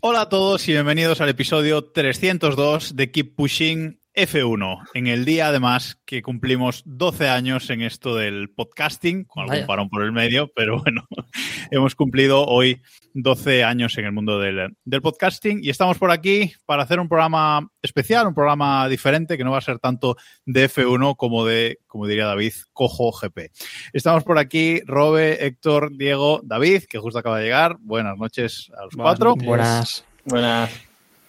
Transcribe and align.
Hola 0.00 0.22
a 0.22 0.28
todos 0.28 0.66
y 0.68 0.72
bienvenidos 0.72 1.20
al 1.20 1.28
episodio 1.28 1.84
302 1.84 2.96
de 2.96 3.10
Keep 3.10 3.36
Pushing 3.36 4.01
F1. 4.14 4.82
En 4.94 5.06
el 5.06 5.24
día, 5.24 5.48
además, 5.48 5.98
que 6.04 6.20
cumplimos 6.22 6.82
12 6.84 7.28
años 7.28 7.70
en 7.70 7.80
esto 7.80 8.14
del 8.14 8.50
podcasting, 8.50 9.24
con 9.24 9.42
algún 9.42 9.56
Vaya. 9.56 9.66
parón 9.66 9.88
por 9.88 10.02
el 10.02 10.12
medio, 10.12 10.50
pero 10.54 10.80
bueno, 10.82 11.06
hemos 11.70 11.94
cumplido 11.94 12.44
hoy 12.44 12.82
12 13.14 13.64
años 13.64 13.96
en 13.96 14.04
el 14.04 14.12
mundo 14.12 14.38
del, 14.38 14.76
del 14.84 15.02
podcasting 15.02 15.60
y 15.62 15.70
estamos 15.70 15.98
por 15.98 16.10
aquí 16.10 16.52
para 16.66 16.82
hacer 16.82 17.00
un 17.00 17.08
programa 17.08 17.68
especial, 17.80 18.26
un 18.26 18.34
programa 18.34 18.88
diferente 18.88 19.38
que 19.38 19.44
no 19.44 19.52
va 19.52 19.58
a 19.58 19.62
ser 19.62 19.78
tanto 19.78 20.16
de 20.44 20.68
F1 20.68 21.16
como 21.16 21.46
de, 21.46 21.78
como 21.86 22.06
diría 22.06 22.26
David, 22.26 22.52
Cojo 22.72 23.12
GP. 23.12 23.50
Estamos 23.94 24.24
por 24.24 24.38
aquí, 24.38 24.80
Robe, 24.84 25.46
Héctor, 25.46 25.96
Diego, 25.96 26.40
David, 26.44 26.84
que 26.88 26.98
justo 26.98 27.18
acaba 27.18 27.38
de 27.38 27.44
llegar. 27.44 27.76
Buenas 27.80 28.18
noches 28.18 28.70
a 28.78 28.84
los 28.84 28.94
cuatro. 28.94 29.36
Buenas. 29.36 30.04
Buenas. 30.24 30.70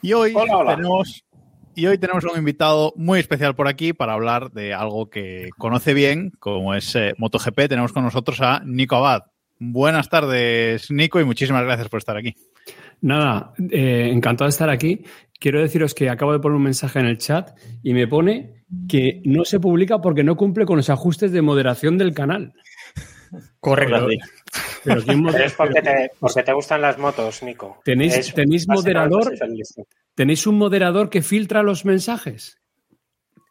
Y 0.02 0.12
hoy 0.12 0.34
Hola, 0.36 0.58
hola. 0.58 0.76
tenemos 0.76 1.24
y 1.76 1.88
hoy 1.88 1.98
tenemos 1.98 2.24
un 2.24 2.38
invitado 2.38 2.94
muy 2.96 3.20
especial 3.20 3.56
por 3.56 3.68
aquí 3.68 3.94
para 3.94 4.14
hablar 4.14 4.52
de 4.52 4.74
algo 4.74 5.10
que 5.10 5.50
conoce 5.58 5.94
bien, 5.94 6.32
como 6.40 6.74
es 6.74 6.96
eh, 6.96 7.14
MotoGP. 7.18 7.68
Tenemos 7.68 7.94
con 7.94 8.04
nosotros 8.04 8.42
a 8.42 8.62
Nico 8.66 8.96
Abad. 8.96 9.24
Buenas 9.60 10.10
tardes, 10.10 10.92
Nico, 10.92 11.20
y 11.20 11.26
muchísimas 11.26 11.64
gracias 11.64 11.90
por 11.90 12.00
estar 12.00 12.18
aquí. 12.18 12.36
Nada, 13.02 13.54
eh, 13.72 14.10
encantado 14.12 14.48
de 14.48 14.52
estar 14.52 14.70
aquí. 14.70 15.04
Quiero 15.40 15.62
deciros 15.62 15.94
que 15.94 16.10
acabo 16.10 16.32
de 16.34 16.40
poner 16.40 16.56
un 16.56 16.64
mensaje 16.64 17.00
en 17.00 17.06
el 17.06 17.18
chat 17.18 17.52
y 17.82 17.94
me 17.94 18.08
pone 18.08 18.64
que 18.88 19.22
no 19.26 19.46
se 19.46 19.60
publica 19.60 20.02
porque 20.02 20.24
no 20.24 20.38
cumple 20.38 20.66
con 20.66 20.78
los 20.78 20.90
ajustes 20.90 21.32
de 21.32 21.42
moderación 21.42 21.98
del 21.98 22.14
canal. 22.14 22.54
Correcto. 23.60 24.08
Pero. 24.84 25.00
Es 25.38 25.54
porque 25.54 25.82
te, 25.82 26.12
porque 26.20 26.44
te 26.44 26.54
gustan 26.54 26.82
las 26.82 26.98
motos, 26.98 27.42
Nico. 27.44 27.80
¿Tenéis- 27.86 28.18
Es 28.18 28.34
tenéis 28.34 28.68
moderador? 28.68 29.34
¿Tenéis 30.16 30.46
un 30.48 30.58
moderador 30.58 31.10
que 31.10 31.22
filtra 31.22 31.64
los 31.64 31.86
mensajes? 31.86 32.58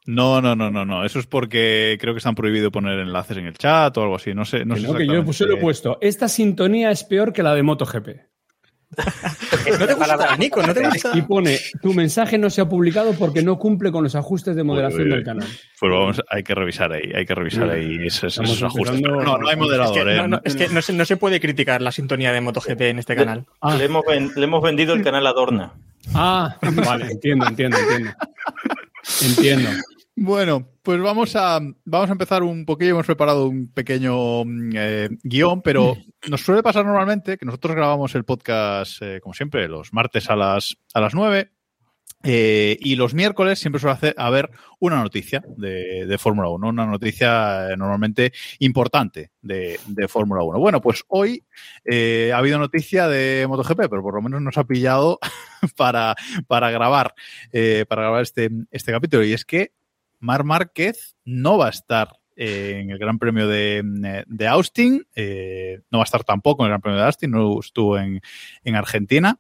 No, 0.05 0.41
no, 0.41 0.57
no, 0.57 0.71
no, 0.71 0.85
no. 0.85 1.05
Eso 1.05 1.21
es 1.21 1.27
porque 1.27 1.97
creo 2.01 2.13
que 2.15 2.19
están 2.19 2.35
prohibido 2.35 2.73
poner 2.73 2.99
enlaces 2.99 3.37
en 3.37 3.47
el 3.47 3.57
chat 3.57 3.97
o 3.97 4.03
algo 4.03 4.17
así. 4.17 4.35
No 4.35 4.45
sé, 4.45 4.65
no 4.65 4.75
Que 4.75 4.81
sé 4.81 4.87
no, 4.89 4.95
que 4.95 5.07
yo 5.07 5.33
se 5.33 5.47
lo 5.47 5.55
he 5.55 5.61
puesto. 5.61 5.99
Esta 6.01 6.29
sintonía 6.29 6.91
es 6.91 7.05
peor 7.05 7.33
que 7.33 7.43
la 7.43 7.55
de 7.55 7.63
MotoGP. 7.63 8.09
¿No 9.79 9.87
te 9.87 9.95
gusta, 9.95 10.37
Nico? 10.37 10.63
¿No 10.63 10.75
te 10.75 10.87
gusta? 10.87 11.13
Y 11.15 11.23
pone, 11.23 11.59
tu 11.81 11.95
mensaje 11.95 12.37
no 12.39 12.51
se 12.51 12.61
ha 12.61 12.69
publicado 12.69 13.13
porque 13.15 13.43
no 13.43 13.59
cumple 13.59 13.91
con 13.91 14.05
los 14.05 14.15
ajustes 14.15 14.55
de 14.57 14.63
moderación 14.65 15.03
Uy, 15.03 15.07
uy, 15.07 15.11
uy. 15.13 15.17
del 15.17 15.25
canal. 15.25 15.49
Pues 15.81 15.93
vamos, 15.93 16.23
hay 16.29 16.43
que 16.43 16.55
revisar 16.55 16.93
ahí, 16.93 17.11
hay 17.15 17.25
que 17.25 17.35
revisar 17.35 17.71
ahí 17.71 18.07
esos, 18.07 18.39
ajustes. 18.39 19.01
Pero 19.01 19.23
no, 19.23 19.39
no 19.39 19.47
hay 19.49 19.55
Es 19.55 19.59
moderador. 19.59 19.95
que, 19.95 20.13
¿eh? 20.13 20.17
no, 20.17 20.29
no, 20.29 20.41
es 20.45 20.57
que 20.57 20.69
no 20.69 20.83
se, 20.83 20.93
no 20.93 21.05
se 21.05 21.17
puede 21.17 21.41
criticar 21.41 21.81
la 21.83 21.93
sintonía 21.93 22.33
de 22.33 22.41
MotoGP 22.41 22.81
en 22.83 22.99
este 22.99 23.17
canal. 23.17 23.47
Ah, 23.61 23.75
Le, 23.77 23.85
hemos 23.85 24.03
ven- 24.07 24.33
le 24.37 24.45
hemos 24.45 24.63
vendido 24.63 24.95
el 24.95 25.03
canal 25.03 25.27
Adorna. 25.27 25.73
ah, 26.15 26.57
vale, 26.85 27.07
entiendo, 27.13 27.47
entiendo, 27.47 27.79
entiendo. 27.79 28.11
Entiendo. 29.23 29.71
Bueno, 30.17 30.69
pues 30.83 31.01
vamos 31.01 31.37
a, 31.37 31.61
vamos 31.85 32.09
a 32.09 32.13
empezar 32.13 32.43
un 32.43 32.65
poquillo. 32.65 32.91
Hemos 32.93 33.07
preparado 33.07 33.47
un 33.47 33.69
pequeño 33.73 34.45
mm, 34.45 34.71
eh, 34.75 35.09
guion, 35.23 35.63
pero 35.63 35.97
nos 36.29 36.41
suele 36.43 36.63
pasar 36.63 36.85
normalmente 36.85 37.39
que 37.39 37.47
nosotros 37.47 37.77
grabamos 37.77 38.15
el 38.15 38.25
podcast, 38.25 39.01
eh, 39.01 39.21
como 39.21 39.35
siempre, 39.35 39.69
los 39.69 39.93
martes 39.93 40.29
a 40.31 40.37
las, 40.37 40.77
a 40.95 41.01
las 41.01 41.15
9. 41.15 41.51
eh, 42.25 42.77
y 42.81 42.95
los 42.97 43.15
miércoles 43.15 43.59
siempre 43.59 43.81
suele 43.81 43.95
hacer, 43.95 44.15
haber 44.17 44.51
una 44.79 44.97
noticia 45.03 45.43
de, 45.57 46.07
de 46.07 46.19
Fórmula 46.19 46.49
1, 46.51 46.69
una 46.69 46.87
noticia 46.87 47.69
normalmente 47.77 48.33
importante 48.61 49.31
de, 49.41 49.79
de 49.87 50.09
Fórmula 50.09 50.43
1. 50.45 50.59
Bueno, 50.59 50.81
pues 50.81 51.05
hoy 51.09 51.45
eh, 51.85 52.31
ha 52.33 52.39
habido 52.39 52.59
noticia 52.59 53.09
de 53.09 53.47
MotoGP, 53.49 53.89
pero 53.91 54.03
por 54.03 54.15
lo 54.15 54.23
menos 54.23 54.41
nos 54.41 54.57
ha 54.59 54.65
pillado 54.65 55.19
para, 55.77 56.15
para 56.47 56.71
grabar, 56.71 57.15
eh, 57.53 57.87
para 57.89 58.03
grabar 58.03 58.23
este, 58.23 58.51
este 58.71 58.93
capítulo. 58.93 59.25
Y 59.25 59.33
es 59.33 59.45
que 59.45 59.73
Mar 60.23 60.45
Márquez 60.45 61.17
no 61.25 61.59
va 61.59 61.67
a 61.67 61.71
estar 61.71 62.09
eh, 62.37 62.79
en 62.81 62.91
el 62.91 62.99
Gran 62.99 63.19
Premio 63.19 63.47
de, 63.47 63.83
de 64.27 64.47
Austin, 64.47 65.05
eh, 65.15 65.81
no 65.91 65.99
va 65.99 66.05
a 66.05 66.07
estar 66.07 66.25
tampoco 66.25 66.63
en 66.63 66.67
el 66.67 66.71
Gran 66.71 66.81
Premio 66.81 67.01
de 67.01 67.07
Austin, 67.07 67.31
no 67.33 67.59
estuvo 67.61 67.99
en, 67.99 68.21
en 68.65 68.77
Argentina. 68.77 69.39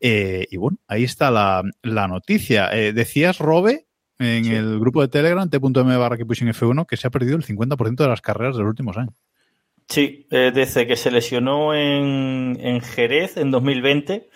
Eh, 0.00 0.46
y 0.50 0.56
bueno, 0.58 0.78
ahí 0.86 1.02
está 1.02 1.30
la, 1.30 1.62
la 1.82 2.06
noticia. 2.06 2.70
Eh, 2.72 2.92
decías, 2.92 3.38
Robe, 3.38 3.86
en 4.18 4.46
el 4.46 4.78
grupo 4.78 5.00
de 5.00 5.08
Telegram, 5.08 5.48
t.m 5.48 5.96
barra 5.96 6.16
Pushing 6.18 6.48
F1, 6.48 6.86
que 6.86 6.96
se 6.96 7.06
ha 7.06 7.10
perdido 7.10 7.36
el 7.36 7.44
50% 7.44 7.96
de 7.96 8.08
las 8.08 8.20
carreras 8.20 8.56
de 8.56 8.62
los 8.62 8.70
últimos 8.70 8.96
años. 8.98 9.14
Sí, 9.88 10.26
desde 10.30 10.86
que 10.86 10.96
se 10.96 11.10
lesionó 11.10 11.74
en, 11.74 12.58
en 12.60 12.80
Jerez 12.82 13.38
en 13.38 13.50
2020, 13.50 14.28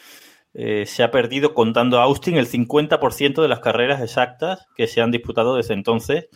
eh, 0.54 0.84
se 0.86 1.02
ha 1.02 1.10
perdido, 1.10 1.54
contando 1.54 1.98
a 1.98 2.04
Austin, 2.04 2.36
el 2.36 2.48
50% 2.48 3.40
de 3.40 3.48
las 3.48 3.60
carreras 3.60 4.02
exactas 4.02 4.66
que 4.76 4.86
se 4.86 5.00
han 5.00 5.10
disputado 5.10 5.56
desde 5.56 5.74
entonces, 5.74 6.28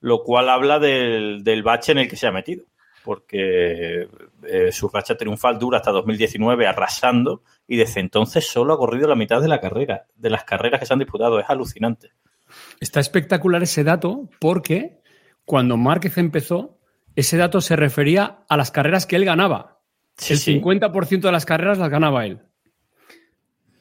lo 0.00 0.22
cual 0.22 0.48
habla 0.48 0.78
del, 0.78 1.42
del 1.44 1.62
bache 1.62 1.92
en 1.92 1.98
el 1.98 2.08
que 2.08 2.16
se 2.16 2.26
ha 2.26 2.32
metido, 2.32 2.64
porque 3.04 4.08
eh, 4.42 4.72
su 4.72 4.88
racha 4.88 5.16
triunfal 5.16 5.58
dura 5.58 5.78
hasta 5.78 5.90
2019 5.90 6.66
arrasando 6.66 7.42
y 7.66 7.76
desde 7.76 8.00
entonces 8.00 8.46
solo 8.46 8.74
ha 8.74 8.78
corrido 8.78 9.08
la 9.08 9.14
mitad 9.14 9.40
de 9.40 9.48
la 9.48 9.60
carrera, 9.60 10.06
de 10.14 10.30
las 10.30 10.44
carreras 10.44 10.80
que 10.80 10.86
se 10.86 10.92
han 10.92 10.98
disputado. 10.98 11.40
Es 11.40 11.48
alucinante. 11.48 12.12
Está 12.80 13.00
espectacular 13.00 13.62
ese 13.62 13.84
dato 13.84 14.28
porque 14.38 15.00
cuando 15.44 15.76
Márquez 15.76 16.18
empezó, 16.18 16.78
ese 17.16 17.36
dato 17.36 17.60
se 17.60 17.76
refería 17.76 18.44
a 18.48 18.56
las 18.56 18.70
carreras 18.70 19.06
que 19.06 19.16
él 19.16 19.24
ganaba. 19.24 19.80
Sí, 20.16 20.34
el 20.34 20.38
sí. 20.38 20.60
50% 20.60 21.20
de 21.20 21.32
las 21.32 21.46
carreras 21.46 21.78
las 21.78 21.90
ganaba 21.90 22.26
él. 22.26 22.40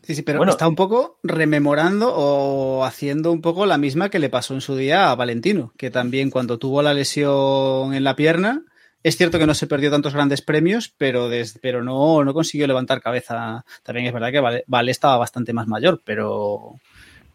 Sí, 0.03 0.15
sí, 0.15 0.21
pero 0.23 0.39
Bueno. 0.39 0.51
está 0.51 0.67
un 0.67 0.75
poco 0.75 1.19
rememorando 1.23 2.11
o 2.15 2.83
haciendo 2.83 3.31
un 3.31 3.41
poco 3.41 3.65
la 3.65 3.77
misma 3.77 4.09
que 4.09 4.19
le 4.19 4.29
pasó 4.29 4.53
en 4.55 4.61
su 4.61 4.75
día 4.75 5.11
a 5.11 5.15
Valentino, 5.15 5.73
que 5.77 5.91
también 5.91 6.29
cuando 6.31 6.57
tuvo 6.57 6.81
la 6.81 6.93
lesión 6.93 7.93
en 7.93 8.03
la 8.03 8.15
pierna, 8.15 8.63
es 9.03 9.17
cierto 9.17 9.37
que 9.39 9.45
no 9.47 9.53
se 9.53 9.67
perdió 9.67 9.91
tantos 9.91 10.13
grandes 10.13 10.41
premios, 10.41 10.93
pero, 10.97 11.29
des- 11.29 11.59
pero 11.61 11.83
no, 11.83 12.23
no 12.23 12.33
consiguió 12.33 12.67
levantar 12.67 13.01
cabeza. 13.01 13.63
También 13.83 14.07
es 14.07 14.13
verdad 14.13 14.31
que 14.31 14.39
Vale, 14.39 14.63
Vale 14.67 14.91
estaba 14.91 15.17
bastante 15.17 15.53
más 15.53 15.67
mayor, 15.67 16.01
pero, 16.03 16.75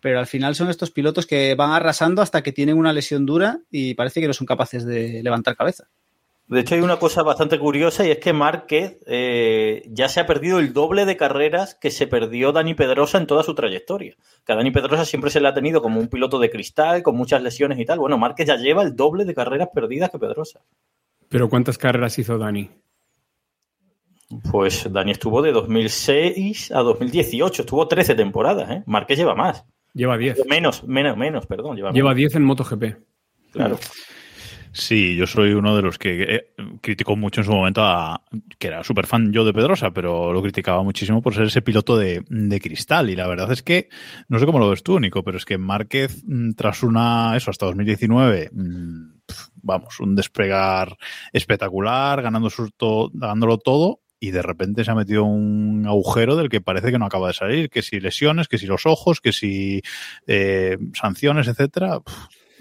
pero 0.00 0.18
al 0.18 0.26
final 0.26 0.54
son 0.56 0.68
estos 0.70 0.90
pilotos 0.90 1.26
que 1.26 1.54
van 1.54 1.70
arrasando 1.72 2.20
hasta 2.22 2.42
que 2.42 2.52
tienen 2.52 2.78
una 2.78 2.92
lesión 2.92 3.26
dura 3.26 3.58
y 3.70 3.94
parece 3.94 4.20
que 4.20 4.26
no 4.28 4.32
son 4.34 4.46
capaces 4.46 4.84
de 4.84 5.22
levantar 5.22 5.56
cabeza. 5.56 5.84
De 6.48 6.60
hecho, 6.60 6.76
hay 6.76 6.80
una 6.80 6.98
cosa 6.98 7.24
bastante 7.24 7.58
curiosa 7.58 8.06
y 8.06 8.12
es 8.12 8.18
que 8.18 8.32
Márquez 8.32 8.98
eh, 9.06 9.82
ya 9.88 10.08
se 10.08 10.20
ha 10.20 10.26
perdido 10.26 10.60
el 10.60 10.72
doble 10.72 11.04
de 11.04 11.16
carreras 11.16 11.74
que 11.74 11.90
se 11.90 12.06
perdió 12.06 12.52
Dani 12.52 12.74
Pedrosa 12.74 13.18
en 13.18 13.26
toda 13.26 13.42
su 13.42 13.54
trayectoria. 13.56 14.16
Que 14.44 14.52
a 14.52 14.56
Dani 14.56 14.70
Pedrosa 14.70 15.04
siempre 15.04 15.30
se 15.30 15.40
le 15.40 15.48
ha 15.48 15.54
tenido 15.54 15.82
como 15.82 15.98
un 15.98 16.06
piloto 16.06 16.38
de 16.38 16.48
cristal, 16.48 17.02
con 17.02 17.16
muchas 17.16 17.42
lesiones 17.42 17.80
y 17.80 17.84
tal. 17.84 17.98
Bueno, 17.98 18.16
Márquez 18.16 18.46
ya 18.46 18.56
lleva 18.56 18.84
el 18.84 18.94
doble 18.94 19.24
de 19.24 19.34
carreras 19.34 19.70
perdidas 19.74 20.10
que 20.10 20.20
Pedrosa. 20.20 20.60
Pero 21.28 21.48
¿cuántas 21.48 21.78
carreras 21.78 22.16
hizo 22.20 22.38
Dani? 22.38 22.70
Pues 24.50 24.92
Dani 24.92 25.12
estuvo 25.12 25.42
de 25.42 25.50
2006 25.50 26.70
a 26.70 26.80
2018, 26.80 27.62
estuvo 27.62 27.88
13 27.88 28.14
temporadas, 28.14 28.70
¿eh? 28.70 28.82
Márquez 28.86 29.18
lleva 29.18 29.34
más. 29.34 29.64
Lleva 29.94 30.16
10. 30.16 30.46
Menos, 30.46 30.84
menos, 30.84 31.16
menos, 31.16 31.46
perdón. 31.46 31.76
Lleva, 31.76 31.90
Lleva 31.90 32.10
menos, 32.10 32.32
10 32.32 32.36
en 32.36 32.44
MotoGP. 32.44 32.84
claro. 33.50 33.78
Sí, 34.78 35.16
yo 35.16 35.26
soy 35.26 35.52
uno 35.54 35.74
de 35.74 35.80
los 35.80 35.96
que 35.96 36.22
eh, 36.22 36.46
criticó 36.82 37.16
mucho 37.16 37.40
en 37.40 37.46
su 37.46 37.50
momento 37.52 37.82
a 37.82 38.22
que 38.58 38.66
era 38.68 38.84
súper 38.84 39.06
fan 39.06 39.32
yo 39.32 39.42
de 39.46 39.54
Pedrosa, 39.54 39.90
pero 39.90 40.34
lo 40.34 40.42
criticaba 40.42 40.82
muchísimo 40.82 41.22
por 41.22 41.34
ser 41.34 41.44
ese 41.46 41.62
piloto 41.62 41.96
de, 41.96 42.22
de 42.28 42.60
cristal. 42.60 43.08
Y 43.08 43.16
la 43.16 43.26
verdad 43.26 43.50
es 43.52 43.62
que, 43.62 43.88
no 44.28 44.38
sé 44.38 44.44
cómo 44.44 44.58
lo 44.58 44.68
ves 44.68 44.82
tú, 44.82 45.00
Nico, 45.00 45.24
pero 45.24 45.38
es 45.38 45.46
que 45.46 45.56
Márquez, 45.56 46.22
mm, 46.26 46.52
tras 46.52 46.82
una, 46.82 47.34
eso, 47.38 47.50
hasta 47.50 47.64
2019, 47.64 48.50
mm, 48.52 49.12
vamos, 49.62 49.98
un 50.00 50.14
despegar 50.14 50.94
espectacular, 51.32 52.20
ganando 52.20 52.50
su 52.50 52.70
to- 52.70 53.10
ganándolo 53.14 53.56
todo, 53.56 54.00
y 54.20 54.30
de 54.30 54.42
repente 54.42 54.84
se 54.84 54.90
ha 54.90 54.94
metido 54.94 55.24
un 55.24 55.86
agujero 55.86 56.36
del 56.36 56.50
que 56.50 56.60
parece 56.60 56.90
que 56.92 56.98
no 56.98 57.06
acaba 57.06 57.28
de 57.28 57.34
salir, 57.34 57.70
que 57.70 57.80
si 57.80 57.98
lesiones, 57.98 58.46
que 58.46 58.58
si 58.58 58.66
los 58.66 58.84
ojos, 58.84 59.22
que 59.22 59.32
si 59.32 59.80
eh, 60.26 60.76
sanciones, 60.92 61.48
etcétera. 61.48 62.00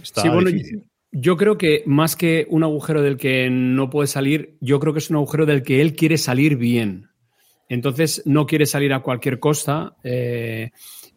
está 0.01 0.21
Sí, 0.21 0.29
bueno, 0.29 0.49
difícil. 0.49 0.85
Yo 1.17 1.37
creo 1.37 1.57
que 1.57 1.81
más 1.85 2.17
que 2.17 2.45
un 2.49 2.63
agujero 2.63 3.01
del 3.01 3.15
que 3.15 3.49
no 3.49 3.89
puede 3.89 4.07
salir, 4.07 4.57
yo 4.59 4.81
creo 4.81 4.91
que 4.91 4.99
es 4.99 5.09
un 5.09 5.15
agujero 5.15 5.45
del 5.45 5.63
que 5.63 5.79
él 5.79 5.95
quiere 5.95 6.17
salir 6.17 6.57
bien. 6.57 7.07
Entonces 7.69 8.21
no 8.25 8.45
quiere 8.45 8.65
salir 8.65 8.91
a 8.91 8.99
cualquier 8.99 9.39
costa 9.39 9.95
eh, 10.03 10.71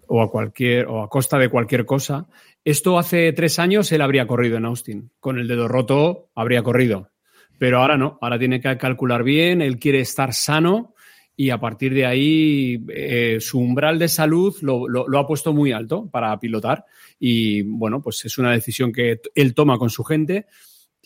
o 0.06 0.22
a 0.22 0.30
cualquier 0.30 0.86
o 0.86 1.02
a 1.02 1.08
costa 1.08 1.36
de 1.36 1.48
cualquier 1.48 1.84
cosa. 1.84 2.28
Esto 2.64 2.96
hace 2.96 3.32
tres 3.32 3.58
años 3.58 3.90
él 3.90 4.00
habría 4.00 4.28
corrido 4.28 4.56
en 4.56 4.66
Austin. 4.66 5.10
Con 5.18 5.36
el 5.36 5.48
dedo 5.48 5.66
roto 5.66 6.30
habría 6.36 6.62
corrido. 6.62 7.10
Pero 7.58 7.80
ahora 7.80 7.98
no, 7.98 8.18
ahora 8.20 8.38
tiene 8.38 8.60
que 8.60 8.78
calcular 8.78 9.24
bien, 9.24 9.60
él 9.60 9.80
quiere 9.80 9.98
estar 9.98 10.32
sano 10.32 10.94
y 11.40 11.50
a 11.50 11.60
partir 11.60 11.94
de 11.94 12.04
ahí 12.04 12.84
eh, 12.88 13.38
su 13.40 13.60
umbral 13.60 13.96
de 14.00 14.08
salud 14.08 14.56
lo, 14.60 15.16
ha 15.16 15.26
puesto 15.26 15.52
muy 15.52 15.70
alto 15.70 16.10
para 16.10 16.36
pilotar 16.40 16.84
y 17.20 17.62
bueno, 17.62 18.02
pues 18.02 18.24
es 18.24 18.38
una 18.38 18.50
decisión 18.50 18.90
que 18.90 19.20
él 19.36 19.54
toma 19.54 19.78
con 19.78 19.88
su 19.88 20.02
gente 20.02 20.46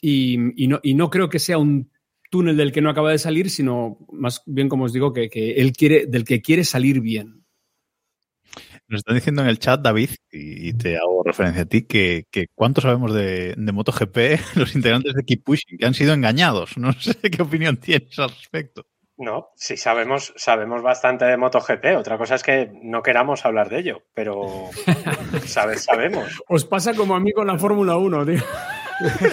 y, 0.00 0.38
no, 0.38 0.80
y 0.82 0.94
no 0.94 1.10
creo 1.10 1.28
que 1.28 1.38
sea 1.38 1.58
un 1.58 1.90
túnel 2.30 2.56
del 2.56 2.72
que 2.72 2.80
no 2.80 2.88
acaba 2.88 3.10
de 3.10 3.18
salir, 3.18 3.50
sino 3.50 3.98
más 4.10 4.42
bien, 4.46 4.70
como 4.70 4.84
os 4.84 4.94
digo, 4.94 5.12
que, 5.12 5.28
él 5.58 5.72
quiere, 5.74 6.06
del 6.06 6.24
que 6.24 6.40
quiere 6.40 6.64
salir 6.64 7.02
bien. 7.02 7.44
Nos 8.88 9.00
están 9.00 9.16
diciendo 9.16 9.42
en 9.42 9.48
el 9.48 9.58
chat, 9.58 9.82
David, 9.82 10.10
y 10.30 10.72
te 10.72 10.96
hago 10.96 11.22
referencia 11.22 11.64
a 11.64 11.66
ti, 11.66 11.82
que, 11.82 12.24
que 12.30 12.46
cuánto 12.54 12.80
sabemos 12.80 13.12
de, 13.12 13.54
de 13.54 13.72
MotoGP 13.72 14.16
los 14.56 14.74
integrantes 14.74 15.12
de 15.12 15.24
Keep 15.24 15.44
Pushing, 15.44 15.78
que 15.78 15.84
han 15.84 15.94
sido 15.94 16.14
engañados. 16.14 16.78
No 16.78 16.94
sé 16.94 17.14
qué 17.30 17.42
opinión 17.42 17.76
tienes 17.76 18.18
al 18.18 18.30
respecto. 18.30 18.86
No, 19.22 19.50
sí 19.54 19.76
sabemos, 19.76 20.34
sabemos 20.36 20.82
bastante 20.82 21.24
de 21.26 21.36
MotoGP. 21.36 21.96
Otra 21.96 22.18
cosa 22.18 22.34
es 22.34 22.42
que 22.42 22.72
no 22.82 23.02
queramos 23.04 23.44
hablar 23.46 23.68
de 23.68 23.78
ello, 23.78 24.02
pero 24.14 24.68
sabes, 25.46 25.84
sabemos. 25.84 26.42
Os 26.48 26.64
pasa 26.64 26.92
como 26.92 27.14
a 27.14 27.20
mí 27.20 27.30
con 27.32 27.46
la 27.46 27.56
Fórmula 27.56 27.96
1, 27.96 28.26
tío. 28.26 28.42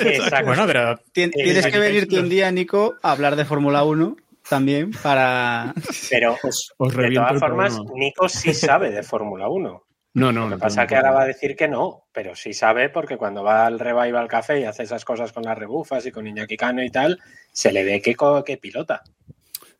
Exacto. 0.06 0.46
Bueno, 0.46 0.66
pero 0.68 0.96
Tien- 1.14 1.32
Tienes 1.32 1.66
que 1.68 1.80
venirte 1.80 2.20
un 2.20 2.30
día, 2.30 2.52
Nico, 2.52 2.96
a 3.02 3.12
hablar 3.12 3.36
de 3.36 3.46
Fórmula 3.46 3.84
1 3.84 4.16
también 4.48 4.92
para... 5.02 5.74
Pero 6.10 6.36
os- 6.44 6.74
Os 6.78 6.96
de 6.96 7.12
todas 7.12 7.40
formas. 7.40 7.80
Nico 7.96 8.30
sí 8.30 8.54
sabe 8.54 8.92
de 8.92 9.02
Fórmula 9.02 9.50
1. 9.50 9.84
No, 10.14 10.32
no, 10.32 10.42
Lo 10.42 10.50
que 10.50 10.56
no. 10.56 10.60
pasa 10.60 10.82
no, 10.82 10.84
es 10.84 10.90
que 10.90 10.96
no. 10.96 11.00
ahora 11.02 11.12
va 11.12 11.22
a 11.24 11.28
decir 11.28 11.56
que 11.56 11.68
no, 11.68 12.04
pero 12.12 12.36
sí 12.36 12.54
sabe 12.54 12.90
porque 12.90 13.18
cuando 13.18 13.44
va 13.44 13.66
al 13.66 13.80
Revival 13.80 14.28
Café 14.28 14.60
y 14.60 14.64
hace 14.66 14.84
esas 14.84 15.06
cosas 15.06 15.32
con 15.32 15.44
las 15.44 15.58
rebufas 15.58 16.06
y 16.06 16.12
con 16.12 16.26
Iñaki 16.28 16.58
Cano 16.58 16.84
y 16.84 16.90
tal, 16.90 17.20
se 17.52 17.72
le 17.72 17.84
ve 17.84 18.02
que, 18.02 18.16
que 18.46 18.58
pilota. 18.58 19.02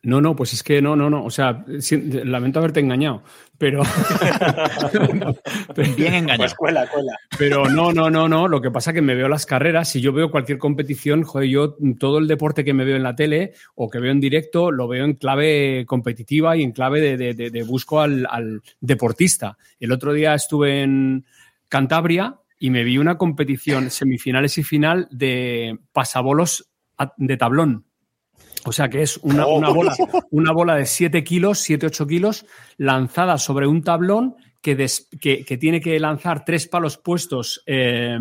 No, 0.02 0.20
no, 0.22 0.34
pues 0.34 0.54
es 0.54 0.62
que 0.62 0.80
no, 0.80 0.96
no, 0.96 1.10
no. 1.10 1.24
O 1.24 1.30
sea, 1.30 1.64
si- 1.80 2.00
lamento 2.24 2.58
haberte 2.58 2.80
engañado, 2.80 3.22
pero. 3.58 3.82
Bien 5.16 5.34
Pues 5.74 5.98
engañado. 5.98 6.54
cuela, 6.56 6.86
cuela. 6.88 7.12
Pero 7.38 7.66
no, 7.68 7.92
no, 7.92 8.10
no, 8.10 8.28
no. 8.28 8.48
Lo 8.48 8.60
que 8.60 8.70
pasa 8.70 8.90
es 8.90 8.94
que 8.94 9.02
me 9.02 9.14
veo 9.14 9.28
las 9.28 9.46
carreras. 9.46 9.88
Si 9.90 10.00
yo 10.00 10.12
veo 10.12 10.30
cualquier 10.30 10.58
competición, 10.58 11.22
joder, 11.22 11.48
yo 11.48 11.76
todo 11.98 12.18
el 12.18 12.26
deporte 12.28 12.64
que 12.64 12.74
me 12.74 12.84
veo 12.84 12.96
en 12.96 13.02
la 13.02 13.14
tele 13.14 13.52
o 13.74 13.88
que 13.90 13.98
veo 13.98 14.12
en 14.12 14.20
directo, 14.20 14.70
lo 14.70 14.88
veo 14.88 15.04
en 15.04 15.14
clave 15.14 15.84
competitiva 15.86 16.56
y 16.56 16.62
en 16.62 16.72
clave 16.72 17.00
de, 17.00 17.16
de- 17.16 17.34
de- 17.34 17.50
de 17.50 17.62
busco 17.62 18.00
al, 18.00 18.26
al 18.30 18.62
deportista. 18.80 19.58
El 19.78 19.92
otro 19.92 20.12
día 20.12 20.34
estuve 20.34 20.82
en 20.82 21.26
Cantabria 21.68 22.36
y 22.58 22.70
me 22.70 22.84
vi 22.84 22.98
una 22.98 23.16
competición 23.18 23.90
semifinales 23.90 24.58
y 24.58 24.62
final 24.62 25.08
de 25.10 25.78
pasabolos 25.92 26.70
de 27.16 27.36
tablón. 27.36 27.84
O 28.64 28.72
sea 28.72 28.88
que 28.88 29.02
es 29.02 29.16
una, 29.18 29.46
Oh. 29.46 29.56
una 29.58 29.70
bola, 29.70 29.94
una 30.30 30.52
bola 30.52 30.74
de 30.76 30.86
7 30.86 31.24
kilos, 31.24 31.68
7-8 31.68 32.06
kilos, 32.06 32.46
lanzada 32.76 33.38
sobre 33.38 33.66
un 33.66 33.82
tablón 33.82 34.36
que, 34.60 34.76
des- 34.76 35.08
que- 35.20 35.44
que 35.44 35.56
tiene 35.56 35.80
que 35.80 35.98
lanzar 35.98 36.44
tres 36.44 36.66
palos 36.68 36.98
puestos 36.98 37.62
eh, 37.66 38.18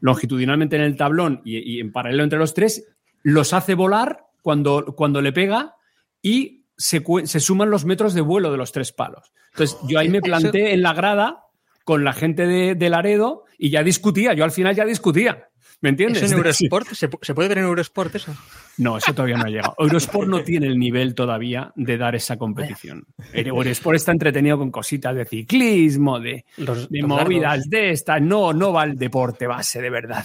longitudinalmente 0.00 0.76
en 0.76 0.82
el 0.82 0.96
tablón 0.96 1.40
y, 1.44 1.58
y 1.76 1.80
en 1.80 1.92
paralelo 1.92 2.24
entre 2.24 2.38
los 2.38 2.52
tres, 2.54 2.86
los 3.22 3.52
hace 3.54 3.74
volar 3.74 4.26
cuando, 4.42 4.84
cuando 4.94 5.22
le 5.22 5.32
pega 5.32 5.76
y 6.20 6.64
se, 6.76 7.00
suman 7.40 7.70
los 7.70 7.84
metros 7.84 8.12
de 8.14 8.20
vuelo 8.20 8.50
de 8.50 8.58
los 8.58 8.72
tres 8.72 8.92
palos. 8.92 9.32
Entonces 9.52 9.78
yo 9.88 9.98
ahí 9.98 10.08
me 10.08 10.20
planté 10.20 10.74
en 10.74 10.82
la 10.82 10.92
grada 10.92 11.44
con 11.84 12.04
la 12.04 12.12
gente 12.12 12.46
de, 12.46 12.74
de 12.74 12.90
Laredo 12.90 13.44
y 13.56 13.70
ya 13.70 13.82
discutía, 13.82 14.34
yo 14.34 14.44
al 14.44 14.50
final 14.50 14.74
ya 14.74 14.84
discutía. 14.84 15.48
¿Me 15.84 15.90
entiendes? 15.90 16.22
¿eso 16.22 16.32
en 16.32 16.38
Eurosport? 16.38 16.88
¿Se, 16.94 17.10
pu- 17.10 17.18
se 17.20 17.34
puede 17.34 17.50
ver 17.50 17.58
en 17.58 17.64
Eurosport 17.64 18.14
eso? 18.14 18.34
No, 18.78 18.96
eso 18.96 19.12
todavía 19.14 19.36
no 19.36 19.44
ha 19.44 19.50
llegado. 19.50 19.74
Eurosport 19.78 20.26
no 20.28 20.42
tiene 20.42 20.66
el 20.66 20.78
nivel 20.78 21.14
todavía 21.14 21.72
de 21.76 21.98
dar 21.98 22.14
esa 22.14 22.38
competición. 22.38 23.04
Eurosport 23.34 23.96
está 23.96 24.10
entretenido 24.12 24.56
con 24.56 24.70
cositas 24.70 25.14
de 25.14 25.26
ciclismo, 25.26 26.18
de, 26.18 26.46
Los, 26.56 26.88
de 26.88 27.00
los 27.00 27.08
movidas 27.08 27.68
de 27.68 27.90
estas. 27.90 28.22
No, 28.22 28.54
no 28.54 28.72
va 28.72 28.84
el 28.84 28.96
deporte 28.96 29.46
base, 29.46 29.82
de 29.82 29.90
verdad. 29.90 30.24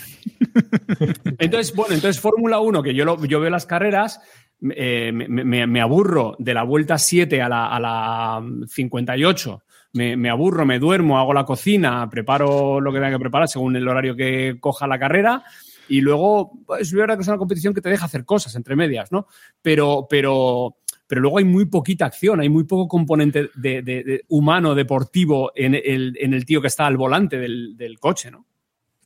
Entonces, 1.37 1.75
bueno, 1.75 1.93
entonces 1.95 2.21
Fórmula 2.21 2.59
1, 2.59 2.81
que 2.81 2.93
yo, 2.93 3.03
lo- 3.05 3.23
yo 3.25 3.39
veo 3.39 3.49
las 3.49 3.65
carreras, 3.65 4.19
eh, 4.75 5.11
me, 5.13 5.27
me- 5.27 5.67
me 5.67 5.81
aburro 5.81 6.35
de 6.39 6.53
la 6.53 6.63
vuelta 6.63 6.97
7 6.97 7.41
a 7.41 7.49
la, 7.49 7.67
a 7.67 7.79
la 7.79 8.41
58. 8.67 9.61
Me, 9.93 10.29
aburro, 10.29 10.65
me 10.65 10.77
duermo, 10.77 11.17
hago 11.17 11.33
la 11.33 11.45
cocina, 11.45 12.07
preparo 12.09 12.79
lo 12.79 12.91
que 12.91 12.99
tenga 12.99 13.11
que 13.11 13.19
preparar 13.19 13.47
según 13.47 13.75
el 13.75 13.87
horario 13.87 14.15
que 14.15 14.57
coja 14.59 14.87
la 14.87 14.99
carrera. 14.99 15.43
Y 15.87 16.01
luego, 16.01 16.51
pues, 16.65 16.81
es 16.81 16.93
verdad 16.93 17.15
que 17.15 17.23
es 17.23 17.27
una 17.27 17.37
competición 17.37 17.73
que 17.73 17.81
te 17.81 17.89
deja 17.89 18.05
hacer 18.05 18.23
cosas 18.23 18.55
entre 18.55 18.75
medias, 18.75 19.11
¿no? 19.11 19.25
Pero, 19.61 20.05
pero, 20.07 20.77
pero 21.07 21.21
luego 21.21 21.39
hay 21.39 21.45
muy 21.45 21.65
poquita 21.65 22.05
acción, 22.05 22.39
hay 22.39 22.49
muy 22.49 22.65
poco 22.65 22.87
componente 22.87 23.49
de 23.55 24.23
humano, 24.27 24.75
deportivo 24.75 25.51
en 25.55 25.73
el, 25.73 26.15
en 26.19 26.33
el 26.35 26.45
tío 26.45 26.61
que 26.61 26.67
está 26.67 26.85
al 26.85 26.97
volante 26.97 27.39
del, 27.39 27.75
del 27.75 27.99
coche, 27.99 28.29
¿no? 28.29 28.45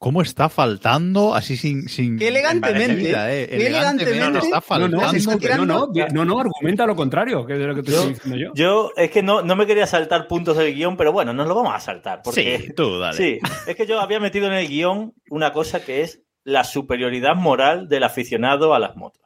¿Cómo 0.04 0.22
está 0.22 0.50
faltando 0.50 1.34
así 1.34 1.56
sin... 1.56 1.88
sin 1.88 2.20
Qué 2.20 2.28
elegantemente, 2.28 2.96
vida, 2.96 3.34
eh? 3.34 3.48
qué 3.48 3.56
elegantemente. 3.56 4.40
está 4.40 4.56
No, 4.58 4.62
faltando. 4.62 4.98
no, 4.98 5.14
no, 5.14 5.38
tirando. 5.38 5.66
no, 5.66 5.88
no, 5.94 6.08
no, 6.12 6.26
no, 6.26 6.40
argumenta 6.42 6.86
lo 6.86 6.94
contrario 6.94 7.46
que 7.46 7.54
de 7.54 7.68
lo 7.68 7.74
que 7.74 7.84
te 7.84 7.92
Yo- 7.92 7.98
estoy 8.00 8.14
diciendo 8.16 8.38
yo. 8.38 8.52
Yo 8.54 8.92
es 8.98 9.10
que 9.12 9.24
no, 9.24 9.44
no 9.44 9.56
me 9.56 9.66
quería 9.66 9.88
saltar 9.88 10.28
puntos 10.28 10.58
del 10.58 10.74
guion, 10.76 10.98
pero 10.98 11.14
bueno, 11.14 11.32
nos 11.32 11.48
lo 11.48 11.56
vamos 11.56 11.74
a 11.74 11.80
saltar. 11.80 12.22
Porque, 12.22 12.60
Sí, 12.60 12.74
tú, 12.76 13.00
dale. 13.00 13.16
Sí, 13.16 13.40
es 13.66 13.76
que 13.78 13.86
yo 13.88 14.02
había 14.02 14.20
metido 14.20 14.48
en 14.48 14.54
el 14.54 14.68
guion 14.68 15.14
una 15.30 15.54
cosa 15.54 15.86
que 15.86 16.02
es 16.02 16.22
la 16.44 16.66
superioridad 16.66 17.36
moral 17.38 17.88
del 17.88 18.04
aficionado 18.04 18.74
a 18.74 18.80
las 18.80 18.98
motos. 18.98 19.24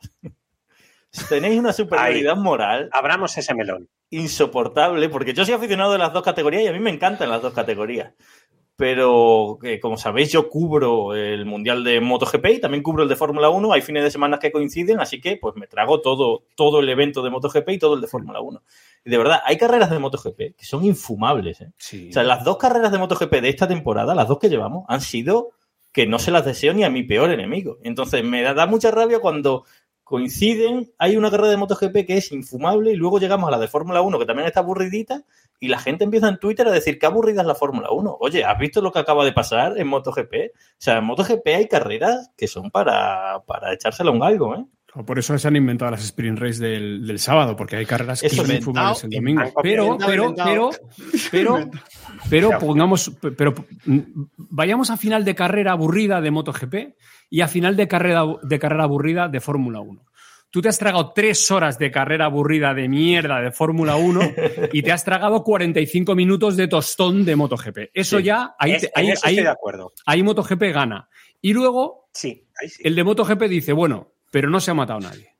Tenéis 1.29 1.57
una 1.57 1.73
superioridad 1.73 2.35
moral 2.35 2.89
Abramos 2.91 3.35
ese 3.37 3.55
melón. 3.55 3.89
insoportable, 4.11 5.09
porque 5.09 5.33
yo 5.33 5.43
soy 5.43 5.55
aficionado 5.55 5.91
de 5.93 5.97
las 5.97 6.13
dos 6.13 6.21
categorías 6.21 6.61
y 6.63 6.67
a 6.67 6.71
mí 6.71 6.79
me 6.79 6.91
encantan 6.91 7.29
las 7.31 7.41
dos 7.41 7.53
categorías. 7.53 8.13
Pero, 8.77 9.57
eh, 9.63 9.79
como 9.79 9.97
sabéis, 9.97 10.31
yo 10.31 10.49
cubro 10.49 11.15
el 11.15 11.45
Mundial 11.45 11.83
de 11.83 11.99
MotoGP 11.99 12.45
y 12.45 12.59
también 12.59 12.83
cubro 12.83 13.01
el 13.01 13.09
de 13.09 13.15
Fórmula 13.15 13.49
1. 13.49 13.73
Hay 13.73 13.81
fines 13.81 14.03
de 14.03 14.11
semana 14.11 14.37
que 14.37 14.51
coinciden, 14.51 14.99
así 14.99 15.19
que 15.19 15.35
pues 15.37 15.55
me 15.55 15.65
trago 15.65 15.99
todo, 15.99 16.43
todo 16.55 16.79
el 16.79 16.87
evento 16.87 17.23
de 17.23 17.31
MotoGP 17.31 17.69
y 17.69 17.79
todo 17.79 17.95
el 17.95 18.01
de 18.01 18.07
Fórmula 18.07 18.39
1. 18.39 18.61
Y 19.03 19.09
de 19.09 19.17
verdad, 19.17 19.41
hay 19.43 19.57
carreras 19.57 19.89
de 19.89 19.97
MotoGP 19.97 20.55
que 20.55 20.65
son 20.65 20.85
infumables. 20.85 21.59
¿eh? 21.61 21.71
O 22.09 22.13
sea, 22.13 22.21
las 22.21 22.43
dos 22.43 22.57
carreras 22.57 22.91
de 22.91 22.99
MotoGP 22.99 23.41
de 23.41 23.49
esta 23.49 23.67
temporada, 23.67 24.13
las 24.13 24.27
dos 24.27 24.37
que 24.37 24.47
llevamos, 24.47 24.85
han 24.87 25.01
sido 25.01 25.53
que 25.91 26.05
no 26.05 26.19
se 26.19 26.29
las 26.29 26.45
deseo 26.45 26.75
ni 26.75 26.83
a 26.83 26.91
mi 26.91 27.01
peor 27.01 27.31
enemigo. 27.31 27.79
Entonces, 27.81 28.23
me 28.23 28.43
da, 28.43 28.53
da 28.53 28.67
mucha 28.67 28.91
rabia 28.91 29.17
cuando 29.19 29.63
coinciden, 30.07 30.89
hay 30.97 31.17
una 31.17 31.29
carrera 31.29 31.49
de 31.49 31.57
MotoGP 31.57 32.05
que 32.05 32.17
es 32.17 32.31
infumable 32.31 32.91
y 32.91 32.95
luego 32.95 33.19
llegamos 33.19 33.49
a 33.49 33.51
la 33.51 33.59
de 33.59 33.67
Fórmula 33.67 34.01
1 34.01 34.19
que 34.19 34.25
también 34.25 34.47
está 34.47 34.61
aburridita 34.61 35.23
y 35.59 35.67
la 35.67 35.79
gente 35.79 36.05
empieza 36.05 36.29
en 36.29 36.39
Twitter 36.39 36.65
a 36.65 36.71
decir 36.71 36.97
qué 36.97 37.07
aburrida 37.07 37.41
es 37.41 37.47
la 37.47 37.55
Fórmula 37.55 37.89
1. 37.91 38.17
Oye, 38.21 38.45
¿has 38.45 38.57
visto 38.57 38.81
lo 38.81 38.93
que 38.93 38.99
acaba 38.99 39.25
de 39.25 39.33
pasar 39.33 39.77
en 39.77 39.87
MotoGP? 39.87 40.33
O 40.55 40.77
sea, 40.77 40.99
en 40.99 41.03
MotoGP 41.03 41.47
hay 41.47 41.67
carreras 41.67 42.31
que 42.37 42.47
son 42.47 42.71
para, 42.71 43.43
para 43.45 43.73
echárselo 43.73 44.11
a 44.11 44.13
un 44.13 44.19
galgo, 44.19 44.55
¿eh? 44.55 44.65
Por 45.05 45.19
eso 45.19 45.37
se 45.37 45.47
han 45.47 45.55
inventado 45.55 45.91
las 45.91 46.03
sprint 46.03 46.39
race 46.39 46.63
del, 46.63 47.05
del 47.05 47.19
sábado, 47.19 47.55
porque 47.55 47.75
hay 47.75 47.85
carreras 47.85 48.21
que 48.21 48.27
Eso 48.27 48.45
son 48.45 48.55
infumables 48.55 49.03
el 49.03 49.09
domingo. 49.11 49.43
Pero, 49.61 49.97
pero, 50.03 50.33
pero, 50.33 50.69
pero, 51.29 51.69
pero 52.29 52.59
pongamos, 52.59 53.11
pero 53.37 53.53
mm, 53.85 53.99
vayamos 54.37 54.89
a 54.89 54.97
final 54.97 55.23
de 55.25 55.35
carrera 55.35 55.73
aburrida 55.73 56.21
de 56.21 56.31
MotoGP 56.31 56.75
y 57.29 57.41
a 57.41 57.47
final 57.47 57.75
de 57.75 57.87
carrera, 57.87 58.23
de 58.43 58.59
carrera 58.59 58.83
aburrida 58.85 59.27
de 59.27 59.39
Fórmula 59.41 59.79
1. 59.81 60.03
Tú 60.49 60.61
te 60.61 60.69
has 60.69 60.79
tragado 60.79 61.11
tres 61.13 61.51
horas 61.51 61.77
de 61.77 61.91
carrera 61.91 62.25
aburrida 62.25 62.73
de 62.73 62.87
mierda 62.87 63.41
de 63.41 63.51
Fórmula 63.51 63.97
1 63.97 64.21
y 64.73 64.81
te 64.81 64.91
has 64.93 65.03
tragado 65.03 65.43
45 65.43 66.15
minutos 66.15 66.55
de 66.55 66.67
tostón 66.69 67.25
de 67.25 67.35
MotoGP. 67.35 67.77
Eso 67.93 68.19
Sí. 68.19 68.23
ya, 68.23 68.55
ahí, 68.57 68.71
Es- 68.71 68.89
ahí, 68.95 69.09
eso 69.11 69.27
ahí- 69.27 69.35
de 69.35 69.47
acuerdo. 69.49 69.91
ahí 70.05 70.23
MotoGP 70.23 70.71
gana. 70.71 71.09
Y 71.41 71.53
luego 71.53 72.09
Sí, 72.13 72.47
el 72.79 72.95
de 72.95 73.03
MotoGP 73.03 73.43
dice, 73.49 73.73
bueno, 73.73 74.13
pero 74.31 74.49
no 74.49 74.59
se 74.59 74.71
ha 74.71 74.73
matado 74.73 74.99
nadie. 75.01 75.35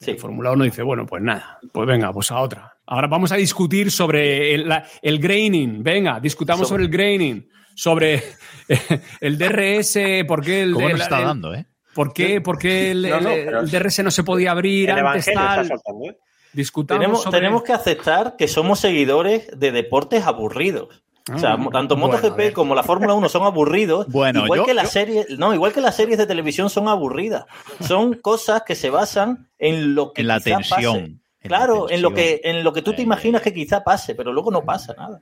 Sí. 0.00 0.14
Fórmula 0.14 0.50
1 0.50 0.64
dice, 0.64 0.82
bueno, 0.82 1.06
pues 1.06 1.22
nada, 1.22 1.60
pues 1.72 1.86
venga, 1.86 2.12
pues 2.12 2.32
a 2.32 2.40
otra. 2.40 2.76
Ahora 2.86 3.06
vamos 3.06 3.30
a 3.30 3.36
discutir 3.36 3.90
sobre 3.92 4.52
el, 4.54 4.68
la- 4.68 4.84
el 5.00 5.20
graining. 5.20 5.82
Venga, 5.84 6.18
discutamos 6.18 6.66
sobre, 6.68 6.84
Sobre- 6.84 6.86
el 6.86 6.90
graining, 6.90 7.48
sobre 7.74 8.22
el 9.20 9.38
DRS, 9.38 9.98
por 10.26 10.42
qué 10.44 10.62
el, 10.62 10.74
¿Cómo 10.74 10.88
el- 10.88 11.00
está 11.00 11.18
el- 11.18 11.24
dando, 11.26 11.54
eh? 11.54 11.66
por 11.94 12.12
qué, 12.12 12.40
por 12.40 12.58
qué 12.58 12.90
el, 12.90 13.02
No, 13.08 13.20
no, 13.20 13.30
el- 13.30 13.44
pero 13.44 13.60
el 13.60 13.70
DRS 13.70 14.02
no 14.02 14.10
se 14.10 14.24
podía 14.24 14.50
abrir 14.52 14.90
El 14.90 14.98
antes 15.06 15.30
tal. 15.32 15.70
¿eh? 15.70 16.18
Discutamos 16.52 17.00
Tenemos, 17.00 17.22
sobre- 17.22 17.38
tenemos 17.38 17.62
que 17.62 17.72
aceptar 17.72 18.36
que 18.36 18.46
somos 18.48 18.78
seguidores 18.80 19.48
de 19.56 19.72
deportes 19.72 20.24
aburridos. 20.26 21.02
O 21.32 21.38
sea, 21.38 21.52
Ah, 21.52 21.68
tanto 21.70 21.94
bueno, 21.96 22.14
MotoGP 22.16 22.36
ver. 22.36 22.52
como 22.52 22.74
la 22.74 22.82
Fórmula 22.82 23.14
1 23.14 23.28
son 23.28 23.44
aburridos. 23.44 24.06
Bueno, 24.10 24.44
igual 24.44 24.60
yo- 24.60 24.66
que 24.66 24.74
las 24.74 24.86
yo- 24.86 24.90
series, 24.90 25.38
no, 25.38 25.54
igual 25.54 25.72
que 25.72 25.80
las 25.80 25.94
series 25.96 26.18
de 26.18 26.26
televisión 26.26 26.68
son 26.68 26.88
aburridas. 26.88 27.44
Son 27.80 28.14
cosas 28.14 28.62
que 28.66 28.74
se 28.74 28.90
basan 28.90 29.48
en 29.58 29.94
lo 29.94 30.12
que 30.12 30.22
En 30.22 30.26
la 30.28 30.40
tensión. 30.40 30.94
pase. 30.94 31.04
en 31.44 31.50
la 31.50 31.58
Claro, 31.58 31.90
en 31.90 32.02
lo 32.02 32.12
que 32.14 32.40
en 32.44 32.62
lo 32.64 32.72
que 32.72 32.82
tú 32.82 32.92
te 32.92 33.02
imaginas 33.02 33.40
que 33.42 33.52
quizá 33.54 33.82
pase, 33.84 34.14
pero 34.14 34.32
luego 34.32 34.50
no 34.50 34.64
pasa 34.64 34.94
nada. 34.96 35.20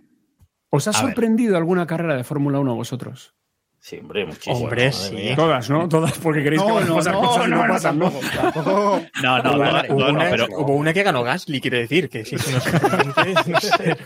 ¿Os 0.70 0.86
ha 0.86 0.90
A 0.90 0.94
ver. 0.94 1.02
sorprendido 1.02 1.56
alguna 1.56 1.86
carrera 1.86 2.16
de 2.16 2.24
Fórmula 2.24 2.58
1 2.60 2.70
a 2.70 2.74
vosotros? 2.74 3.34
Sí, 3.82 3.96
hombre, 3.98 4.26
muchísimo. 4.26 4.56
Hombre, 4.56 4.92
sí. 4.92 5.32
Todas, 5.34 5.70
¿no? 5.70 5.88
Todas, 5.88 6.18
porque 6.18 6.42
queréis 6.42 6.62
que 6.62 6.70
van 6.70 6.90
a 6.90 6.94
pasar 6.94 7.14
cosas 7.14 7.48
no, 7.48 7.58
pasan, 7.66 7.98
¿no? 7.98 8.12
No, 9.22 9.42
no, 9.42 9.50
Hubo 9.52 9.56
no, 9.56 9.56
una, 9.58 9.82
no, 9.84 9.94
hubo 9.94 10.00
no, 10.04 10.10
una- 10.10 10.30
pero 10.30 10.46
hubo 10.50 10.72
una 10.74 10.92
que 10.92 11.02
ganó 11.02 11.22
Gasly, 11.22 11.60
quiero 11.62 11.78
decir, 11.78 12.10
que 12.10 12.24
sí, 12.26 12.36
sí, 12.38 12.52
no 12.52 12.60
sé, 12.60 12.72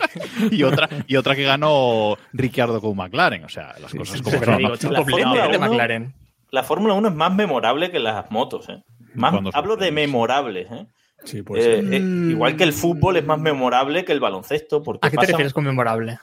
no 0.40 0.46
y 0.52 0.62
otra 0.62 0.88
y 1.08 1.16
otra 1.16 1.34
que 1.34 1.42
ganó 1.42 2.16
Ricciardo 2.32 2.80
con 2.80 2.96
McLaren, 2.96 3.44
o 3.44 3.48
sea, 3.48 3.74
las 3.80 3.92
cosas 3.92 4.22
como 4.22 4.38
Pero 4.38 4.52
son. 4.52 4.58
digo, 4.58 4.70
¿no? 4.70 4.76
chico, 4.76 4.92
La 4.92 5.02
Fórmula 5.04 5.48
de 5.48 5.56
uno- 5.58 5.68
McLaren. 5.68 6.14
La 6.50 6.62
Fórmula 6.62 6.94
1 6.94 7.08
es 7.08 7.14
más 7.14 7.34
memorable 7.34 7.90
que 7.90 7.98
las 7.98 8.30
motos, 8.30 8.68
¿eh? 8.68 8.80
Más, 9.14 9.34
hablo 9.54 9.76
de 9.76 9.90
memorables, 9.90 10.70
¿eh? 10.70 10.86
Sí, 11.24 11.42
pues. 11.42 11.64
Eh, 11.66 11.80
eh, 11.80 11.96
igual 12.30 12.56
que 12.56 12.62
el 12.64 12.72
fútbol 12.72 13.16
es 13.16 13.24
más 13.24 13.40
memorable 13.40 14.04
que 14.04 14.12
el 14.12 14.20
baloncesto. 14.20 14.82
Porque 14.82 15.06
¿A 15.06 15.10
qué 15.10 15.16
te 15.16 15.22
pasan- 15.22 15.30
refieres 15.32 15.52
con 15.52 15.64
memorable? 15.64 16.18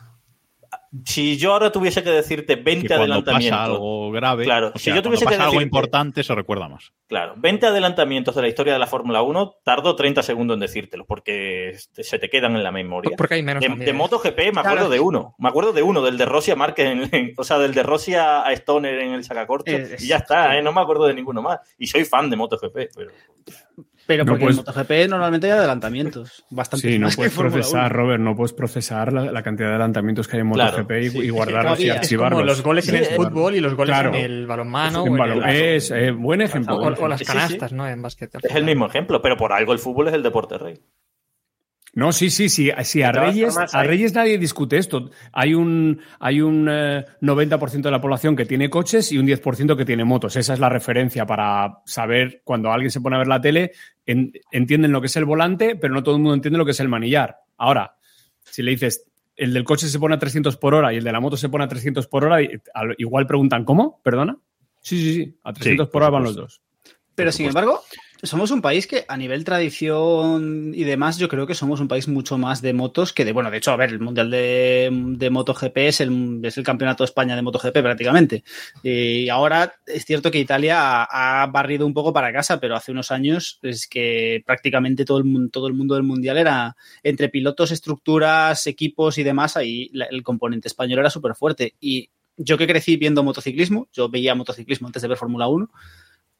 Si 1.06 1.38
yo 1.38 1.54
ahora 1.54 1.72
tuviese 1.72 2.04
que 2.04 2.10
decirte 2.10 2.56
20 2.58 2.82
que 2.82 2.88
cuando 2.90 3.04
adelantamientos. 3.14 3.58
pasa 3.60 3.64
algo 3.72 4.12
grave, 4.12 4.44
Claro, 4.44 4.72
o 4.76 4.78
si 4.78 4.86
sea, 4.86 4.96
yo 4.96 5.02
tuviese 5.02 5.24
que 5.26 5.32
pasa 5.32 5.44
algo 5.44 5.54
decirte- 5.54 5.64
importante 5.64 6.22
se 6.24 6.36
recuerda 6.36 6.68
más. 6.68 6.92
Claro, 7.08 7.34
20 7.38 7.66
adelantamientos 7.68 8.36
de 8.36 8.42
la 8.42 8.50
historia 8.50 8.74
de 8.74 8.80
la 8.80 8.88
Fórmula 8.88 9.22
1, 9.22 9.56
tardo 9.64 9.96
30 9.96 10.22
segundos 10.22 10.56
en 10.56 10.60
decírtelos 10.60 11.08
porque 11.08 11.70
este, 11.70 12.04
se 12.04 12.20
te 12.20 12.30
quedan 12.30 12.58
en 12.58 12.64
la 12.64 12.74
memoria. 12.74 13.16
Porque 13.16 13.36
hay 13.36 13.42
menos 13.44 13.62
De, 13.64 13.70
de 13.74 13.90
¿eh? 13.90 13.94
MotoGP 13.94 14.38
me 14.38 14.48
acuerdo 14.60 14.64
Claro. 14.64 14.90
de 14.90 15.00
uno. 15.00 15.36
Me 15.40 15.48
acuerdo 15.48 15.72
de 15.72 15.82
uno, 15.82 16.02
del 16.02 16.18
de 16.18 16.26
Rossi 16.26 16.52
a 16.52 16.58
Márquez, 16.58 16.88
en- 16.88 17.10
en- 17.16 17.34
o 17.38 17.44
sea, 17.46 17.58
del 17.58 17.74
de 17.74 17.84
Rossi 17.84 18.16
a, 18.16 18.44
Stoner 18.52 19.00
en 19.00 19.14
el 19.14 19.24
sacacorcho. 19.24 19.72
Eh, 19.72 19.96
y 19.98 20.08
ya 20.08 20.18
está, 20.18 20.58
¿eh? 20.58 20.62
no 20.62 20.74
me 20.74 20.82
acuerdo 20.82 21.08
de 21.08 21.14
ninguno 21.14 21.42
más. 21.42 21.60
Y 21.78 21.88
soy 21.88 22.04
fan 22.04 22.30
de 22.30 22.36
MotoGP, 22.36 22.90
pero 22.94 23.12
Pero 24.08 24.24
No 24.26 24.32
porque 24.34 24.46
puedes- 24.46 24.58
en 24.60 24.66
MotoGP 24.66 25.08
normalmente 25.10 25.48
hay 25.52 25.58
adelantamientos. 25.58 26.44
Bastante 26.50 26.90
Sí, 26.92 27.00
no 27.00 27.06
más 27.08 27.16
puedes 27.16 27.34
procesar, 27.34 27.92
1. 27.94 28.02
Robert, 28.02 28.22
no 28.22 28.36
puedes 28.36 28.52
procesar 28.54 29.14
la, 29.14 29.32
la 29.32 29.44
cantidad 29.44 29.68
de 29.70 29.76
adelantamientos 29.76 30.28
que 30.28 30.38
hay 30.38 30.42
en 30.42 30.52
Claro, 30.52 30.72
MotoGP 30.78 30.92
y, 31.02 31.10
sí, 31.10 31.18
y 31.18 31.22
sí, 31.22 31.30
guardarlos 31.30 31.80
y 31.80 31.84
como 31.88 32.00
archivarlos. 32.00 32.46
los 32.46 32.62
goles 32.64 32.90
en 32.90 32.96
el 32.96 33.06
Sí, 33.06 33.14
fútbol 33.16 33.56
y 33.56 33.60
los 33.62 33.76
goles 33.76 33.94
Claro. 33.96 34.10
en 34.14 34.16
el 34.26 34.48
balonmano 34.48 35.06
En 35.06 35.14
o, 35.14 35.18
balón- 35.18 35.44
en 35.44 35.50
el, 35.50 35.56
es 35.76 35.92
eh, 35.92 36.12
buen 36.12 36.42
ejemplo. 36.42 36.76
o- 36.76 37.04
o 37.04 37.08
las 37.08 37.20
Sí, 37.20 37.26
sí. 37.26 37.32
canastas, 37.32 37.72
¿no? 37.74 37.88
En 37.88 38.02
básquet. 38.02 38.30
es 38.42 38.56
el 38.56 38.64
mismo 38.66 38.88
ejemplo. 38.88 39.22
Pero 39.22 39.38
por 39.38 39.54
algo 39.54 39.72
el 39.74 39.80
fútbol 39.80 40.08
es 40.10 40.14
el 40.14 40.24
deporte 40.24 40.58
rey. 40.58 40.80
No, 41.94 42.14
sí, 42.14 42.30
sí, 42.30 42.48
sí. 42.48 42.72
sí 42.84 43.02
a 43.04 43.12
Reyes, 43.12 43.58
a 43.74 43.84
Reyes 43.84 44.14
nadie 44.14 44.38
discute 44.38 44.78
esto. 44.78 45.10
Hay 45.34 45.54
un, 45.54 46.00
hay 46.22 46.40
un 46.40 46.68
eh, 46.72 47.06
90% 47.22 47.82
de 47.82 47.92
la 47.92 48.00
población 48.00 48.36
que 48.36 48.46
tiene 48.46 48.70
coches 48.70 49.12
y 49.12 49.18
un 49.18 49.28
10% 49.28 49.76
que 49.76 49.84
tiene 49.84 50.06
motos. 50.06 50.38
Esa 50.38 50.54
es 50.54 50.60
la 50.60 50.70
referencia 50.70 51.26
para 51.26 51.80
saber 51.86 52.42
cuando 52.46 52.72
alguien 52.72 52.92
se 52.92 53.02
pone 53.02 53.18
a 53.18 53.20
ver 53.20 53.28
la 53.28 53.42
tele, 53.42 53.74
en- 54.06 54.32
entienden 54.52 54.94
lo 54.94 55.02
que 55.02 55.08
es 55.08 55.16
el 55.18 55.26
volante, 55.26 55.76
pero 55.76 55.94
no 55.94 56.02
todo 56.02 56.16
el 56.16 56.22
mundo 56.22 56.34
entiende 56.36 56.58
lo 56.58 56.64
que 56.66 56.72
es 56.72 56.80
el 56.80 56.88
manillar. 56.88 57.38
Ahora, 57.58 57.98
si 58.46 58.64
le 58.64 58.72
dices, 58.72 59.06
el 59.36 59.54
del 59.54 59.66
coche 59.66 59.88
se 59.90 60.00
pone 60.00 60.16
a 60.16 60.20
300 60.20 60.56
por 60.56 60.74
hora 60.74 60.94
y 60.94 60.98
el 60.98 61.04
de 61.04 61.12
la 61.12 61.20
moto 61.20 61.36
se 61.36 61.50
pone 61.50 61.66
a 61.66 61.68
300 61.68 62.08
por 62.08 62.24
hora, 62.24 62.42
y- 62.42 62.52
al- 62.74 62.96
igual 63.00 63.28
preguntan, 63.28 63.66
¿cómo? 63.66 64.00
¿Perdona? 64.02 64.38
Sí, 64.82 64.98
sí, 64.98 65.14
sí. 65.14 65.38
A 65.44 65.52
300 65.52 65.88
por 65.88 65.92
por 65.92 66.04
hora 66.04 66.10
van 66.12 66.24
los 66.24 66.36
dos. 66.38 66.62
Pero 67.16 67.32
sin 67.34 67.48
embargo, 67.48 67.82
somos 68.24 68.52
un 68.52 68.62
país 68.62 68.88
que 68.88 69.06
a 69.08 69.18
nivel 69.18 69.44
tradición 69.44 70.74
y 70.76 70.84
demás, 70.84 71.18
yo 71.18 71.28
creo 71.28 71.48
que 71.48 71.56
somos 71.56 71.80
un 71.80 71.88
país 71.88 72.08
mucho 72.08 72.38
más 72.38 72.62
de 72.62 72.74
motos 72.74 73.14
que 73.14 73.26
de, 73.26 73.32
bueno, 73.32 73.50
de 73.50 73.58
hecho, 73.58 73.72
a 73.72 73.76
ver, 73.76 73.90
el 73.90 74.00
Mundial 74.00 74.30
de, 74.30 74.90
de 74.92 75.30
MotoGP 75.30 75.78
es 75.78 76.02
el, 76.02 76.40
es 76.44 76.58
el 76.58 76.64
Campeonato 76.64 77.04
de 77.04 77.06
España 77.06 77.36
de 77.36 77.42
MotoGP 77.42 77.74
prácticamente. 77.74 78.44
Y 78.84 79.30
ahora 79.30 79.74
es 79.88 80.06
cierto 80.06 80.30
que 80.30 80.40
Italia 80.40 81.04
ha, 81.04 81.48
barrido 81.48 81.86
un 81.86 81.94
poco 81.94 82.14
para 82.14 82.32
casa, 82.32 82.60
pero 82.60 82.76
hace 82.76 82.92
unos 82.92 83.12
años 83.12 83.60
es 83.64 83.88
que 83.88 84.44
prácticamente 84.46 85.06
todo 85.06 85.20
el, 85.20 85.50
todo 85.52 85.68
el 85.68 85.74
mundo 85.74 85.96
del 85.96 86.04
Mundial 86.04 86.38
era 86.38 86.76
entre 87.04 87.30
pilotos, 87.30 87.72
estructuras, 87.72 88.68
equipos 88.68 89.18
y 89.18 89.24
demás, 89.24 89.58
ahí 89.58 89.92
el 89.94 90.24
componente 90.24 90.68
español 90.68 91.00
era 91.00 91.10
súper 91.10 91.36
fuerte. 91.36 91.76
Y 91.80 92.10
yo 92.38 92.58
que 92.58 92.68
crecí 92.68 92.98
viendo 92.98 93.24
motociclismo, 93.24 93.88
yo 93.92 94.10
veía 94.10 94.36
motociclismo 94.36 94.88
antes 94.88 95.02
de 95.02 95.08
ver 95.08 95.18
Fórmula 95.18 95.48
1, 95.48 95.70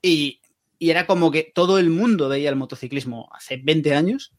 y, 0.04 0.40
y 0.82 0.90
era 0.90 1.06
como 1.06 1.30
que 1.30 1.44
todo 1.44 1.78
el 1.78 1.92
mundo 1.92 2.28
veía 2.28 2.50
el 2.50 2.56
motociclismo 2.56 3.30
hace 3.34 3.58
20 3.64 3.94
años. 3.94 4.34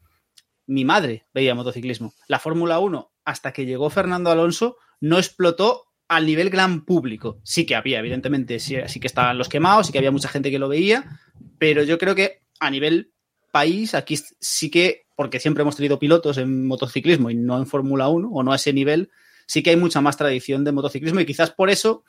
Mi 0.67 0.85
madre 0.85 1.25
veía 1.33 1.55
motociclismo. 1.55 2.15
La 2.27 2.41
Fórmula 2.41 2.81
1, 2.81 3.13
hasta 3.25 3.53
que 3.53 3.65
llegó 3.65 3.91
Fernando 3.91 4.29
Alonso, 4.29 4.77
no 5.01 5.19
explotó 5.19 5.85
al 6.09 6.27
nivel 6.27 6.51
gran 6.51 6.85
público. 6.85 7.39
Sí 7.45 7.65
que 7.65 7.77
había, 7.77 8.01
evidentemente, 8.01 8.59
sí, 8.59 8.75
sí 8.89 8.99
que 8.99 9.07
estaban 9.07 9.39
los 9.39 9.49
quemados, 9.49 9.87
sí 9.87 9.93
que 9.93 9.99
había 9.99 10.11
mucha 10.11 10.27
gente 10.27 10.51
que 10.51 10.59
lo 10.59 10.69
veía, 10.69 11.21
pero 11.59 11.85
yo 11.85 11.97
creo 11.97 12.17
que 12.17 12.43
a 12.59 12.71
nivel 12.71 13.13
país, 13.53 13.95
aquí 13.95 14.19
sí 14.41 14.69
que, 14.69 15.07
porque 15.15 15.39
siempre 15.39 15.63
hemos 15.63 15.77
tenido 15.77 16.01
pilotos 16.01 16.39
en 16.39 16.67
motociclismo 16.67 17.31
y 17.31 17.37
no 17.37 17.57
en 17.57 17.69
Fórmula 17.69 18.09
1, 18.09 18.29
o 18.29 18.43
no 18.43 18.53
a 18.53 18.57
ese 18.57 18.73
nivel, 18.73 19.13
sí 19.47 19.63
que 19.63 19.71
hay 19.71 19.77
mucha 19.77 20.01
más 20.01 20.17
tradición 20.17 20.65
de 20.65 20.73
motociclismo 20.73 21.21
y 21.21 21.27
quizás 21.27 21.53
por 21.53 21.71
eso 21.71 22.03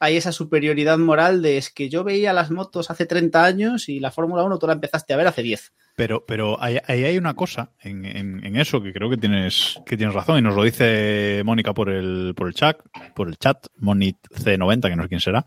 hay 0.00 0.16
esa 0.16 0.32
superioridad 0.32 0.98
moral 0.98 1.40
de 1.42 1.56
es 1.58 1.70
que 1.70 1.88
yo 1.88 2.04
veía 2.04 2.32
las 2.32 2.50
motos 2.50 2.90
hace 2.90 3.06
30 3.06 3.44
años 3.44 3.88
y 3.88 4.00
la 4.00 4.10
Fórmula 4.10 4.42
1 4.44 4.58
tú 4.58 4.66
la 4.66 4.72
empezaste 4.74 5.14
a 5.14 5.16
ver 5.16 5.26
hace 5.26 5.42
10. 5.42 5.72
Pero, 5.96 6.24
pero 6.26 6.60
ahí, 6.60 6.78
hay 6.88 7.16
una 7.18 7.34
cosa 7.34 7.70
en, 7.80 8.04
en- 8.04 8.44
en 8.44 8.56
eso 8.56 8.82
que 8.82 8.92
creo 8.92 9.08
que 9.08 9.16
tienes, 9.16 9.78
que 9.86 9.96
tienes 9.96 10.12
razón 10.12 10.38
y 10.38 10.42
nos 10.42 10.56
lo 10.56 10.64
dice 10.64 11.42
Mónica 11.44 11.72
por 11.72 11.88
el, 11.88 12.34
por 12.36 12.48
el 12.48 12.54
chat, 12.54 12.78
por 13.14 13.28
el 13.28 13.36
chat, 13.36 13.68
Monit 13.78 14.16
C90, 14.32 14.88
que 14.88 14.96
no 14.96 15.04
sé 15.04 15.08
quién 15.08 15.20
será. 15.20 15.44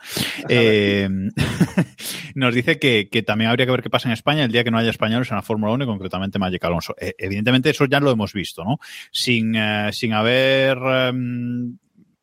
Eh, 0.47 1.09
nos 2.35 2.53
dice 2.55 2.79
que, 2.79 3.09
que 3.11 3.23
también 3.23 3.49
habría 3.49 3.65
que 3.65 3.71
ver 3.73 3.81
qué 3.83 3.89
pasa 3.89 4.07
en 4.07 4.13
España 4.13 4.45
el 4.45 4.51
día 4.53 4.63
que 4.63 4.71
no 4.71 4.77
haya 4.77 4.89
españoles 4.89 5.29
en 5.31 5.35
la 5.35 5.41
Fórmula 5.43 5.73
1 5.73 5.83
y 5.83 5.87
concretamente 5.87 6.39
Magic 6.39 6.63
Alonso. 6.63 6.95
Eh, 6.99 7.13
evidentemente 7.17 7.69
eso 7.69 7.85
ya 7.85 7.99
lo 7.99 8.11
hemos 8.11 8.31
visto, 8.31 8.63
¿no? 8.63 8.77
Sin, 9.11 9.53
eh, 9.55 9.89
sin 9.91 10.13
haber 10.13 10.77
em, 10.77 11.77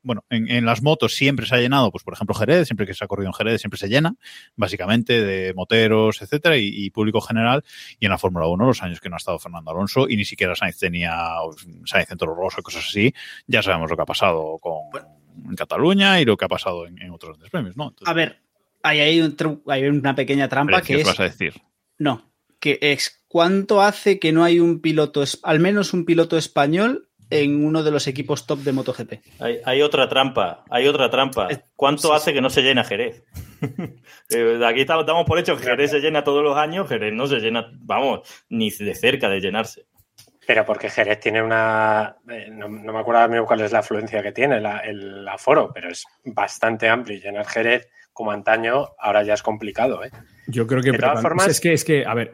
bueno, 0.04 0.25
en, 0.30 0.49
en, 0.50 0.64
las 0.64 0.82
motos 0.82 1.14
siempre 1.14 1.46
se 1.46 1.54
ha 1.54 1.58
llenado, 1.58 1.90
pues 1.90 2.04
por 2.04 2.14
ejemplo 2.14 2.34
Jerez, 2.34 2.68
siempre 2.68 2.87
que 2.87 2.94
se 2.94 3.04
ha 3.04 3.08
corrido 3.08 3.28
en 3.28 3.34
Jerez 3.34 3.61
siempre 3.61 3.78
se 3.78 3.88
llena, 3.88 4.14
básicamente 4.54 5.25
de 5.25 5.52
moteros, 5.54 6.23
etcétera, 6.23 6.56
y, 6.56 6.68
y 6.68 6.90
público 6.90 7.20
general. 7.20 7.64
Y 7.99 8.06
en 8.06 8.11
la 8.11 8.18
Fórmula 8.18 8.46
1, 8.46 8.66
los 8.66 8.82
años 8.82 9.00
que 9.00 9.08
no 9.08 9.16
ha 9.16 9.18
estado 9.18 9.38
Fernando 9.38 9.70
Alonso, 9.70 10.08
y 10.08 10.16
ni 10.16 10.25
siquiera 10.25 10.54
Sainz 10.54 10.78
tenía 10.78 11.34
Sainz 11.84 12.11
en 12.11 12.18
Toro 12.18 12.34
Rosso 12.34 12.61
y 12.61 12.62
cosas 12.62 12.84
así, 12.87 13.12
ya 13.46 13.62
sabemos 13.62 13.90
lo 13.90 13.96
que 13.96 14.02
ha 14.02 14.06
pasado 14.06 14.58
con 14.61 14.82
en 15.49 15.56
Cataluña 15.56 16.20
y 16.20 16.25
lo 16.25 16.37
que 16.37 16.44
ha 16.44 16.49
pasado 16.49 16.87
en, 16.87 17.00
en 17.02 17.11
otros 17.11 17.32
grandes 17.32 17.50
premios, 17.50 17.76
¿no? 17.76 17.88
Entonces, 17.88 18.08
a 18.08 18.12
ver, 18.14 18.40
hay, 18.82 19.20
un 19.20 19.62
hay, 19.66 19.84
una 19.84 20.14
pequeña 20.14 20.49
trampa 20.49 20.82
que 20.82 21.00
es. 21.00 21.06
vas 21.06 21.20
a 21.20 21.25
decir? 21.25 21.54
No, 21.99 22.30
que 22.61 22.78
es 22.80 23.25
cuánto 23.28 23.82
hace 23.82 24.18
que 24.18 24.32
no 24.32 24.44
hay 24.44 24.61
un 24.61 24.80
piloto, 24.80 25.25
al 25.42 25.61
menos 25.61 25.92
un 25.92 26.04
piloto 26.04 26.37
español 26.37 27.08
en 27.34 27.64
uno 27.64 27.82
de 27.82 27.90
los 27.90 28.06
equipos 28.06 28.46
top 28.46 28.60
de 28.60 28.72
MotoGP. 28.72 29.12
Hay, 29.40 29.58
hay 29.64 29.82
otra 29.82 30.08
trampa, 30.08 30.64
hay 30.70 30.86
otra 30.86 31.10
trampa. 31.10 31.48
¿Cuánto 31.74 32.08
sí, 32.08 32.14
hace 32.14 32.32
que 32.32 32.40
no 32.40 32.48
se 32.48 32.62
llena 32.62 32.84
Jerez? 32.84 33.24
eh, 34.30 34.60
aquí 34.64 34.82
estamos, 34.82 35.04
damos 35.04 35.26
por 35.26 35.38
hecho 35.38 35.56
que 35.56 35.64
Jerez 35.64 35.90
se 35.90 36.00
llena 36.00 36.22
todos 36.22 36.44
los 36.44 36.56
años, 36.56 36.88
Jerez 36.88 37.12
no 37.12 37.26
se 37.26 37.40
llena, 37.40 37.70
vamos, 37.80 38.20
ni 38.48 38.70
de 38.70 38.94
cerca 38.94 39.28
de 39.28 39.40
llenarse. 39.40 39.86
Pero 40.46 40.64
porque 40.64 40.90
Jerez 40.90 41.20
tiene 41.20 41.42
una. 41.42 42.16
Eh, 42.28 42.48
no, 42.50 42.68
no, 42.68 42.92
me 42.92 42.98
acuerdo 43.00 43.28
mismo 43.28 43.46
cuál 43.46 43.62
es 43.62 43.72
la 43.72 43.78
afluencia 43.78 44.22
que 44.22 44.32
tiene, 44.32 44.60
la, 44.60 44.78
el 44.78 45.26
aforo, 45.26 45.72
pero 45.72 45.90
es 45.90 46.04
bastante 46.24 46.88
amplio. 46.88 47.16
Y 47.16 47.20
llenar 47.20 47.46
Jerez 47.46 47.88
como 48.12 48.30
antaño 48.30 48.90
ahora 48.98 49.22
ya 49.22 49.34
es 49.34 49.42
complicado. 49.42 50.04
¿eh? 50.04 50.10
Yo 50.46 50.66
creo 50.66 50.82
que. 50.82 50.92
De 50.92 50.98
todas 50.98 51.22
formas, 51.22 51.48
es 51.48 51.60
que, 51.60 51.72
es 51.72 51.82
que, 51.82 52.04
a 52.04 52.12
ver, 52.12 52.32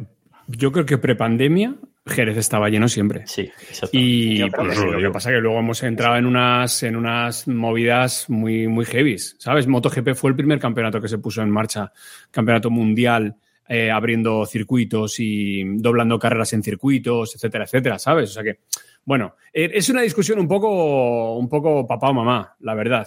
yo 0.49 0.73
creo 0.73 0.87
que 0.87 0.99
prepandemia 0.99 1.77
Jerez 2.11 2.37
estaba 2.37 2.69
lleno 2.69 2.89
siempre. 2.89 3.27
Sí, 3.27 3.51
Y 3.93 4.49
pues, 4.51 4.79
sí, 4.79 4.85
lo 4.85 4.99
que 4.99 5.11
pasa 5.11 5.31
es 5.31 5.37
que 5.37 5.41
luego 5.41 5.59
hemos 5.59 5.83
entrado 5.83 6.17
en 6.17 6.27
unas, 6.27 6.83
en 6.83 6.97
unas 6.97 7.49
movidas 7.49 8.29
muy, 8.29 8.69
muy 8.69 8.85
heavies, 8.85 9.37
¿sabes? 9.39 9.67
MotoGP 9.67 10.15
fue 10.15 10.31
el 10.31 10.37
primer 10.37 10.59
campeonato 10.59 11.01
que 11.01 11.09
se 11.09 11.19
puso 11.19 11.43
en 11.43 11.51
marcha, 11.51 11.93
campeonato 12.31 12.71
mundial, 12.71 13.37
eh, 13.69 13.91
abriendo 13.91 14.45
circuitos 14.47 15.21
y 15.21 15.63
doblando 15.77 16.19
carreras 16.19 16.53
en 16.55 16.63
circuitos, 16.63 17.35
etcétera, 17.37 17.65
etcétera, 17.65 17.99
¿sabes? 17.99 18.31
O 18.31 18.33
sea 18.33 18.43
que, 18.43 18.59
bueno, 19.05 19.37
eh, 19.53 19.71
es 19.73 19.89
una 19.89 20.03
discusión 20.03 20.39
un 20.41 20.49
poco, 20.49 21.37
un 21.37 21.49
poco 21.49 21.87
papá 21.87 22.11
o 22.11 22.15
mamá, 22.15 22.57
la 22.61 22.75
verdad. 22.75 23.07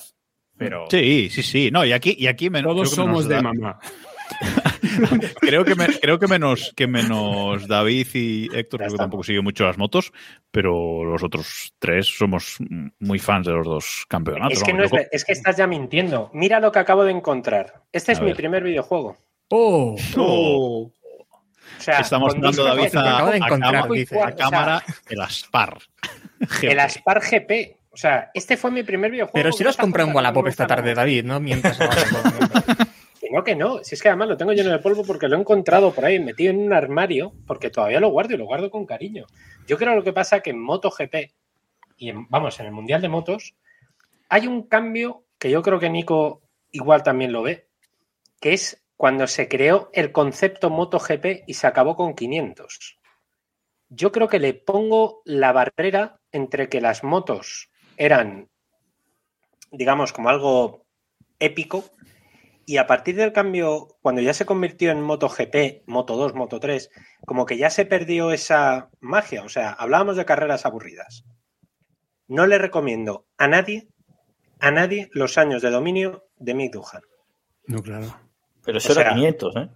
Pero 0.56 0.86
sí, 0.90 1.30
sí, 1.30 1.44
sí. 1.44 1.70
No, 1.72 1.84
y 1.84 1.92
aquí, 1.92 2.16
y 2.18 2.28
aquí 2.28 2.50
menos, 2.50 2.74
todos 2.74 2.92
somos 2.92 3.28
de 3.28 3.42
mamá. 3.42 3.78
creo, 5.40 5.64
que 5.64 5.76
me, 5.76 5.88
creo 6.00 6.20
que 6.20 6.28
menos 6.28 6.74
que 6.76 6.88
menos 6.88 7.68
David 7.68 8.08
y 8.14 8.46
Héctor, 8.56 8.80
creo 8.82 8.92
que 8.92 8.98
tampoco 8.98 9.24
sigue 9.24 9.42
mucho 9.42 9.66
las 9.66 9.78
motos, 9.78 10.12
pero 10.52 11.04
los 11.04 11.24
otros 11.24 11.74
tres 11.80 12.08
somos 12.08 12.58
muy 13.00 13.20
fans 13.20 13.48
de 13.48 13.54
los 13.54 13.66
dos 13.66 14.06
campeonatos. 14.08 14.58
Es 14.58 14.64
que, 14.64 14.74
no 14.74 14.84
es, 14.84 14.92
es, 15.12 15.26
que 15.26 15.34
estás 15.34 15.58
ya 15.58 15.68
mintiendo. 15.68 16.30
Mira 16.34 16.60
lo 16.60 16.72
que 16.72 16.80
acabo 16.80 17.04
de 17.04 17.12
encontrar. 17.12 17.82
Este 17.92 18.12
es 18.12 18.22
mi 18.22 18.34
primer 18.34 18.64
videojuego. 18.64 19.18
Oh, 19.50 19.96
oh. 20.18 20.92
O 21.78 21.82
sea, 21.82 22.00
Estamos 22.00 22.34
dando 22.40 22.64
David 22.64 22.96
a, 22.96 23.20
a, 23.20 23.88
dice. 23.88 24.22
a 24.22 24.36
cámara 24.36 24.84
el 25.10 25.22
Aspar. 25.22 25.78
el 26.62 26.80
Aspar 26.80 27.22
GP. 27.22 27.78
O 27.92 27.98
sea, 27.98 28.32
este 28.34 28.58
fue 28.58 28.72
mi 28.72 28.84
primer 28.84 29.12
videojuego. 29.12 29.34
Pero 29.34 29.52
si 29.52 29.64
lo 29.64 29.70
has 29.70 29.78
comprado 29.78 30.10
en 30.10 30.16
Wallapop 30.16 30.48
esta 30.48 30.66
tarde, 30.66 30.94
David, 30.96 31.26
¿no? 31.26 31.40
Mientras... 31.40 31.78
No, 33.34 33.44
que 33.44 33.56
no. 33.56 33.84
Si 33.84 33.96
es 33.96 34.02
que 34.04 34.10
además 34.10 34.28
lo 34.28 34.38
tengo 34.38 34.54
lleno 34.54 34.70
de 34.70 34.78
polvo 34.78 35.04
porque 35.04 35.28
lo 35.28 35.36
he 35.36 35.40
encontrado 35.40 35.92
por 35.92 36.06
ahí 36.06 36.20
metido 36.20 36.52
en 36.52 36.60
un 36.60 36.72
armario, 36.72 37.34
porque 37.48 37.72
todavía 37.72 38.00
lo 38.00 38.10
guardo 38.10 38.36
y 38.36 38.38
lo 38.38 38.46
guardo 38.46 38.70
con 38.70 38.86
cariño. 38.86 39.26
Yo 39.66 39.80
creo 39.80 39.96
lo 39.96 40.04
que 40.04 40.14
pasa 40.14 40.42
que 40.42 40.52
en 40.52 40.60
MotoGP 40.60 41.16
y 41.98 42.12
vamos, 42.30 42.60
en 42.60 42.68
el 42.68 42.72
Mundial 42.72 43.02
de 43.02 43.10
Motos, 43.10 43.56
hay 44.30 44.46
un 44.46 44.68
cambio 44.68 45.26
que 45.40 45.50
yo 45.50 45.64
creo 45.64 45.80
que 45.80 45.90
Nico 45.90 46.44
igual 46.70 47.02
también 47.02 47.32
lo 47.32 47.42
ve, 47.42 47.68
que 48.40 48.54
es 48.54 48.86
cuando 48.98 49.26
se 49.26 49.48
creó 49.48 49.90
el 49.94 50.12
concepto 50.12 50.70
MotoGP 50.70 51.48
y 51.48 51.56
se 51.56 51.66
acabó 51.66 51.96
con 51.96 52.14
500. 52.14 53.00
Yo 53.90 54.12
creo 54.12 54.28
que 54.28 54.40
le 54.40 54.54
pongo 54.54 55.24
la 55.26 55.52
barrera 55.52 56.20
entre 56.32 56.70
que 56.70 56.82
las 56.82 57.04
motos 57.04 57.72
eran, 57.98 58.50
digamos, 59.72 60.14
como 60.14 60.30
algo 60.30 60.86
épico 61.40 61.86
y 62.66 62.78
a 62.78 62.88
partir 62.88 63.16
del 63.16 63.34
cambio, 63.34 63.88
cuando 64.02 64.22
ya 64.22 64.34
se 64.34 64.46
convirtió 64.46 64.92
en 64.92 65.02
MotoGP, 65.02 65.84
Moto 65.88 66.16
2, 66.16 66.34
Moto 66.34 66.60
3, 66.60 66.90
como 67.26 67.46
que 67.46 67.58
ya 67.58 67.70
se 67.70 67.86
perdió 67.86 68.32
esa 68.32 68.90
magia. 69.00 69.44
O 69.44 69.50
sea, 69.50 69.72
hablábamos 69.72 70.16
de 70.16 70.26
carreras 70.26 70.66
aburridas. 70.66 71.26
No 72.28 72.48
le 72.48 72.58
recomiendo 72.58 73.28
a 73.38 73.48
nadie, 73.48 73.90
a 74.60 74.72
nadie, 74.72 75.10
los 75.12 75.38
años 75.38 75.62
de 75.62 75.72
dominio 75.72 76.26
de 76.38 76.54
Mick 76.54 76.74
Duhan. 76.74 77.02
No, 77.68 77.82
claro. 77.82 78.18
Pero 78.64 78.78
eso 78.78 78.92
O 78.92 78.96
sea, 78.96 79.04
era 79.04 79.14
500, 79.14 79.56
¿eh? 79.58 79.70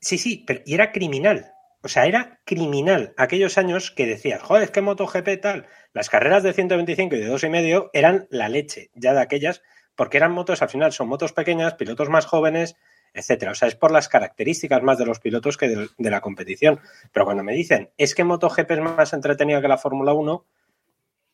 Sí, 0.00 0.18
sí, 0.18 0.44
pero 0.46 0.62
y 0.64 0.74
era 0.74 0.92
criminal. 0.92 1.52
O 1.82 1.88
sea, 1.88 2.06
era 2.06 2.40
criminal 2.44 3.14
aquellos 3.16 3.56
años 3.56 3.90
que 3.90 4.06
decías, 4.06 4.42
joder, 4.42 4.64
es 4.64 4.70
que 4.70 4.82
MotoGP 4.82 5.40
tal. 5.40 5.66
Las 5.92 6.10
carreras 6.10 6.42
de 6.42 6.52
125 6.52 7.14
y 7.14 7.20
de 7.20 7.30
2,5 7.30 7.90
eran 7.92 8.26
la 8.30 8.48
leche 8.48 8.90
ya 8.94 9.14
de 9.14 9.20
aquellas, 9.20 9.62
porque 10.00 10.16
eran 10.16 10.32
motos, 10.32 10.62
al 10.62 10.70
final 10.70 10.94
son 10.94 11.08
motos 11.08 11.34
pequeñas, 11.34 11.74
pilotos 11.74 12.08
más 12.08 12.24
jóvenes, 12.24 12.74
etcétera. 13.12 13.52
O 13.52 13.54
sea, 13.54 13.68
es 13.68 13.74
por 13.74 13.90
las 13.90 14.08
características 14.08 14.82
más 14.82 14.96
de 14.96 15.04
los 15.04 15.20
pilotos 15.20 15.58
que 15.58 15.68
de, 15.68 15.88
de 15.98 16.10
la 16.10 16.22
competición. 16.22 16.80
Pero 17.12 17.26
cuando 17.26 17.44
me 17.44 17.52
dicen, 17.52 17.90
es 17.98 18.14
que 18.14 18.24
MotoGP 18.24 18.70
es 18.70 18.80
más 18.80 19.12
entretenida 19.12 19.60
que 19.60 19.68
la 19.68 19.76
Fórmula 19.76 20.14
1, 20.14 20.46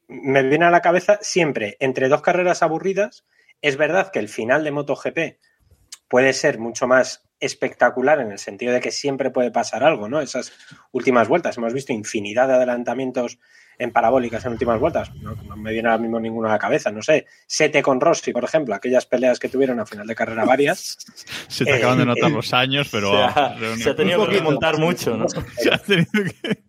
me 0.09 0.43
viene 0.43 0.65
a 0.65 0.73
la 0.73 0.83
cabeza 0.83 1.21
siempre 1.23 1.77
entre 1.79 2.09
dos 2.09 2.23
carreras 2.23 2.65
aburridas. 2.65 3.25
Es 3.63 3.77
verdad 3.77 4.11
que 4.11 4.19
el 4.19 4.29
final 4.29 4.65
de 4.65 4.73
MotoGP 4.73 5.19
puede 6.09 6.33
ser 6.33 6.59
mucho 6.59 6.89
más 6.89 7.23
espectacular 7.41 8.21
en 8.21 8.33
el 8.33 8.39
sentido 8.39 8.73
de 8.73 8.81
que 8.81 8.91
siempre 8.91 9.31
puede 9.31 9.51
pasar 9.51 9.85
algo, 9.85 10.09
¿no? 10.09 10.21
Esas 10.21 10.53
últimas 10.93 11.29
vueltas. 11.29 11.57
Hemos 11.59 11.73
visto 11.75 11.93
infinidad 11.93 12.49
de 12.49 12.55
adelantamientos 12.55 13.39
en 13.79 13.93
parabólicas 13.93 14.45
en 14.47 14.53
últimas 14.53 14.81
vueltas. 14.81 15.15
No, 15.17 15.35
no 15.35 15.57
me 15.57 15.71
viene 15.73 15.89
ahora 15.89 16.01
mismo 16.01 16.19
ninguno 16.19 16.49
a 16.49 16.53
la 16.53 16.59
cabeza, 16.59 16.91
no 16.91 17.03
sé. 17.03 17.27
Sete 17.47 17.83
con 17.83 18.01
Rossi, 18.01 18.33
por 18.33 18.45
ejemplo, 18.45 18.75
aquellas 18.75 19.05
peleas 19.05 19.39
que 19.39 19.51
tuvieron 19.51 19.79
a 19.81 19.85
final 19.87 20.07
de 20.07 20.15
carrera 20.15 20.45
varias. 20.47 20.97
Se 21.49 21.65
te 21.65 21.73
Eh, 21.73 21.75
acaban 21.75 21.99
de 21.99 22.07
notar 22.07 22.31
eh, 22.31 22.35
los 22.35 22.55
años, 22.55 22.89
pero. 22.91 23.11
se, 23.11 23.17
ha, 23.23 23.57
se 23.77 23.95
tenido 23.95 24.27
que 24.29 24.41
montar 24.41 24.79
mucho, 24.79 25.17
¿no? 25.17 25.27
Se 25.59 25.73
ha 25.75 25.79
tenido 25.79 26.11
que- 26.13 26.63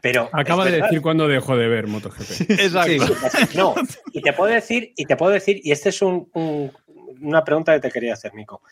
Pero 0.00 0.28
Acaba 0.32 0.64
de 0.64 0.80
decir 0.82 1.00
cuándo 1.00 1.28
dejó 1.28 1.56
de 1.56 1.68
ver 1.68 1.86
MotoGP. 1.86 2.50
Exacto. 2.50 3.06
No, 3.54 3.74
y 4.12 4.20
te 4.20 4.32
puedo 4.32 4.52
decir, 4.52 4.92
y 4.96 5.04
te 5.06 5.16
puedo 5.16 5.30
decir, 5.32 5.60
y 5.62 5.70
esta 5.70 5.88
es 5.90 6.02
un- 6.02 6.28
un- 6.34 6.72
una 7.20 7.44
pregunta 7.44 7.72
que 7.74 7.80
te 7.80 7.90
quería 7.90 8.14
hacer, 8.14 8.34
Nico. 8.34 8.62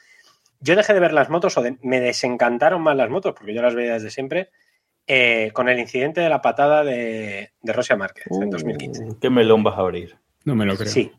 Yo 0.60 0.74
dejé 0.76 0.94
de 0.94 1.00
ver 1.00 1.12
las 1.12 1.28
motos, 1.30 1.56
o 1.58 1.62
de- 1.62 1.76
me 1.82 2.00
desencantaron 2.00 2.82
más 2.82 2.96
las 2.96 3.10
motos, 3.10 3.34
porque 3.36 3.54
yo 3.54 3.62
las 3.62 3.74
veía 3.74 3.94
desde 3.94 4.10
siempre, 4.10 4.50
eh, 5.06 5.50
con 5.52 5.68
el 5.68 5.78
incidente 5.78 6.20
de 6.20 6.28
la 6.28 6.42
patada 6.42 6.82
de, 6.84 7.52
de 7.60 7.72
Rosia 7.72 7.96
Márquez 7.96 8.26
en 8.40 8.50
2015. 8.50 9.04
Uh, 9.04 9.18
¿Qué 9.20 9.30
melón 9.30 9.62
vas 9.62 9.76
a 9.76 9.80
abrir? 9.82 10.16
No 10.44 10.54
me 10.56 10.64
lo 10.66 10.76
creo. 10.76 10.90
Sí. 10.90 11.12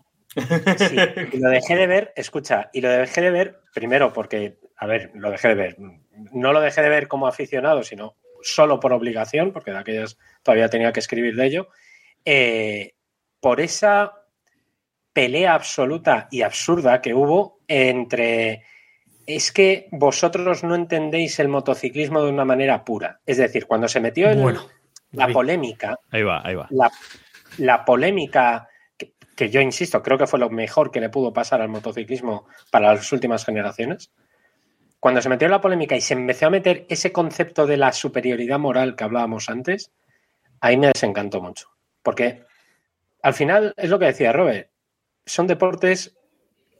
Sí. 0.77 0.95
Y 1.33 1.39
lo 1.39 1.49
dejé 1.49 1.75
de 1.75 1.87
ver, 1.87 2.13
escucha, 2.15 2.69
y 2.73 2.81
lo 2.81 2.89
dejé 2.89 3.21
de 3.21 3.31
ver 3.31 3.61
primero 3.73 4.11
porque, 4.13 4.57
a 4.75 4.85
ver, 4.85 5.11
lo 5.15 5.31
dejé 5.31 5.47
de 5.49 5.55
ver. 5.55 5.77
No 6.33 6.51
lo 6.53 6.59
dejé 6.61 6.81
de 6.81 6.89
ver 6.89 7.07
como 7.07 7.27
aficionado, 7.27 7.81
sino 7.83 8.15
solo 8.41 8.79
por 8.79 8.93
obligación, 8.93 9.51
porque 9.51 9.71
de 9.71 9.77
aquellas 9.77 10.17
todavía 10.43 10.69
tenía 10.69 10.91
que 10.91 10.99
escribir 10.99 11.35
de 11.35 11.45
ello. 11.45 11.69
eh, 12.25 12.93
por 13.39 13.61
esa 13.61 14.13
pelea 15.13 15.53
absoluta 15.53 16.27
y 16.31 16.41
absurda 16.41 17.01
que 17.01 17.13
hubo 17.13 17.59
entre 17.67 18.63
es 19.27 19.51
que 19.51 19.89
vosotros 19.91 20.63
no 20.63 20.73
entendéis 20.73 21.37
el 21.39 21.49
motociclismo 21.49 22.23
de 22.23 22.31
una 22.31 22.45
manera 22.45 22.83
pura. 22.85 23.19
Es 23.25 23.37
decir, 23.37 23.67
cuando 23.67 23.87
se 23.89 23.99
metió 23.99 24.29
en 24.29 24.41
Bueno, 24.41 24.65
la 25.11 25.27
polémica, 25.27 25.99
Ahí 26.09 26.23
va, 26.23 26.41
ahí 26.43 26.55
va. 26.55 26.67
la, 26.71 26.89
la 27.57 27.83
polémica, 27.83 28.69
que, 28.97 29.13
que 29.35 29.49
yo 29.49 29.59
insisto, 29.59 30.01
creo 30.01 30.17
que 30.17 30.27
fue 30.27 30.39
lo 30.39 30.49
mejor 30.49 30.91
que 30.91 31.01
le 31.01 31.09
pudo 31.09 31.33
pasar 31.33 31.61
al 31.61 31.67
motociclismo 31.67 32.47
para 32.71 32.93
las 32.93 33.11
últimas 33.11 33.43
generaciones. 33.45 34.11
Cuando 34.99 35.21
se 35.21 35.29
metió 35.29 35.45
en 35.45 35.51
la 35.51 35.61
polémica 35.61 35.95
y 35.95 36.01
se 36.01 36.13
empezó 36.13 36.47
a 36.47 36.51
meter 36.51 36.85
ese 36.89 37.11
concepto 37.11 37.67
de 37.67 37.77
la 37.77 37.91
superioridad 37.91 38.59
moral 38.59 38.95
que 38.95 39.03
hablábamos 39.03 39.49
antes, 39.49 39.91
ahí 40.61 40.77
me 40.77 40.87
desencantó 40.87 41.41
mucho. 41.41 41.67
Porque 42.01 42.43
al 43.21 43.33
final 43.33 43.73
es 43.75 43.89
lo 43.89 43.99
que 43.99 44.05
decía 44.05 44.31
Robert, 44.31 44.71
son 45.25 45.47
deportes 45.47 46.17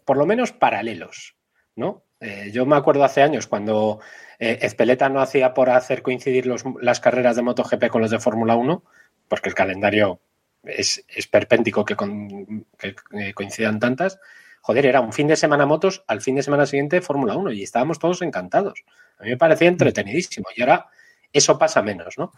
por 0.06 0.16
lo 0.18 0.26
menos 0.26 0.54
paralelos, 0.54 1.36
¿no? 1.76 2.07
Eh, 2.20 2.50
yo 2.52 2.66
me 2.66 2.76
acuerdo 2.76 3.04
hace 3.04 3.22
años 3.22 3.48
cuando 3.48 4.00
eh, 4.40 4.60
Ezpeleta 4.62 5.10
no 5.10 5.22
hacía 5.22 5.54
por 5.54 5.70
hacer 5.70 6.02
coincidir 6.02 6.46
los- 6.48 6.64
las 6.82 7.00
carreras 7.00 7.36
de 7.36 7.42
MotoGP 7.44 7.90
con 7.90 8.02
los 8.02 8.12
de 8.12 8.20
Fórmula 8.20 8.56
1, 8.56 8.84
porque 9.28 9.50
el 9.50 9.56
calendario 9.56 10.20
es 10.64 11.06
esperpéntico 11.08 11.86
que, 11.86 11.96
con- 11.96 12.66
que, 12.78 12.96
eh, 13.14 13.34
coincidan 13.34 13.80
tantas. 13.80 14.20
Joder, 14.62 14.86
era 14.88 15.02
un 15.02 15.14
fin 15.14 15.28
de 15.28 15.36
semana 15.36 15.66
motos, 15.66 16.04
al 16.08 16.22
fin 16.22 16.36
de 16.36 16.44
semana 16.44 16.66
siguiente 16.66 17.02
Fórmula 17.02 17.36
1 17.38 17.52
y 17.52 17.64
estábamos 17.64 18.00
todos 18.00 18.22
encantados. 18.22 18.84
A 19.20 19.24
mí 19.24 19.30
me 19.30 19.38
parecía 19.38 19.68
entretenidísimo 19.68 20.48
y 20.56 20.62
ahora 20.62 20.88
eso 21.32 21.58
pasa 21.58 21.82
menos, 21.82 22.18
¿no? 22.18 22.32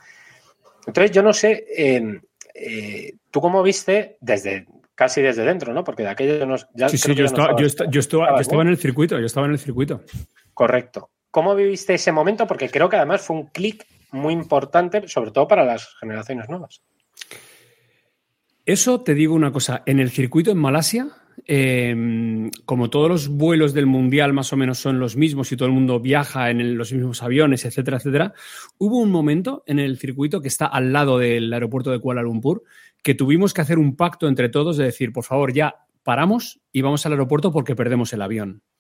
Entonces 0.87 1.11
yo 1.11 1.23
no 1.23 1.33
sé, 1.33 1.65
tú 3.31 3.41
cómo 3.41 3.63
viste 3.63 4.17
desde 4.21 4.65
casi 4.99 5.21
desde 5.21 5.45
dentro, 5.45 5.73
¿no? 5.73 5.85
Porque 5.85 6.03
de 6.03 6.09
aquello 6.09 6.45
no, 6.45 6.57
ya 6.75 6.89
Sí, 6.89 6.97
sí, 6.97 7.15
yo 7.15 7.23
estaba, 7.23 7.55
yo, 7.57 7.65
estaba, 7.65 7.89
yo 7.89 8.01
estaba 8.01 8.33
¿no? 8.51 8.61
en 8.63 8.67
el 8.67 8.77
circuito, 8.77 9.17
yo 9.17 9.25
estaba 9.25 9.45
en 9.45 9.53
el 9.53 9.59
circuito. 9.59 10.01
Correcto. 10.53 11.09
¿Cómo 11.31 11.55
viviste 11.55 11.93
ese 11.93 12.11
momento? 12.11 12.45
Porque 12.45 12.69
creo 12.69 12.89
que 12.89 12.97
además 12.97 13.21
fue 13.21 13.37
un 13.37 13.45
clic 13.47 13.85
muy 14.11 14.33
importante, 14.33 15.07
sobre 15.07 15.31
todo 15.31 15.47
para 15.47 15.63
las 15.63 15.95
generaciones 16.01 16.49
nuevas. 16.49 16.81
Eso 18.65 18.99
te 18.99 19.13
digo 19.13 19.33
una 19.35 19.53
cosa, 19.53 19.83
en 19.85 20.01
el 20.01 20.09
circuito 20.11 20.51
en 20.51 20.57
Malasia, 20.57 21.07
eh, 21.47 22.49
como 22.65 22.89
todos 22.89 23.07
los 23.07 23.27
vuelos 23.29 23.73
del 23.73 23.85
Mundial 23.85 24.33
más 24.33 24.51
o 24.51 24.57
menos 24.57 24.79
son 24.79 24.99
los 24.99 25.15
mismos 25.15 25.49
y 25.53 25.55
todo 25.55 25.67
el 25.69 25.73
mundo 25.73 26.01
viaja 26.01 26.49
en 26.51 26.59
el- 26.59 26.73
los 26.73 26.91
mismos 26.91 27.23
aviones, 27.23 27.63
etcétera, 27.63 27.97
etcétera, 27.97 28.33
hubo 28.77 28.97
un 28.97 29.09
momento 29.11 29.63
en 29.65 29.79
el 29.79 29.97
circuito 29.97 30.41
que 30.41 30.49
está 30.49 30.65
al 30.65 30.91
lado 30.91 31.17
del 31.17 31.51
aeropuerto 31.53 31.89
de 31.91 31.99
Kuala 31.99 32.21
Lumpur 32.21 32.63
que 33.03 33.13
tuvimos 33.15 33.53
que 33.53 33.61
hacer 33.61 33.79
un 33.79 33.95
pacto 33.95 34.27
entre 34.27 34.49
todos 34.49 34.77
de 34.77 34.85
decir, 34.85 35.11
por 35.13 35.23
favor, 35.23 35.53
ya 35.53 35.75
paramos 36.03 36.59
y 36.71 36.81
vamos 36.81 37.05
al 37.05 37.13
aeropuerto 37.13 37.51
porque 37.51 37.75
perdemos 37.75 38.11
el 38.13 38.21
avión. 38.21 38.63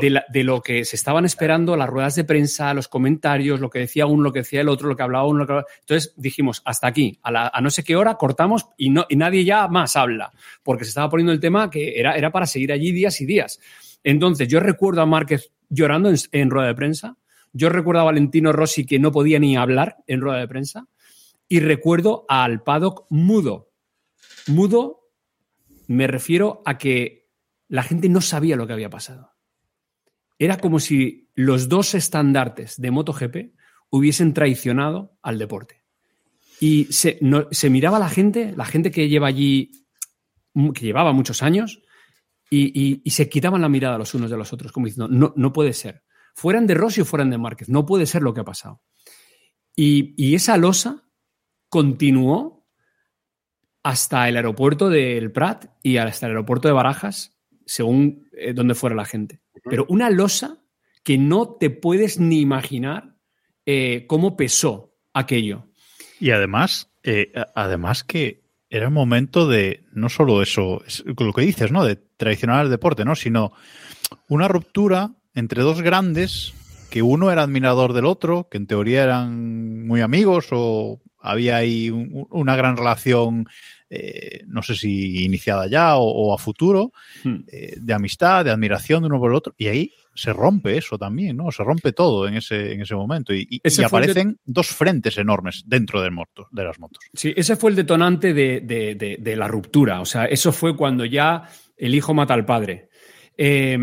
De, 0.00 0.10
la- 0.10 0.24
de 0.28 0.42
lo 0.42 0.60
que 0.60 0.84
se 0.84 0.96
estaban 0.96 1.24
esperando, 1.24 1.76
las 1.76 1.88
ruedas 1.88 2.16
de 2.16 2.24
prensa, 2.24 2.74
los 2.74 2.88
comentarios, 2.88 3.60
lo 3.60 3.70
que 3.70 3.78
decía 3.78 4.06
uno, 4.06 4.24
lo 4.24 4.32
que 4.32 4.40
decía 4.40 4.60
el 4.60 4.68
otro, 4.68 4.88
lo 4.88 4.96
que 4.96 5.04
hablaba 5.04 5.24
uno. 5.28 5.38
Lo 5.38 5.46
que 5.46 5.52
hablaba- 5.52 5.68
Entonces 5.78 6.14
dijimos, 6.16 6.62
hasta 6.64 6.88
aquí, 6.88 7.20
a, 7.22 7.30
la- 7.30 7.48
a 7.54 7.60
no 7.60 7.70
sé 7.70 7.84
qué 7.84 7.94
hora 7.94 8.16
cortamos 8.16 8.66
y, 8.76 8.90
no, 8.90 9.06
y 9.08 9.14
nadie 9.14 9.44
ya 9.44 9.68
más 9.68 9.94
habla, 9.94 10.32
porque 10.64 10.82
se 10.84 10.88
estaba 10.88 11.08
poniendo 11.08 11.32
el 11.32 11.38
tema 11.38 11.70
que 11.70 11.98
era, 12.00 12.16
era 12.16 12.32
para 12.32 12.46
seguir 12.46 12.72
allí 12.72 12.90
días 12.90 13.20
y 13.20 13.24
días. 13.26 13.60
Entonces 14.02 14.48
yo 14.48 14.58
recuerdo 14.58 15.00
a 15.02 15.06
Márquez 15.06 15.52
llorando 15.68 16.08
en, 16.10 16.16
en 16.32 16.50
rueda 16.50 16.66
de 16.66 16.74
prensa, 16.74 17.16
yo 17.52 17.68
recuerdo 17.68 18.00
a 18.00 18.04
Valentino 18.06 18.50
Rossi 18.52 18.84
que 18.84 18.98
no 18.98 19.12
podía 19.12 19.38
ni 19.38 19.56
hablar 19.56 19.98
en 20.08 20.22
rueda 20.22 20.40
de 20.40 20.48
prensa 20.48 20.88
y 21.52 21.60
recuerdo 21.60 22.24
al 22.30 22.62
paddock 22.62 23.04
mudo. 23.10 23.74
Mudo 24.46 25.10
me 25.86 26.06
refiero 26.06 26.62
a 26.64 26.78
que 26.78 27.28
la 27.68 27.82
gente 27.82 28.08
no 28.08 28.22
sabía 28.22 28.56
lo 28.56 28.66
que 28.66 28.72
había 28.72 28.88
pasado. 28.88 29.32
Era 30.38 30.56
como 30.56 30.80
si 30.80 31.28
los 31.34 31.68
dos 31.68 31.94
estandartes 31.94 32.80
de 32.80 32.90
MotoGP 32.90 33.36
hubiesen 33.90 34.32
traicionado 34.32 35.18
al 35.20 35.38
deporte. 35.38 35.84
Y 36.58 36.86
se, 36.90 37.18
miraba 37.68 37.98
la 37.98 38.08
gente, 38.08 38.54
la 38.56 38.64
gente 38.64 38.90
que 38.90 39.10
lleva 39.10 39.26
allí, 39.26 39.84
que 40.72 40.86
llevaba 40.86 41.12
muchos 41.12 41.42
años, 41.42 41.82
y, 42.48 43.02
se 43.10 43.28
quitaban 43.28 43.60
la 43.60 43.68
mirada 43.68 43.98
los 43.98 44.14
unos 44.14 44.30
de 44.30 44.38
los 44.38 44.54
otros, 44.54 44.72
como 44.72 44.86
diciendo, 44.86 45.08
no, 45.08 45.34
no 45.36 45.52
puede 45.52 45.74
ser. 45.74 46.02
Fueran 46.34 46.66
de 46.66 46.72
Rossi 46.72 47.02
o 47.02 47.04
fueran 47.04 47.28
de 47.28 47.36
Márquez, 47.36 47.68
no 47.68 47.84
puede 47.84 48.06
ser 48.06 48.22
lo 48.22 48.32
que 48.32 48.40
ha 48.40 48.44
pasado. 48.44 48.80
Y 49.76 50.34
esa 50.34 50.56
losa 50.56 51.11
continuó 51.72 52.68
hasta 53.82 54.28
el 54.28 54.36
aeropuerto 54.36 54.90
del 54.90 55.32
Prat 55.32 55.70
y 55.82 55.96
hasta 55.96 56.26
el 56.26 56.32
aeropuerto 56.32 56.68
de 56.68 56.74
Barajas, 56.74 57.34
según 57.64 58.28
eh, 58.36 58.52
donde 58.52 58.74
fuera 58.74 58.94
la 58.94 59.06
gente. 59.06 59.40
Pero 59.64 59.86
una 59.88 60.10
losa 60.10 60.58
que 61.02 61.16
no 61.16 61.54
te 61.58 61.70
puedes 61.70 62.20
ni 62.20 62.42
imaginar 62.42 63.16
eh, 63.64 64.04
cómo 64.06 64.36
pesó 64.36 64.98
aquello. 65.14 65.70
Y 66.20 66.32
además, 66.32 66.92
eh, 67.04 67.32
además 67.54 68.04
que 68.04 68.44
era 68.68 68.88
un 68.88 68.94
momento 68.94 69.48
de 69.48 69.86
no 69.92 70.10
solo 70.10 70.42
eso, 70.42 70.84
es 70.86 71.02
lo 71.06 71.32
que 71.32 71.40
dices, 71.40 71.72
¿no? 71.72 71.86
De 71.86 71.96
traicionar 71.96 72.66
el 72.66 72.70
deporte, 72.70 73.06
¿no? 73.06 73.14
Sino 73.14 73.54
una 74.28 74.46
ruptura 74.46 75.14
entre 75.32 75.62
dos 75.62 75.80
grandes 75.80 76.52
que 76.92 77.00
uno 77.00 77.32
era 77.32 77.42
admirador 77.44 77.94
del 77.94 78.04
otro, 78.04 78.48
que 78.50 78.58
en 78.58 78.66
teoría 78.66 79.02
eran 79.02 79.86
muy 79.86 80.02
amigos 80.02 80.48
o 80.52 81.00
había 81.20 81.56
ahí 81.56 81.88
un- 81.88 82.26
una 82.30 82.54
gran 82.54 82.76
relación, 82.76 83.46
eh, 83.88 84.42
no 84.46 84.62
sé 84.62 84.74
si 84.74 85.24
iniciada 85.24 85.66
ya 85.68 85.96
o, 85.96 86.02
o 86.04 86.34
a 86.34 86.38
futuro, 86.38 86.92
Hmm. 87.24 87.44
eh, 87.50 87.76
de 87.80 87.94
amistad, 87.94 88.44
de 88.44 88.50
admiración 88.50 89.00
de 89.02 89.06
uno 89.06 89.18
por 89.18 89.30
el 89.30 89.36
otro, 89.36 89.54
y 89.56 89.68
ahí 89.68 89.92
se 90.14 90.34
rompe 90.34 90.76
eso 90.76 90.98
también, 90.98 91.38
¿no? 91.38 91.50
Se 91.50 91.64
rompe 91.64 91.92
todo 91.94 92.28
en 92.28 92.34
ese, 92.34 92.72
en 92.74 92.82
ese 92.82 92.94
momento 92.94 93.32
y, 93.32 93.46
y- 93.48 93.60
Ese 93.64 93.80
y 93.82 93.84
fue 93.86 94.00
el 94.00 94.06
de- 94.06 94.12
aparecen 94.12 94.38
dos 94.44 94.66
frentes 94.66 95.16
enormes 95.16 95.62
dentro 95.66 96.02
del 96.02 96.10
moto, 96.10 96.48
de 96.50 96.64
las 96.64 96.78
motos. 96.78 96.98
Sí, 97.14 97.32
ese 97.34 97.56
fue 97.56 97.70
el 97.70 97.76
detonante 97.76 98.34
de, 98.34 98.60
de- 98.60 98.94
de- 98.96 99.16
de 99.18 99.36
la 99.36 99.48
ruptura. 99.48 100.02
O 100.02 100.04
sea, 100.04 100.26
eso 100.26 100.52
fue 100.52 100.76
cuando 100.76 101.06
ya 101.06 101.44
el 101.78 101.94
hijo 101.94 102.12
mata 102.12 102.34
al 102.34 102.44
padre. 102.44 102.90
Eh, 103.36 103.78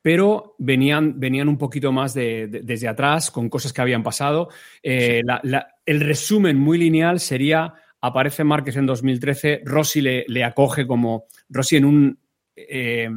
pero 0.00 0.54
venían, 0.58 1.18
venían 1.18 1.48
un 1.48 1.58
poquito 1.58 1.92
más 1.92 2.14
de- 2.14 2.46
de- 2.48 2.60
desde 2.62 2.88
atrás 2.88 3.30
con 3.30 3.48
cosas 3.48 3.72
que 3.72 3.80
habían 3.80 4.02
pasado. 4.02 4.48
Eh, 4.82 5.22
la- 5.24 5.40
la- 5.44 5.66
el 5.86 6.00
resumen 6.00 6.58
muy 6.58 6.78
lineal 6.78 7.20
sería, 7.20 7.72
aparece 8.00 8.44
Márquez 8.44 8.76
en 8.76 8.86
2013, 8.86 9.62
Rossi 9.64 10.00
le, 10.00 10.24
le 10.28 10.44
acoge 10.44 10.86
como, 10.86 11.26
Rossi 11.48 11.76
en 11.76 11.84
un 11.84 12.18
eh, 12.54 13.08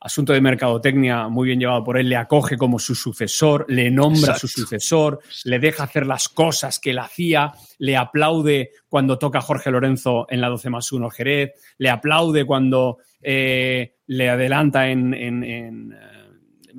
asunto 0.00 0.32
de 0.32 0.40
mercadotecnia 0.40 1.28
muy 1.28 1.46
bien 1.48 1.60
llevado 1.60 1.84
por 1.84 1.96
él, 1.98 2.08
le 2.08 2.16
acoge 2.16 2.56
como 2.56 2.78
su 2.78 2.94
sucesor, 2.94 3.66
le 3.68 3.90
nombra 3.90 4.20
Exacto. 4.32 4.40
su 4.40 4.48
sucesor, 4.48 5.20
le 5.44 5.58
deja 5.60 5.84
hacer 5.84 6.06
las 6.06 6.28
cosas 6.28 6.80
que 6.80 6.90
él 6.90 6.98
hacía, 6.98 7.52
le 7.78 7.96
aplaude 7.96 8.70
cuando 8.88 9.18
toca 9.18 9.38
a 9.38 9.42
Jorge 9.42 9.70
Lorenzo 9.70 10.26
en 10.28 10.40
la 10.40 10.48
12 10.48 10.70
más 10.70 10.90
1 10.90 11.10
Jerez, 11.10 11.52
le 11.78 11.90
aplaude 11.90 12.44
cuando 12.44 12.98
eh, 13.20 13.94
le 14.12 14.28
adelanta 14.28 14.88
en, 14.88 15.14
eh, 15.42 15.72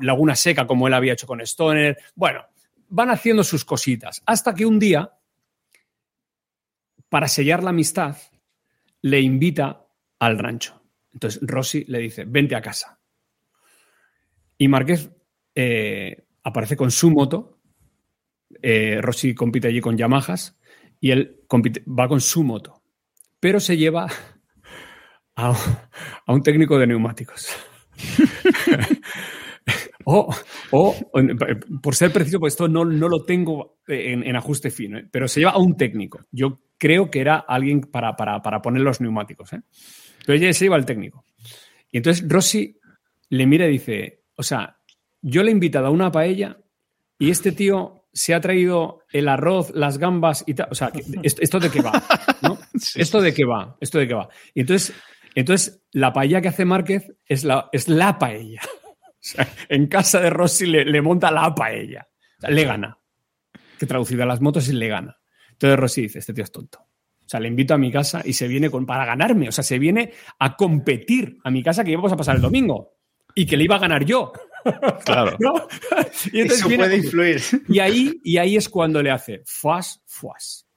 Laguna 0.01 0.35
Seca 0.35 0.67
como 0.67 0.87
él 0.87 0.93
había 0.93 1.13
hecho 1.13 1.27
con 1.27 1.41
Stoner. 1.41 1.97
Bueno, 2.15 2.45
van 2.89 3.09
haciendo 3.09 3.43
sus 3.43 3.65
cositas. 3.65 4.21
Hasta 4.25 4.53
que 4.53 4.65
un 4.65 4.79
día, 4.79 5.11
para 7.09 7.27
sellar 7.27 7.63
la 7.63 7.71
amistad, 7.71 8.17
le 9.01 9.19
invita 9.19 9.85
al 10.19 10.37
rancho. 10.37 10.81
Entonces 11.11 11.39
Rossi 11.43 11.85
le 11.87 11.99
dice, 11.99 12.25
vente 12.25 12.55
a 12.55 12.61
casa. 12.61 12.99
Y 14.57 14.67
Márquez 14.67 15.11
eh, 15.55 16.25
aparece 16.43 16.75
con 16.75 16.91
su 16.91 17.11
moto. 17.11 17.59
Eh, 18.61 18.99
Rossi 19.01 19.33
compite 19.33 19.67
allí 19.67 19.81
con 19.81 19.97
Yamahas 19.97 20.59
y 20.99 21.11
él 21.11 21.41
va 21.87 22.07
con 22.07 22.21
su 22.21 22.43
moto. 22.43 22.81
Pero 23.39 23.59
se 23.59 23.77
lleva 23.77 24.07
a, 25.35 25.53
a 26.25 26.33
un 26.33 26.41
técnico 26.41 26.77
de 26.77 26.87
neumáticos. 26.87 27.49
o, 30.05 30.33
o, 30.71 30.95
por 31.81 31.95
ser 31.95 32.11
preciso, 32.11 32.39
pues 32.39 32.53
esto 32.53 32.67
no, 32.67 32.85
no 32.85 33.07
lo 33.07 33.23
tengo 33.23 33.77
en, 33.87 34.23
en 34.23 34.35
ajuste 34.35 34.71
fino, 34.71 34.97
¿eh? 34.97 35.07
pero 35.09 35.27
se 35.27 35.39
lleva 35.39 35.51
a 35.51 35.57
un 35.57 35.77
técnico. 35.77 36.21
Yo 36.31 36.61
creo 36.77 37.09
que 37.09 37.21
era 37.21 37.37
alguien 37.37 37.81
para, 37.81 38.15
para, 38.15 38.41
para 38.41 38.61
poner 38.61 38.81
los 38.81 39.01
neumáticos. 39.01 39.53
¿eh? 39.53 39.61
Pero 40.25 40.37
ella 40.37 40.53
se 40.53 40.65
lleva 40.65 40.75
al 40.75 40.85
técnico. 40.85 41.25
Y 41.91 41.97
entonces 41.97 42.25
Rossi 42.27 42.79
le 43.29 43.45
mira 43.45 43.67
y 43.67 43.71
dice, 43.71 44.23
o 44.35 44.43
sea, 44.43 44.77
yo 45.21 45.43
le 45.43 45.49
he 45.49 45.53
invitado 45.53 45.87
a 45.87 45.91
una 45.91 46.11
paella 46.11 46.57
y 47.17 47.29
este 47.29 47.51
tío 47.51 48.07
se 48.11 48.33
ha 48.33 48.41
traído 48.41 49.03
el 49.11 49.27
arroz, 49.27 49.71
las 49.73 49.97
gambas 49.97 50.43
y 50.45 50.53
tal. 50.53 50.67
O 50.71 50.75
sea, 50.75 50.91
¿esto, 51.23 51.41
esto 51.41 51.59
de 51.59 51.69
qué 51.69 51.81
va? 51.81 52.03
¿no? 52.41 52.59
¿Esto 52.95 53.21
de 53.21 53.33
qué 53.33 53.45
va? 53.45 53.77
¿Esto 53.79 53.97
de 53.97 54.07
qué 54.07 54.13
va? 54.13 54.27
Y 54.53 54.61
entonces, 54.61 54.93
entonces 55.35 55.83
la 55.91 56.13
paella 56.13 56.41
que 56.41 56.49
hace 56.49 56.65
Márquez 56.65 57.11
es 57.25 57.43
la, 57.43 57.69
es 57.71 57.87
la 57.87 58.17
paella. 58.17 58.61
O 59.23 59.25
sea, 59.25 59.47
en 59.69 59.87
casa 59.87 60.19
de 60.19 60.29
Rossi 60.29 60.65
le, 60.65 60.83
le 60.83 61.01
monta 61.01 61.31
la 61.31 61.55
paella. 61.55 62.09
O 62.39 62.41
sea, 62.41 62.49
le 62.49 62.65
gana. 62.65 62.97
Que 63.79 63.85
traducido 63.85 64.23
a 64.23 64.25
las 64.25 64.41
motos 64.41 64.67
es 64.67 64.73
le 64.73 64.89
gana. 64.89 65.17
Entonces 65.53 65.79
Rossi 65.79 66.01
dice, 66.01 66.19
este 66.19 66.33
tío 66.33 66.43
es 66.43 66.51
tonto. 66.51 66.79
O 66.79 67.29
sea, 67.29 67.39
le 67.39 67.47
invito 67.47 67.73
a 67.73 67.77
mi 67.77 67.89
casa 67.89 68.21
y 68.25 68.33
se 68.33 68.49
viene 68.49 68.69
con, 68.69 68.85
para 68.85 69.05
ganarme. 69.05 69.47
O 69.47 69.51
sea, 69.53 69.63
se 69.63 69.79
viene 69.79 70.11
a 70.39 70.57
competir 70.57 71.37
a 71.45 71.51
mi 71.51 71.63
casa 71.63 71.85
que 71.85 71.91
íbamos 71.91 72.11
a 72.11 72.17
pasar 72.17 72.35
el 72.35 72.41
domingo. 72.41 72.97
Y 73.33 73.45
que 73.45 73.55
le 73.55 73.63
iba 73.63 73.77
a 73.77 73.79
ganar 73.79 74.03
yo. 74.03 74.33
Claro. 75.05 75.37
¿No? 75.39 75.53
Y 76.31 76.41
entonces 76.41 76.59
Eso 76.59 76.67
viene 76.67 76.83
puede 76.83 76.97
influir. 76.97 77.41
y 77.67 77.79
ahí, 77.79 78.19
y 78.23 78.37
ahí 78.37 78.55
es 78.57 78.67
cuando 78.67 79.01
le 79.01 79.11
hace 79.11 79.41
fuas, 79.45 80.01
fuas. 80.05 80.67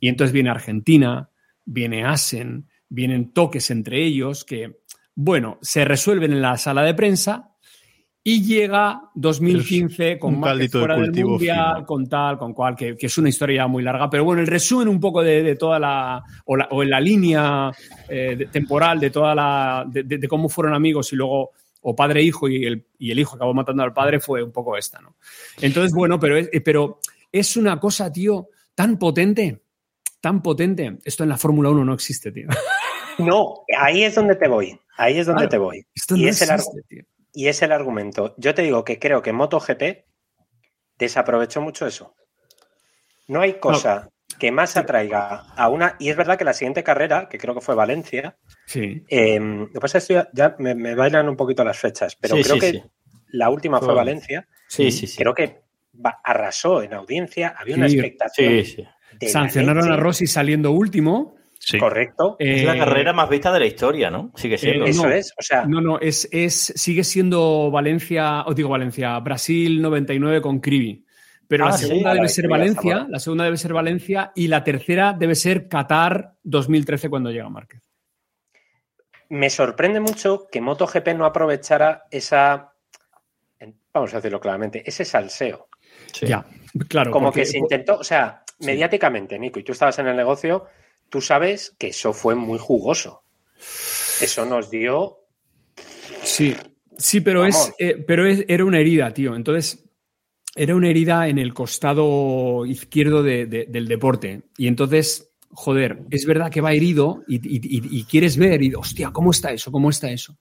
Y 0.00 0.08
entonces 0.08 0.32
viene 0.32 0.50
Argentina, 0.50 1.30
viene 1.64 2.04
Asen, 2.04 2.68
vienen 2.88 3.32
toques 3.32 3.70
entre 3.70 4.04
ellos 4.04 4.44
que, 4.44 4.80
bueno, 5.14 5.58
se 5.62 5.84
resuelven 5.84 6.32
en 6.32 6.42
la 6.42 6.56
sala 6.58 6.82
de 6.82 6.94
prensa 6.94 7.52
y 8.22 8.42
llega 8.44 9.02
2015 9.14 10.18
con 10.18 10.34
un 10.34 10.40
Márquez 10.40 10.70
caldito 10.72 10.78
de 10.78 10.84
fuera 10.84 11.00
del 11.00 11.24
mundial, 11.24 11.74
fino. 11.76 11.86
con 11.86 12.08
tal, 12.08 12.38
con 12.38 12.52
cual, 12.54 12.74
que, 12.74 12.96
que 12.96 13.06
es 13.06 13.18
una 13.18 13.28
historia 13.28 13.66
muy 13.68 13.82
larga. 13.84 14.10
Pero 14.10 14.24
bueno, 14.24 14.40
el 14.42 14.48
resumen 14.48 14.88
un 14.88 14.98
poco 14.98 15.22
de, 15.22 15.42
de 15.44 15.54
toda 15.54 15.78
la 15.78 16.22
o, 16.44 16.56
la- 16.56 16.68
o 16.72 16.82
en 16.82 16.90
la 16.90 17.00
línea 17.00 17.70
eh, 18.08 18.34
de- 18.36 18.46
temporal 18.46 18.98
de 18.98 19.10
toda 19.10 19.32
la. 19.34 19.84
De, 19.88 20.02
de- 20.02 20.18
de 20.18 20.28
cómo 20.28 20.48
fueron 20.48 20.74
amigos 20.74 21.12
y 21.12 21.16
luego. 21.16 21.50
O 21.88 21.94
padre 21.94 22.18
e 22.18 22.24
hijo, 22.24 22.48
y 22.48 22.64
el, 22.64 22.84
y 22.98 23.12
el 23.12 23.18
hijo 23.20 23.36
acabó 23.36 23.54
matando 23.54 23.84
al 23.84 23.92
padre, 23.92 24.18
fue 24.18 24.42
un 24.42 24.50
poco 24.50 24.76
esta, 24.76 25.00
¿no? 25.00 25.14
Entonces, 25.60 25.92
bueno, 25.92 26.18
pero 26.18 26.36
es, 26.36 26.50
eh, 26.52 26.60
pero 26.60 26.98
es 27.30 27.56
una 27.56 27.78
cosa, 27.78 28.10
tío, 28.10 28.48
tan 28.74 28.98
potente, 28.98 29.62
tan 30.20 30.42
potente. 30.42 30.98
Esto 31.04 31.22
en 31.22 31.28
la 31.28 31.36
Fórmula 31.36 31.70
1 31.70 31.84
no 31.84 31.94
existe, 31.94 32.32
tío. 32.32 32.48
No, 33.18 33.64
ahí 33.78 34.04
es 34.04 34.14
donde 34.14 34.36
te 34.36 34.48
voy. 34.48 34.78
Ahí 34.96 35.18
es 35.18 35.26
donde 35.26 35.48
Claro, 35.48 35.50
te 35.50 35.58
voy. 35.58 35.86
Y, 36.14 36.22
no 36.22 36.28
es 36.28 36.42
el 36.42 36.50
existe, 36.50 36.52
argu- 36.80 36.86
tío. 36.88 37.02
y 37.32 37.48
es 37.48 37.62
el 37.62 37.72
argumento. 37.72 38.34
Yo 38.38 38.54
te 38.54 38.62
digo 38.62 38.84
que 38.84 38.98
creo 38.98 39.22
que 39.22 39.32
MotoGP 39.32 40.04
desaprovechó 40.98 41.60
mucho 41.60 41.86
eso. 41.86 42.14
No 43.28 43.40
hay 43.40 43.54
cosa 43.54 44.08
que 44.38 44.50
más 44.52 44.76
atraiga 44.76 45.44
a 45.56 45.68
una. 45.68 45.96
Y 45.98 46.10
es 46.10 46.16
verdad 46.16 46.38
que 46.38 46.44
la 46.44 46.52
siguiente 46.52 46.82
carrera, 46.84 47.28
que 47.28 47.38
creo 47.38 47.54
que 47.54 47.60
fue 47.60 47.74
Valencia, 47.74 48.36
Sí. 48.66 49.02
eh, 49.08 49.38
lo 49.40 49.70
que 49.70 49.80
pasa 49.80 49.98
es 49.98 50.06
que 50.06 50.14
ya, 50.14 50.28
ya 50.32 50.56
me, 50.58 50.74
me 50.74 50.94
bailan 50.94 51.28
un 51.28 51.36
poquito 51.36 51.64
las 51.64 51.78
fechas, 51.78 52.16
pero 52.16 52.36
Sí, 52.36 52.42
creo 52.42 52.54
sí, 52.54 52.60
que 52.60 52.70
sí. 52.72 52.82
la 53.32 53.50
última 53.50 53.78
fue 53.78 53.88
Fue 53.88 53.94
Valencia. 53.94 54.46
Sí, 54.68 54.90
sí, 54.90 55.06
sí. 55.06 55.16
Creo 55.18 55.34
que 55.34 55.62
arrasó 56.24 56.82
en 56.82 56.92
audiencia, 56.94 57.54
había 57.58 57.76
una 57.76 57.86
expectación. 57.86 58.62
Sancionaron 59.26 59.90
a 59.90 59.96
Rossi 59.96 60.26
saliendo 60.26 60.70
último. 60.72 61.36
Sí. 61.68 61.78
Correcto. 61.78 62.36
Es 62.38 62.62
la 62.62 62.76
Eh, 62.76 62.78
carrera 62.78 63.12
más 63.12 63.28
vista 63.28 63.52
de 63.52 63.58
la 63.58 63.66
historia, 63.66 64.08
¿no? 64.08 64.30
Sigue 64.36 64.56
siendo. 64.56 64.86
eh, 64.86 64.90
Eso 64.90 65.02
no. 65.08 65.12
es, 65.12 65.32
o 65.36 65.42
sea, 65.42 65.64
No, 65.66 65.80
no, 65.80 65.98
es, 65.98 66.28
es, 66.30 66.72
sigue 66.76 67.02
siendo 67.02 67.72
Valencia, 67.72 68.42
os 68.42 68.54
digo 68.54 68.68
Valencia, 68.68 69.18
Brasil 69.18 69.82
99 69.82 70.40
con 70.40 70.60
Cribi. 70.60 71.04
Pero 71.48 71.64
Ah, 71.64 71.70
la 71.70 71.76
sí. 71.76 71.86
segunda 71.86 72.10
Ah, 72.10 72.14
debe 72.14 72.22
la 72.26 72.28
ser 72.28 72.48
Valencia, 72.48 73.06
la 73.08 73.18
segunda 73.18 73.42
debe 73.44 73.56
ser 73.56 73.72
Valencia 73.72 74.30
y 74.36 74.46
la 74.46 74.62
tercera 74.62 75.12
debe 75.12 75.34
ser 75.34 75.66
Qatar 75.66 76.34
2013 76.44 77.08
cuando 77.10 77.30
llega 77.32 77.48
Márquez. 77.48 77.82
me 79.28 79.50
sorprende 79.50 79.98
mucho 79.98 80.46
que 80.50 80.60
MotoGP 80.60 81.08
no 81.16 81.24
aprovechara 81.24 82.04
esa, 82.12 82.72
vamos 83.92 84.12
a 84.14 84.16
decirlo 84.18 84.38
claramente, 84.38 84.84
ese 84.86 85.04
salseo. 85.04 85.66
Sí. 86.12 86.26
Ya, 86.28 86.44
claro. 86.88 87.10
Como 87.10 87.26
porque- 87.26 87.40
que 87.40 87.46
se 87.46 87.58
intentó, 87.58 87.96
o 87.98 88.04
sea, 88.04 88.44
Sí. 88.58 88.66
mediáticamente, 88.66 89.36
Nico, 89.36 89.58
y 89.58 89.64
tú 89.64 89.72
estabas 89.72 89.98
en 89.98 90.06
el 90.06 90.16
negocio, 90.16 90.66
tú 91.08 91.20
sabes 91.20 91.74
que 91.78 91.88
eso 91.88 92.12
fue 92.12 92.34
muy 92.34 92.58
jugoso. 92.58 93.22
Eso 94.20 94.44
nos 94.46 94.70
dio. 94.70 95.18
Sí, 96.22 96.54
sí, 96.98 97.20
pero, 97.20 97.44
es, 97.46 97.72
eh, 97.78 98.02
pero 98.06 98.26
es- 98.26 98.44
era 98.48 98.64
una 98.64 98.80
herida, 98.80 99.12
tío. 99.12 99.34
Entonces, 99.36 99.84
era 100.54 100.74
una 100.74 100.88
herida 100.88 101.28
en 101.28 101.38
el 101.38 101.52
costado 101.54 102.64
izquierdo 102.66 103.22
de- 103.22 103.46
de- 103.46 103.66
del 103.66 103.86
deporte. 103.88 104.42
Y 104.56 104.66
entonces, 104.68 105.30
joder, 105.50 106.00
es 106.10 106.24
verdad 106.26 106.50
que 106.50 106.60
va 106.60 106.72
herido 106.72 107.22
y, 107.28 107.36
y- 107.36 107.60
y- 107.78 107.98
y 108.00 108.04
quieres 108.04 108.36
ver 108.36 108.62
y, 108.62 108.74
hostia, 108.74 109.10
¿cómo 109.10 109.30
está 109.30 109.52
eso? 109.52 109.70
¿Cómo 109.70 109.90
está 109.90 110.10
eso? 110.10 110.38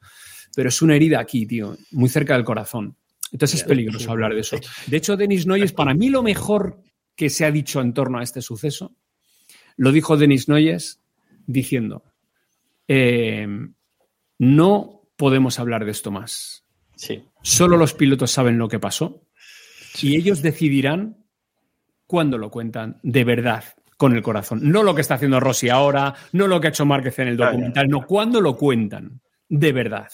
Pero 0.56 0.70
es 0.70 0.82
una 0.82 0.96
herida 0.96 1.20
aquí, 1.20 1.46
tío, 1.46 1.76
muy 1.92 2.08
cerca 2.10 2.34
del 2.36 2.46
corazón. 2.46 2.96
Entonces 3.32 3.60
es 3.62 3.68
peligroso 3.68 4.10
hablar 4.12 4.34
de 4.34 4.40
eso. 4.42 4.58
De 4.88 4.98
hecho, 4.98 5.18
Denis 5.18 5.46
Noyes, 5.46 5.74
para 5.74 5.94
mí 5.94 6.10
lo 6.10 6.24
mejor 6.24 6.80
que 7.16 7.30
se 7.30 7.44
ha 7.44 7.52
dicho 7.52 7.82
en 7.82 7.94
torno 7.94 8.20
a 8.20 8.24
este 8.24 8.42
suceso, 8.42 8.94
lo 9.78 9.92
dijo 9.92 10.18
Denis 10.18 10.48
Noyes 10.48 11.02
diciendo, 11.48 12.04
eh, 12.88 13.48
no 14.40 15.02
podemos 15.16 15.60
hablar 15.60 15.86
de 15.86 15.92
esto 15.92 16.12
más. 16.12 16.64
Sí. 16.96 17.24
Solo 17.42 17.78
los 17.78 17.94
pilotos 17.94 18.32
saben 18.32 18.58
lo 18.58 18.68
que 18.68 18.80
pasó 18.80 19.22
y 20.02 20.16
ellos 20.16 20.42
decidirán 20.42 21.18
cuándo 22.08 22.38
lo 22.38 22.52
cuentan 22.52 23.00
de 23.04 23.24
verdad, 23.24 23.64
con 23.98 24.16
el 24.16 24.22
corazón. 24.22 24.60
No 24.64 24.84
lo 24.84 24.96
que 24.96 25.02
está 25.02 25.16
haciendo 25.16 25.40
Rossi 25.40 25.70
ahora, 25.70 26.16
no 26.32 26.48
lo 26.48 26.60
que 26.60 26.68
ha 26.68 26.70
hecho 26.70 26.86
Márquez 26.86 27.20
en 27.20 27.30
el 27.30 27.38
documental, 27.38 27.88
no, 27.88 28.06
cuándo 28.06 28.42
lo 28.42 28.56
cuentan 28.56 29.22
de 29.50 29.72
verdad. 29.72 30.10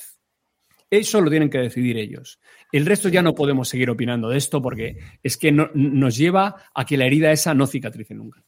Eso 0.91 1.21
lo 1.21 1.29
tienen 1.29 1.49
que 1.49 1.57
decidir 1.57 1.97
ellos. 1.97 2.39
El 2.69 2.85
resto 2.85 3.07
ya 3.07 3.21
no 3.21 3.33
podemos 3.33 3.69
seguir 3.69 3.89
opinando 3.89 4.27
de 4.27 4.37
esto 4.37 4.61
porque 4.61 4.97
es 5.23 5.37
que 5.37 5.51
no- 5.51 5.69
nos 5.73 6.17
lleva 6.17 6.55
a 6.75 6.85
que 6.85 6.97
la 6.97 7.05
herida 7.05 7.31
esa 7.31 7.53
no 7.53 7.65
cicatrice 7.65 8.13
nunca. 8.13 8.43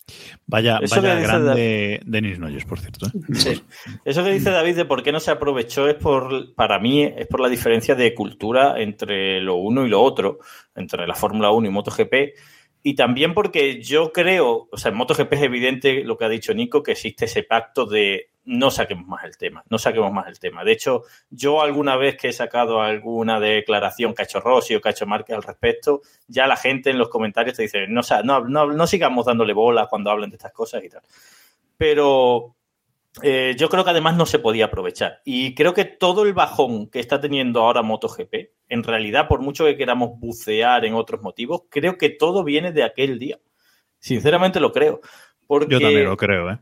Vaya, 0.45 0.79
Eso 0.81 1.01
vaya 1.01 1.15
grande 1.21 2.01
Denis 2.05 2.39
Noyes, 2.39 2.65
por 2.65 2.79
cierto. 2.81 3.07
¿eh? 3.07 3.11
Sí. 3.33 3.61
Eso 4.03 4.25
que 4.25 4.31
dice 4.33 4.51
David 4.51 4.75
de 4.75 4.83
por 4.85 5.03
qué 5.03 5.13
no 5.13 5.21
se 5.21 5.31
aprovechó 5.31 5.87
es 5.87 5.95
por, 5.95 6.53
para 6.53 6.79
mí, 6.79 7.03
es 7.03 7.27
por 7.27 7.39
la 7.39 7.47
diferencia 7.47 7.95
de 7.95 8.13
cultura 8.13 8.79
entre 8.81 9.39
lo 9.39 9.55
uno 9.55 9.85
y 9.85 9.89
lo 9.89 10.01
otro, 10.01 10.39
entre 10.75 11.07
la 11.07 11.15
Fórmula 11.15 11.49
1 11.51 11.67
y 11.67 11.71
MotoGP. 11.71 12.13
Y 12.83 12.95
también 12.95 13.33
porque 13.33 13.81
yo 13.81 14.11
creo, 14.11 14.67
o 14.69 14.77
sea, 14.77 14.91
en 14.91 14.97
MotoGP 14.97 15.31
es 15.31 15.41
evidente 15.43 16.03
lo 16.03 16.17
que 16.17 16.25
ha 16.25 16.29
dicho 16.29 16.53
Nico, 16.53 16.83
que 16.83 16.91
existe 16.91 17.23
ese 17.23 17.43
pacto 17.43 17.85
de 17.85 18.31
no 18.45 18.71
saquemos 18.71 19.07
más 19.07 19.23
el 19.23 19.37
tema, 19.37 19.63
no 19.69 19.77
saquemos 19.77 20.11
más 20.11 20.27
el 20.27 20.39
tema. 20.39 20.63
De 20.63 20.71
hecho, 20.71 21.03
yo 21.29 21.61
alguna 21.61 21.95
vez 21.95 22.17
que 22.17 22.29
he 22.29 22.33
sacado 22.33 22.81
alguna 22.81 23.39
declaración 23.39 24.13
que 24.13 24.21
ha 24.21 24.25
hecho 24.25 24.41
Rossi 24.41 24.75
o 24.75 24.81
que 24.81 24.89
ha 24.89 24.91
hecho 24.91 25.05
Márquez 25.05 25.35
al 25.35 25.43
respecto, 25.43 26.01
ya 26.27 26.47
la 26.47 26.57
gente 26.57 26.89
en 26.89 26.97
los 26.97 27.09
comentarios 27.09 27.55
te 27.55 27.63
dice, 27.63 27.87
no, 27.87 28.01
no, 28.23 28.41
no, 28.41 28.67
no 28.67 28.87
sigamos 28.87 29.25
dándole 29.25 29.53
bola 29.53 29.87
cuando 29.87 30.11
hablen 30.11 30.29
de 30.29 30.35
estas 30.35 30.51
cosas 30.51 30.83
y 30.83 30.89
tal. 30.89 31.01
Pero 31.77 32.55
eh, 33.21 33.55
yo 33.57 33.69
creo 33.69 33.83
que 33.83 33.91
además 33.91 34.15
no 34.17 34.25
se 34.25 34.39
podía 34.39 34.65
aprovechar. 34.65 35.21
Y 35.23 35.53
creo 35.53 35.73
que 35.73 35.85
todo 35.85 36.23
el 36.23 36.33
bajón 36.33 36.89
que 36.89 36.99
está 36.99 37.19
teniendo 37.19 37.61
ahora 37.61 37.83
MotoGP, 37.83 38.33
en 38.69 38.83
realidad, 38.83 39.27
por 39.27 39.41
mucho 39.41 39.65
que 39.65 39.77
queramos 39.77 40.19
bucear 40.19 40.85
en 40.85 40.95
otros 40.95 41.21
motivos, 41.21 41.63
creo 41.69 41.97
que 41.97 42.09
todo 42.09 42.43
viene 42.43 42.71
de 42.71 42.83
aquel 42.83 43.19
día. 43.19 43.39
Sinceramente 43.99 44.59
lo 44.59 44.71
creo. 44.71 45.01
Porque 45.45 45.73
Yo 45.73 45.79
también 45.79 46.05
lo 46.05 46.17
creo, 46.17 46.51
¿eh? 46.51 46.59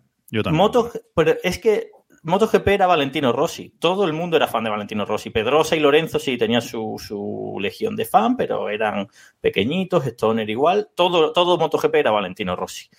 Moto, 0.51 0.91
pero 1.13 1.35
es 1.43 1.59
que 1.59 1.91
MotoGP 2.23 2.67
era 2.67 2.87
Valentino 2.87 3.31
Rossi. 3.31 3.73
Todo 3.79 4.05
el 4.05 4.13
mundo 4.13 4.37
era 4.37 4.47
fan 4.47 4.63
de 4.63 4.69
Valentino 4.69 5.05
Rossi. 5.05 5.31
Pedrosa 5.31 5.75
y 5.75 5.79
Lorenzo 5.79 6.19
sí 6.19 6.37
tenían 6.37 6.61
su, 6.61 6.95
su 7.05 7.57
legión 7.59 7.95
de 7.95 8.05
fan, 8.05 8.37
pero 8.37 8.69
eran 8.69 9.07
pequeñitos, 9.39 10.05
Stoner 10.05 10.49
igual. 10.49 10.89
Todo, 10.95 11.33
todo 11.33 11.57
MotoGP 11.57 11.95
era 11.95 12.11
Valentino 12.11 12.55
Rossi. 12.55 12.89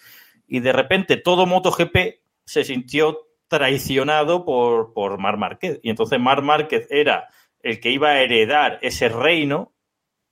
Y 0.48 0.60
de 0.60 0.72
repente 0.72 1.16
todo 1.16 1.46
MotoGP 1.46 1.96
se 2.44 2.64
sintió 2.64 3.28
traicionado 3.46 4.44
por, 4.44 4.92
por 4.92 5.18
Mar 5.18 5.36
Márquez. 5.36 5.78
Y 5.82 5.90
entonces 5.90 6.18
Mar 6.18 6.42
Márquez 6.42 6.88
era 6.90 7.28
el 7.60 7.78
que 7.78 7.90
iba 7.90 8.10
a 8.10 8.20
heredar 8.20 8.78
ese 8.82 9.08
reino 9.08 9.72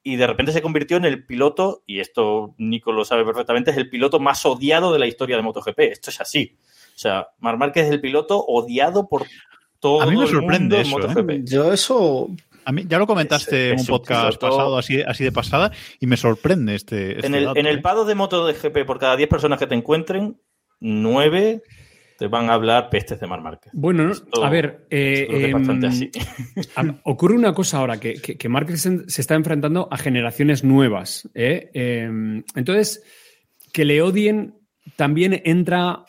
y 0.02 0.16
de 0.16 0.26
repente 0.26 0.52
se 0.52 0.62
convirtió 0.62 0.96
en 0.96 1.04
el 1.04 1.26
piloto, 1.26 1.82
y 1.86 2.00
esto 2.00 2.54
Nico 2.56 2.90
lo 2.90 3.04
sabe 3.04 3.24
perfectamente, 3.24 3.70
es 3.70 3.76
el 3.76 3.90
piloto 3.90 4.18
más 4.18 4.46
odiado 4.46 4.92
de 4.92 4.98
la 4.98 5.06
historia 5.06 5.36
de 5.36 5.42
MotoGP. 5.42 5.78
Esto 5.80 6.10
es 6.10 6.20
así. 6.20 6.56
O 7.00 7.02
sea, 7.02 7.28
Mar 7.38 7.56
Márquez 7.56 7.86
es 7.86 7.92
el 7.92 8.00
piloto 8.02 8.44
odiado 8.46 9.08
por 9.08 9.24
todo 9.78 10.02
A 10.02 10.06
mí 10.06 10.14
me 10.18 10.24
el 10.26 10.34
mundo 10.42 10.76
en 10.76 10.82
eso, 10.82 10.98
¿eh? 10.98 11.06
MotoGP. 11.08 11.30
Yo 11.48 11.72
eso. 11.72 12.28
A 12.66 12.72
mí, 12.72 12.84
ya 12.86 12.98
lo 12.98 13.06
comentaste 13.06 13.68
Es- 13.68 13.72
en 13.72 13.80
un 13.80 13.86
podcast 13.86 14.36
piloto- 14.38 14.38
pasado, 14.50 14.76
así, 14.76 15.00
así 15.00 15.24
de 15.24 15.32
pasada, 15.32 15.72
y 15.98 16.06
me 16.06 16.18
sorprende 16.18 16.74
este. 16.74 17.12
este 17.14 17.26
En 17.26 17.34
el, 17.34 17.44
dato, 17.46 17.58
en 17.58 17.66
el 17.66 17.78
¿eh? 17.78 17.80
pado 17.80 18.04
de 18.04 18.14
MotoGP, 18.14 18.84
por 18.84 18.98
cada 18.98 19.16
10 19.16 19.30
personas 19.30 19.58
que 19.58 19.66
te 19.66 19.74
encuentren, 19.74 20.38
9 20.80 21.62
te 22.18 22.26
van 22.26 22.50
a 22.50 22.52
hablar 22.52 22.90
pestes 22.90 23.18
de 23.18 23.26
Mar 23.26 23.40
Márquez. 23.40 23.72
Bueno, 23.74 24.10
Esto- 24.12 24.44
a 24.44 24.50
ver, 24.50 24.86
eh, 24.90 25.24
Creo 25.26 25.38
que 25.38 25.46
es 25.46 25.52
bastante 25.54 25.86
em, 25.86 25.92
así. 25.92 26.10
A- 26.76 27.00
Ocurre 27.04 27.34
una 27.34 27.54
cosa 27.54 27.78
ahora, 27.78 27.98
que, 27.98 28.20
que, 28.20 28.36
que 28.36 28.48
Márquez 28.50 28.82
se, 28.82 29.08
se 29.08 29.22
está 29.22 29.36
enfrentando 29.36 29.88
a 29.90 29.96
generaciones 29.96 30.62
nuevas. 30.64 31.26
¿eh? 31.34 31.70
Eh, 31.72 32.42
entonces, 32.56 33.02
que 33.72 33.86
le 33.86 34.02
odien 34.02 34.54
también 34.96 35.40
entra 35.46 36.04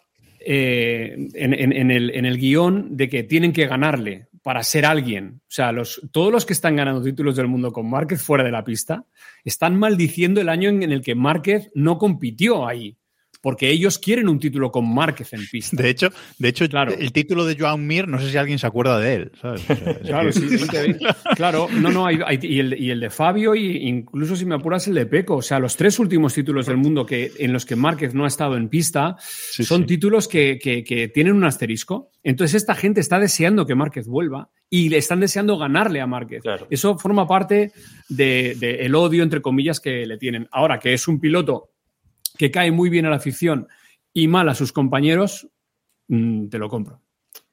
eh, 0.46 1.16
en, 1.34 1.54
en- 1.54 1.72
en 1.74 1.92
el, 1.92 2.10
en 2.12 2.26
el 2.26 2.38
guion 2.38 2.96
de 2.98 3.10
que 3.10 3.24
tienen 3.24 3.54
que 3.54 3.68
ganarle 3.68 4.28
para 4.44 4.64
ser 4.64 4.86
alguien. 4.86 5.42
O 5.44 5.52
sea, 5.52 5.72
los, 5.72 6.02
todos 6.12 6.32
los 6.32 6.46
que 6.46 6.54
están 6.54 6.76
ganando 6.76 7.04
títulos 7.04 7.36
del 7.36 7.48
mundo 7.48 7.72
con 7.72 7.90
Márquez 7.90 8.22
fuera 8.24 8.44
de 8.44 8.52
la 8.52 8.64
pista 8.64 9.06
están 9.44 9.78
maldiciendo 9.78 10.42
el 10.42 10.50
año 10.50 10.70
en, 10.70 10.84
el 10.84 11.02
que 11.02 11.16
Márquez 11.16 11.70
no 11.76 11.98
compitió 11.98 12.68
ahí. 12.68 12.98
Porque 13.42 13.70
ellos 13.72 13.98
quieren 13.98 14.30
un 14.30 14.40
título 14.40 14.72
con 14.72 14.94
Márquez 14.94 15.34
en 15.34 15.42
pista. 15.52 15.76
De 15.82 15.90
hecho, 15.90 16.10
de 16.38 16.48
hecho 16.50 16.70
Claro. 16.70 16.94
el 16.98 17.12
título 17.12 17.44
de 17.46 17.58
Joan 17.58 17.88
Mir, 17.88 18.08
no 18.08 18.20
sé 18.20 18.30
si 18.30 18.38
alguien 18.38 18.60
se 18.60 18.68
acuerda 18.68 19.00
de 19.00 19.14
él. 19.16 19.32
¿sabes? 19.42 19.62
O 19.70 19.76
sea, 19.76 19.92
es 19.92 19.98
Claro, 20.00 20.32
sí, 20.32 20.48
claro, 21.36 21.68
no, 21.72 21.92
no, 21.92 22.06
hay, 22.06 22.20
hay- 22.26 22.40
y, 22.42 22.60
el, 22.60 22.80
y 22.80 22.92
el 22.92 23.00
de 23.00 23.10
Fabio, 23.10 23.56
y 23.56 23.88
incluso 23.88 24.36
si 24.36 24.46
me 24.46 24.56
apuras 24.56 24.88
el 24.88 24.94
de 24.96 25.06
Peco, 25.08 25.38
o 25.38 25.42
sea, 25.42 25.60
los 25.60 25.76
tres 25.76 25.98
últimos 26.00 26.34
títulos 26.34 26.68
del 26.68 26.78
mundo 26.78 27.06
que, 27.06 27.32
en 27.40 27.52
los 27.52 27.66
que 27.66 27.76
Márquez 27.76 28.14
no 28.14 28.26
ha 28.26 28.28
estado 28.28 28.56
en 28.58 28.70
pista 28.70 29.16
son 29.20 29.82
sí. 29.82 29.88
títulos 29.88 30.28
que, 30.28 30.60
que- 30.62 30.84
que 30.84 31.08
tienen 31.08 31.34
un 31.34 31.44
asterisco. 31.44 32.10
Entonces 32.24 32.56
esta 32.62 32.76
gente 32.76 33.02
está 33.02 33.20
deseando 33.20 33.66
que 33.66 33.74
Márquez 33.76 34.08
vuelva 34.08 34.50
y 34.70 34.90
le 34.90 34.98
están 34.98 35.20
deseando 35.20 35.58
ganarle 35.58 36.00
a 36.00 36.06
Márquez. 36.08 36.44
Claro. 36.44 36.68
Eso 36.70 36.98
forma 36.98 37.28
parte 37.28 37.72
del 38.08 38.60
de, 38.60 38.76
el 38.86 38.94
odio, 38.96 39.24
entre 39.24 39.42
comillas, 39.42 39.80
que 39.80 40.06
le 40.06 40.18
tienen. 40.18 40.48
Ahora 40.52 40.78
que 40.80 40.94
es 40.94 41.08
un 41.08 41.20
piloto 41.20 41.70
que 42.42 42.50
cae 42.50 42.72
muy 42.72 42.90
bien 42.90 43.06
a 43.06 43.12
la 43.12 43.18
afición 43.18 43.68
y 44.16 44.28
mal 44.28 44.50
a 44.50 44.56
sus 44.56 44.72
compañeros, 44.74 45.48
mm, 46.08 46.48
te 46.48 46.58
lo 46.58 46.70
compro. 46.70 47.00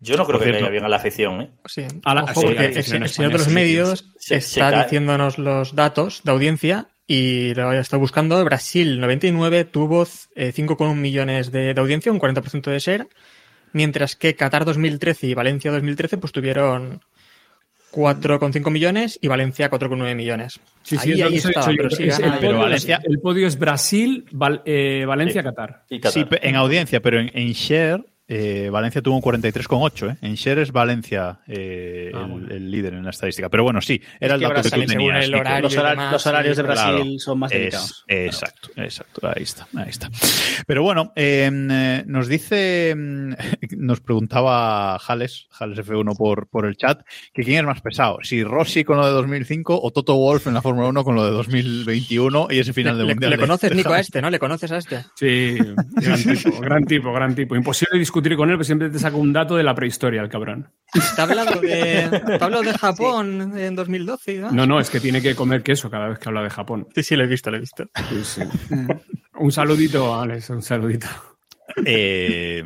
Yo 0.00 0.16
no 0.16 0.24
creo 0.24 0.38
Por 0.38 0.46
que 0.46 0.52
cierto. 0.52 0.60
caiga 0.60 0.70
bien 0.72 0.84
a 0.84 0.88
la 0.88 0.96
afición. 0.96 1.42
¿eh? 1.42 1.50
Sí. 1.66 1.82
A 2.04 2.14
la- 2.14 2.22
Ojo, 2.24 2.40
sí, 2.40 2.46
porque 2.46 2.54
la 2.54 2.64
el, 2.64 2.70
afición 2.78 3.02
el 3.02 3.08
señor 3.10 3.32
de 3.32 3.38
los 3.38 3.48
medios 3.48 4.10
se- 4.18 4.40
se 4.40 4.60
está 4.60 4.82
diciéndonos 4.84 5.36
los 5.36 5.74
datos 5.74 6.22
de 6.24 6.30
audiencia 6.32 6.88
y 7.06 7.52
lo 7.52 7.70
he 7.70 7.78
estado 7.80 8.00
buscando. 8.00 8.42
Brasil 8.46 8.98
99 8.98 9.66
tuvo 9.66 10.06
eh, 10.34 10.52
5,1 10.54 10.94
millones 10.94 11.52
de, 11.52 11.74
de 11.74 11.80
audiencia, 11.82 12.10
un 12.10 12.18
40% 12.18 12.70
de 12.70 12.78
share, 12.78 13.08
mientras 13.74 14.16
que 14.16 14.34
Qatar 14.36 14.64
2013 14.64 15.26
y 15.26 15.34
Valencia 15.34 15.70
2013 15.70 16.16
pues 16.16 16.32
tuvieron 16.32 17.02
4,5 17.92 18.70
millones 18.70 19.18
y 19.22 19.28
Valencia 19.28 19.70
4,9 19.70 20.14
millones. 20.14 20.60
Sí, 20.82 20.96
sí, 20.98 21.12
ahí, 21.12 21.22
ahí 21.22 21.36
estaba, 21.36 21.66
pero 21.76 21.90
sí 21.90 22.04
es- 22.04 22.18
el, 22.18 22.24
pero 22.24 22.40
podio, 22.40 22.58
Valencia- 22.58 23.00
el 23.04 23.18
podio 23.20 23.46
es 23.46 23.58
Brasil, 23.58 24.26
Val- 24.32 24.62
eh, 24.64 25.04
Valencia, 25.06 25.42
Qatar. 25.42 25.84
Y 25.88 26.00
Qatar. 26.00 26.12
Sí, 26.12 26.28
en 26.42 26.56
audiencia, 26.56 27.00
pero 27.00 27.20
en, 27.20 27.30
en 27.34 27.52
share, 27.52 28.04
eh, 28.28 28.68
Valencia 28.70 29.00
tuvo 29.02 29.16
un 29.16 29.22
43,8. 29.22 30.12
¿eh? 30.12 30.16
En 30.22 30.34
share 30.34 30.58
es 30.60 30.70
Valencia 30.72 31.40
eh, 31.46 32.12
Ah, 32.14 32.20
el, 32.24 32.26
bueno. 32.30 32.48
el 32.50 32.70
líder 32.70 32.94
en 32.94 33.04
la 33.04 33.10
estadística. 33.10 33.48
Pero 33.48 33.64
bueno, 33.64 33.80
sí, 33.80 34.00
era 34.20 34.34
el 34.34 34.40
que 34.40 34.46
dato 34.48 34.62
que 34.62 34.70
tú 34.70 34.84
tenías. 34.86 35.24
el 35.24 35.34
horario 35.34 35.62
Los, 35.62 35.74
y 35.74 35.78
hora- 35.78 35.90
demás, 35.90 36.12
los 36.12 36.26
horarios 36.26 36.56
de 36.56 36.62
sí, 36.62 36.66
Brasil 36.66 36.94
Claro. 36.94 37.18
son 37.18 37.38
más 37.38 37.52
Es- 37.52 37.58
delicados. 37.58 38.04
exacto, 38.06 38.68
exacto. 38.76 39.28
Ahí 39.28 39.42
está, 39.42 39.66
ahí 39.76 39.88
está. 39.88 40.10
Pero 40.66 40.82
bueno, 40.82 41.12
eh, 41.16 41.50
eh, 41.50 42.04
nos 42.06 42.28
dice, 42.28 42.94
mm, 42.96 43.32
nos 43.78 44.00
preguntaba 44.00 44.98
Jales, 44.98 45.46
Jales 45.50 45.78
F1 45.78 46.16
por, 46.16 46.48
por 46.48 46.66
el 46.66 46.76
chat, 46.76 47.00
que 47.32 47.42
quién 47.42 47.58
es 47.60 47.64
más 47.64 47.80
pesado, 47.80 48.18
si 48.22 48.44
Rossi 48.44 48.84
con 48.84 48.98
lo 48.98 49.06
de 49.06 49.12
2005 49.12 49.80
o 49.82 49.90
Toto 49.90 50.14
Wolf 50.16 50.46
en 50.46 50.54
la 50.54 50.62
Fórmula 50.62 50.88
1 50.88 51.04
con 51.04 51.14
lo 51.14 51.24
de 51.24 51.30
2021 51.30 52.48
y 52.50 52.58
ese 52.58 52.72
final 52.72 52.94
Le, 52.96 52.98
de 53.02 53.06
le- 53.08 53.14
mundial. 53.14 53.30
le 53.30 53.36
de- 53.36 53.40
conoces, 53.40 53.70
de 53.70 53.76
Nico, 53.76 53.92
a 53.92 54.00
este, 54.00 54.20
¿no? 54.20 54.28
Le 54.30 54.38
conoces 54.38 54.70
a 54.72 54.76
este. 54.78 55.04
Sí, 55.14 55.56
gran 55.96 56.22
tipo, 56.22 56.60
gran 56.60 56.84
tipo, 56.84 57.12
gran 57.12 57.34
tipo. 57.34 57.56
Imposible 57.56 57.98
discutir 57.98 58.17
con 58.36 58.48
él, 58.50 58.56
pero 58.56 58.64
siempre 58.64 58.90
te 58.90 58.98
saca 58.98 59.16
un 59.16 59.32
dato 59.32 59.56
de 59.56 59.62
la 59.62 59.74
prehistoria, 59.74 60.20
el 60.22 60.28
cabrón. 60.28 60.70
Está 60.94 61.22
hablando 61.24 61.60
de, 61.60 62.00
está 62.32 62.44
hablando 62.46 62.62
de 62.72 62.78
Japón 62.78 63.58
en 63.58 63.74
2012 63.76 64.32
y 64.32 64.36
demás. 64.36 64.52
No, 64.52 64.66
no, 64.66 64.80
es 64.80 64.90
que 64.90 65.00
tiene 65.00 65.20
que 65.22 65.34
comer 65.34 65.62
queso 65.62 65.90
cada 65.90 66.08
vez 66.08 66.18
que 66.18 66.28
habla 66.28 66.42
de 66.42 66.50
Japón. 66.50 66.86
Sí, 66.94 67.02
sí, 67.02 67.16
lo 67.16 67.24
he 67.24 67.26
visto, 67.26 67.50
lo 67.50 67.56
he 67.56 67.60
visto. 67.60 67.84
Sí, 68.10 68.24
sí. 68.24 68.42
Un 69.38 69.52
saludito, 69.52 70.18
Alex, 70.20 70.50
un 70.50 70.62
saludito. 70.62 71.06
Eh, 71.84 72.62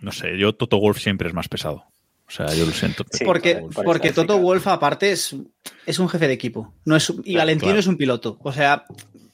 no 0.00 0.12
sé, 0.12 0.36
yo 0.38 0.54
Toto 0.54 0.78
Wolf 0.78 0.98
siempre 0.98 1.28
es 1.28 1.34
más 1.34 1.48
pesado. 1.48 1.84
O 2.26 2.32
sea, 2.32 2.46
yo 2.54 2.64
lo 2.64 2.72
siento. 2.72 3.04
Sí, 3.10 3.24
porque 3.24 3.56
por- 3.56 3.74
por 3.74 3.84
porque. 3.84 4.12
Toto 4.12 4.38
Wolf, 4.38 4.66
aparte, 4.68 5.10
es, 5.10 5.34
es 5.84 5.98
un 5.98 6.08
jefe 6.08 6.28
de 6.28 6.34
equipo. 6.34 6.74
No 6.84 6.94
es, 6.94 7.10
y 7.10 7.32
Claro, 7.32 7.38
Valentino 7.38 7.66
claro. 7.70 7.80
es 7.80 7.86
un 7.88 7.96
piloto. 7.96 8.38
O 8.42 8.52
sea, 8.52 8.84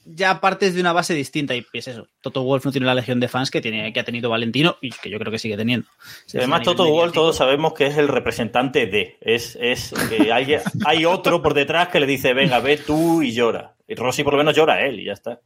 ya 0.09 0.39
partes 0.41 0.73
de 0.73 0.81
una 0.81 0.93
base 0.93 1.13
distinta. 1.13 1.55
Y 1.55 1.65
es 1.73 1.87
eso. 1.87 2.07
Toto 2.21 2.43
Wolf 2.43 2.65
no 2.65 2.71
tiene 2.71 2.87
la 2.87 2.95
legión 2.95 3.19
de 3.19 3.27
fans 3.27 3.51
que, 3.51 3.61
tiene, 3.61 3.91
que 3.93 3.99
ha 3.99 4.03
tenido 4.03 4.29
Valentino 4.29 4.77
y 4.81 4.91
que 4.91 5.09
yo 5.09 5.19
creo 5.19 5.31
que 5.31 5.39
sigue 5.39 5.57
teniendo. 5.57 5.87
Además, 6.33 6.61
A 6.61 6.63
Toto 6.63 6.83
Wolff 6.83 6.93
mediático. 6.95 7.21
todos 7.21 7.35
sabemos 7.37 7.73
que 7.73 7.87
es 7.87 7.97
el 7.97 8.07
representante 8.07 8.87
de. 8.87 9.17
Es, 9.21 9.57
es 9.59 9.93
que 10.09 10.31
hay, 10.31 10.55
hay 10.85 11.05
otro 11.05 11.41
por 11.41 11.53
detrás 11.53 11.89
que 11.89 11.99
le 11.99 12.05
dice, 12.05 12.33
venga, 12.33 12.59
ve 12.59 12.77
tú 12.77 13.21
y 13.21 13.33
llora. 13.33 13.75
Y 13.87 13.95
Rossi 13.95 14.23
por 14.23 14.33
lo 14.33 14.39
menos 14.39 14.55
llora 14.55 14.85
él 14.85 14.99
y 14.99 15.05
ya 15.05 15.13
está. 15.13 15.41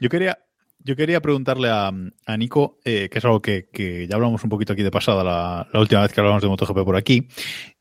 Yo 0.00 0.08
quería, 0.08 0.38
yo 0.78 0.96
quería 0.96 1.20
preguntarle 1.20 1.68
a, 1.68 1.90
a 2.26 2.36
Nico, 2.36 2.78
eh, 2.84 3.08
que 3.10 3.18
es 3.18 3.24
algo 3.24 3.40
que, 3.40 3.68
que 3.72 4.06
ya 4.06 4.16
hablamos 4.16 4.44
un 4.44 4.50
poquito 4.50 4.72
aquí 4.72 4.82
de 4.82 4.90
pasada 4.90 5.24
la, 5.24 5.68
la 5.72 5.80
última 5.80 6.02
vez 6.02 6.12
que 6.12 6.20
hablamos 6.20 6.42
de 6.42 6.48
MotoGP 6.48 6.84
por 6.84 6.96
aquí, 6.96 7.26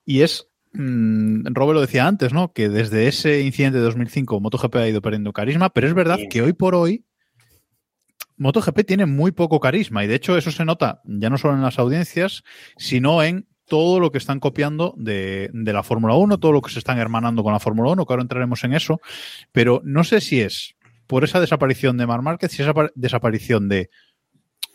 y 0.06 0.22
es, 0.22 0.48
Robert 0.78 1.76
lo 1.76 1.82
decía 1.82 2.08
antes, 2.08 2.34
¿no? 2.34 2.52
Que 2.54 2.70
desde 2.70 3.08
ese 3.08 3.42
incidente 3.42 3.78
de 3.80 3.84
2005 3.86 4.40
MotoGP 4.40 4.76
ha 4.76 4.88
ido 4.90 5.02
perdiendo 5.02 5.34
carisma, 5.34 5.70
pero 5.72 5.88
es 5.88 5.94
verdad 5.94 6.18
Sí. 6.18 6.28
que 6.30 6.42
hoy 6.42 6.54
por 6.54 6.76
hoy 6.76 7.06
MotoGP 8.38 8.84
tiene 8.86 9.06
muy 9.06 9.32
poco 9.32 9.60
carisma 9.60 10.04
y 10.04 10.08
de 10.08 10.16
hecho 10.16 10.38
eso 10.38 10.52
se 10.52 10.66
nota 10.66 11.02
ya 11.06 11.30
no 11.30 11.38
solo 11.38 11.54
en 11.56 11.62
las 11.62 11.80
audiencias, 11.80 12.44
sino 12.78 13.24
en 13.24 13.48
todo 13.68 14.00
lo 14.00 14.12
que 14.12 14.18
están 14.18 14.40
copiando 14.40 14.94
de, 14.98 15.50
de 15.54 15.74
la 15.74 15.84
Fórmula 15.84 16.14
1, 16.16 16.38
todo 16.40 16.52
lo 16.52 16.62
que 16.62 16.70
se 16.72 16.80
están 16.80 17.00
hermanando 17.00 17.44
con 17.44 17.54
la 17.54 17.60
Fórmula 17.60 17.92
1, 17.92 18.06
que 18.06 18.14
ahora 18.14 18.22
entraremos 18.24 18.64
en 18.64 18.74
eso, 18.74 19.00
pero 19.52 19.82
no 19.86 20.04
sé 20.04 20.22
si 20.22 20.42
es 20.42 20.76
por 21.08 21.24
esa 21.24 21.40
desaparición 21.40 21.98
de 21.98 22.06
Mar 22.08 22.22
Márquez 22.22 22.58
y 22.60 22.62
esa 22.62 22.74
pa- 22.74 22.92
desaparición 22.96 23.70
de 23.70 23.90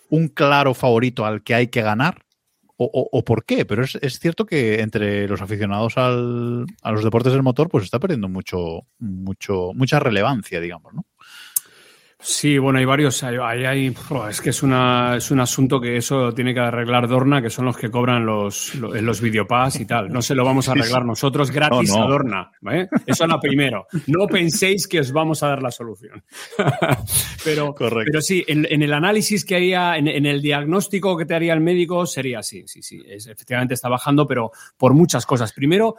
un 0.08 0.28
claro 0.28 0.74
favorito 0.74 1.24
al 1.24 1.42
que 1.44 1.54
hay 1.54 1.68
que 1.68 1.82
ganar, 1.82 2.24
o, 2.84 3.08
o- 3.12 3.24
por 3.24 3.44
qué, 3.44 3.64
pero 3.66 3.84
es, 3.84 3.96
es 4.00 4.18
cierto 4.18 4.46
que 4.46 4.80
entre 4.80 5.28
los 5.28 5.42
aficionados 5.42 5.96
al- 5.98 6.66
a 6.82 6.92
los 6.92 7.04
deportes 7.04 7.32
del 7.32 7.42
motor, 7.42 7.68
pues 7.68 7.84
está 7.84 7.98
perdiendo 8.00 8.28
mucho, 8.28 8.86
mucho, 8.98 9.72
mucha 9.74 10.00
relevancia, 10.00 10.60
digamos, 10.60 10.94
¿no? 10.94 11.04
Sí, 12.22 12.58
bueno, 12.58 12.78
hay 12.78 12.84
varios. 12.84 13.22
Hay, 13.22 13.36
hay- 13.38 13.94
es 14.28 14.40
que 14.42 14.50
es, 14.50 14.62
una, 14.62 15.16
es 15.16 15.30
un 15.30 15.40
asunto 15.40 15.80
que 15.80 15.96
eso 15.96 16.32
tiene 16.34 16.52
que 16.52 16.60
arreglar 16.60 17.08
Dorna, 17.08 17.40
que 17.40 17.48
son 17.48 17.64
los 17.64 17.76
que 17.78 17.90
cobran 17.90 18.26
los, 18.26 18.74
los, 18.74 19.00
los 19.00 19.20
videopass 19.22 19.80
y 19.80 19.86
tal. 19.86 20.10
No 20.10 20.20
se 20.20 20.34
lo 20.34 20.44
vamos 20.44 20.68
a 20.68 20.72
arreglar 20.72 21.04
nosotros 21.06 21.50
gratis 21.52 21.90
No, 21.90 21.96
no. 21.98 22.04
a 22.04 22.08
Dorna. 22.08 22.52
¿vale? 22.60 22.88
Eso 23.06 23.24
es 23.24 23.30
lo 23.30 23.40
primero. 23.40 23.86
No 24.06 24.26
penséis 24.26 24.86
que 24.86 25.00
os 25.00 25.12
vamos 25.12 25.42
a 25.42 25.48
dar 25.48 25.62
la 25.62 25.70
solución. 25.70 26.22
pero, 27.44 27.74
Correcto. 27.74 28.10
pero 28.12 28.20
sí, 28.20 28.44
en, 28.46 28.66
en 28.68 28.82
el 28.82 28.92
análisis 28.92 29.44
que 29.44 29.56
haría, 29.56 29.96
en, 29.96 30.08
en 30.08 30.26
el 30.26 30.42
diagnóstico 30.42 31.16
que 31.16 31.24
te 31.24 31.34
haría 31.34 31.54
el 31.54 31.60
médico, 31.60 32.04
sería 32.06 32.40
así. 32.40 32.64
Sí, 32.66 32.82
sí. 32.82 33.02
Es, 33.06 33.26
efectivamente 33.26 33.74
está 33.74 33.88
bajando, 33.88 34.26
pero 34.26 34.50
por 34.76 34.94
muchas 34.94 35.24
cosas. 35.26 35.52
Primero, 35.52 35.96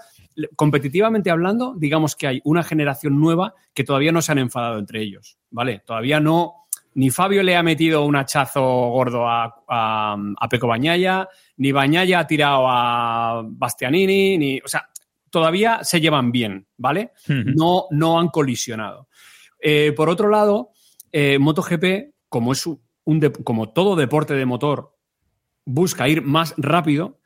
competitivamente 0.56 1.30
hablando, 1.32 1.74
digamos 1.78 2.16
que 2.16 2.28
hay 2.28 2.42
una 2.44 2.64
generación 2.64 3.20
nueva 3.20 3.54
que 3.74 3.84
todavía 3.84 4.12
no 4.12 4.22
se 4.22 4.32
han 4.32 4.40
enfadado 4.40 4.80
entre 4.80 5.02
ellos, 5.02 5.38
¿vale? 5.50 5.82
Todavía 5.86 6.20
no, 6.20 6.56
ni 6.94 7.10
Fabio 7.10 7.44
le 7.44 7.56
ha 7.56 7.64
metido 7.64 8.04
un 8.06 8.16
hachazo 8.16 8.62
gordo 8.90 9.28
a, 9.28 9.64
a, 9.68 10.18
a 10.40 10.50
Peco 10.50 10.68
Bañaya, 10.68 11.28
ni 11.58 11.72
Bañaya 11.72 12.20
ha 12.20 12.28
tirado 12.28 12.66
a 12.68 13.42
Bastianini, 13.46 14.38
ni, 14.38 14.60
o 14.60 14.68
sea, 14.68 14.88
todavía 15.30 15.84
se 15.84 16.02
llevan 16.02 16.32
bien, 16.32 16.68
¿vale? 16.78 17.12
No, 17.56 17.86
no 17.92 18.20
han 18.20 18.28
colisionado. 18.30 19.08
Eh, 19.60 19.94
por 19.96 20.10
otro 20.10 20.28
lado, 20.30 20.72
eh, 21.12 21.38
MotoGP, 21.40 22.14
como 22.28 22.52
es 22.52 22.66
un, 22.66 22.82
un 23.06 23.20
de- 23.20 23.32
como 23.32 23.70
todo 23.70 23.96
deporte 23.96 24.34
de 24.34 24.46
motor, 24.46 24.96
busca 25.66 26.10
ir 26.10 26.22
más 26.24 26.54
rápido 26.58 27.20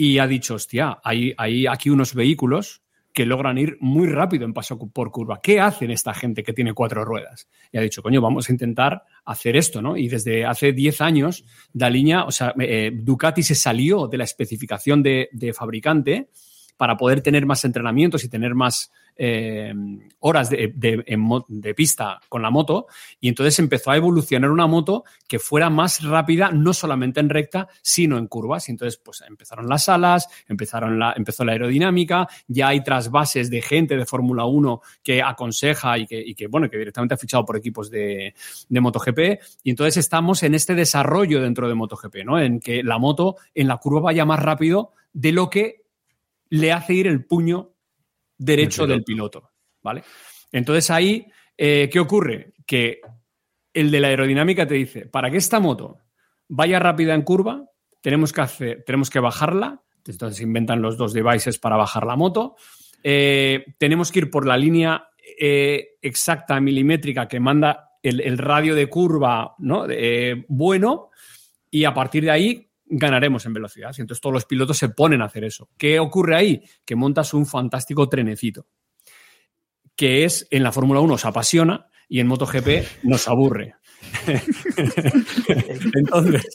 y 0.00 0.20
ha 0.20 0.28
dicho, 0.28 0.54
hostia, 0.54 1.00
hay, 1.02 1.34
hay 1.36 1.66
aquí 1.66 1.90
unos 1.90 2.14
vehículos 2.14 2.82
que 3.12 3.26
logran 3.26 3.58
ir 3.58 3.76
muy 3.80 4.06
rápido 4.06 4.44
en 4.44 4.54
paso 4.54 4.78
por 4.78 5.10
curva. 5.10 5.40
¿Qué 5.42 5.60
hacen 5.60 5.90
esta 5.90 6.14
gente 6.14 6.44
que 6.44 6.52
tiene 6.52 6.72
cuatro 6.72 7.04
ruedas? 7.04 7.48
Y 7.72 7.78
ha 7.78 7.80
dicho, 7.80 8.00
coño, 8.00 8.20
vamos 8.20 8.48
a 8.48 8.52
intentar 8.52 9.02
hacer 9.24 9.56
esto, 9.56 9.82
¿no? 9.82 9.96
Y 9.96 10.06
desde 10.06 10.46
hace 10.46 10.72
10 10.72 11.00
años, 11.00 11.44
Daliña, 11.72 12.26
o 12.26 12.30
sea, 12.30 12.54
eh, 12.60 12.92
Ducati 12.94 13.42
se 13.42 13.56
salió 13.56 14.06
de 14.06 14.18
la 14.18 14.24
especificación 14.24 15.02
de, 15.02 15.30
de 15.32 15.52
fabricante 15.52 16.28
para 16.78 16.96
poder 16.96 17.20
tener 17.20 17.44
más 17.44 17.64
entrenamientos 17.66 18.24
y 18.24 18.30
tener 18.30 18.54
más 18.54 18.90
eh, 19.20 19.74
horas 20.20 20.48
de, 20.48 21.74
pista 21.76 22.20
con 22.28 22.40
la 22.40 22.50
moto. 22.50 22.86
Y 23.20 23.28
entonces 23.28 23.58
empezó 23.58 23.90
a 23.90 23.96
evolucionar 23.96 24.50
una 24.50 24.68
moto 24.68 25.04
que 25.26 25.40
fuera 25.40 25.70
más 25.70 26.04
rápida, 26.04 26.52
no 26.52 26.72
solamente 26.72 27.18
en 27.18 27.28
recta, 27.28 27.68
sino 27.82 28.16
en 28.16 28.28
curvas. 28.28 28.68
Y 28.68 28.72
entonces, 28.72 29.00
pues 29.04 29.24
empezaron 29.26 29.68
las 29.68 29.88
alas, 29.88 30.28
empezaron 30.46 31.00
la, 31.00 31.12
empezó 31.16 31.44
la 31.44 31.52
aerodinámica, 31.52 32.28
ya 32.46 32.68
hay 32.68 32.84
trasvases 32.84 33.50
de 33.50 33.60
gente 33.60 33.96
de 33.96 34.06
Fórmula 34.06 34.44
1 34.44 34.80
que 35.02 35.20
aconseja 35.20 35.98
y 35.98 36.06
que, 36.06 36.20
y 36.20 36.36
que, 36.36 36.46
bueno, 36.46 36.70
que 36.70 36.78
directamente 36.78 37.14
ha 37.14 37.18
fichado 37.18 37.44
por 37.44 37.56
equipos 37.56 37.90
de, 37.90 38.34
de 38.68 38.80
MotoGP. 38.80 39.18
Y 39.64 39.70
entonces 39.70 39.96
estamos 39.96 40.44
en 40.44 40.54
este 40.54 40.76
desarrollo 40.76 41.42
dentro 41.42 41.68
de 41.68 41.74
MotoGP, 41.74 42.24
¿no? 42.24 42.38
En 42.38 42.60
que 42.60 42.84
la 42.84 42.98
moto 42.98 43.34
en 43.52 43.66
la 43.66 43.78
curva 43.78 44.00
vaya 44.00 44.24
más 44.24 44.38
rápido 44.38 44.92
de 45.12 45.32
lo 45.32 45.50
que 45.50 45.87
le 46.50 46.72
hace 46.72 46.94
ir 46.94 47.06
el 47.06 47.24
puño 47.24 47.74
derecho 48.36 48.84
El 48.84 48.90
del 48.90 49.04
piloto, 49.04 49.50
¿vale? 49.82 50.02
Entonces 50.52 50.90
ahí, 50.90 51.26
eh, 51.56 51.88
¿qué 51.92 52.00
ocurre? 52.00 52.54
Que 52.66 53.00
el 53.74 53.90
de 53.90 54.00
la 54.00 54.08
aerodinámica 54.08 54.66
te 54.66 54.74
dice, 54.74 55.06
para 55.06 55.30
que 55.30 55.36
esta 55.36 55.60
moto 55.60 55.98
vaya 56.48 56.78
rápida 56.78 57.14
en 57.14 57.22
curva, 57.22 57.64
tenemos 58.00 58.32
que, 58.32 58.40
hacer, 58.40 58.84
tenemos 58.84 59.10
que 59.10 59.20
bajarla, 59.20 59.82
entonces 60.06 60.40
inventan 60.40 60.80
los 60.80 60.96
dos 60.96 61.12
devices 61.12 61.58
para 61.58 61.76
bajar 61.76 62.06
la 62.06 62.16
moto, 62.16 62.56
Eh, 63.04 63.64
tenemos 63.78 64.10
que 64.10 64.18
ir 64.18 64.28
por 64.30 64.44
la 64.44 64.56
línea 64.56 65.08
eh, 65.38 65.98
exacta, 66.02 66.60
milimétrica, 66.60 67.28
que 67.28 67.38
manda 67.38 67.92
el, 68.02 68.20
el 68.20 68.38
radio 68.38 68.74
de 68.74 68.88
curva 68.88 69.54
¿no? 69.58 69.86
Bueno, 70.48 71.10
y 71.70 71.84
a 71.84 71.94
partir 71.94 72.24
de 72.24 72.30
ahí 72.32 72.67
ganaremos 72.90 73.46
en 73.46 73.52
velocidad. 73.52 73.94
Y 73.96 74.00
entonces 74.00 74.20
todos 74.20 74.34
los 74.34 74.44
pilotos 74.44 74.78
se 74.78 74.88
ponen 74.88 75.22
a 75.22 75.26
hacer 75.26 75.44
eso. 75.44 75.68
¿Qué 75.76 75.98
ocurre 75.98 76.36
ahí? 76.36 76.62
Que 76.84 76.96
montas 76.96 77.34
un 77.34 77.46
fantástico 77.46 78.08
trenecito, 78.08 78.66
que 79.96 80.24
es 80.24 80.46
en 80.50 80.62
la 80.62 80.72
Fórmula 80.72 81.00
1 81.00 81.14
os 81.14 81.24
apasiona 81.24 81.86
y 82.08 82.20
en 82.20 82.26
MotoGP 82.26 83.04
nos 83.04 83.28
aburre. 83.28 83.74
entonces, 85.94 86.46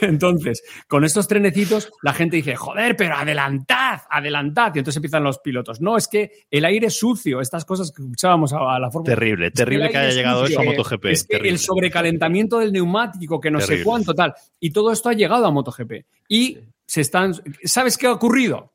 entonces, 0.00 0.62
con 0.88 1.04
estos 1.04 1.28
trenecitos, 1.28 1.90
la 2.02 2.12
gente 2.12 2.36
dice, 2.36 2.56
joder, 2.56 2.96
pero 2.96 3.16
adelantad, 3.16 4.00
adelantad. 4.08 4.72
Y 4.74 4.78
entonces 4.78 4.96
empiezan 4.96 5.24
los 5.24 5.38
pilotos. 5.38 5.80
No, 5.80 5.96
es 5.96 6.08
que 6.08 6.46
el 6.50 6.64
aire 6.64 6.86
es 6.86 6.98
sucio, 6.98 7.40
estas 7.40 7.64
cosas 7.64 7.90
que 7.90 8.02
escuchábamos 8.02 8.52
a, 8.52 8.78
la 8.78 8.90
Fórmula 8.90 9.14
Terrible, 9.14 9.50
terrible 9.50 9.90
que 9.90 9.98
haya 9.98 10.08
es 10.08 10.14
llegado 10.14 10.42
sucio, 10.42 10.60
eso 10.60 10.68
a 10.68 10.72
MotoGP. 10.72 11.04
Es 11.06 11.24
que 11.24 11.34
terrible. 11.34 11.50
el 11.50 11.58
sobrecalentamiento 11.58 12.58
del 12.58 12.72
neumático, 12.72 13.40
que 13.40 13.50
no 13.50 13.60
sé 13.60 13.82
cuánto, 13.82 14.14
tal. 14.14 14.34
Y 14.60 14.70
todo 14.70 14.92
esto 14.92 15.08
ha 15.08 15.14
llegado 15.14 15.46
a 15.46 15.50
MotoGP. 15.50 15.92
Y 16.28 16.58
se 16.86 17.00
están. 17.00 17.34
¿Sabes 17.64 17.98
qué 17.98 18.06
ha 18.06 18.12
ocurrido? 18.12 18.72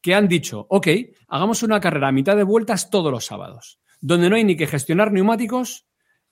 Que 0.00 0.14
han 0.14 0.28
dicho, 0.28 0.66
ok, 0.68 0.88
hagamos 1.28 1.62
una 1.62 1.80
carrera 1.80 2.08
a 2.08 2.12
mitad 2.12 2.36
de 2.36 2.44
vueltas 2.44 2.90
todos 2.90 3.10
los 3.10 3.24
sábados, 3.24 3.80
donde 4.00 4.30
no 4.30 4.36
hay 4.36 4.44
ni 4.44 4.56
que 4.56 4.66
gestionar 4.66 5.12
neumáticos 5.12 5.86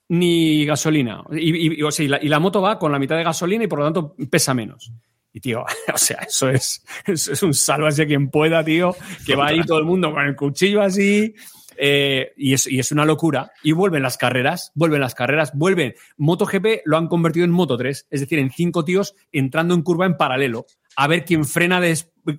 ni 0.09 0.65
gasolina. 0.65 1.23
Y, 1.31 1.79
y- 1.79 1.83
o 1.83 1.91
sea, 1.91 2.05
y 2.05 2.07
la, 2.09 2.19
y 2.23 2.27
la 2.27 2.39
moto 2.39 2.61
va 2.61 2.77
con 2.79 2.91
la 2.91 2.99
mitad 2.99 3.17
de 3.17 3.23
gasolina 3.23 3.63
y 3.63 3.67
por 3.67 3.79
lo 3.79 3.85
tanto 3.85 4.15
pesa 4.29 4.53
menos. 4.53 4.91
Y 5.33 5.39
tío, 5.41 5.61
o 5.93 5.97
sea, 5.97 6.19
eso 6.27 6.49
es, 6.49 6.83
eso 7.05 7.33
es 7.33 7.43
un 7.43 7.53
sálvase 7.53 8.05
quien 8.07 8.29
pueda, 8.29 8.63
tío, 8.63 8.95
que 9.25 9.35
va 9.35 9.47
ahí 9.47 9.61
todo 9.65 9.79
el 9.79 9.85
mundo 9.85 10.13
con 10.13 10.23
el 10.25 10.35
cuchillo 10.35 10.81
así. 10.81 11.33
eh, 11.77 12.31
y, 12.37 12.53
es, 12.53 12.67
y 12.67 12.79
es 12.79 12.91
una 12.93 13.03
locura. 13.03 13.51
Y 13.61 13.73
vuelven 13.73 14.01
las 14.03 14.17
carreras, 14.17 14.71
vuelven 14.75 15.01
las 15.01 15.13
carreras, 15.13 15.51
vuelven. 15.53 15.93
MotoGP 16.17 16.83
lo 16.85 16.95
han 16.97 17.07
convertido 17.09 17.43
en 17.43 17.51
Moto 17.51 17.75
3, 17.75 18.07
es 18.09 18.19
decir, 18.21 18.39
en 18.39 18.49
cinco 18.51 18.85
tíos 18.85 19.13
entrando 19.33 19.73
en 19.73 19.81
curva 19.81 20.05
en 20.05 20.15
paralelo, 20.15 20.67
a 20.95 21.07
ver 21.07 21.25
quién 21.25 21.43
frena 21.43 21.81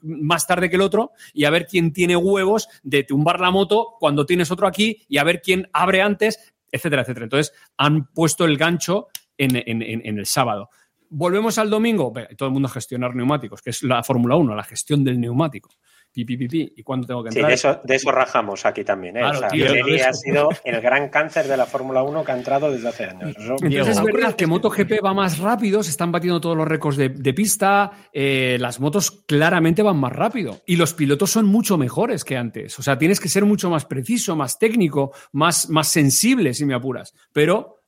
más 0.02 0.46
tarde 0.46 0.70
que 0.70 0.76
el 0.76 0.82
otro 0.82 1.12
y 1.34 1.44
a 1.44 1.50
ver 1.50 1.66
quién 1.66 1.92
tiene 1.92 2.16
huevos 2.16 2.66
de 2.82 3.04
tumbar 3.04 3.38
la 3.40 3.50
moto 3.50 3.88
cuando 4.00 4.24
tienes 4.24 4.50
otro 4.50 4.66
aquí 4.66 5.04
y 5.08 5.18
a 5.18 5.24
ver 5.24 5.42
quién 5.42 5.68
abre 5.74 6.00
antes, 6.00 6.54
etcétera, 6.76 7.02
etcétera. 7.02 7.24
Entonces 7.24 7.52
han 7.76 8.06
puesto 8.12 8.44
el 8.44 8.56
gancho 8.56 9.08
en, 9.36 9.56
en- 9.56 10.18
el 10.18 10.26
sábado. 10.26 10.70
Volvemos 11.08 11.58
al 11.58 11.70
domingo, 11.70 12.12
todo 12.36 12.48
el 12.48 12.52
mundo 12.52 12.68
a 12.68 12.70
gestionar 12.72 13.14
neumáticos, 13.14 13.62
que 13.62 13.70
es 13.70 13.82
la 13.82 14.02
Fórmula 14.02 14.36
1, 14.36 14.54
la 14.54 14.64
gestión 14.64 15.04
del 15.04 15.20
neumático. 15.20 15.70
Pi, 16.16 16.24
pi, 16.24 16.38
pi, 16.38 16.48
pi. 16.48 16.72
¿Y 16.78 16.82
cuándo 16.82 17.06
tengo 17.06 17.22
que 17.22 17.30
Sí, 17.30 17.40
entrar? 17.40 17.50
de 17.50 17.54
eso, 17.56 17.80
de 17.84 17.94
eso 17.94 18.10
rajamos 18.10 18.64
aquí 18.64 18.82
también. 18.84 19.18
¿eh? 19.18 19.20
Claro, 19.20 19.36
o 19.36 19.40
sea, 19.40 19.48
tío, 19.50 19.66
Pirelli 19.66 19.90
de 19.90 19.96
eso. 19.98 20.08
ha 20.08 20.12
sido 20.14 20.48
el 20.64 20.80
gran 20.80 21.10
cáncer 21.10 21.46
de 21.46 21.58
la 21.58 21.66
Fórmula 21.66 22.02
1 22.02 22.24
que 22.24 22.32
ha 22.32 22.36
entrado 22.38 22.72
desde 22.72 22.88
hace 22.88 23.04
años. 23.04 23.34
Eso- 23.36 23.56
Entonces 23.60 23.98
es 23.98 24.02
verdad 24.02 24.34
que 24.34 24.46
MotoGP 24.46 24.92
va 25.04 25.12
más 25.12 25.38
rápido, 25.38 25.82
se 25.82 25.90
están 25.90 26.10
batiendo 26.10 26.40
todos 26.40 26.56
los 26.56 26.66
récords 26.66 26.96
de, 26.96 27.10
de 27.10 27.34
pista, 27.34 27.90
eh, 28.14 28.56
las 28.58 28.80
motos 28.80 29.10
claramente 29.26 29.82
van 29.82 29.98
más 29.98 30.14
rápido 30.14 30.62
y 30.66 30.76
los 30.76 30.94
pilotos 30.94 31.30
son 31.30 31.44
mucho 31.44 31.76
mejores 31.76 32.24
que 32.24 32.38
antes. 32.38 32.78
O 32.78 32.82
sea, 32.82 32.96
tienes 32.96 33.20
que 33.20 33.28
ser 33.28 33.44
mucho 33.44 33.68
más 33.68 33.84
preciso, 33.84 34.34
más 34.36 34.58
técnico, 34.58 35.12
más, 35.32 35.68
más 35.68 35.88
sensible, 35.88 36.54
si 36.54 36.64
me 36.64 36.72
apuras. 36.74 37.12
Pero 37.34 37.82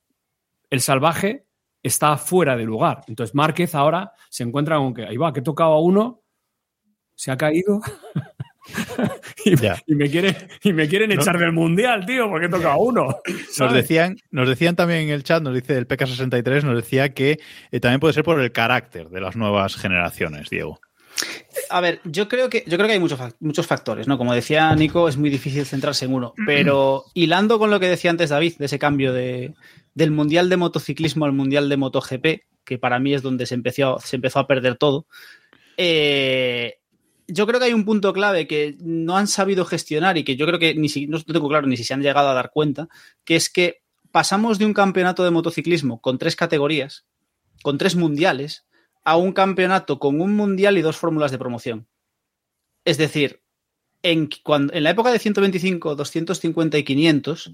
el 0.68 0.82
salvaje 0.82 1.46
está 1.82 2.18
fuera 2.18 2.58
de 2.58 2.64
lugar. 2.64 3.04
Entonces 3.06 3.34
Márquez 3.34 3.74
ahora 3.74 4.12
se 4.28 4.42
encuentra 4.42 4.76
con 4.76 4.92
que 4.92 5.06
ahí 5.06 5.16
va, 5.16 5.32
que 5.32 5.40
he 5.40 5.42
tocado 5.42 5.72
a 5.72 5.80
uno, 5.80 6.24
se 7.18 7.32
ha 7.32 7.36
caído. 7.36 7.80
y, 9.44 9.94
me 9.94 10.08
quiere, 10.08 10.36
y 10.62 10.72
me 10.72 10.88
quieren 10.88 11.10
No. 11.10 11.20
echar 11.20 11.36
del 11.36 11.52
mundial, 11.52 12.06
tío, 12.06 12.28
porque 12.28 12.46
he 12.46 12.48
tocado 12.48 12.70
a 12.70 12.76
uno. 12.76 13.08
Nos 13.58 13.72
decían, 13.72 14.18
nos 14.30 14.48
decían 14.48 14.76
también 14.76 15.00
en 15.00 15.08
el 15.10 15.24
chat, 15.24 15.42
nos 15.42 15.52
dice 15.52 15.76
el 15.76 15.88
PK63, 15.88 16.62
nos 16.62 16.76
decía 16.76 17.12
que 17.12 17.40
eh, 17.72 17.80
también 17.80 17.98
puede 17.98 18.14
ser 18.14 18.22
por 18.22 18.40
el 18.40 18.52
carácter 18.52 19.08
de 19.08 19.20
las 19.20 19.34
nuevas 19.34 19.74
generaciones, 19.76 20.48
Diego. 20.48 20.80
A 21.70 21.80
ver, 21.80 22.00
yo 22.04 22.28
creo 22.28 22.48
que, 22.48 22.62
yo 22.68 22.76
creo 22.76 22.86
que 22.86 22.92
hay 22.92 23.00
muchos, 23.00 23.18
muchos 23.40 23.66
factores, 23.66 24.06
¿no? 24.06 24.16
Como 24.16 24.32
decía 24.32 24.72
Nico, 24.76 25.08
es 25.08 25.16
muy 25.16 25.28
difícil 25.28 25.66
centrarse 25.66 26.04
en 26.04 26.14
uno. 26.14 26.34
Pero 26.46 27.04
hilando 27.14 27.58
con 27.58 27.70
lo 27.70 27.80
que 27.80 27.88
decía 27.88 28.12
antes 28.12 28.30
David, 28.30 28.54
de 28.58 28.66
ese 28.66 28.78
cambio 28.78 29.12
de, 29.12 29.54
del 29.92 30.12
Mundial 30.12 30.48
de 30.48 30.56
Motociclismo 30.56 31.24
al 31.24 31.32
Mundial 31.32 31.68
de 31.68 31.76
MotoGP, 31.76 32.26
que 32.64 32.78
para 32.78 33.00
mí 33.00 33.12
es 33.12 33.22
donde 33.22 33.44
se 33.46 33.56
empezó, 33.56 33.98
se 33.98 34.14
empezó 34.14 34.38
a 34.38 34.46
perder 34.46 34.76
todo, 34.76 35.06
eh, 35.76 36.78
yo 37.28 37.46
creo 37.46 37.60
que 37.60 37.66
hay 37.66 37.74
un 37.74 37.84
punto 37.84 38.12
clave 38.12 38.46
que 38.46 38.76
no 38.80 39.16
han 39.16 39.26
sabido 39.26 39.66
gestionar 39.66 40.16
y 40.16 40.24
que 40.24 40.36
yo 40.36 40.46
creo 40.46 40.58
que 40.58 40.74
ni 40.74 40.88
si, 40.88 41.06
no 41.06 41.22
tengo 41.22 41.48
claro 41.48 41.66
ni 41.66 41.76
si 41.76 41.84
se 41.84 41.92
han 41.94 42.02
llegado 42.02 42.30
a 42.30 42.34
dar 42.34 42.50
cuenta, 42.50 42.88
que 43.24 43.36
es 43.36 43.50
que 43.50 43.82
pasamos 44.10 44.58
de 44.58 44.64
un 44.64 44.72
campeonato 44.72 45.22
de 45.22 45.30
motociclismo 45.30 46.00
con 46.00 46.16
tres 46.16 46.36
categorías, 46.36 47.04
con 47.62 47.76
tres 47.76 47.96
mundiales, 47.96 48.64
a 49.04 49.16
un 49.16 49.32
campeonato 49.32 49.98
con 49.98 50.20
un 50.20 50.34
mundial 50.34 50.78
y 50.78 50.82
dos 50.82 50.96
fórmulas 50.96 51.30
de 51.30 51.38
promoción. 51.38 51.86
Es 52.84 52.96
decir, 52.96 53.42
en, 54.02 54.30
cuando, 54.42 54.72
en 54.72 54.82
la 54.84 54.90
época 54.90 55.12
de 55.12 55.18
125, 55.18 55.96
250 55.96 56.78
y 56.78 56.84
500, 56.84 57.52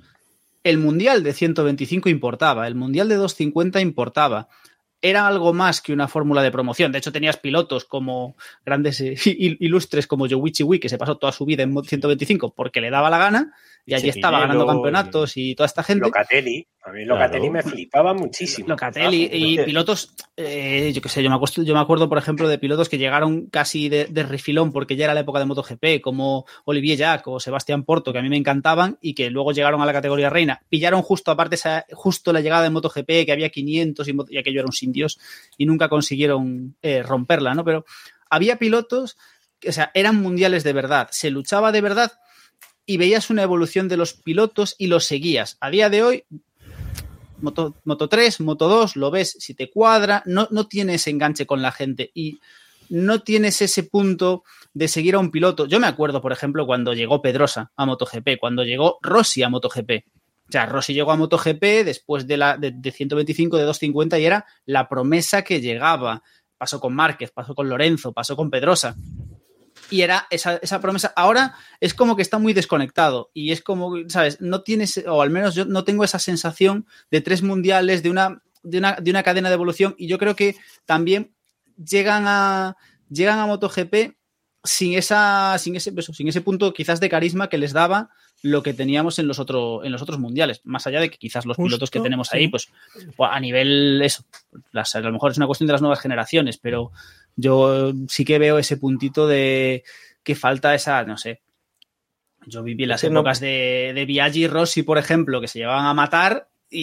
el 0.62 0.78
mundial 0.78 1.24
de 1.24 1.32
125 1.32 2.08
importaba, 2.08 2.68
el 2.68 2.76
mundial 2.76 3.08
de 3.08 3.16
250 3.16 3.80
importaba, 3.80 4.48
era 5.06 5.26
algo 5.26 5.52
más 5.52 5.82
que 5.82 5.92
una 5.92 6.08
fórmula 6.08 6.42
de 6.42 6.50
promoción. 6.50 6.90
De 6.90 6.98
hecho, 6.98 7.12
tenías 7.12 7.36
pilotos 7.36 7.84
como 7.84 8.36
grandes 8.64 9.00
eh, 9.02 9.14
il- 9.38 9.58
ilustres 9.60 10.06
como 10.06 10.26
Yoichi 10.26 10.62
Wii, 10.62 10.80
que 10.80 10.88
se 10.88 10.96
pasó 10.98 11.16
toda 11.18 11.30
su 11.32 11.44
vida 11.44 11.62
en 11.62 11.72
Mod 11.72 11.84
125 11.86 12.54
porque 12.54 12.80
le 12.80 12.90
daba 12.90 13.10
la 13.10 13.18
gana, 13.18 13.52
y 13.86 13.94
allí 13.94 14.08
estaba 14.08 14.40
ganando 14.40 14.66
campeonatos 14.66 15.36
y 15.36 15.54
toda 15.54 15.66
esta 15.66 15.82
gente. 15.82 16.04
Locatelli. 16.06 16.66
A 16.86 16.92
mí 16.92 17.04
Locatelli 17.06 17.48
Claro. 17.48 17.52
me 17.66 17.70
flipaba 17.70 18.12
muchísimo. 18.14 18.68
Locatelli 18.68 19.28
y 19.32 19.50
Entonces- 19.50 19.64
pilotos, 19.64 20.14
eh, 20.36 20.92
yo 20.94 21.00
qué 21.00 21.08
sé, 21.08 21.22
yo 21.22 21.30
me, 21.30 21.36
acuerdo, 21.36 21.62
yo 21.62 21.72
me 21.74 21.80
acuerdo, 21.80 22.08
por 22.10 22.18
ejemplo, 22.18 22.46
de 22.46 22.58
pilotos 22.58 22.88
que 22.90 22.98
llegaron 22.98 23.46
casi 23.46 23.88
de, 23.88 24.04
de 24.06 24.22
refilón 24.22 24.70
porque 24.72 24.96
ya 24.96 25.04
era 25.04 25.14
la 25.14 25.20
época 25.20 25.38
de 25.38 25.46
MotoGP, 25.46 26.00
como 26.02 26.44
Olivier 26.66 26.98
Jack 26.98 27.26
o 27.26 27.40
Sebastián 27.40 27.84
Porto, 27.84 28.12
que 28.12 28.18
a 28.18 28.22
mí 28.22 28.28
me 28.28 28.36
encantaban 28.36 28.98
y 29.00 29.14
que 29.14 29.30
luego 29.30 29.52
llegaron 29.52 29.80
a 29.80 29.86
la 29.86 29.92
categoría 29.94 30.28
reina. 30.28 30.60
Pillaron 30.68 31.00
justo, 31.02 31.30
aparte, 31.30 31.54
esa, 31.54 31.86
justo 31.92 32.32
la 32.34 32.40
llegada 32.40 32.62
de 32.64 32.70
MotoGP, 32.70 33.24
que 33.24 33.32
había 33.32 33.48
500 33.48 34.06
y, 34.08 34.16
y 34.28 34.38
aquello 34.38 34.60
era 34.60 34.66
un 34.66 34.72
sin 34.72 34.92
Dios, 34.92 35.18
y 35.56 35.64
nunca 35.66 35.88
consiguieron 35.88 36.76
eh, 36.82 37.02
romperla, 37.02 37.54
¿no? 37.54 37.64
Pero 37.64 37.84
había 38.28 38.56
pilotos, 38.58 39.16
que, 39.58 39.70
o 39.70 39.72
sea, 39.72 39.90
eran 39.94 40.16
mundiales 40.16 40.64
de 40.64 40.72
verdad, 40.74 41.08
se 41.12 41.30
luchaba 41.30 41.72
de 41.72 41.80
verdad 41.80 42.12
y 42.86 42.96
veías 42.96 43.30
una 43.30 43.42
evolución 43.42 43.88
de 43.88 43.96
los 43.96 44.14
pilotos 44.14 44.74
y 44.78 44.86
los 44.88 45.04
seguías. 45.04 45.56
A 45.60 45.70
día 45.70 45.90
de 45.90 46.02
hoy, 46.02 46.24
Moto, 47.40 47.74
Moto 47.84 48.08
3, 48.08 48.40
Moto 48.40 48.68
2, 48.68 48.96
lo 48.96 49.10
ves 49.10 49.36
si 49.38 49.54
te 49.54 49.70
cuadra, 49.70 50.22
no, 50.26 50.48
no 50.50 50.66
tienes 50.66 51.06
enganche 51.06 51.46
con 51.46 51.62
la 51.62 51.72
gente 51.72 52.10
y 52.14 52.40
no 52.88 53.22
tienes 53.22 53.62
ese 53.62 53.84
punto 53.84 54.44
de 54.72 54.88
seguir 54.88 55.14
a 55.14 55.18
un 55.18 55.30
piloto. 55.30 55.66
Yo 55.66 55.80
me 55.80 55.86
acuerdo, 55.86 56.20
por 56.20 56.32
ejemplo, 56.32 56.66
cuando 56.66 56.92
llegó 56.94 57.22
Pedrosa 57.22 57.72
a 57.76 57.86
MotoGP, 57.86 58.38
cuando 58.38 58.64
llegó 58.64 58.98
Rossi 59.02 59.42
a 59.42 59.48
MotoGP. 59.48 59.90
O 60.48 60.52
sea, 60.52 60.66
Rossi 60.66 60.92
llegó 60.92 61.12
a 61.12 61.16
MotoGP 61.16 61.84
después 61.84 62.26
de, 62.26 62.36
la, 62.36 62.56
de, 62.56 62.72
de 62.72 62.90
125, 62.92 63.56
de 63.56 63.62
250 63.64 64.18
y 64.18 64.26
era 64.26 64.46
la 64.66 64.88
promesa 64.88 65.42
que 65.42 65.60
llegaba. 65.60 66.22
Pasó 66.58 66.80
con 66.80 66.94
Márquez, 66.94 67.30
pasó 67.30 67.54
con 67.54 67.68
Lorenzo, 67.68 68.12
pasó 68.12 68.36
con 68.36 68.50
Pedrosa. 68.50 68.94
Y 69.94 70.02
era 70.02 70.26
esa, 70.30 70.56
esa 70.56 70.80
promesa. 70.80 71.12
Ahora 71.14 71.54
es 71.78 71.94
como 71.94 72.16
que 72.16 72.22
está 72.22 72.38
muy 72.38 72.52
desconectado 72.52 73.30
y 73.32 73.52
es 73.52 73.62
como, 73.62 73.92
¿sabes? 74.08 74.40
No 74.40 74.62
tienes, 74.62 75.04
o 75.06 75.22
al 75.22 75.30
menos 75.30 75.54
yo 75.54 75.64
no 75.66 75.84
tengo 75.84 76.02
esa 76.02 76.18
sensación 76.18 76.86
de 77.12 77.20
tres 77.20 77.42
mundiales, 77.42 78.02
de 78.02 78.10
una, 78.10 78.42
de 78.64 78.78
una, 78.78 78.92
de 79.00 79.10
una 79.10 79.22
cadena 79.22 79.50
de 79.50 79.54
evolución 79.54 79.94
y 79.96 80.08
yo 80.08 80.18
creo 80.18 80.34
que 80.34 80.56
también 80.84 81.32
llegan 81.76 82.24
a, 82.26 82.76
llegan 83.08 83.38
a 83.38 83.46
MotoGP 83.46 84.16
sin, 84.64 84.94
esa, 84.98 85.56
sin, 85.58 85.76
ese, 85.76 85.92
eso, 85.96 86.12
sin 86.12 86.26
ese 86.26 86.40
punto 86.40 86.72
quizás 86.72 86.98
de 86.98 87.08
carisma 87.08 87.48
que 87.48 87.58
les 87.58 87.72
daba 87.72 88.10
lo 88.42 88.62
que 88.62 88.74
teníamos 88.74 89.18
en 89.18 89.26
los, 89.28 89.38
otro, 89.38 89.84
en 89.84 89.92
los 89.92 90.02
otros 90.02 90.18
mundiales. 90.18 90.60
Más 90.64 90.86
allá 90.86 91.00
de 91.00 91.08
que 91.10 91.18
quizás 91.18 91.46
los 91.46 91.56
Justo, 91.56 91.68
pilotos 91.68 91.90
que 91.90 92.00
tenemos 92.00 92.32
ahí, 92.32 92.48
pues 92.48 92.68
pues, 93.16 93.30
a 93.32 93.38
nivel 93.40 94.02
eso, 94.02 94.24
las- 94.72 94.94
a 94.94 95.00
lo 95.00 95.12
mejor 95.12 95.30
es 95.30 95.36
una 95.38 95.46
cuestión 95.46 95.66
de 95.66 95.72
las 95.72 95.80
nuevas 95.82 96.00
generaciones, 96.00 96.58
pero 96.58 96.90
yo 97.36 97.92
sí 98.08 98.24
que 98.24 98.38
veo 98.38 98.58
ese 98.58 98.76
puntito 98.76 99.26
de 99.26 99.84
que 100.22 100.34
falta 100.34 100.74
esa, 100.74 101.04
no 101.04 101.16
sé. 101.16 101.40
Yo 102.46 102.62
viví 102.62 102.84
las 102.86 103.02
no- 103.04 103.10
épocas 103.20 103.40
de, 103.40 103.92
de 103.94 104.04
Biaggi 104.04 104.44
y 104.44 104.48
Rossi, 104.48 104.82
por 104.82 104.98
ejemplo, 104.98 105.40
que 105.40 105.48
se 105.48 105.60
llevaban 105.60 105.86
a 105.86 105.94
matar 105.94 106.48
y, 106.70 106.80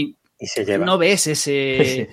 y- 0.00 0.16
Y 0.38 0.46
se 0.46 0.64
lleva. 0.64 0.84
no 0.86 0.96
ves 0.98 1.26
ese, 1.26 2.08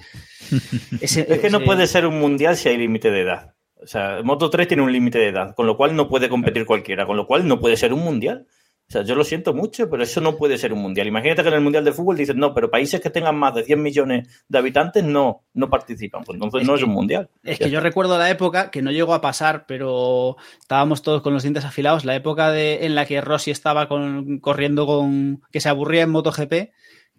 ese- 1.02 1.26
Es 1.34 1.40
que 1.40 1.50
no 1.50 1.64
puede 1.64 1.88
ser 1.88 2.06
un 2.06 2.20
mundial 2.20 2.58
si 2.58 2.70
hay 2.70 2.78
límite 2.78 3.12
de 3.12 3.22
edad. 3.22 3.54
O 3.82 3.88
sea, 3.88 4.22
Moto 4.24 4.50
3 4.50 4.68
tiene 4.68 4.84
un 4.84 4.92
límite 4.92 5.20
de 5.20 5.28
edad, 5.30 5.56
con 5.56 5.66
lo 5.66 5.78
cual 5.78 5.96
no 5.96 6.10
puede 6.10 6.28
competir 6.28 6.66
cualquiera, 6.66 7.06
con 7.06 7.16
lo 7.16 7.26
cual 7.26 7.48
no 7.48 7.60
puede 7.62 7.78
ser 7.78 7.94
un 7.94 8.02
mundial. 8.02 8.46
O 8.90 8.92
sea, 8.92 9.04
yo 9.04 9.14
lo 9.14 9.24
siento 9.24 9.54
mucho, 9.54 9.88
pero 9.88 10.02
eso 10.02 10.20
no 10.20 10.36
puede 10.36 10.58
ser 10.58 10.74
un 10.74 10.80
mundial. 10.82 11.06
Imagínate 11.06 11.44
que 11.44 11.48
en 11.50 11.54
el 11.54 11.62
mundial 11.62 11.86
de 11.86 11.92
fútbol 11.94 12.18
dicen, 12.18 12.40
no, 12.40 12.56
pero 12.56 12.72
países 12.72 13.00
que 13.00 13.12
tengan 13.12 13.38
más 13.38 13.54
de 13.54 13.64
100 13.64 13.84
millones 13.84 14.44
de 14.48 14.58
habitantes 14.58 15.04
no, 15.04 15.44
no 15.54 15.70
participan. 15.70 16.24
Pues 16.24 16.38
entonces 16.38 16.62
Es 16.62 16.68
no 16.68 16.74
que- 16.74 16.80
es 16.80 16.84
un 16.88 16.94
mundial. 16.96 17.30
Es 17.44 17.60
Ya 17.60 17.66
que 17.66 17.72
yo 17.72 17.78
está. 17.78 17.88
recuerdo 17.88 18.18
la 18.18 18.32
época, 18.32 18.72
que 18.72 18.82
no 18.82 18.90
llegó 18.92 19.14
a 19.14 19.22
pasar, 19.22 19.66
pero 19.68 20.38
estábamos 20.60 21.04
todos 21.04 21.22
con 21.22 21.36
los 21.36 21.44
dientes 21.44 21.66
afilados, 21.66 22.04
la 22.04 22.16
época 22.16 22.50
de, 22.50 22.88
en 22.88 22.96
la 22.96 23.06
que 23.06 23.22
Rossi 23.22 23.52
estaba 23.52 23.88
con- 23.88 24.40
corriendo 24.40 24.88
con. 24.88 25.44
que 25.52 25.60
se 25.60 25.70
aburría 25.70 26.02
en 26.02 26.10
MotoGP, 26.10 26.72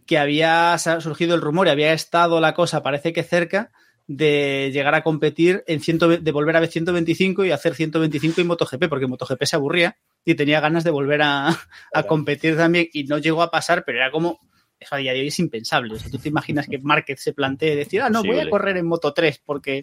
que 0.06 0.18
había 0.18 0.76
surgido 0.76 1.36
el 1.36 1.40
rumor 1.40 1.68
y 1.68 1.70
había 1.70 1.92
estado 1.92 2.40
la 2.40 2.52
cosa, 2.52 2.82
parece 2.82 3.12
que 3.12 3.22
cerca, 3.22 3.70
de 4.08 4.70
llegar 4.72 4.96
a 4.96 5.04
competir 5.04 5.62
en 5.68 5.78
100, 5.78 5.98
de 6.24 6.32
volver 6.32 6.56
a 6.56 6.60
ver 6.60 6.68
125 6.68 7.44
y 7.44 7.52
hacer 7.52 7.76
125 7.76 8.40
en 8.40 8.48
MotoGP, 8.48 8.88
porque 8.88 9.06
MotoGP 9.06 9.44
se 9.44 9.54
aburría 9.54 9.96
y 10.24 10.34
tenía 10.34 10.60
ganas 10.60 10.84
de 10.84 10.90
volver 10.90 11.22
a, 11.22 11.48
a 11.92 12.02
competir 12.04 12.56
también 12.56 12.88
y 12.92 13.04
no 13.04 13.18
llegó 13.18 13.42
a 13.42 13.50
pasar, 13.50 13.84
pero 13.84 13.98
era 13.98 14.10
como. 14.10 14.40
Eso 14.78 14.94
a 14.94 14.98
día 14.98 15.12
de 15.12 15.20
hoy 15.20 15.26
es 15.26 15.38
impensable. 15.38 15.94
O 15.94 15.98
sea, 15.98 16.10
tú 16.10 16.18
te 16.18 16.30
imaginas 16.30 16.66
que 16.66 16.78
Márquez 16.78 17.20
se 17.20 17.34
plantee 17.34 17.76
decir, 17.76 18.00
ah, 18.00 18.08
no, 18.08 18.22
voy 18.22 18.40
a 18.40 18.48
correr 18.48 18.78
en 18.78 18.86
Moto 18.86 19.12
3 19.12 19.42
porque. 19.44 19.82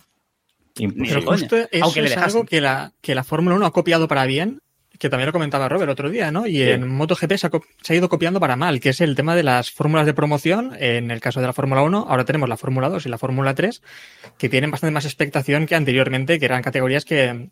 Pero 0.73 1.21
justo 1.21 1.55
eso 1.55 1.83
Aunque 1.83 2.01
le 2.01 2.07
es 2.09 2.17
algo 2.17 2.45
que 2.45 2.61
la, 2.61 2.93
que 3.01 3.15
la 3.15 3.23
Fórmula 3.23 3.55
1 3.55 3.65
ha 3.65 3.71
copiado 3.71 4.07
para 4.07 4.25
bien, 4.25 4.61
que 4.97 5.09
también 5.09 5.27
lo 5.27 5.33
comentaba 5.33 5.69
Robert 5.69 5.91
otro 5.91 6.09
día, 6.09 6.31
¿no? 6.31 6.47
Y 6.47 6.61
en 6.63 6.87
MotoGP 6.87 7.33
se 7.33 7.47
ha, 7.47 7.51
se 7.81 7.93
ha 7.93 7.95
ido 7.95 8.09
copiando 8.09 8.39
para 8.39 8.55
mal, 8.55 8.79
que 8.79 8.89
es 8.89 9.01
el 9.01 9.15
tema 9.15 9.35
de 9.35 9.43
las 9.43 9.71
fórmulas 9.71 10.05
de 10.05 10.13
promoción. 10.13 10.75
En 10.79 11.11
el 11.11 11.19
caso 11.19 11.41
de 11.41 11.47
la 11.47 11.53
Fórmula 11.53 11.81
1, 11.83 12.05
ahora 12.09 12.25
tenemos 12.25 12.49
la 12.49 12.57
Fórmula 12.57 12.89
2 12.89 13.05
y 13.05 13.09
la 13.09 13.17
Fórmula 13.17 13.53
3, 13.53 13.81
que 14.37 14.49
tienen 14.49 14.71
bastante 14.71 14.93
más 14.93 15.05
expectación 15.05 15.65
que 15.65 15.75
anteriormente, 15.75 16.39
que 16.39 16.45
eran 16.45 16.63
categorías 16.63 17.05
que 17.05 17.49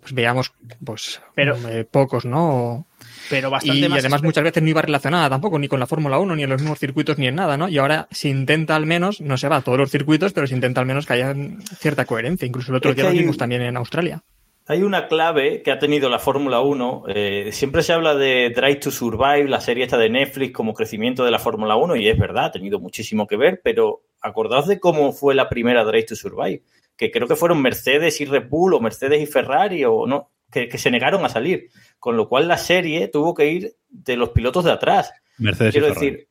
pues 0.00 0.12
veíamos 0.12 0.52
pues 0.84 1.20
Pero- 1.34 1.56
eh, 1.68 1.84
pocos, 1.84 2.24
¿no? 2.24 2.86
pero 3.30 3.48
bastante 3.50 3.78
Y 3.78 3.88
más 3.88 3.98
además 4.00 4.20
espe- 4.20 4.24
muchas 4.24 4.44
veces 4.44 4.62
no 4.62 4.68
iba 4.68 4.82
relacionada 4.82 5.30
tampoco 5.30 5.58
ni 5.58 5.66
con 5.68 5.80
la 5.80 5.86
Fórmula 5.86 6.18
1, 6.18 6.36
ni 6.36 6.42
en 6.42 6.50
los 6.50 6.60
mismos 6.60 6.78
circuitos, 6.78 7.16
ni 7.18 7.26
en 7.26 7.34
nada, 7.34 7.56
¿no? 7.56 7.68
Y 7.68 7.78
ahora 7.78 8.06
se 8.10 8.28
intenta 8.28 8.76
al 8.76 8.84
menos, 8.86 9.20
no 9.20 9.36
se 9.38 9.48
va 9.48 9.56
a 9.56 9.62
todos 9.62 9.78
los 9.78 9.90
circuitos, 9.90 10.32
pero 10.34 10.46
se 10.46 10.54
intenta 10.54 10.80
al 10.80 10.86
menos 10.86 11.06
que 11.06 11.14
haya 11.14 11.34
cierta 11.78 12.04
coherencia. 12.04 12.46
Incluso 12.46 12.70
el 12.72 12.76
otro 12.76 12.90
Es 12.90 12.96
día 12.96 13.06
que 13.06 13.12
lo 13.14 13.18
vimos 13.18 13.36
también 13.38 13.62
en 13.62 13.76
Australia. 13.78 14.22
Hay 14.66 14.82
una 14.82 15.08
clave 15.08 15.62
que 15.62 15.70
ha 15.70 15.78
tenido 15.78 16.08
la 16.08 16.18
Fórmula 16.18 16.60
1. 16.62 17.04
eh, 17.08 17.50
siempre 17.52 17.82
se 17.82 17.92
habla 17.92 18.14
de 18.14 18.50
Drive 18.50 18.76
to 18.76 18.90
Survive, 18.90 19.46
la 19.46 19.60
serie 19.60 19.84
esta 19.84 19.98
de 19.98 20.08
Netflix 20.08 20.54
como 20.54 20.72
crecimiento 20.72 21.22
de 21.24 21.30
la 21.30 21.38
Fórmula 21.38 21.76
1, 21.76 21.96
y 21.96 22.08
es 22.08 22.18
verdad, 22.18 22.46
ha 22.46 22.52
tenido 22.52 22.78
muchísimo 22.78 23.26
que 23.26 23.36
ver, 23.36 23.60
pero 23.62 24.04
acordaos 24.22 24.66
de 24.66 24.80
cómo 24.80 25.12
fue 25.12 25.34
la 25.34 25.50
primera 25.50 25.84
Drive 25.84 26.06
to 26.06 26.16
Survive, 26.16 26.62
que 26.96 27.10
creo 27.10 27.28
que 27.28 27.36
fueron 27.36 27.60
Mercedes 27.60 28.20
y 28.22 28.24
Red 28.24 28.48
Bull, 28.48 28.72
o 28.72 28.80
Mercedes 28.80 29.20
y 29.20 29.26
Ferrari, 29.26 29.84
o 29.84 30.06
no, 30.06 30.30
que, 30.50 30.66
que 30.68 30.78
se 30.78 30.90
negaron 30.90 31.24
a 31.26 31.28
salir. 31.28 31.68
Con 31.98 32.16
lo 32.16 32.28
cual 32.28 32.48
la 32.48 32.56
serie 32.56 33.08
tuvo 33.08 33.34
que 33.34 33.46
ir 33.46 33.74
de 33.90 34.16
los 34.16 34.30
pilotos 34.30 34.64
de 34.64 34.72
atrás. 34.72 35.12
Mercedes 35.36 35.72
Quiero 35.72 35.88
y 35.88 35.90
Ferrari. 35.90 36.10
decir. 36.10 36.28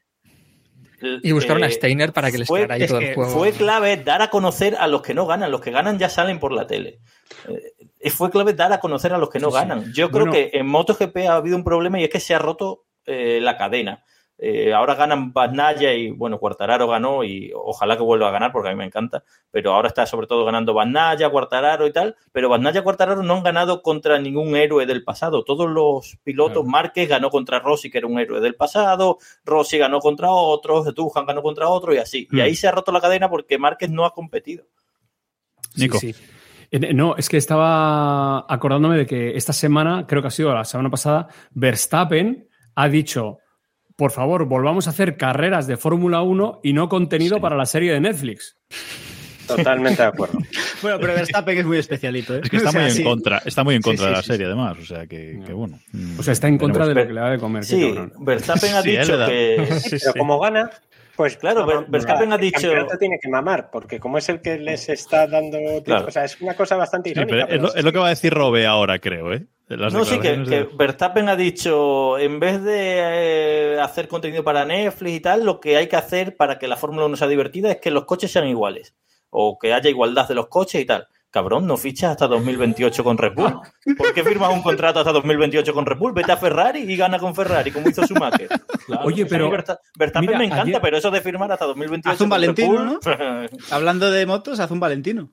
Y 1.22 1.32
buscaron 1.32 1.64
a 1.64 1.68
eh, 1.68 1.72
Steiner 1.72 2.14
para 2.14 2.32
que 2.32 2.38
les 2.38 2.47
fue- 2.47 2.66
ahí 2.70 2.88
todo 2.88 2.99
el 2.99 3.14
juego. 3.16 3.30
fue 3.32 3.51
clave 3.51 3.97
dar 3.97 4.22
a 4.22 4.30
conocer 4.30 4.76
a 4.80 4.88
los 4.88 5.01
que 5.01 5.14
no 5.14 5.26
ganan. 5.26 5.51
Los 5.51 5.62
que 5.62 5.72
ganan 5.72 5.99
ya 5.99 6.10
salen 6.10 6.39
por 6.39 6.51
la 6.54 6.66
tele. 6.68 6.99
Eh, 7.99 8.10
fue 8.10 8.30
clave 8.32 8.54
dar 8.54 8.72
a 8.74 8.80
conocer 8.80 9.14
a 9.14 9.18
los 9.18 9.30
que 9.30 9.39
no 9.39 9.49
sí. 9.49 9.56
ganan. 9.56 9.91
Yo 9.93 10.10
creo 10.12 10.26
Bueno. 10.28 10.32
que 10.32 10.58
en 10.58 10.66
MotoGP 10.68 11.18
ha 11.28 11.36
habido 11.36 11.56
un 11.58 11.64
problema 11.64 11.99
y 11.99 12.04
es 12.06 12.10
que 12.10 12.20
se 12.20 12.34
ha 12.36 12.39
roto 12.39 12.86
eh, 13.06 13.39
la 13.41 13.58
cadena. 13.58 14.04
Eh, 14.40 14.74
ahora 14.74 14.96
ganan 14.96 15.32
Bagnaya 15.32 15.94
y, 15.94 16.10
bueno, 16.10 16.38
Cuartararo 16.40 16.88
ganó 16.88 17.24
y 17.24 17.52
ojalá 17.56 17.96
que 17.96 18.04
vuelva 18.04 18.28
a 18.28 18.32
ganar 18.32 18.52
porque 18.52 18.70
a 18.70 18.72
mí 18.72 18.78
me 18.78 18.84
encanta. 18.86 19.24
Pero 19.52 19.74
ahora 19.74 19.88
está 19.88 20.06
sobre 20.06 20.28
todo 20.28 20.44
ganando 20.44 20.74
Bagnaya, 20.74 21.30
Cuartararo 21.30 21.88
y 21.88 21.94
tal. 21.94 22.16
Pero 22.32 22.50
Bagnaya 22.50 22.82
y 22.82 22.84
Cuartararo 22.84 23.24
no 23.24 23.36
han 23.36 23.44
ganado 23.44 23.82
contra 23.82 24.20
ningún 24.20 24.56
héroe 24.56 24.86
del 24.86 25.04
pasado. 25.04 25.44
Todos 25.44 25.70
los 25.70 26.18
pilotos, 26.24 26.64
Claro. 26.64 26.70
Márquez 26.70 27.08
ganó 27.08 27.30
contra 27.30 27.60
Rossi, 27.60 27.90
que 27.90 28.00
era 28.00 28.08
un 28.08 28.20
héroe 28.20 28.42
del 28.42 28.56
pasado. 28.56 29.18
Rossi 29.46 29.78
ganó 29.78 30.00
contra 30.00 30.32
otros, 30.32 30.94
Dujan 30.94 31.26
ganó 31.26 31.42
contra 31.42 31.70
otro 31.70 31.94
y 31.94 31.98
así. 31.98 32.28
Y 32.32 32.38
Mm. 32.38 32.42
ahí 32.42 32.56
se 32.56 32.68
ha 32.68 32.72
roto 32.72 32.92
la 32.92 33.00
cadena 33.02 33.30
porque 33.30 33.58
Márquez 33.58 33.90
no 33.92 34.04
ha 34.06 34.14
competido. 34.14 34.66
Nico. 35.76 36.00
Sí, 36.00 36.14
sí. 36.14 36.24
No, 36.94 37.16
es 37.18 37.30
que 37.30 37.38
estaba 37.38 38.40
acordándome 38.52 38.98
de 38.98 39.06
que 39.06 39.38
esta 39.38 39.54
semana, 39.54 40.06
creo 40.08 40.22
que 40.24 40.30
ha 40.30 40.32
sido 40.32 40.54
la 40.54 40.66
semana 40.66 40.90
pasada, 40.90 41.28
Verstappen 41.52 42.50
ha 42.76 42.90
dicho, 42.90 43.38
por 43.96 44.12
favor, 44.12 44.46
volvamos 44.46 44.88
a 44.88 44.91
hacer 44.91 45.18
carreras 45.18 45.68
de 45.68 45.78
Fórmula 45.78 46.22
1 46.22 46.62
y 46.64 46.74
no 46.74 46.89
contenido 46.89 47.39
para 47.41 47.56
la 47.56 47.66
serie 47.66 47.91
de 47.94 48.00
Netflix. 48.02 48.58
Totalmente 49.48 50.02
de 50.02 50.08
acuerdo. 50.08 50.39
Bueno, 50.84 50.98
pero 51.00 51.14
Verstappen 51.14 51.58
es 51.58 51.66
muy 51.66 51.78
especialito. 51.78 52.36
¿eh? 52.36 52.41
Es 52.44 52.50
que 52.50 52.58
está 52.58 52.68
O 52.68 52.72
sea, 52.74 52.82
muy 52.82 52.89
en 52.89 52.96
sí. 52.98 53.04
contra, 53.06 53.41
está 53.46 53.64
muy 53.64 53.76
en 53.76 53.82
Sí, 53.84 53.89
contra 53.89 54.04
sí, 54.06 54.10
de 54.10 54.16
la 54.18 54.22
sí, 54.22 54.28
serie, 54.28 54.46
además. 54.48 54.78
O 54.82 54.86
sea 54.86 55.08
que, 55.08 55.39
que 55.46 55.54
bueno. 55.54 55.80
O 56.20 56.24
sea, 56.24 56.34
está 56.34 56.50
en 56.50 56.58
contra 56.58 56.86
de 56.86 56.94
lo 56.94 57.08
que 57.08 57.14
le 57.14 57.22
da 57.22 57.30
de 57.30 57.38
comer. 57.39 57.64
Sí. 57.64 57.96
Verstappen 58.20 58.74
ha 58.76 58.82
Sí, 58.82 58.89
dicho 58.98 59.18
que... 59.26 59.66
Sí, 59.80 59.89
Pero 59.91 60.12
sí. 60.12 60.20
como 60.20 60.39
gana, 60.41 60.70
pues 61.16 61.38
Claro, 61.38 61.66
mamá, 61.66 61.86
Verstappen 61.88 62.34
ha 62.34 62.36
el 62.36 62.41
dicho- 62.41 62.60
campeonato 62.68 62.98
tiene 62.98 63.18
que 63.22 63.30
mamar, 63.30 63.70
porque 63.72 63.98
como 63.98 64.18
es 64.18 64.28
el 64.28 64.41
que 64.41 64.58
les 64.58 64.89
está 64.89 65.26
dando. 65.26 65.58
Claro. 65.86 66.08
O 66.08 66.12
sea, 66.12 66.26
es 66.26 66.41
una 66.41 66.54
cosa 66.56 66.76
bastante 66.76 67.12
Sí, 67.12 67.18
irónica. 67.18 67.46
pero 67.48 67.56
es 67.56 67.62
lo, 67.62 67.76
es 67.76 67.84
lo 67.86 67.91
que 67.94 68.00
va 68.00 68.08
a 68.08 68.10
decir 68.10 68.34
Robe 68.34 68.66
ahora, 68.66 69.00
creo, 69.00 69.32
¿eh? 69.32 69.46
Las 69.68 69.93
No, 69.93 70.03
sí, 70.05 70.20
que, 70.20 70.68
Verstappen 70.78 71.30
ha 71.30 71.36
dicho, 71.36 72.18
en 72.20 72.39
vez 72.39 72.61
de 72.64 72.76
eh, 73.76 73.80
hacer 73.82 74.07
contenido 74.07 74.43
para 74.43 74.66
Netflix 74.66 75.16
y 75.16 75.20
tal, 75.20 75.45
lo 75.45 75.59
que 75.59 75.78
hay 75.78 75.88
que 75.88 75.95
hacer 75.95 76.36
para 76.36 76.59
que 76.59 76.68
la 76.68 76.76
Fórmula 76.78 77.05
1 77.05 77.16
sea 77.16 77.28
divertida 77.28 77.72
es 77.72 77.78
que 77.78 77.89
los 77.91 78.05
coches 78.05 78.32
sean 78.32 78.47
iguales, 78.47 78.93
o 79.30 79.57
que 79.57 79.74
haya 79.74 79.89
igualdad 79.89 80.28
de 80.28 80.36
los 80.36 80.47
coches 80.47 80.82
y 80.82 80.86
tal. 80.86 81.07
cabrón, 81.32 81.66
no 81.66 81.78
fichas 81.78 82.11
hasta 82.11 82.28
2028 82.28 83.03
con 83.03 83.18
Red 83.18 83.34
Bull. 83.34 83.59
¿Por 83.97 84.14
qué 84.14 84.24
firmas 84.24 84.53
un 84.53 84.61
contrato 84.61 84.99
hasta 84.99 85.11
2028 85.14 85.74
con 85.74 85.86
Red 85.88 85.97
Bull? 85.97 86.14
Vete 86.14 86.32
a 86.32 86.38
Ferrari 86.38 86.82
y 86.82 86.95
gana 86.95 87.18
con 87.18 87.34
Ferrari, 87.34 87.72
como 87.72 87.89
hizo 87.89 88.05
Schumacher. 88.05 88.49
Claro, 88.86 89.05
Oye, 89.05 89.26
pero- 89.26 89.49
Versta- 89.49 89.80
Verstappen 89.97 90.28
mira, 90.28 90.38
me 90.38 90.45
encanta, 90.45 90.64
ayer- 90.64 90.82
pero 90.82 90.97
eso 90.97 91.09
de 91.09 91.22
firmar 91.22 91.51
hasta 91.51 91.66
2028 91.66 92.14
Haz 92.14 92.22
un 92.22 92.30
con 92.30 92.39
Red 92.39 92.47
Valentino, 92.49 92.99
Bull, 93.01 93.49
Hablando 93.72 94.11
de 94.11 94.26
motos, 94.28 94.59
haz 94.59 94.70
un 94.70 94.80
Valentino. 94.80 95.32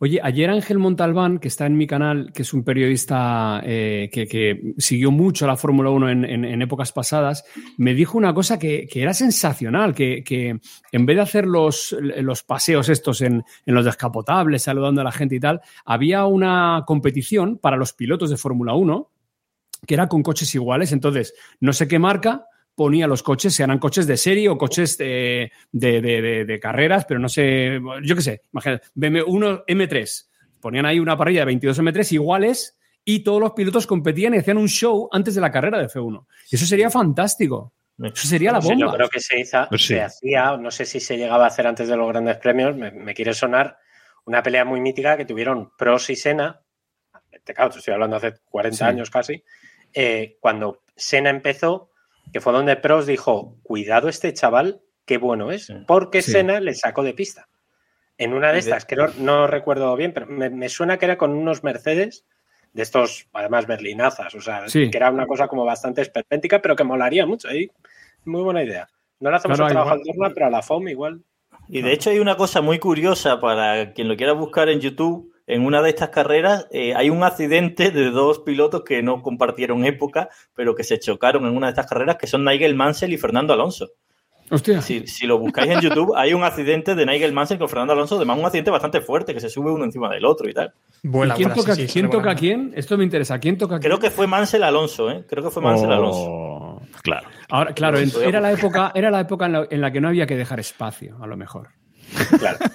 Oye, 0.00 0.20
ayer 0.22 0.50
Ángel 0.50 0.78
Montalbán, 0.78 1.38
que 1.38 1.48
está 1.48 1.66
en 1.66 1.76
mi 1.76 1.86
canal, 1.86 2.32
que 2.32 2.42
es 2.42 2.52
un 2.52 2.64
periodista 2.64 3.60
eh, 3.64 4.08
que, 4.12 4.74
siguió 4.78 5.10
mucho 5.10 5.46
la 5.46 5.56
Fórmula 5.56 5.90
1 5.90 6.10
en, 6.10 6.62
épocas 6.62 6.92
pasadas, 6.92 7.44
me 7.76 7.94
dijo 7.94 8.18
una 8.18 8.34
cosa 8.34 8.58
que, 8.58 8.88
era 8.94 9.14
sensacional, 9.14 9.94
que, 9.94 10.60
en 10.92 11.06
vez 11.06 11.16
de 11.16 11.22
hacer 11.22 11.46
los, 11.46 11.96
los 12.00 12.42
paseos 12.42 12.88
estos 12.88 13.20
en, 13.20 13.44
en 13.66 13.74
los 13.74 13.84
descapotables, 13.84 14.62
saludando 14.62 15.00
a 15.00 15.04
la 15.04 15.12
gente 15.12 15.36
y 15.36 15.40
tal, 15.40 15.60
había 15.84 16.26
una 16.26 16.84
competición 16.86 17.58
para 17.58 17.76
los 17.76 17.92
pilotos 17.92 18.30
de 18.30 18.36
Fórmula 18.36 18.74
1 18.74 19.08
que 19.86 19.94
era 19.94 20.08
con 20.08 20.22
coches 20.22 20.54
iguales. 20.54 20.92
Entonces, 20.92 21.34
no 21.60 21.72
sé 21.72 21.88
qué 21.88 21.98
marca 21.98 22.46
ponía 22.74 23.06
los 23.06 23.22
coches, 23.22 23.54
si 23.54 23.62
eran 23.62 23.78
coches 23.78 24.06
de 24.06 24.16
serie 24.16 24.48
o 24.48 24.56
coches 24.58 24.96
de, 24.98 25.52
de- 25.72 26.00
de- 26.00 26.22
de- 26.22 26.44
de 26.44 26.60
carreras, 26.60 27.04
pero 27.04 27.20
no 27.20 27.28
sé, 27.28 27.80
yo 28.02 28.14
qué 28.16 28.22
sé, 28.22 28.42
imagínate, 28.52 28.86
BMW 28.94 29.64
M3. 29.66 30.28
Ponían 30.60 30.86
ahí 30.86 30.98
una 31.00 31.16
parrilla 31.16 31.40
de 31.40 31.46
22 31.46 31.78
M3 31.80 32.12
iguales 32.12 32.78
y 33.04 33.20
todos 33.24 33.40
los 33.40 33.52
pilotos 33.52 33.86
competían 33.86 34.34
y 34.34 34.38
hacían 34.38 34.58
un 34.58 34.68
show 34.68 35.08
antes 35.12 35.34
de 35.34 35.40
la 35.40 35.50
carrera 35.50 35.78
de 35.78 35.86
F1. 35.88 36.26
Y 36.50 36.56
eso 36.56 36.66
sería 36.66 36.88
fantástico. 36.88 37.72
Eso 38.02 38.26
sería 38.26 38.52
la 38.52 38.62
Sí, 38.62 38.68
bomba. 38.68 38.86
yo 38.86 38.92
creo 38.94 39.08
que 39.08 39.20
se, 39.20 39.38
hizo, 39.40 39.66
Pues 39.68 39.82
sí. 39.82 39.94
se 39.94 40.00
hacía, 40.02 40.56
no 40.56 40.70
sé 40.70 40.84
si 40.86 40.98
se 40.98 41.16
llegaba 41.18 41.44
a 41.44 41.48
hacer 41.48 41.66
antes 41.66 41.88
de 41.88 41.96
los 41.96 42.08
grandes 42.08 42.36
premios, 42.38 42.74
me, 42.76 42.90
me 42.90 43.12
quiere 43.14 43.34
sonar 43.34 43.76
una 44.24 44.42
pelea 44.42 44.64
muy 44.64 44.80
mítica 44.80 45.16
que 45.16 45.24
tuvieron 45.24 45.70
Prost 45.76 46.10
y 46.10 46.16
Senna, 46.16 46.60
te- 47.44 47.54
claro, 47.54 47.70
te 47.70 47.78
estoy 47.80 47.94
hablando 47.94 48.16
hace 48.16 48.34
40 48.50 48.76
Sí. 48.78 48.84
años 48.84 49.10
casi, 49.10 49.42
eh, 49.92 50.36
cuando 50.40 50.82
Senna 50.96 51.30
empezó, 51.30 51.90
que 52.32 52.40
fue 52.40 52.52
donde 52.52 52.76
Prost 52.76 53.08
dijo, 53.08 53.56
cuidado 53.62 54.08
este 54.08 54.32
chaval, 54.34 54.80
qué 55.04 55.18
bueno 55.18 55.50
es, 55.50 55.66
Sí. 55.66 55.74
porque 55.86 56.22
Sí. 56.22 56.32
Senna 56.32 56.60
le 56.60 56.74
sacó 56.74 57.02
de 57.02 57.14
pista. 57.14 57.48
En 58.18 58.34
una 58.34 58.52
de 58.52 58.58
estas, 58.58 58.84
que 58.84 58.96
no, 59.18 59.46
recuerdo 59.46 59.96
bien, 59.96 60.12
pero 60.12 60.26
me, 60.26 60.50
me 60.50 60.68
suena 60.68 60.98
que 60.98 61.06
era 61.06 61.18
con 61.18 61.32
unos 61.32 61.64
Mercedes 61.64 62.24
de 62.72 62.82
estos, 62.82 63.26
además, 63.32 63.66
berlinazas, 63.66 64.34
o 64.34 64.40
sea, 64.40 64.68
Sí. 64.68 64.90
que 64.90 64.96
era 64.96 65.10
una 65.10 65.26
cosa 65.26 65.48
como 65.48 65.64
bastante 65.64 66.02
esperpéntica, 66.02 66.60
pero 66.62 66.76
que 66.76 66.84
molaría 66.84 67.26
mucho. 67.26 67.48
¿eh? 67.50 67.70
Muy 68.24 68.42
buena 68.42 68.62
idea. 68.62 68.88
No 69.20 69.30
le 69.30 69.36
hacemos 69.36 69.56
Claro, 69.58 69.68
el 69.68 69.74
trabajo 69.74 70.00
igual- 70.04 70.28
al 70.30 70.34
pero 70.34 70.46
a 70.46 70.50
la 70.50 70.62
FOM 70.62 70.88
igual. 70.88 71.20
Y 71.68 71.80
de 71.82 71.92
hecho 71.92 72.10
hay 72.10 72.18
una 72.18 72.36
cosa 72.36 72.60
muy 72.60 72.78
curiosa 72.78 73.40
para 73.40 73.92
quien 73.92 74.08
lo 74.08 74.16
quiera 74.16 74.32
buscar 74.32 74.68
en 74.68 74.80
YouTube. 74.80 75.31
En 75.46 75.64
una 75.64 75.82
de 75.82 75.90
estas 75.90 76.10
carreras 76.10 76.66
eh, 76.70 76.94
hay 76.94 77.10
un 77.10 77.24
accidente 77.24 77.90
de 77.90 78.10
dos 78.10 78.40
pilotos 78.40 78.82
que 78.84 79.02
no 79.02 79.22
compartieron 79.22 79.84
época, 79.84 80.28
pero 80.54 80.74
que 80.74 80.84
se 80.84 80.98
chocaron 80.98 81.46
en 81.46 81.56
una 81.56 81.66
de 81.66 81.72
estas 81.72 81.86
carreras, 81.86 82.16
que 82.16 82.26
son 82.26 82.44
Nigel 82.44 82.74
Mansell 82.74 83.12
y 83.12 83.18
Fernando 83.18 83.52
Alonso. 83.52 83.90
Hostia. 84.50 84.82
Si, 84.82 85.06
si 85.06 85.26
lo 85.26 85.38
buscáis 85.38 85.70
en 85.70 85.80
YouTube, 85.80 86.14
hay 86.14 86.34
un 86.34 86.44
accidente 86.44 86.94
de 86.94 87.06
Nigel 87.06 87.32
Mansell 87.32 87.58
con 87.58 87.70
Fernando 87.70 87.94
Alonso, 87.94 88.16
además 88.16 88.38
un 88.38 88.44
accidente 88.44 88.70
bastante 88.70 89.00
fuerte, 89.00 89.32
que 89.32 89.40
se 89.40 89.48
sube 89.48 89.70
uno 89.70 89.84
encima 89.84 90.10
del 90.10 90.26
otro 90.26 90.48
y 90.48 90.52
tal. 90.52 90.74
Vuela, 91.02 91.34
¿Y 91.34 91.38
quién 91.38 91.54
toca, 91.54 91.74
sí, 91.74 91.86
sí, 91.86 91.92
¿quién 91.94 92.10
toca 92.10 92.32
a 92.32 92.34
quién? 92.34 92.72
Esto 92.76 92.98
me 92.98 93.04
interesa. 93.04 93.38
¿Quién 93.38 93.56
toca 93.56 93.76
a 93.76 93.78
quién? 93.78 93.88
Creo 93.88 93.98
que 93.98 94.10
fue 94.10 94.26
Mansell 94.26 94.62
Alonso, 94.62 95.10
¿eh? 95.10 95.24
Creo 95.26 95.42
que 95.42 95.50
fue 95.50 95.62
Mansell 95.62 95.90
Alonso. 95.90 96.26
Oh. 96.28 96.82
Claro. 97.02 97.28
Ahora, 97.48 97.72
claro, 97.72 97.98
era 97.98 98.40
la 98.40 98.50
buscar. 98.50 98.58
época, 98.58 98.92
era 98.94 99.10
la 99.10 99.20
época 99.20 99.46
en 99.46 99.52
la, 99.52 99.66
en 99.70 99.80
la 99.80 99.90
que 99.90 100.00
no 100.02 100.08
había 100.08 100.26
que 100.26 100.36
dejar 100.36 100.60
espacio, 100.60 101.16
a 101.22 101.26
lo 101.26 101.36
mejor. 101.36 101.70
Claro. 102.38 102.58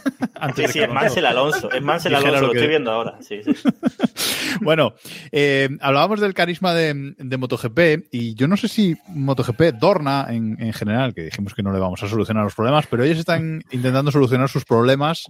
Sí, 0.56 0.68
sí, 0.68 0.80
es 0.82 0.90
Mansell 0.90 1.26
Alonso. 1.26 1.72
Es 1.72 1.82
Mansell 1.82 2.14
Alonso, 2.14 2.42
lo 2.42 2.52
que- 2.52 2.58
estoy 2.60 2.70
viendo 2.70 2.92
ahora. 2.92 3.16
Sí, 3.22 3.42
sí. 3.44 3.52
Bueno, 4.62 4.94
eh, 5.32 5.68
hablábamos 5.82 6.20
del 6.20 6.34
carisma 6.34 6.74
de, 6.74 7.14
de 7.18 7.38
MotoGP 7.38 8.08
y 8.12 8.34
yo 8.36 8.48
no 8.48 8.56
sé 8.58 8.68
si 8.68 8.96
MotoGP, 9.08 9.74
Dorna 9.80 10.28
en, 10.30 10.56
en 10.62 10.74
general, 10.74 11.14
que 11.16 11.24
dijimos 11.24 11.54
que 11.56 11.64
no 11.64 11.72
le 11.72 11.80
vamos 11.80 12.02
a 12.04 12.08
solucionar 12.08 12.44
los 12.44 12.56
problemas, 12.56 12.86
pero 12.88 13.04
ellos 13.04 13.18
están 13.20 13.64
intentando 13.72 14.12
solucionar 14.12 14.48
sus 14.50 14.64
problemas 14.66 15.26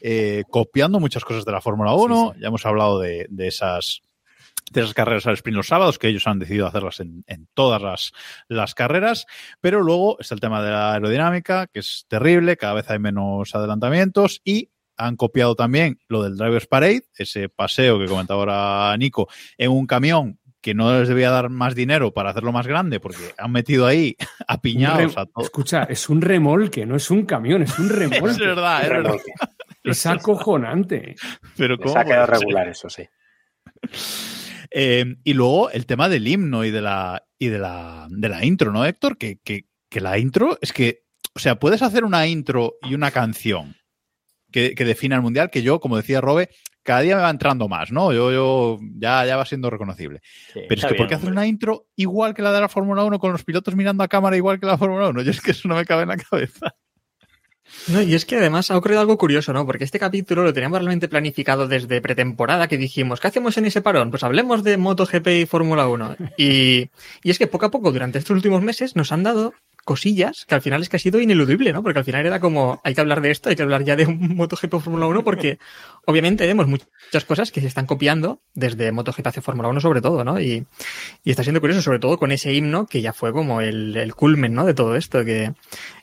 eh, 0.00 0.44
copiando 0.50 1.00
muchas 1.00 1.24
cosas 1.24 1.44
de 1.44 1.52
la 1.52 1.60
Fórmula 1.60 1.92
1. 1.94 2.34
Ya 2.40 2.48
hemos 2.48 2.64
hablado 2.66 3.00
de, 3.00 3.26
de 3.30 3.48
esas 3.48 4.02
de 4.80 4.84
esas 4.84 4.94
carreras 4.94 5.26
al 5.26 5.34
sprint 5.34 5.56
los 5.56 5.68
sábados, 5.68 5.98
que 5.98 6.08
ellos 6.08 6.26
han 6.26 6.38
decidido 6.38 6.66
hacerlas 6.66 7.00
en, 7.00 7.24
en 7.26 7.48
todas 7.54 7.80
las, 7.82 8.12
las 8.48 8.74
carreras, 8.74 9.26
pero 9.60 9.82
luego 9.82 10.18
está 10.20 10.34
el 10.34 10.40
tema 10.40 10.62
de 10.62 10.70
la 10.70 10.92
aerodinámica, 10.94 11.66
que 11.66 11.80
es 11.80 12.06
terrible, 12.08 12.56
cada 12.56 12.74
vez 12.74 12.90
hay 12.90 12.98
menos 12.98 13.54
adelantamientos 13.54 14.40
y 14.44 14.70
han 14.96 15.16
copiado 15.16 15.54
también 15.54 15.98
lo 16.08 16.22
del 16.22 16.36
Drivers 16.36 16.66
Parade, 16.66 17.04
ese 17.16 17.48
paseo 17.48 17.98
que 17.98 18.06
comentaba 18.06 18.40
ahora 18.40 18.96
Nico, 18.96 19.28
en 19.58 19.70
un 19.70 19.86
camión 19.86 20.38
que 20.60 20.74
no 20.74 20.96
les 20.96 21.08
debía 21.08 21.30
dar 21.30 21.48
más 21.50 21.74
dinero 21.74 22.12
para 22.14 22.30
hacerlo 22.30 22.52
más 22.52 22.68
grande, 22.68 23.00
porque 23.00 23.34
han 23.36 23.50
metido 23.50 23.84
ahí 23.84 24.16
apiñados 24.46 25.16
a 25.18 25.26
todos. 25.26 25.46
Escucha, 25.46 25.82
es 25.84 26.08
un 26.08 26.20
remolque, 26.22 26.86
no 26.86 26.94
es 26.94 27.10
un 27.10 27.26
camión, 27.26 27.62
es 27.62 27.76
un 27.78 27.86
Es 27.90 27.92
remolque. 27.96 28.46
verdad, 28.46 28.82
es 28.84 28.88
verdad. 28.88 29.16
Es 29.82 30.06
acojonante. 30.06 31.16
Pero 31.56 31.74
Les 31.74 31.84
¿cómo 31.84 31.98
ha 31.98 32.04
quedado 32.04 32.26
regular, 32.26 32.68
eso 32.68 32.88
sí. 32.88 33.02
Eh, 34.74 35.16
y 35.24 35.34
luego 35.34 35.70
el 35.70 35.86
tema 35.86 36.08
del 36.08 36.26
himno 36.26 36.64
y 36.64 36.70
de 36.70 36.82
la, 36.82 37.24
y 37.38 37.48
de 37.48 37.58
la, 37.58 38.06
de 38.10 38.28
la 38.28 38.44
intro, 38.44 38.72
¿no, 38.72 38.84
Héctor? 38.84 39.18
Que, 39.18 39.38
que, 39.42 39.66
que 39.90 40.00
la 40.00 40.18
intro 40.18 40.58
es 40.60 40.72
que, 40.72 41.04
o 41.34 41.38
sea, 41.38 41.58
puedes 41.58 41.82
hacer 41.82 42.04
una 42.04 42.26
intro 42.26 42.74
y 42.82 42.94
una 42.94 43.10
canción 43.10 43.76
que, 44.50 44.74
que 44.74 44.84
defina 44.84 45.16
el 45.16 45.22
mundial, 45.22 45.50
que 45.50 45.62
yo, 45.62 45.80
como 45.80 45.96
decía 45.96 46.20
Robe, 46.20 46.50
cada 46.82 47.00
día 47.00 47.16
me 47.16 47.22
va 47.22 47.30
entrando 47.30 47.68
más, 47.68 47.92
¿no? 47.92 48.12
Yo, 48.12 48.32
yo 48.32 48.78
ya, 48.96 49.24
ya 49.24 49.36
va 49.36 49.44
siendo 49.44 49.70
reconocible. 49.70 50.20
Sí, 50.52 50.60
Pero 50.68 50.80
es 50.80 50.86
que, 50.86 50.94
¿por 50.94 51.06
qué 51.06 51.14
hacer 51.14 51.30
una 51.30 51.46
intro 51.46 51.86
igual 51.96 52.34
que 52.34 52.42
la 52.42 52.52
de 52.52 52.60
la 52.60 52.68
Fórmula 52.68 53.04
1 53.04 53.18
con 53.18 53.32
los 53.32 53.44
pilotos 53.44 53.76
mirando 53.76 54.02
a 54.02 54.08
cámara 54.08 54.36
igual 54.36 54.58
que 54.58 54.66
la 54.66 54.78
Fórmula 54.78 55.08
1? 55.08 55.22
Yo 55.22 55.30
es 55.30 55.40
que 55.40 55.52
eso 55.52 55.68
no 55.68 55.76
me 55.76 55.84
cabe 55.84 56.02
en 56.02 56.08
la 56.08 56.16
cabeza. 56.16 56.74
No, 57.88 58.02
y 58.02 58.14
es 58.14 58.24
que 58.24 58.36
además 58.36 58.70
ha 58.70 58.76
ocurrido 58.76 59.00
algo 59.00 59.18
curioso, 59.18 59.52
¿no? 59.52 59.66
Porque 59.66 59.84
este 59.84 59.98
capítulo 59.98 60.42
lo 60.42 60.52
teníamos 60.52 60.78
realmente 60.78 61.08
planificado 61.08 61.68
desde 61.68 62.00
pretemporada, 62.00 62.68
que 62.68 62.76
dijimos, 62.76 63.20
¿qué 63.20 63.28
hacemos 63.28 63.56
en 63.56 63.66
ese 63.66 63.82
parón? 63.82 64.10
Pues 64.10 64.22
hablemos 64.22 64.62
de 64.62 64.76
MotoGP 64.76 65.26
y 65.28 65.46
Fórmula 65.46 65.88
1. 65.88 66.16
Y, 66.36 66.90
y 67.22 67.30
es 67.30 67.38
que 67.38 67.46
poco 67.46 67.66
a 67.66 67.70
poco, 67.70 67.92
durante 67.92 68.18
estos 68.18 68.36
últimos 68.36 68.62
meses, 68.62 68.96
nos 68.96 69.12
han 69.12 69.22
dado 69.22 69.54
cosillas 69.84 70.44
que 70.46 70.54
al 70.54 70.62
final 70.62 70.82
es 70.82 70.88
que 70.88 70.96
ha 70.96 71.00
sido 71.00 71.20
ineludible, 71.20 71.72
¿no? 71.72 71.82
Porque 71.82 71.98
al 71.98 72.04
final 72.04 72.24
era 72.24 72.40
como, 72.40 72.80
hay 72.84 72.94
que 72.94 73.00
hablar 73.00 73.20
de 73.20 73.30
esto, 73.30 73.48
hay 73.48 73.56
que 73.56 73.62
hablar 73.62 73.84
ya 73.84 73.96
de 73.96 74.06
un 74.06 74.18
MotoGP 74.36 74.80
Fórmula 74.80 75.06
1, 75.06 75.24
porque 75.24 75.58
obviamente 76.06 76.46
vemos 76.46 76.66
muchas 76.66 77.24
cosas 77.26 77.50
que 77.50 77.60
se 77.60 77.66
están 77.66 77.86
copiando 77.86 78.40
desde 78.54 78.92
MotoGP 78.92 79.26
hacia 79.26 79.42
Fórmula 79.42 79.68
1 79.68 79.80
sobre 79.80 80.00
todo, 80.00 80.24
¿no? 80.24 80.40
Y, 80.40 80.66
y 81.24 81.30
está 81.30 81.42
siendo 81.42 81.60
curioso, 81.60 81.82
sobre 81.82 81.98
todo 81.98 82.18
con 82.18 82.32
ese 82.32 82.52
himno 82.52 82.86
que 82.86 83.02
ya 83.02 83.12
fue 83.12 83.32
como 83.32 83.60
el, 83.60 84.12
culmen, 84.14 84.54
¿no? 84.54 84.64
De 84.64 84.74
todo 84.74 84.96
esto, 84.96 85.24
que 85.24 85.52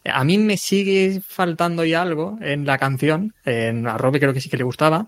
a 0.06 0.24
mí 0.24 0.38
me 0.38 0.58
sigue 0.58 1.22
faltando 1.26 1.86
ya 1.86 2.02
algo 2.02 2.38
en 2.42 2.66
la 2.66 2.78
canción, 2.78 3.34
en 3.46 3.88
a 3.88 3.98
Robe 3.98 4.20
creo 4.20 4.34
que 4.34 4.42
sí 4.42 4.50
que 4.50 4.58
le 4.58 4.64
gustaba, 4.64 5.08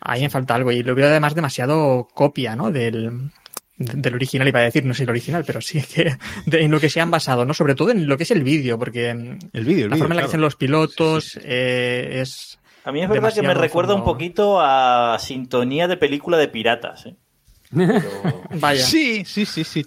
ahí 0.00 0.22
me 0.22 0.30
falta 0.30 0.54
algo 0.54 0.72
y 0.72 0.82
lo 0.82 0.94
veo 0.94 1.06
además 1.06 1.34
demasiado 1.34 2.08
copia, 2.14 2.56
¿no? 2.56 2.70
Del, 2.70 3.30
del 3.78 4.14
original, 4.14 4.48
iba 4.48 4.60
a 4.60 4.64
decir, 4.64 4.84
no 4.84 4.94
sé 4.94 5.02
el 5.04 5.10
original, 5.10 5.44
pero 5.46 5.60
sí 5.60 5.82
que 5.82 6.16
de- 6.46 6.62
en 6.62 6.70
lo 6.70 6.80
que 6.80 6.88
se 6.88 7.00
han 7.00 7.10
basado, 7.10 7.44
¿no? 7.44 7.52
Sobre 7.54 7.74
todo 7.74 7.90
en 7.90 8.06
lo 8.06 8.16
que 8.16 8.22
es 8.22 8.30
el 8.30 8.42
vídeo, 8.42 8.78
porque 8.78 9.10
El 9.10 9.64
vídeo, 9.64 9.84
el 9.84 9.90
la 9.90 9.96
vídeo, 9.96 9.98
forma 9.98 10.14
en 10.14 10.16
la 10.16 10.22
que 10.22 10.28
hacen 10.28 10.40
los 10.40 10.56
pilotos 10.56 11.24
Sí, 11.24 11.30
sí, 11.32 11.40
sí. 11.40 11.46
eh, 11.48 12.20
es... 12.22 12.58
A 12.84 12.92
mí 12.92 13.02
es 13.02 13.08
verdad 13.08 13.34
que 13.34 13.42
me 13.42 13.52
recuerda 13.54 13.94
un 13.94 14.04
poquito 14.04 14.58
a 14.60 15.16
sintonía 15.18 15.88
de 15.88 15.96
película 15.96 16.36
de 16.38 16.48
piratas. 16.48 17.06
¿eh? 17.06 17.16
Pero, 17.76 18.00
Vaya. 18.60 18.80
Sí, 18.84 19.24
sí, 19.24 19.44
sí, 19.44 19.64
sí. 19.64 19.84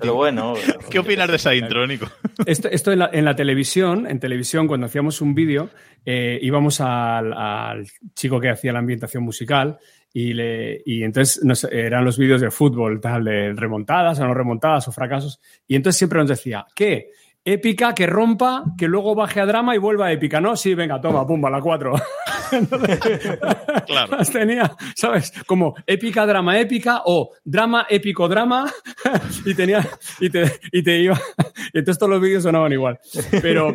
Pero 0.00 0.14
bueno. 0.14 0.54
¿Qué 0.90 0.98
opinas 0.98 1.28
de 1.28 1.36
esa 1.36 1.54
intro, 1.54 1.86
Nico? 1.86 2.06
Esto, 2.46 2.68
esto 2.68 2.90
en, 2.90 3.00
la, 3.00 3.10
en 3.12 3.24
la 3.26 3.36
televisión, 3.36 4.06
en 4.06 4.18
televisión, 4.18 4.66
cuando 4.66 4.86
hacíamos 4.86 5.20
un 5.20 5.34
vídeo, 5.34 5.68
eh, 6.06 6.38
íbamos 6.42 6.80
al, 6.80 7.32
al 7.34 7.86
chico 8.14 8.40
que 8.40 8.48
hacía 8.48 8.72
la 8.72 8.78
ambientación 8.78 9.22
musical 9.22 9.78
y, 10.12 10.32
le, 10.34 10.82
y 10.84 11.02
entonces 11.04 11.44
nos- 11.44 11.64
eran 11.64 12.04
los 12.04 12.18
vídeos 12.18 12.40
de 12.40 12.50
fútbol, 12.50 13.00
tal, 13.00 13.24
de 13.24 13.52
remontadas 13.54 14.18
o 14.20 14.26
no 14.26 14.34
remontadas 14.34 14.88
o 14.88 14.92
fracasos. 14.92 15.40
Y 15.66 15.76
entonces 15.76 15.98
siempre 15.98 16.18
nos 16.18 16.28
decía, 16.28 16.66
¿qué? 16.74 17.10
Épica, 17.44 17.94
que 17.94 18.06
rompa, 18.06 18.64
que 18.76 18.86
luego 18.86 19.14
baje 19.14 19.40
a 19.40 19.46
drama 19.46 19.74
y 19.74 19.78
vuelva 19.78 20.06
a 20.06 20.12
épica, 20.12 20.40
¿no? 20.42 20.56
Sí, 20.56 20.74
venga, 20.74 21.00
toma, 21.00 21.26
pumba, 21.26 21.48
la 21.50 21.60
cuatro. 21.60 21.94
Claro. 23.86 24.16
Las 24.16 24.30
tenía, 24.30 24.72
¿sabes? 24.96 25.32
Como 25.46 25.74
épica, 25.86 26.26
drama, 26.26 26.58
épica 26.58 27.02
o 27.04 27.30
drama, 27.44 27.86
épico, 27.88 28.28
drama. 28.28 28.70
y 29.46 29.54
tenía, 29.54 29.86
y 30.20 30.30
te, 30.30 30.44
y 30.72 30.82
te 30.82 30.98
iba. 31.00 31.18
Y 31.72 31.78
entonces 31.78 31.98
todos 31.98 32.10
los 32.10 32.20
vídeos 32.20 32.42
sonaban 32.42 32.72
igual. 32.72 32.98
Pero 33.42 33.74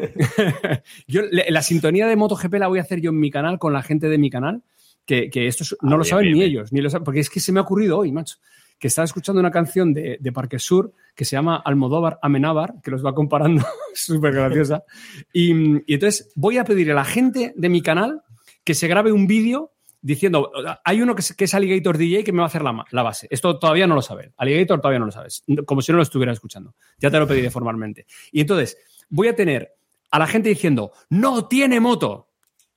yo, 1.07 1.21
la 1.31 1.61
sintonía 1.61 2.07
de 2.07 2.15
MotoGP 2.15 2.53
la 2.55 2.67
voy 2.67 2.79
a 2.79 2.83
hacer 2.83 2.99
yo 3.01 3.11
en 3.11 3.19
mi 3.19 3.31
canal 3.31 3.59
con 3.59 3.73
la 3.73 3.81
gente 3.81 4.09
de 4.09 4.17
mi 4.17 4.29
canal, 4.29 4.61
que, 5.05 5.29
que 5.29 5.47
esto 5.47 5.63
es- 5.63 5.75
no 5.81 5.89
Ah, 5.89 5.91
lo 5.91 5.97
bien, 5.99 6.09
saben 6.09 6.23
bien, 6.25 6.33
ni 6.33 6.39
bien. 6.39 6.51
ellos, 6.51 6.73
ni 6.73 6.81
lo 6.81 6.89
saben, 6.89 7.03
porque 7.03 7.19
es 7.19 7.29
que 7.29 7.39
se 7.39 7.51
me 7.51 7.59
ha 7.59 7.63
ocurrido 7.63 7.97
hoy, 7.99 8.11
macho. 8.11 8.37
Que 8.77 8.87
estaba 8.87 9.05
escuchando 9.05 9.39
una 9.39 9.51
canción 9.51 9.93
de, 9.93 10.17
de 10.19 10.31
Parque 10.33 10.59
Sur 10.59 10.91
que 11.15 11.23
se 11.23 11.37
llama 11.37 11.55
Almodóvar 11.63 12.19
Amenábar, 12.21 12.73
que 12.83 12.91
los 12.91 13.05
va 13.05 13.15
comparando, 13.15 13.63
súper 13.93 14.33
graciosa. 14.33 14.83
Y, 15.31 15.51
y 15.89 15.93
entonces 15.93 16.31
voy 16.35 16.57
a 16.57 16.65
pedir 16.65 16.91
a 16.91 16.95
la 16.95 17.05
gente 17.05 17.53
de 17.55 17.69
mi 17.69 17.81
canal 17.81 18.21
que 18.65 18.73
se 18.73 18.87
grabe 18.89 19.13
un 19.13 19.27
vídeo 19.27 19.71
diciendo, 20.01 20.51
hay 20.83 21.01
uno 21.01 21.15
que 21.15 21.21
es, 21.21 21.33
que 21.33 21.45
es 21.45 21.53
Alligator 21.55 21.97
DJ 21.97 22.23
que 22.23 22.31
me 22.33 22.39
va 22.39 22.43
a 22.43 22.47
hacer 22.47 22.61
la, 22.63 22.83
la 22.91 23.01
base. 23.01 23.27
Esto 23.31 23.57
todavía 23.57 23.87
no 23.87 23.95
lo 23.95 24.01
sabes. 24.01 24.31
Alligator 24.37 24.79
todavía 24.81 24.99
no 24.99 25.05
lo 25.05 25.11
sabes. 25.11 25.43
Como 25.65 25.81
si 25.81 25.91
no 25.93 25.95
lo 25.97 26.03
estuvieran 26.03 26.33
escuchando. 26.33 26.75
Ya 26.99 27.09
te 27.09 27.17
lo 27.17 27.25
pediré 27.27 27.49
formalmente. 27.49 28.05
Y 28.31 28.41
entonces, 28.41 28.77
voy 29.09 29.29
a 29.29 29.35
tener 29.35 29.71
a 30.11 30.19
la 30.19 30.27
gente 30.27 30.49
diciendo, 30.49 30.91
no 31.09 31.47
tiene 31.47 31.79
moto. 31.79 32.24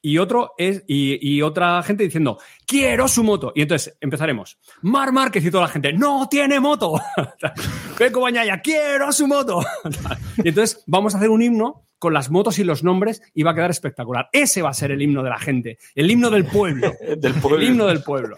Y 0.00 0.18
otro 0.18 0.52
es, 0.58 0.84
y, 0.86 1.18
y 1.36 1.42
otra 1.42 1.82
gente 1.82 2.04
diciendo, 2.04 2.38
quiero 2.66 3.08
su 3.08 3.24
moto. 3.24 3.52
Y 3.54 3.62
entonces 3.62 3.96
empezaremos. 4.00 4.58
Mar 4.82 5.12
Márquez 5.12 5.44
y 5.44 5.50
toda 5.50 5.64
la 5.64 5.70
gente, 5.70 5.92
no 5.92 6.28
tiene 6.28 6.60
moto. 6.60 7.00
Peco 7.98 8.20
Bañaya, 8.20 8.60
quiero 8.60 9.12
su 9.12 9.26
moto. 9.26 9.60
y 10.36 10.48
entonces 10.48 10.82
vamos 10.86 11.14
a 11.14 11.18
hacer 11.18 11.30
un 11.30 11.42
himno 11.42 11.84
con 11.98 12.14
las 12.14 12.30
motos 12.30 12.58
y 12.58 12.64
los 12.64 12.84
nombres 12.84 13.22
y 13.34 13.42
va 13.42 13.52
a 13.52 13.54
quedar 13.54 13.70
espectacular. 13.70 14.28
Ese 14.32 14.62
va 14.62 14.70
a 14.70 14.74
ser 14.74 14.92
el 14.92 15.02
himno 15.02 15.22
de 15.22 15.30
la 15.30 15.38
gente, 15.38 15.78
el 15.94 16.10
himno 16.10 16.30
del 16.30 16.44
pueblo. 16.44 16.92
Del 17.18 17.34
pueblo. 17.34 17.58
El 17.58 17.64
himno 17.64 17.86
del 17.86 18.02
pueblo. 18.02 18.36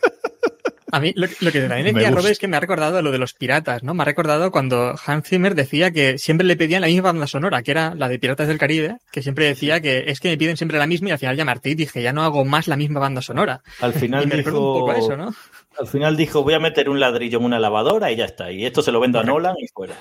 A 0.93 1.01
mí 1.01 1.13
lo, 1.17 1.27
lo 1.41 1.53
que 1.53 1.61
también 1.61 1.95
Me 1.95 2.01
decía. 2.01 2.11
Robert 2.11 2.33
es 2.33 2.39
que 2.39 2.49
me 2.49 2.57
ha 2.57 2.61
recordado 2.61 3.01
lo 3.03 3.11
de 3.11 3.19
los 3.19 3.35
piratas, 3.35 3.83
¿no? 3.83 3.95
Me 3.95 4.03
ha 4.03 4.07
recordado 4.07 4.51
cuando 4.51 4.95
Hans 5.07 5.29
Zimmer 5.29 5.55
decía 5.55 5.91
que 5.91 6.19
siempre 6.19 6.47
le 6.47 6.57
pedían 6.57 6.81
la 6.81 6.89
misma 6.89 7.13
banda 7.13 7.27
sonora, 7.27 7.63
que 7.63 7.71
era 7.71 7.95
la 7.95 8.09
de 8.09 8.19
Piratas 8.19 8.49
del 8.49 8.59
Caribe, 8.59 8.99
que 9.13 9.23
siempre 9.23 9.47
decía 9.47 9.81
que 9.81 10.05
es 10.09 10.21
que 10.21 10.29
me 10.29 10.39
piden 10.39 10.57
siempre 10.57 10.79
la 10.79 10.87
misma 10.87 11.09
y 11.09 11.13
al 11.13 11.19
final 11.19 11.37
ya 11.37 11.45
Martí 11.45 11.75
dije, 11.75 12.03
ya 12.03 12.13
no 12.13 12.23
hago 12.23 12.45
más 12.45 12.69
la 12.69 12.77
misma 12.77 13.01
banda 13.01 13.23
sonora. 13.23 13.63
Al 13.81 13.93
final 13.93 14.25
y 14.25 14.27
me 14.27 14.37
recuerda 14.37 14.59
un 14.59 14.79
poco 14.79 14.91
a 14.91 14.95
dijo, 14.95 15.07
eso, 15.07 15.17
¿no? 15.17 15.35
al 15.79 15.87
final 15.87 16.17
dijo, 16.17 16.43
voy 16.43 16.55
a 16.55 16.61
meter 16.61 16.89
un 16.89 17.01
ladrillo 17.01 17.39
en 17.39 17.45
una 17.45 17.59
lavadora 17.59 18.11
y 18.13 18.17
ya 18.17 18.25
está. 18.27 18.51
Y 18.53 18.67
esto 18.67 18.83
se 18.83 18.93
lo 18.93 19.01
vendo 19.01 19.19
a 19.21 19.25
Nolan 19.25 19.55
y 19.59 19.67
fuera. 19.69 19.95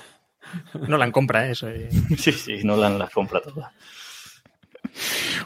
No 0.88 0.96
la 0.98 1.10
compra 1.12 1.48
eso. 1.48 1.68
eh. 1.68 1.88
Sí, 2.18 2.32
sí, 2.32 2.64
Nolan 2.64 2.98
las 2.98 3.10
compra 3.10 3.40
todas. 3.40 3.72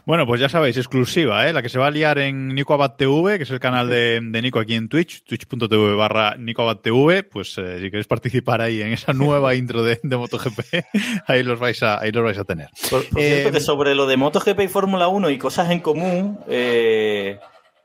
Bueno, 0.04 0.26
pues 0.26 0.40
ya 0.40 0.48
sabéis, 0.48 0.76
exclusiva, 0.76 1.48
¿eh? 1.48 1.52
La 1.52 1.62
que 1.62 1.68
se 1.68 1.78
va 1.78 1.86
a 1.86 1.90
liar 1.90 2.18
en 2.18 2.48
Nico 2.54 2.74
Abad 2.74 2.92
TV, 2.96 3.38
que 3.38 3.44
es 3.44 3.50
el 3.50 3.60
canal 3.60 3.88
de, 3.88 4.20
de 4.22 4.42
Nico 4.42 4.58
aquí 4.58 4.74
en 4.74 4.88
Twitch, 4.88 5.22
twitch.tv 5.24 5.94
barra 5.94 6.36
Nico 6.36 6.62
Abad 6.62 6.78
TV, 6.78 7.22
pues 7.22 7.56
eh, 7.58 7.76
si 7.80 7.84
queréis 7.90 8.06
participar 8.06 8.60
ahí 8.60 8.82
en 8.82 8.92
esa 8.92 9.12
nueva 9.12 9.54
intro 9.54 9.82
de, 9.82 10.00
de 10.02 10.16
MotoGP, 10.16 10.60
ahí 11.26 11.42
los 11.42 11.58
vais 11.58 11.82
a, 11.82 12.00
ahí 12.00 12.12
los 12.12 12.24
vais 12.24 12.38
a 12.38 12.44
tener. 12.44 12.68
Por, 12.90 13.08
por 13.08 13.20
Eh, 13.20 13.28
cierto, 13.40 13.52
que 13.52 13.60
sobre 13.60 13.94
lo 13.94 14.06
de 14.06 14.16
MotoGP 14.16 14.60
y 14.60 14.68
Fórmula 14.68 15.08
1 15.08 15.30
y 15.30 15.38
cosas 15.38 15.70
en 15.70 15.80
común, 15.80 16.38
eh, 16.48 17.38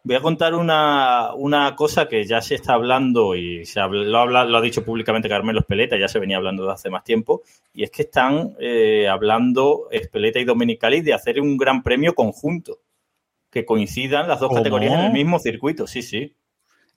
voy 0.03 0.15
a 0.15 0.21
contar 0.21 0.55
una, 0.55 1.33
una 1.35 1.75
cosa 1.75 2.07
que 2.07 2.23
ya 2.25 2.41
se 2.41 2.55
está 2.55 2.73
hablando 2.73 3.35
y 3.35 3.65
se 3.65 3.79
habla- 3.79 4.03
lo, 4.03 4.17
habla- 4.19 4.45
lo 4.45 4.57
ha 4.57 4.61
dicho 4.61 4.83
públicamente 4.85 5.27
Carmelo 5.29 5.59
Espeleta, 5.59 5.97
ya 5.97 6.07
se 6.07 6.19
venía 6.19 6.37
hablando 6.37 6.65
de 6.65 6.71
hace 6.73 6.89
más 6.89 7.03
tiempo, 7.03 7.41
y 7.73 7.83
es 7.83 7.91
que 7.91 8.03
están 8.03 8.55
eh, 8.59 9.07
hablando 9.07 9.87
Espeleta 9.91 10.39
y 10.39 10.45
Domenicali 10.45 11.01
de 11.01 11.13
hacer 11.13 11.39
un 11.41 11.57
gran 11.57 11.83
premio 11.83 12.15
conjunto, 12.15 12.79
que 13.51 13.65
coincidan 13.65 14.27
las 14.27 14.39
dos 14.39 14.49
¿Cómo? 14.49 14.59
categorías 14.59 14.93
en 14.93 14.99
el 15.07 15.11
mismo 15.13 15.39
circuito, 15.39 15.87
sí, 15.87 16.01
sí. 16.01 16.35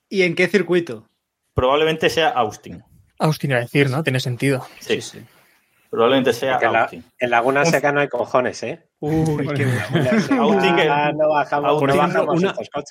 ¿Y 0.09 0.23
en 0.23 0.35
qué 0.35 0.49
circuito? 0.49 1.09
Probablemente 1.55 2.09
sea 2.11 2.29
Austin. 2.29 2.83
Austin 3.19 3.53
a 3.55 3.61
decir, 3.61 3.89
¿no? 3.91 4.03
Tiene 4.03 4.21
sentido. 4.21 4.67
Sí, 4.81 5.01
Probablemente 5.91 6.33
sea 6.33 6.53
Porque 6.53 6.67
en, 6.67 6.73
la- 6.73 6.81
Austin. 6.83 7.05
en 7.19 7.31
Laguna 7.31 7.61
Un- 7.61 7.67
Seca 7.67 7.93
no 7.93 8.01
hay 8.01 8.09
cojones, 8.09 8.63
¿eh? 8.63 8.87
Uy, 9.05 9.49
qué 9.57 9.67
Ah, 10.31 11.73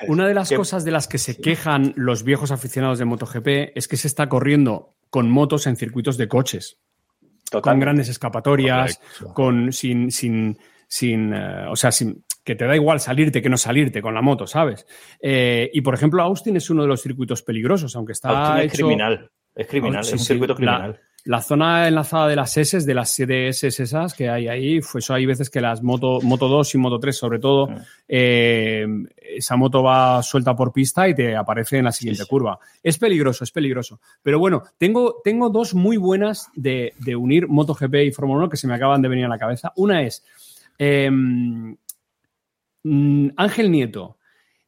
una- 0.08 0.28
de 0.28 0.34
las 0.34 0.52
cosas 0.52 0.84
de 0.84 0.92
las 0.92 1.08
que 1.08 1.18
se 1.18 1.38
quejan 1.40 1.94
los 1.96 2.24
viejos 2.24 2.52
aficionados 2.52 3.00
de 3.00 3.06
MotoGP 3.06 3.72
es 3.76 3.88
que 3.88 3.98
se 3.98 4.08
está 4.08 4.28
corriendo 4.28 4.96
con 5.10 5.30
motos 5.30 5.68
en 5.68 5.76
circuitos 5.76 6.18
de 6.18 6.28
coches, 6.28 6.78
con 7.20 7.62
Totalmente. 7.62 7.86
grandes 7.86 8.10
escapatorias, 8.10 8.98
Correcto. 8.98 9.34
con 9.34 9.72
sin, 9.74 10.12
sin, 10.12 10.58
sin, 10.88 11.34
eh, 11.34 11.66
o 11.70 11.76
sea, 11.76 11.92
sin, 11.92 12.24
que 12.44 12.56
te 12.56 12.66
da 12.66 12.76
igual 12.76 13.00
salirte 13.00 13.42
que 13.42 13.50
no 13.50 13.58
salirte 13.58 14.02
con 14.02 14.14
la 14.14 14.22
moto, 14.22 14.48
¿sabes? 14.48 14.86
Eh, 15.22 15.70
y 15.74 15.82
por 15.82 15.94
ejemplo, 15.94 16.22
Austin 16.24 16.58
es 16.58 16.70
uno 16.70 16.82
de 16.82 16.88
los 16.90 17.02
circuitos 17.02 17.42
peligrosos, 17.44 17.96
aunque 17.96 18.14
está 18.14 18.30
Austin 18.54 18.66
es 18.68 18.74
hecho- 18.74 18.86
criminal. 18.88 19.30
Es 19.54 19.68
criminal, 19.68 20.04
Sí, 20.04 20.10
es 20.10 20.14
un 20.14 20.20
sí, 20.20 20.26
circuito 20.26 20.56
criminal. 20.56 20.92
La 20.94 21.00
zona 21.42 21.88
enlazada 21.88 22.28
de 22.28 22.36
las 22.36 22.58
S, 22.58 22.80
de 22.80 22.94
las 22.94 23.12
siete 23.12 23.48
S 23.50 23.68
esas 23.68 24.14
que 24.14 24.30
hay 24.30 24.48
ahí, 24.48 24.80
pues 24.82 25.10
hay 25.12 25.26
veces 25.26 25.50
que 25.50 25.62
las 25.62 25.84
moto, 25.84 26.20
moto 26.22 26.48
2 26.48 26.74
y 26.76 26.78
moto 26.80 27.00
3 27.00 27.16
sobre 27.16 27.40
todo, 27.40 27.68
Mm. 27.68 27.76
eh, 28.08 28.88
esa 29.38 29.56
moto 29.56 29.84
va 29.84 30.24
suelta 30.24 30.56
por 30.56 30.74
pista 30.74 31.08
y 31.08 31.14
te 31.16 31.36
aparece 31.36 31.78
en 31.78 31.86
la 31.86 31.92
siguiente 31.92 32.24
sí. 32.24 32.30
curva. 32.30 32.60
Es 32.82 32.98
peligroso, 32.98 33.44
es 33.44 33.52
peligroso. 33.52 34.00
Pero 34.24 34.40
bueno, 34.40 34.64
tengo, 34.78 35.18
tengo 35.24 35.50
dos 35.50 35.74
muy 35.76 35.98
buenas 35.98 36.50
de, 36.56 36.94
de 37.00 37.16
unir 37.16 37.48
MotoGP 37.48 37.96
y 38.08 38.12
Fórmula 38.12 38.40
1 38.40 38.50
que 38.50 38.58
se 38.58 38.68
me 38.68 38.74
acaban 38.74 39.02
de 39.02 39.08
venir 39.10 39.26
a 39.26 39.30
la 39.30 39.38
cabeza. 39.38 39.72
Una 39.76 40.02
es 40.02 40.24
eh, 40.80 41.10
mm, 41.12 41.74
Ángel 43.38 43.72
Nieto 43.72 44.18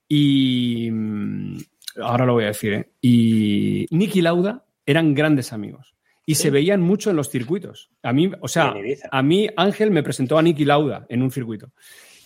y... 0.08 0.89
mm, 0.91 1.58
Ahora 2.01 2.26
lo 2.26 2.34
voy 2.34 2.45
a 2.45 2.47
decir, 2.47 2.74
¿eh? 2.74 2.89
Y 3.01 3.86
Nicky 3.91 4.22
Lauda 4.24 4.66
eran 4.84 5.14
grandes 5.14 5.54
amigos 5.54 5.93
y 6.26 6.36
se 6.36 6.50
veían 6.50 6.82
mucho 6.82 7.10
en 7.10 7.16
los 7.16 7.30
circuitos. 7.30 7.90
A 8.02 8.14
mí, 8.14 8.32
o 8.40 8.48
sea, 8.48 8.74
a 9.12 9.24
mí 9.24 9.50
Ángel 9.58 9.92
me 9.92 10.04
presentó 10.04 10.38
a 10.38 10.42
Nicky 10.42 10.66
Lauda 10.66 11.06
en 11.10 11.22
un 11.22 11.32
circuito. 11.32 11.72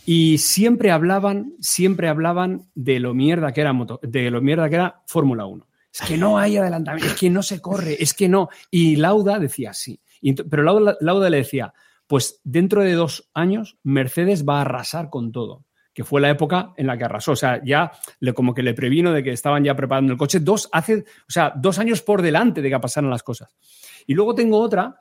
Y 0.06 0.38
siempre 0.38 0.92
hablaban, 0.92 1.54
siempre 1.60 2.08
hablaban 2.08 2.70
de 2.76 3.00
lo 3.00 3.14
mierda 3.14 3.52
que 3.52 3.62
era 3.62 3.74
moto, 3.74 4.00
de 4.02 4.32
lo 4.32 4.42
mierda 4.42 4.70
que 4.70 4.76
era 4.76 5.02
Fórmula 5.06 5.46
1. 5.46 5.68
Es 5.94 6.02
que 6.02 6.18
no 6.18 6.38
hay 6.38 6.58
adelantamiento, 6.58 7.12
es 7.12 7.20
que 7.20 7.30
no 7.30 7.44
se 7.44 7.60
corre, 7.60 7.98
es 8.00 8.14
que 8.14 8.30
no. 8.30 8.50
Y 8.70 8.96
Lauda 8.98 9.40
decía 9.40 9.74
sí. 9.74 10.00
Pero 10.50 10.64
Lauda, 10.64 10.96
Lauda 11.02 11.30
le 11.30 11.38
decía, 11.38 11.74
pues 12.06 12.40
dentro 12.44 12.84
de 12.84 12.94
dos 12.94 13.30
años 13.34 13.78
Mercedes 13.84 14.46
va 14.46 14.60
a 14.60 14.62
arrasar 14.62 15.10
con 15.10 15.32
todo. 15.32 15.66
Que 15.98 16.04
fue 16.04 16.22
la 16.22 16.30
época 16.30 16.74
en 16.78 16.86
la 16.86 16.96
que 16.96 17.06
arrasó. 17.06 17.32
O 17.32 17.36
sea, 17.36 17.60
ya 17.66 17.92
le, 18.20 18.34
como 18.34 18.54
que 18.54 18.62
le 18.62 18.76
previno 18.76 19.12
de 19.12 19.24
que 19.24 19.32
estaban 19.32 19.64
ya 19.64 19.76
preparando 19.76 20.14
el 20.14 20.20
coche 20.20 20.40
dos, 20.40 20.70
hace, 20.72 20.98
o 20.98 21.32
sea, 21.32 21.52
dos 21.56 21.80
años 21.80 22.04
por 22.04 22.22
delante 22.22 22.62
de 22.62 22.70
que 22.70 22.80
pasaran 22.80 23.10
las 23.10 23.24
cosas. 23.24 23.58
Y 24.06 24.14
luego 24.14 24.36
tengo 24.36 24.60
otra, 24.60 25.00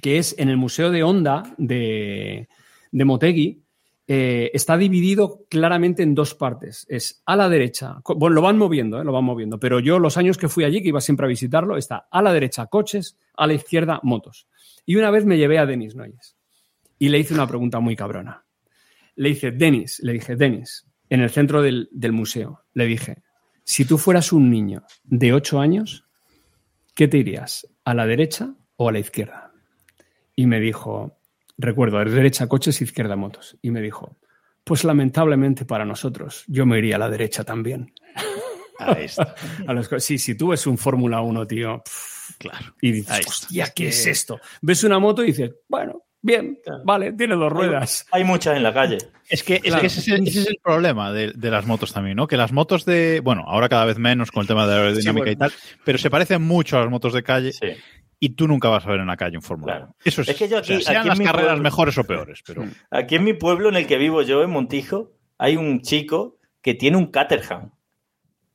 que 0.00 0.18
es 0.18 0.36
en 0.38 0.48
el 0.48 0.56
Museo 0.56 0.92
de 0.92 1.02
Honda 1.02 1.42
de, 1.58 2.48
de 2.92 3.04
Motegi, 3.04 3.64
eh, 4.06 4.52
está 4.54 4.76
dividido 4.76 5.44
claramente 5.48 6.04
en 6.04 6.14
dos 6.14 6.36
partes. 6.36 6.86
Es 6.88 7.20
a 7.26 7.34
la 7.34 7.48
derecha, 7.48 7.96
bueno, 8.16 8.36
lo 8.36 8.42
van 8.42 8.58
moviendo, 8.58 9.00
eh, 9.00 9.04
lo 9.04 9.10
van 9.10 9.24
moviendo, 9.24 9.58
pero 9.58 9.80
yo 9.80 9.98
los 9.98 10.16
años 10.16 10.38
que 10.38 10.48
fui 10.48 10.62
allí, 10.62 10.82
que 10.82 10.88
iba 10.88 11.00
siempre 11.00 11.26
a 11.26 11.28
visitarlo, 11.28 11.76
está 11.76 12.06
a 12.12 12.22
la 12.22 12.32
derecha 12.32 12.66
coches, 12.66 13.18
a 13.36 13.48
la 13.48 13.54
izquierda 13.54 13.98
motos. 14.04 14.46
Y 14.86 14.94
una 14.94 15.10
vez 15.10 15.24
me 15.24 15.36
llevé 15.36 15.58
a 15.58 15.66
Denis 15.66 15.96
Noyes 15.96 16.36
y 16.98 17.08
le 17.08 17.18
hice 17.18 17.34
una 17.34 17.48
pregunta 17.48 17.80
muy 17.80 17.96
cabrona. 17.96 18.44
Le 19.16 19.30
dije, 19.30 19.50
Denis, 19.50 20.00
le 20.02 20.12
dije, 20.14 20.36
Denis, 20.36 20.86
en 21.08 21.20
el 21.20 21.30
centro 21.30 21.62
del, 21.62 21.88
del 21.92 22.12
museo, 22.12 22.64
le 22.74 22.86
dije, 22.86 23.22
si 23.64 23.84
tú 23.84 23.98
fueras 23.98 24.32
un 24.32 24.50
niño 24.50 24.84
de 25.04 25.32
ocho 25.32 25.60
años, 25.60 26.04
¿qué 26.94 27.08
te 27.08 27.18
irías? 27.18 27.66
¿A 27.84 27.94
la 27.94 28.06
derecha 28.06 28.54
o 28.76 28.88
a 28.88 28.92
la 28.92 28.98
izquierda? 28.98 29.52
Y 30.34 30.46
me 30.46 30.60
dijo, 30.60 31.18
recuerdo, 31.58 31.98
a 31.98 32.04
derecha 32.04 32.48
coches, 32.48 32.80
izquierda 32.80 33.16
motos. 33.16 33.56
Y 33.62 33.70
me 33.70 33.80
dijo, 33.80 34.18
pues 34.64 34.84
lamentablemente 34.84 35.64
para 35.64 35.84
nosotros, 35.84 36.44
yo 36.46 36.66
me 36.66 36.78
iría 36.78 36.96
a 36.96 37.00
la 37.00 37.10
derecha 37.10 37.44
también. 37.44 37.92
Ahí 38.78 39.04
está. 39.04 39.34
A 39.66 39.72
los 39.72 39.88
sí, 39.98 40.18
si 40.18 40.34
tú 40.34 40.48
ves 40.48 40.66
un 40.66 40.76
Fórmula 40.76 41.20
1, 41.20 41.46
tío, 41.46 41.82
pff, 41.84 42.36
Claro. 42.38 42.74
y 42.80 42.90
dices, 42.92 43.26
hostia, 43.26 43.72
¿qué 43.74 43.88
es 43.88 44.06
esto? 44.06 44.40
Ves 44.60 44.82
una 44.84 44.98
moto 44.98 45.22
y 45.22 45.28
dices, 45.28 45.52
bueno, 45.68 46.02
bien, 46.22 46.58
vale, 46.84 47.12
tiene 47.12 47.34
dos 47.34 47.52
ruedas. 47.52 48.06
Hay 48.12 48.24
muchas 48.24 48.56
en 48.56 48.62
la 48.62 48.72
calle. 48.72 48.98
Es 49.28 49.42
que, 49.42 49.60
es 49.62 49.74
que 49.74 49.86
ese, 49.86 50.00
es 50.00 50.08
el, 50.08 50.26
ese 50.28 50.40
es 50.40 50.46
el 50.48 50.58
problema 50.62 51.12
de, 51.12 51.32
de 51.32 51.50
las 51.50 51.66
motos 51.66 51.92
también, 51.92 52.16
¿no? 52.16 52.26
Que 52.26 52.36
las 52.36 52.52
motos 52.52 52.84
de. 52.84 53.20
Bueno, 53.22 53.44
ahora 53.46 53.68
cada 53.68 53.84
vez 53.84 53.98
menos 53.98 54.30
con 54.30 54.42
el 54.42 54.46
tema 54.46 54.66
de 54.66 54.74
la 54.74 54.80
aerodinámica 54.82 55.26
Sí, 55.26 55.32
y 55.32 55.36
tal, 55.36 55.52
pero 55.84 55.98
se 55.98 56.10
parecen 56.10 56.42
mucho 56.42 56.76
a 56.76 56.80
las 56.80 56.90
motos 56.90 57.12
de 57.12 57.22
calle 57.22 57.52
Sí. 57.52 57.68
y 58.20 58.30
tú 58.30 58.46
nunca 58.48 58.68
vas 58.68 58.84
a 58.86 58.90
ver 58.90 59.00
en 59.00 59.06
la 59.06 59.16
calle 59.16 59.36
un 59.36 59.42
Fórmula 59.42 59.72
Claro. 59.74 59.86
1. 59.86 59.96
Eso 60.04 60.22
es. 60.22 60.28
Es 60.28 60.36
que 60.36 60.48
yo 60.48 60.58
aquí- 60.58 60.74
o 60.74 60.80
sea, 60.80 60.92
sean 60.92 60.96
aquí 61.08 61.08
en 61.08 61.18
las 61.18 61.26
carreras 61.26 61.46
pueblo- 61.50 61.62
mejores 61.62 61.98
o 61.98 62.04
peores, 62.04 62.42
pero. 62.46 62.64
Aquí 62.90 63.14
en 63.16 63.24
mi 63.24 63.32
pueblo, 63.34 63.68
en 63.70 63.76
el 63.76 63.86
que 63.86 63.96
vivo 63.96 64.22
yo, 64.22 64.42
en 64.42 64.50
Montijo, 64.50 65.12
hay 65.38 65.56
un 65.56 65.80
chico 65.82 66.38
que 66.60 66.74
tiene 66.74 66.96
un 66.98 67.06
Caterham. 67.06 67.70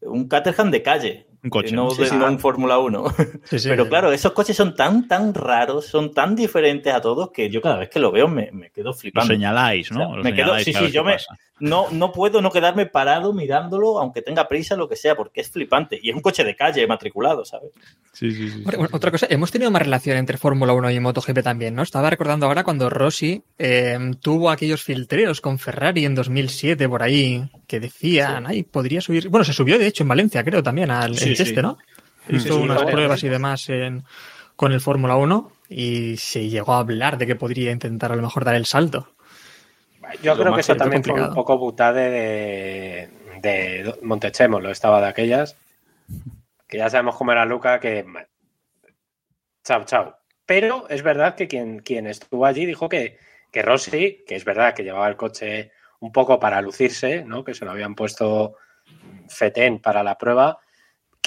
Un 0.01 0.28
Caterham 0.28 0.70
de 0.72 0.82
calle. 0.84 1.26
Un 1.47 1.49
coche. 1.49 1.73
No, 1.75 1.89
Sí, 1.91 2.01
de- 2.03 2.09
sí. 2.09 2.15
no 2.15 2.25
un 2.27 2.39
Fórmula 2.39 2.77
1. 2.77 3.05
Sí, 3.45 3.59
sí. 3.59 3.69
Pero 3.69 3.87
claro, 3.87 4.11
esos 4.11 4.33
coches 4.33 4.55
son 4.57 4.75
tan, 4.75 5.07
tan 5.07 5.33
raros, 5.33 5.85
son 5.85 6.13
tan 6.13 6.35
diferentes 6.35 6.93
a 6.93 6.99
todos 7.01 7.31
que 7.31 7.49
yo 7.49 7.61
cada 7.61 7.77
vez 7.77 7.89
que 7.89 7.99
lo 7.99 8.11
veo 8.11 8.27
me, 8.27 8.51
me 8.51 8.69
quedo 8.69 8.87
Lo 8.89 8.93
flipando. 8.93 9.33
señaláis, 9.33 9.91
¿no? 9.91 10.03
O 10.03 10.07
sea, 10.09 10.17
Lo 10.17 10.23
me 10.23 10.33
quedo- 10.33 10.59
sí, 10.59 10.73
sí, 10.73 10.91
yo 10.91 11.03
me-. 11.03 11.17
No, 11.59 11.87
no 11.91 12.11
puedo 12.11 12.39
no 12.39 12.51
quedarme 12.51 12.85
parado 12.85 13.33
mirándolo, 13.33 13.97
aunque 13.99 14.21
tenga 14.21 14.47
prisa, 14.47 14.75
lo 14.75 14.87
que 14.87 14.95
sea, 14.95 15.15
porque 15.15 15.41
es 15.41 15.49
flipante. 15.49 15.97
Y 15.99 16.09
es 16.11 16.15
un 16.15 16.21
coche 16.21 16.43
de 16.43 16.55
calle 16.55 16.85
matriculado, 16.85 17.45
¿sabes? 17.45 17.71
Sí, 18.13 18.31
sí, 18.31 18.49
sí. 18.51 18.61
Bueno, 18.63 18.87
otra 18.91 19.09
cosa, 19.09 19.25
hemos 19.29 19.51
tenido 19.51 19.71
más 19.71 19.81
relación 19.81 20.17
entre 20.17 20.37
Fórmula 20.37 20.73
1 20.73 20.91
y 20.91 20.99
MotoGP 20.99 21.41
también, 21.41 21.73
¿no? 21.73 21.81
Estaba 21.81 22.09
recordando 22.11 22.45
ahora 22.45 22.63
cuando 22.63 22.89
Rossi 22.91 23.41
eh, 23.57 23.97
tuvo 24.21 24.51
aquellos 24.51 24.83
filtreos 24.83 25.41
con 25.41 25.57
Ferrari 25.57 26.05
en 26.05 26.13
2007 26.13 26.87
por 26.89 27.01
ahí, 27.01 27.49
que 27.65 27.79
decían, 27.79 28.45
ay, 28.45 28.61
podría 28.63 29.01
subir. 29.01 29.29
Bueno, 29.29 29.43
se 29.43 29.53
subió 29.53 29.79
de 29.79 29.87
hecho 29.87 30.03
en 30.03 30.09
Valencia, 30.09 30.43
creo, 30.43 30.61
también 30.61 30.91
al 30.91 31.15
Sí, 31.17 31.29
sí. 31.38 31.43
Cheste, 31.45 31.61
¿no? 31.61 31.77
Hizo 32.29 32.55
sí, 32.55 32.59
unas 32.61 32.83
pruebas 32.83 33.23
y 33.23 33.29
demás 33.29 33.69
en- 33.69 34.03
con 34.55 34.71
el 34.73 34.81
Fórmula 34.81 35.15
1 35.15 35.51
y 35.69 36.17
se 36.17 36.49
llegó 36.49 36.73
a 36.73 36.79
hablar 36.79 37.17
de 37.17 37.27
que 37.27 37.35
podría 37.35 37.71
intentar 37.71 38.11
a 38.11 38.15
lo 38.15 38.21
mejor 38.23 38.43
dar 38.43 38.55
el 38.55 38.65
salto. 38.65 39.13
Yo 40.23 40.35
Lo 40.35 40.41
creo 40.41 40.53
que 40.55 40.61
eso 40.61 40.75
también 40.75 41.03
fue 41.03 41.21
un 41.21 41.33
poco 41.33 41.57
butade 41.57 42.09
de, 42.09 43.09
de 43.41 43.95
Montechemo, 44.01 44.59
lo 44.59 44.71
estaba 44.71 45.01
de 45.01 45.07
aquellas. 45.07 45.57
Que 46.67 46.77
ya 46.77 46.89
sabemos 46.89 47.15
cómo 47.15 47.31
era 47.33 47.45
Luca, 47.45 47.79
que. 47.79 48.05
Chao, 49.63 49.83
chao. 49.85 50.17
Pero 50.45 50.88
es 50.89 51.03
verdad 51.03 51.35
que 51.35 51.47
quien, 51.47 51.79
quien 51.79 52.07
estuvo 52.07 52.45
allí 52.45 52.65
dijo 52.65 52.88
que, 52.88 53.17
que 53.51 53.61
Rossi, 53.61 54.23
que 54.25 54.35
es 54.35 54.45
verdad 54.45 54.73
que 54.73 54.83
llevaba 54.83 55.07
el 55.09 55.17
coche 55.17 55.71
un 55.99 56.11
poco 56.11 56.39
para 56.39 56.61
lucirse, 56.61 57.23
¿no? 57.25 57.43
Que 57.43 57.53
se 57.53 57.65
lo 57.65 57.71
habían 57.71 57.95
puesto 57.95 58.55
Fetén 59.27 59.79
para 59.79 60.03
la 60.03 60.17
prueba, 60.17 60.59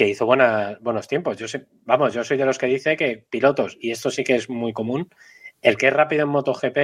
que 0.00 0.08
hizo 0.08 0.24
buenas, 0.24 0.80
buenos 0.80 1.06
tiempos. 1.06 1.36
Yo 1.36 1.46
sé, 1.46 1.66
vamos, 1.84 2.14
yo 2.14 2.24
soy 2.24 2.38
de 2.38 2.46
los 2.46 2.56
que 2.56 2.64
dice 2.64 2.96
que 2.96 3.22
pilotos, 3.28 3.76
y 3.78 3.90
esto 3.90 4.10
sí 4.10 4.24
que 4.24 4.34
es 4.34 4.48
muy 4.48 4.72
común, 4.72 5.10
el 5.60 5.76
que 5.76 5.88
es 5.88 5.92
rápido 5.92 6.22
en 6.22 6.30
MotoGP, 6.30 6.78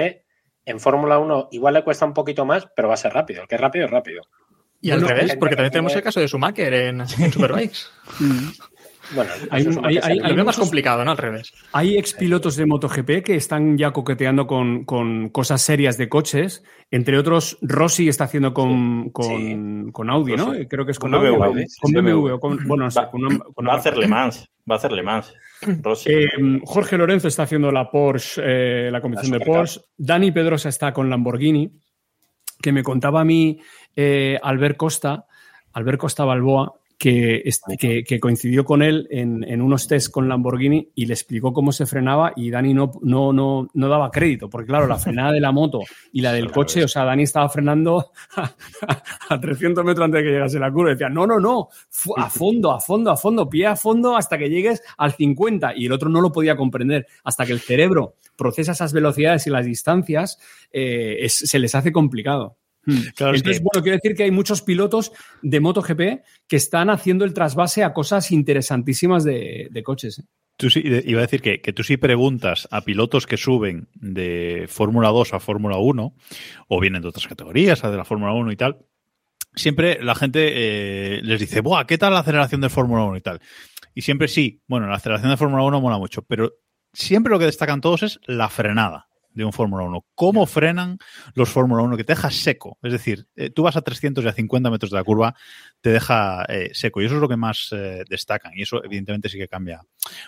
en 0.66 0.80
Fórmula 0.80 1.18
1 1.18 1.48
igual 1.52 1.72
le 1.72 1.82
cuesta 1.82 2.04
un 2.04 2.12
poquito 2.12 2.44
más, 2.44 2.68
pero 2.76 2.88
va 2.88 2.94
a 2.94 2.98
ser 2.98 3.14
rápido. 3.14 3.40
El 3.40 3.48
que 3.48 3.54
es 3.54 3.60
rápido 3.62 3.86
es 3.86 3.90
rápido. 3.90 4.20
Y 4.82 4.90
al 4.90 5.00
revés, 5.00 5.34
porque 5.36 5.52
que 5.52 5.56
también 5.56 5.72
tenemos 5.72 5.96
el 5.96 6.02
caso 6.02 6.20
de 6.20 6.28
Schumacher 6.28 6.74
en, 6.74 7.00
en 7.00 7.06
Superbikes. 7.32 7.78
Bueno, 9.14 9.30
Hay 9.50 9.62
hay- 9.62 9.64
cosa 9.66 9.80
hay- 9.86 9.98
que- 10.20 10.28
Lo 10.28 10.34
veo 10.34 10.44
más 10.44 10.56
complicado, 10.58 11.04
¿no? 11.04 11.10
Al 11.12 11.16
revés. 11.16 11.52
Hay 11.72 11.96
expilotos 11.96 12.56
de 12.56 12.66
MotoGP 12.66 13.22
que 13.22 13.36
están 13.36 13.78
ya 13.78 13.92
coqueteando 13.92 14.46
con, 14.46 14.84
con 14.84 15.28
cosas 15.28 15.62
serias 15.62 15.96
de 15.96 16.08
coches. 16.08 16.64
Entre 16.90 17.16
otros, 17.18 17.58
Rossi 17.62 18.08
está 18.08 18.24
haciendo 18.24 18.52
con, 18.54 19.10
con, 19.10 19.92
con 19.92 20.10
Audi, 20.10 20.36
¿no? 20.36 20.52
Creo 20.68 20.84
que 20.84 20.92
es 20.92 20.98
con, 20.98 21.10
Con 21.12 21.20
Audi. 21.26 21.30
BMW, 21.36 21.64
Con 21.80 21.92
BMW. 21.92 22.02
BMW. 22.22 22.34
o 22.34 22.40
con- 22.40 22.58
bueno, 22.66 22.84
no 22.84 22.90
sé, 22.90 23.00
Va- 23.00 23.10
una- 23.12 23.72
a 23.72 23.76
hacer 23.76 23.96
Le 23.96 24.06
Mans. 24.08 24.48
Va 24.68 24.74
a 24.74 24.78
hacer 24.78 24.92
Le 24.92 25.02
Mans. 25.02 25.32
Rossi. 25.82 26.10
Eh, 26.12 26.26
Jorge 26.64 26.98
Lorenzo 26.98 27.28
está 27.28 27.44
haciendo 27.44 27.70
la 27.70 27.90
Porsche, 27.90 28.42
eh, 28.44 28.90
la 28.90 29.00
competición 29.00 29.38
La 29.38 29.44
de. 29.44 29.50
Porsche. 29.50 29.80
Dani 29.96 30.32
Pedrosa 30.32 30.68
está 30.68 30.92
con 30.92 31.08
Lamborghini. 31.08 31.70
Que 32.60 32.72
me 32.72 32.82
contaba 32.82 33.20
a 33.20 33.24
mí 33.24 33.58
eh, 33.94 34.38
Albert 34.42 34.76
Costa, 34.76 35.26
Albert 35.74 35.98
Costa 35.98 36.24
Balboa, 36.24 36.74
que, 36.98 37.42
que, 37.78 38.04
que 38.04 38.18
coincidió 38.20 38.64
con 38.64 38.82
él 38.82 39.06
en, 39.10 39.44
en 39.44 39.60
unos 39.60 39.86
test 39.86 40.10
con 40.10 40.28
Lamborghini 40.28 40.88
y 40.94 41.04
le 41.06 41.12
explicó 41.12 41.52
cómo 41.52 41.70
se 41.72 41.84
frenaba 41.84 42.32
y 42.36 42.50
Dani 42.50 42.72
no, 42.72 42.92
no, 43.02 43.32
no, 43.34 43.68
no 43.74 43.88
daba 43.88 44.10
crédito, 44.10 44.48
porque 44.48 44.68
claro, 44.68 44.86
la 44.86 44.96
frenada 44.98 45.32
de 45.32 45.40
la 45.40 45.52
moto 45.52 45.80
y 46.12 46.22
la 46.22 46.32
del 46.32 46.50
coche, 46.50 46.82
o 46.84 46.88
sea, 46.88 47.04
Dani 47.04 47.24
estaba 47.24 47.48
frenando 47.50 48.12
a 49.28 49.40
300 49.40 49.84
metros 49.84 50.04
antes 50.04 50.20
de 50.20 50.24
que 50.26 50.32
llegase 50.32 50.58
la 50.58 50.70
curva. 50.72 50.90
Decía, 50.90 51.08
no, 51.08 51.26
no, 51.26 51.38
no, 51.38 51.68
a 52.16 52.30
fondo, 52.30 52.72
a 52.72 52.80
fondo, 52.80 53.10
a 53.10 53.16
fondo, 53.16 53.48
pie 53.48 53.66
a 53.66 53.76
fondo 53.76 54.16
hasta 54.16 54.38
que 54.38 54.48
llegues 54.48 54.82
al 54.96 55.12
50. 55.12 55.74
Y 55.76 55.86
el 55.86 55.92
otro 55.92 56.08
no 56.08 56.20
lo 56.20 56.32
podía 56.32 56.56
comprender. 56.56 57.06
Hasta 57.24 57.44
que 57.46 57.52
el 57.52 57.60
cerebro 57.60 58.14
procesa 58.36 58.72
esas 58.72 58.92
velocidades 58.92 59.46
y 59.46 59.50
las 59.50 59.66
distancias, 59.66 60.38
eh, 60.72 61.16
es- 61.20 61.34
se 61.38 61.58
les 61.58 61.74
hace 61.74 61.92
complicado. 61.92 62.56
Hmm. 62.86 63.00
Claro, 63.16 63.34
Entonces, 63.34 63.58
que- 63.58 63.64
bueno, 63.64 63.82
quiero 63.82 63.96
decir 63.96 64.16
que 64.16 64.22
hay 64.22 64.30
muchos 64.30 64.62
pilotos 64.62 65.12
de 65.42 65.60
MotoGP 65.60 66.22
que 66.46 66.56
están 66.56 66.88
haciendo 66.88 67.24
el 67.24 67.34
trasvase 67.34 67.82
a 67.84 67.92
cosas 67.92 68.30
interesantísimas 68.30 69.24
de, 69.24 69.68
de 69.70 69.82
coches. 69.82 70.20
¿eh? 70.20 70.22
Tú 70.56 70.70
sí, 70.70 70.82
iba 70.84 71.18
a 71.18 71.22
decir 71.22 71.42
que, 71.42 71.60
que 71.60 71.72
tú 71.72 71.82
sí 71.82 71.96
preguntas 71.98 72.66
a 72.70 72.80
pilotos 72.80 73.26
que 73.26 73.36
suben 73.36 73.88
de 73.94 74.66
Fórmula 74.68 75.08
2 75.10 75.34
a 75.34 75.40
Fórmula 75.40 75.76
1, 75.76 76.14
o 76.68 76.80
vienen 76.80 77.02
de 77.02 77.08
otras 77.08 77.26
categorías, 77.26 77.84
a 77.84 77.90
de 77.90 77.96
la 77.98 78.04
Fórmula 78.06 78.32
1 78.32 78.52
y 78.52 78.56
tal, 78.56 78.78
siempre 79.54 79.98
la 80.02 80.14
gente 80.14 80.52
eh, 80.54 81.20
les 81.22 81.40
dice, 81.40 81.60
Buah, 81.60 81.84
¿qué 81.86 81.98
tal 81.98 82.14
la 82.14 82.20
aceleración 82.20 82.60
de 82.62 82.70
Fórmula 82.70 83.04
1 83.04 83.16
y 83.16 83.20
tal? 83.20 83.40
Y 83.94 84.02
siempre 84.02 84.28
sí, 84.28 84.62
bueno, 84.66 84.86
la 84.86 84.94
aceleración 84.96 85.30
de 85.30 85.36
Fórmula 85.36 85.62
1 85.64 85.80
mola 85.80 85.98
mucho, 85.98 86.22
pero 86.22 86.52
siempre 86.92 87.30
lo 87.30 87.38
que 87.38 87.46
destacan 87.46 87.80
todos 87.80 88.02
es 88.02 88.20
la 88.26 88.48
frenada 88.48 89.08
de 89.36 89.44
un 89.44 89.52
Fórmula 89.52 89.84
1. 89.84 90.04
¿Cómo 90.16 90.46
frenan 90.46 90.98
los 91.34 91.50
Fórmula 91.50 91.82
1? 91.84 91.96
Que 91.96 92.02
te 92.04 92.14
deja 92.14 92.30
seco. 92.30 92.78
Es 92.82 92.90
decir, 92.92 93.26
eh, 93.36 93.50
tú 93.50 93.62
vas 93.62 93.76
a 93.76 93.82
300 93.82 94.24
y 94.24 94.28
a 94.28 94.32
50 94.32 94.70
metros 94.70 94.90
de 94.90 94.96
la 94.96 95.04
curva, 95.04 95.34
te 95.80 95.90
deja 95.90 96.44
eh, 96.48 96.70
seco. 96.72 97.00
Y 97.00 97.04
eso 97.06 97.14
es 97.14 97.20
lo 97.20 97.28
que 97.28 97.36
más 97.36 97.68
eh, 97.72 98.02
destacan. 98.08 98.52
Y 98.56 98.62
eso, 98.62 98.82
evidentemente, 98.82 99.28
sí 99.28 99.38
que 99.38 99.46
cambia 99.46 99.80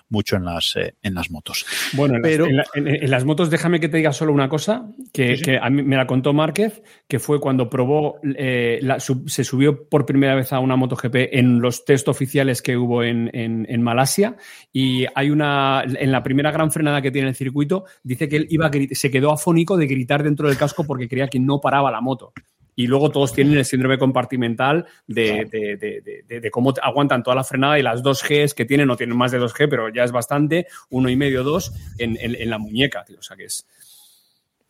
mucho 0.09 0.37
en 0.37 0.45
las, 0.45 0.75
en 0.77 1.15
las 1.15 1.31
motos. 1.31 1.65
Bueno, 1.95 2.17
en, 2.17 2.23
Pero- 2.23 2.47
en 2.47 2.57
la- 2.59 2.65
en- 2.75 2.87
en 2.89 3.11
las 3.11 3.25
motos, 3.25 3.51
déjame 3.51 3.81
que 3.81 3.89
te 3.89 3.97
diga 3.97 4.13
solo 4.13 4.33
una 4.33 4.49
cosa, 4.49 4.87
que, 5.13 5.37
Sí, 5.37 5.43
que 5.43 5.59
a 5.59 5.69
mí 5.71 5.83
me 5.83 5.97
la 5.97 6.07
contó 6.07 6.33
Márquez, 6.33 6.83
que 7.09 7.19
fue 7.19 7.41
cuando 7.41 7.69
probó, 7.71 8.21
la- 8.23 9.01
sub- 9.01 9.29
se 9.29 9.43
subió 9.45 9.89
por 9.89 10.05
primera 10.05 10.35
vez 10.35 10.53
a 10.53 10.59
una 10.59 10.77
MotoGP 10.77 11.31
en 11.33 11.61
los 11.61 11.85
test 11.85 12.09
oficiales 12.09 12.61
que 12.63 12.77
hubo 12.77 13.03
en, 13.03 13.31
en- 13.35 13.83
Malasia, 13.83 14.37
y 14.73 15.07
hay 15.15 15.31
una, 15.31 15.83
en 15.87 16.13
la 16.13 16.23
primera 16.23 16.51
gran 16.51 16.71
frenada 16.71 17.01
que 17.01 17.11
tiene 17.11 17.29
el 17.29 17.35
circuito, 17.35 17.85
dice 18.03 18.29
que 18.29 18.37
él 18.37 18.47
iba 18.51 18.67
a 18.67 18.71
grit- 18.71 18.93
se 18.99 19.11
quedó 19.11 19.33
afónico 19.33 19.77
de 19.77 19.87
gritar 19.87 20.23
dentro 20.23 20.49
del 20.49 20.57
casco 20.59 20.85
porque 20.85 21.09
creía 21.09 21.29
que 21.29 21.39
no 21.41 21.61
paraba 21.61 21.91
la 21.91 22.01
moto. 22.01 22.33
Y 22.77 22.87
luego 22.87 23.11
todos 23.11 23.33
tienen 23.33 23.59
el 23.59 23.65
síndrome 23.65 23.99
compartimental 23.99 24.87
de, 25.09 25.47
de- 25.51 25.77
de- 25.77 26.01
de- 26.01 26.23
de- 26.29 26.41
de 26.41 26.51
cómo 26.51 26.73
aguantan 26.81 27.25
toda 27.25 27.35
la 27.35 27.43
frenada 27.43 27.77
y 27.79 27.83
las 27.83 28.05
dos 28.05 28.23
Gs 28.23 28.55
que 28.55 28.65
tienen, 28.67 28.87
no 28.87 28.97
tienen 28.97 29.17
más 29.17 29.33
de 29.33 29.41
2G, 29.41 29.69
pero 29.69 29.89
ya 29.89 30.05
es 30.05 30.13
bastante, 30.13 30.67
uno 30.91 31.09
y 31.09 31.17
medio, 31.17 31.43
dos, 31.43 31.73
en, 31.99 32.17
en- 32.21 32.37
en 32.37 32.51
la 32.51 32.59
muñeca, 32.59 33.05
tío. 33.05 33.19
O 33.19 33.23
sea 33.23 33.37
que 33.37 33.47
es. 33.47 33.67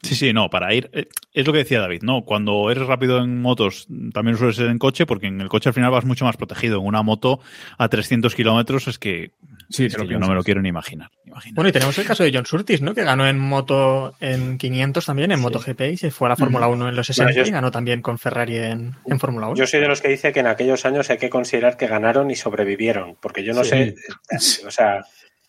Sí, 0.01 0.15
sí, 0.15 0.33
no, 0.33 0.49
para 0.49 0.73
ir. 0.75 0.89
eh, 0.93 1.09
Es 1.35 1.47
lo 1.47 1.53
que 1.53 1.59
decía 1.59 1.81
David, 1.81 2.03
¿no? 2.03 2.23
Cuando 2.25 2.71
eres 2.71 2.87
rápido 2.87 3.19
en 3.19 3.43
motos, 3.43 3.89
también 4.15 4.37
suele 4.39 4.53
ser 4.55 4.69
en 4.69 4.79
coche, 4.79 5.05
porque 5.07 5.27
en 5.27 5.41
el 5.41 5.49
coche 5.49 5.69
al 5.69 5.75
final 5.75 5.91
vas 5.91 6.05
mucho 6.05 6.25
más 6.25 6.37
protegido. 6.37 6.79
En 6.81 6.87
una 6.87 7.03
moto 7.03 7.41
a 7.77 7.89
300 7.89 8.35
kilómetros 8.35 8.87
es 8.89 8.99
que, 8.99 9.33
Sí, 9.71 9.89
te 9.89 9.99
lo 9.99 10.05
yo 10.05 10.19
no 10.19 10.29
me 10.29 10.35
lo 10.35 10.43
quiero 10.43 10.63
ni 10.63 10.71
imaginar. 10.71 11.11
ni 11.25 11.31
imaginar. 11.33 11.55
Bueno, 11.55 11.69
y 11.69 11.73
tenemos 11.73 11.97
el 11.99 12.07
caso 12.07 12.25
de 12.25 12.31
John 12.33 12.47
Surtis, 12.47 12.81
¿no? 12.81 12.95
Que 12.95 13.05
ganó 13.05 13.27
en 13.29 13.39
moto 13.39 14.15
en 14.21 14.57
500 14.57 15.05
también, 15.05 15.31
en 15.31 15.41
MotoGP, 15.41 15.81
y 15.93 15.97
se 15.99 16.11
fue 16.11 16.27
a 16.27 16.31
la 16.31 16.37
Fórmula 16.37 16.69
1 16.69 16.89
en 16.89 16.97
los 16.97 17.07
60 17.07 17.33
Bueno, 17.33 17.45
yo- 17.45 17.49
y 17.49 17.53
ganó 17.53 17.71
también 17.71 18.01
con 18.01 18.19
Ferrari 18.19 18.57
en, 18.57 18.95
en 19.07 19.21
Fórmula 19.21 19.47
1. 19.49 19.57
Yo 19.57 19.67
soy 19.67 19.81
de 19.81 19.89
los 19.89 20.01
que 20.01 20.09
dice 20.09 20.33
que 20.33 20.41
en 20.41 20.47
aquellos 20.47 20.85
años 20.87 21.11
hay 21.11 21.19
que 21.19 21.29
considerar 21.29 21.77
que 21.77 21.87
ganaron 21.87 22.31
y 22.31 22.37
sobrevivieron, 22.37 23.17
porque 23.21 23.45
yo 23.45 23.53
no 23.53 23.63
Sí. 23.63 23.71
sé, 23.71 24.67
o 24.67 24.71
sea, 24.71 25.05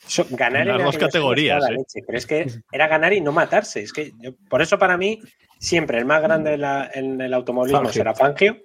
so- 0.06 0.28
ganar 0.32 0.64
En 0.64 0.68
las 0.68 0.78
dos 0.80 0.88
aquellos 0.88 0.96
años 0.96 1.08
categorías, 1.14 1.64
¿eh? 1.70 1.72
leche, 1.72 2.02
pero 2.06 2.18
es 2.18 2.26
que 2.26 2.48
era 2.74 2.88
ganar 2.88 3.14
y 3.14 3.22
no 3.22 3.32
matarse. 3.32 3.82
Es 3.82 3.94
que 3.94 4.12
yo- 4.20 4.36
por 4.50 4.62
eso 4.62 4.78
para 4.78 4.98
mí 4.98 5.22
siempre 5.60 5.98
el 5.98 6.06
más 6.06 6.22
grande 6.22 6.56
en, 6.56 6.62
la- 6.62 6.90
en 6.94 7.22
el 7.22 7.34
automovilismo 7.34 7.86
Fangio. 7.86 7.94
será 7.94 8.14
Fangio, 8.16 8.58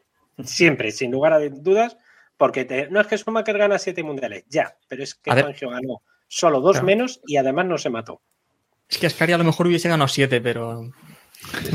siempre, 0.42 0.90
sin 0.90 1.12
lugar 1.12 1.32
a 1.32 1.38
dudas, 1.38 1.96
porque 2.36 2.64
te- 2.64 2.88
no 2.90 3.00
es 3.00 3.06
que 3.06 3.16
Schumacher 3.18 3.56
gana 3.58 3.78
siete 3.78 4.02
mundiales, 4.02 4.44
ya, 4.48 4.76
pero 4.88 5.02
es 5.02 5.14
que. 5.14 5.30
Fangio 5.30 5.70
ganó 5.70 6.02
solo 6.28 6.60
dos 6.60 6.72
Claro. 6.72 6.86
menos 6.86 7.20
y 7.26 7.36
además 7.36 7.66
no 7.66 7.78
se 7.78 7.90
mató. 7.90 8.20
Es 8.88 8.98
que 8.98 9.06
Ascari 9.06 9.32
a 9.32 9.38
lo 9.38 9.44
mejor 9.44 9.66
hubiese 9.66 9.88
ganado 9.88 10.08
7, 10.08 10.40
pero 10.40 10.90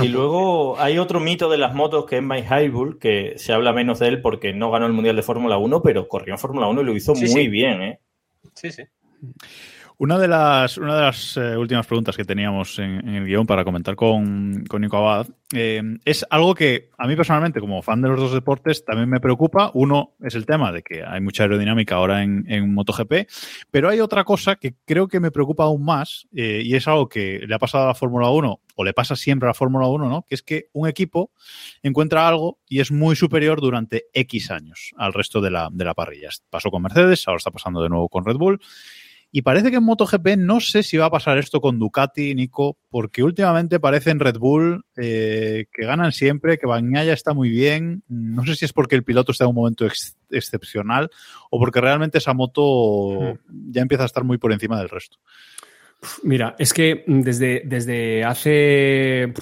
Y 0.01 0.07
luego 0.07 0.79
hay 0.79 0.97
otro 0.97 1.19
mito 1.19 1.49
de 1.49 1.57
las 1.57 1.73
motos 1.75 2.05
que 2.05 2.17
es 2.17 2.23
Mike 2.23 2.47
Haybull, 2.49 2.97
que 2.99 3.33
se 3.37 3.53
habla 3.53 3.71
menos 3.73 3.99
de 3.99 4.07
él 4.07 4.21
porque 4.21 4.53
no 4.53 4.71
ganó 4.71 4.85
el 4.87 4.93
Mundial 4.93 5.15
de 5.15 5.21
Fórmula 5.23 5.57
1, 5.57 5.81
pero 5.81 6.07
corrió 6.07 6.33
en 6.33 6.39
Fórmula 6.39 6.67
1 6.67 6.81
y 6.81 6.85
lo 6.85 6.95
hizo 6.95 7.15
Sí, 7.15 7.21
muy 7.21 7.43
sí. 7.43 7.47
bien, 7.49 7.81
¿eh? 7.81 7.99
Sí, 8.53 8.71
sí. 8.71 8.83
Una 10.01 10.17
de 10.17 10.29
las, 10.29 10.77
una 10.77 10.95
de 10.95 11.01
las 11.01 11.35
eh, 11.35 11.57
últimas 11.57 11.85
preguntas 11.85 12.15
que 12.15 12.23
teníamos 12.23 12.79
en, 12.79 13.05
el 13.05 13.25
guion 13.25 13.45
para 13.45 13.65
comentar 13.65 13.97
con, 13.97 14.63
con 14.65 14.81
Nico 14.81 14.95
Abad 14.95 15.27
eh, 15.53 15.81
es 16.05 16.25
algo 16.29 16.55
que 16.55 16.89
a 16.97 17.05
mí 17.05 17.17
personalmente, 17.17 17.59
como 17.59 17.81
fan 17.81 18.01
de 18.01 18.07
los 18.07 18.17
dos 18.17 18.31
deportes, 18.31 18.85
también 18.85 19.09
me 19.09 19.19
preocupa. 19.19 19.71
Uno 19.73 20.15
es 20.21 20.35
el 20.35 20.45
tema 20.45 20.71
de 20.71 20.83
que 20.83 21.03
hay 21.03 21.19
mucha 21.19 21.43
aerodinámica 21.43 21.95
ahora 21.95 22.23
en, 22.23 22.45
en 22.47 22.73
MotoGP, 22.73 23.27
pero 23.71 23.89
hay 23.89 23.99
otra 23.99 24.23
cosa 24.23 24.55
que 24.55 24.75
creo 24.85 25.09
que 25.09 25.19
me 25.19 25.31
preocupa 25.31 25.65
aún 25.65 25.83
más 25.83 26.29
eh, 26.33 26.61
y 26.63 26.75
es 26.75 26.87
algo 26.87 27.09
que 27.09 27.41
le 27.45 27.53
ha 27.53 27.59
pasado 27.59 27.83
a 27.83 27.87
la 27.87 27.93
Fórmula 27.93 28.29
1 28.29 28.61
o 28.75 28.83
le 28.85 28.93
pasa 28.93 29.17
siempre 29.17 29.47
a 29.47 29.49
la 29.49 29.53
Fórmula 29.53 29.87
1, 29.87 30.07
¿no? 30.07 30.23
Que 30.25 30.35
es 30.35 30.43
que 30.43 30.69
un 30.71 30.87
equipo 30.87 31.31
encuentra 31.83 32.25
algo 32.25 32.59
y 32.69 32.79
es 32.79 32.89
muy 32.89 33.17
superior 33.17 33.59
durante 33.59 34.05
X 34.13 34.49
años 34.49 34.93
al 34.95 35.11
resto 35.11 35.41
de 35.41 35.51
la, 35.51 35.67
de 35.69 35.83
la 35.83 35.93
parrilla. 35.93 36.29
Pasó 36.49 36.71
con 36.71 36.83
Mercedes, 36.83 37.27
ahora 37.27 37.39
está 37.39 37.51
pasando 37.51 37.83
de 37.83 37.89
nuevo 37.89 38.07
con 38.07 38.23
Red 38.23 38.37
Bull. 38.37 38.61
Y 39.31 39.43
parece 39.43 39.69
que 39.69 39.77
en 39.77 39.83
MotoGP 39.83 40.37
no 40.37 40.59
sé 40.59 40.81
si 40.81 40.97
va 40.97 41.05
a 41.05 41.11
pasar 41.11 41.37
esto 41.37 41.61
con 41.61 41.77
Ducati, 41.77 42.33
Nico, 42.33 42.77
porque 42.89 43.21
últimamente 43.23 43.79
parece 43.79 44.09
en 44.09 44.19
Red 44.19 44.37
Bull 44.37 44.83
eh, 44.97 45.65
que 45.71 45.85
ganan 45.85 46.11
siempre, 46.11 46.57
que 46.57 46.65
Bagnaia 46.65 47.13
está 47.13 47.33
muy 47.35 47.49
bien. 47.49 48.01
No 48.07 48.43
sé 48.45 48.55
si 48.55 48.65
es 48.65 48.73
porque 48.73 48.95
el 48.95 49.03
piloto 49.03 49.31
está 49.31 49.43
en 49.43 49.49
un 49.51 49.55
momento 49.55 49.85
ex- 49.85 50.17
excepcional 50.31 51.11
o 51.51 51.59
porque 51.59 51.79
realmente 51.79 52.17
esa 52.17 52.33
moto 52.33 53.37
ya 53.49 53.81
empieza 53.83 54.03
a 54.03 54.07
estar 54.07 54.23
muy 54.23 54.39
por 54.39 54.51
encima 54.51 54.79
del 54.79 54.89
resto. 54.89 55.17
Mira, 56.23 56.55
es 56.57 56.73
que 56.73 57.03
desde, 57.07 57.61
desde 57.65 58.23
hace 58.23 59.33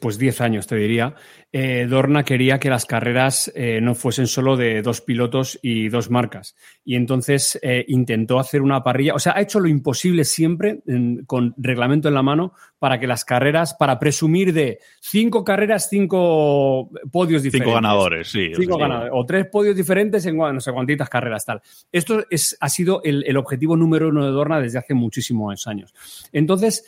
pues 0.00 0.18
10 0.18 0.40
años, 0.42 0.66
te 0.66 0.76
diría, 0.76 1.14
eh, 1.56 1.86
Dorna 1.88 2.24
quería 2.24 2.58
que 2.58 2.68
las 2.68 2.84
carreras 2.84 3.52
eh, 3.54 3.78
no 3.80 3.94
fuesen 3.94 4.26
solo 4.26 4.56
de 4.56 4.82
dos 4.82 5.00
pilotos 5.02 5.56
y 5.62 5.88
dos 5.88 6.10
marcas. 6.10 6.56
Y 6.84 6.96
entonces 6.96 7.60
eh, 7.62 7.84
intentó 7.86 8.40
hacer 8.40 8.60
una 8.60 8.82
parrilla, 8.82 9.14
o 9.14 9.20
sea, 9.20 9.34
ha 9.36 9.40
hecho 9.40 9.60
lo 9.60 9.68
imposible 9.68 10.24
siempre 10.24 10.80
en- 10.88 11.24
con 11.26 11.54
reglamento 11.56 12.08
en 12.08 12.14
la 12.14 12.24
mano 12.24 12.54
para 12.80 12.98
que 12.98 13.06
las 13.06 13.24
carreras, 13.24 13.74
para 13.74 14.00
presumir 14.00 14.52
de 14.52 14.80
cinco 15.00 15.44
carreras, 15.44 15.88
cinco 15.88 16.90
podios 17.12 17.44
diferentes. 17.44 17.68
Cinco 17.72 17.74
ganadores, 17.76 18.28
sí. 18.28 18.50
Cinco 18.56 18.76
ganadores. 18.76 19.12
O 19.14 19.24
tres 19.24 19.46
podios 19.46 19.76
diferentes 19.76 20.26
en 20.26 20.36
no 20.36 20.60
sé 20.60 20.72
cuántitas 20.72 21.08
carreras 21.08 21.44
tal. 21.44 21.62
Esto 21.92 22.24
es, 22.30 22.56
ha 22.58 22.68
sido 22.68 23.00
el, 23.04 23.22
el 23.28 23.36
objetivo 23.36 23.76
número 23.76 24.08
uno 24.08 24.26
de 24.26 24.32
Dorna 24.32 24.58
desde 24.60 24.80
hace 24.80 24.94
muchísimos 24.94 25.68
años. 25.68 25.94
Entonces, 26.32 26.84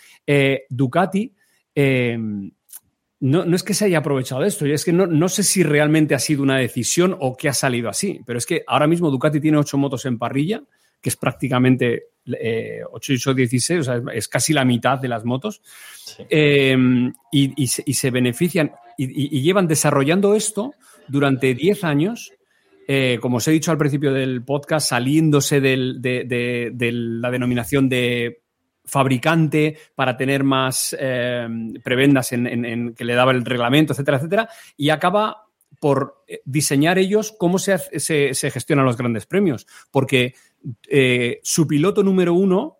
Ducati 0.68 1.32
eh, 1.72 2.18
no, 3.20 3.44
no 3.44 3.56
es 3.56 3.62
que 3.62 3.74
se 3.74 3.86
haya 3.86 3.98
aprovechado 3.98 4.42
de 4.42 4.48
esto, 4.48 4.66
y 4.66 4.72
es 4.72 4.84
que 4.84 4.92
no, 4.92 5.06
no 5.06 5.28
sé 5.28 5.42
si 5.42 5.62
realmente 5.62 6.14
ha 6.14 6.18
sido 6.18 6.42
una 6.42 6.58
decisión 6.58 7.16
o 7.18 7.36
que 7.36 7.48
ha 7.48 7.54
salido 7.54 7.88
así, 7.88 8.20
pero 8.26 8.38
es 8.38 8.46
que 8.46 8.62
ahora 8.66 8.86
mismo 8.86 9.10
Ducati 9.10 9.40
tiene 9.40 9.56
ocho 9.58 9.78
motos 9.78 10.04
en 10.04 10.18
parrilla, 10.18 10.62
que 11.00 11.08
es 11.08 11.16
prácticamente 11.16 12.04
eh, 12.40 12.80
8 12.90 13.12
y 13.30 13.34
16, 13.34 13.80
o 13.80 13.84
sea, 13.84 14.02
es 14.12 14.28
casi 14.28 14.52
la 14.52 14.64
mitad 14.64 14.98
de 14.98 15.08
las 15.08 15.24
motos, 15.24 15.62
eh, 16.28 16.76
y, 17.32 17.62
y 17.62 17.66
se, 17.68 17.82
y 17.86 17.94
se 17.94 18.10
benefician 18.10 18.72
y, 18.98 19.04
y- 19.04 19.38
y 19.38 19.42
llevan 19.42 19.68
desarrollando 19.68 20.34
esto 20.34 20.74
durante 21.08 21.54
10 21.54 21.84
años. 21.84 22.32
eh, 22.88 23.18
como 23.20 23.38
os 23.38 23.48
he 23.48 23.50
dicho 23.50 23.72
al 23.72 23.78
principio 23.78 24.12
del 24.12 24.44
podcast, 24.44 24.88
saliéndose 24.90 25.60
del- 25.60 26.00
de, 26.00 26.22
de- 26.24 26.70
de 26.72 26.92
la 26.92 27.30
denominación 27.32 27.88
de 27.88 28.42
fabricante 28.86 29.76
para 29.94 30.16
tener 30.16 30.44
más 30.44 30.96
eh, 30.98 31.46
prebendas 31.82 32.32
en, 32.32 32.94
que 32.94 33.04
le 33.04 33.14
daba 33.14 33.32
el 33.32 33.44
reglamento, 33.44 33.92
etcétera, 33.92 34.16
etcétera, 34.18 34.48
y 34.76 34.90
acaba 34.90 35.42
por 35.80 36.24
eh, 36.26 36.40
diseñar 36.44 36.98
ellos 36.98 37.34
cómo 37.36 37.58
se, 37.58 37.76
se, 38.00 38.50
gestionan 38.50 38.84
los 38.86 38.96
grandes 38.96 39.26
premios, 39.26 39.66
porque 39.90 40.34
eh, 40.88 41.40
su 41.42 41.66
piloto 41.66 42.02
número 42.02 42.32
uno 42.32 42.78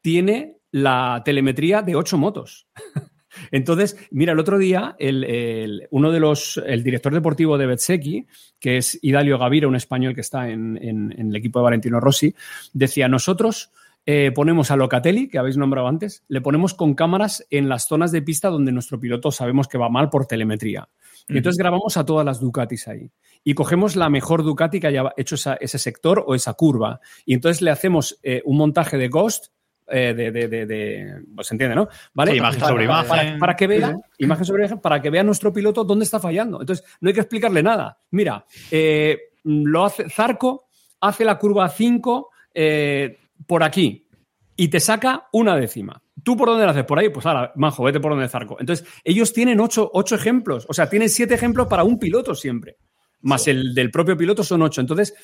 tiene 0.00 0.58
la 0.70 1.22
telemetría 1.24 1.82
de 1.82 1.96
ocho 1.96 2.18
motos. 2.18 2.68
Entonces, 3.50 3.96
mira, 4.12 4.32
el 4.32 4.38
otro 4.38 4.58
día, 4.58 4.94
el, 4.98 5.88
uno 5.90 6.12
de 6.12 6.20
los, 6.20 6.62
el 6.64 6.84
director 6.84 7.12
deportivo 7.12 7.58
de 7.58 7.66
Betseki, 7.66 8.26
que 8.60 8.76
es 8.76 8.96
Idalio 9.02 9.38
Gavira, 9.38 9.66
un 9.66 9.74
español 9.74 10.14
que 10.14 10.20
está 10.20 10.48
en- 10.48 10.78
en 10.80 11.10
el 11.30 11.34
equipo 11.34 11.58
de 11.58 11.64
Valentino 11.64 11.98
Rossi, 11.98 12.32
decía, 12.72 13.08
nosotros 13.08 13.72
eh, 14.06 14.32
ponemos 14.32 14.70
a 14.70 14.76
Locatelli, 14.76 15.28
que 15.28 15.38
habéis 15.38 15.56
nombrado 15.56 15.88
antes, 15.88 16.24
le 16.28 16.40
ponemos 16.40 16.74
con 16.74 16.94
cámaras 16.94 17.46
en 17.50 17.68
las 17.68 17.86
zonas 17.86 18.12
de 18.12 18.22
pista 18.22 18.48
donde 18.50 18.70
nuestro 18.72 19.00
piloto 19.00 19.30
sabemos 19.30 19.66
que 19.68 19.78
va 19.78 19.88
mal 19.88 20.10
por 20.10 20.26
telemetría. 20.26 20.88
Y 21.26 21.38
entonces 21.38 21.56
grabamos 21.58 21.96
a 21.96 22.04
todas 22.04 22.26
las 22.26 22.38
Ducatis 22.38 22.86
ahí. 22.86 23.10
Y 23.42 23.54
cogemos 23.54 23.96
la 23.96 24.10
mejor 24.10 24.42
Ducati 24.42 24.78
que 24.78 24.88
haya 24.88 25.10
hecho 25.16 25.36
esa- 25.36 25.54
ese 25.54 25.78
sector 25.78 26.22
o 26.26 26.34
esa 26.34 26.52
curva. 26.52 27.00
Y 27.24 27.32
entonces 27.32 27.62
le 27.62 27.70
hacemos 27.70 28.18
eh, 28.22 28.42
un 28.44 28.58
montaje 28.58 28.98
de 28.98 29.08
Ghost. 29.08 29.46
eh, 29.86 30.14
de, 30.14 30.30
de, 30.32 30.48
de, 30.48 30.64
de- 30.66 31.22
pues 31.34 31.46
se 31.46 31.54
entiende, 31.54 31.76
¿no? 31.76 31.88
¿Vale? 32.14 32.30
Sí, 32.32 32.38
imagen 32.38 32.58
Para- 32.60 32.70
sobre 32.72 32.84
imagen. 32.84 33.08
Para, 33.08 33.38
para 33.38 33.56
que 33.56 33.66
vea, 33.66 33.94
imagen 34.16 34.44
sobre 34.46 34.62
imagen, 34.62 34.80
para 34.80 35.02
que 35.02 35.10
vea 35.10 35.22
nuestro 35.22 35.52
piloto 35.52 35.84
dónde 35.84 36.04
está 36.06 36.18
fallando. 36.18 36.60
Entonces, 36.60 36.86
no 37.02 37.08
hay 37.08 37.14
que 37.14 37.20
explicarle 37.20 37.62
nada. 37.62 37.98
Mira, 38.10 38.46
eh, 38.70 39.18
lo 39.44 39.84
hace 39.84 40.08
Zarco, 40.08 40.68
hace 41.00 41.24
la 41.26 41.36
curva 41.38 41.68
5 41.68 42.30
eh, 42.54 43.18
por 43.46 43.62
aquí 43.62 44.08
y 44.56 44.68
te 44.68 44.80
saca 44.80 45.28
una 45.32 45.56
décima. 45.56 46.02
¿Tú 46.22 46.36
por 46.36 46.48
dónde 46.48 46.64
la 46.64 46.70
haces? 46.70 46.84
Por 46.84 46.98
ahí, 46.98 47.08
pues 47.10 47.26
ahora, 47.26 47.52
majo, 47.56 47.84
vete 47.84 48.00
por 48.00 48.12
donde 48.12 48.28
Zarco. 48.28 48.56
Entonces, 48.60 48.86
ellos 49.02 49.32
tienen 49.32 49.60
ocho, 49.60 49.90
ocho 49.92 50.14
ejemplos, 50.14 50.64
o 50.68 50.72
sea, 50.72 50.88
tienen 50.88 51.08
siete 51.10 51.34
ejemplos 51.34 51.66
para 51.66 51.84
un 51.84 51.98
piloto 51.98 52.34
siempre, 52.34 52.76
más 53.22 53.46
el 53.48 53.74
del 53.74 53.90
propio 53.90 54.16
piloto 54.16 54.42
son 54.44 54.62
ocho. 54.62 54.80
Entonces, 54.80 55.14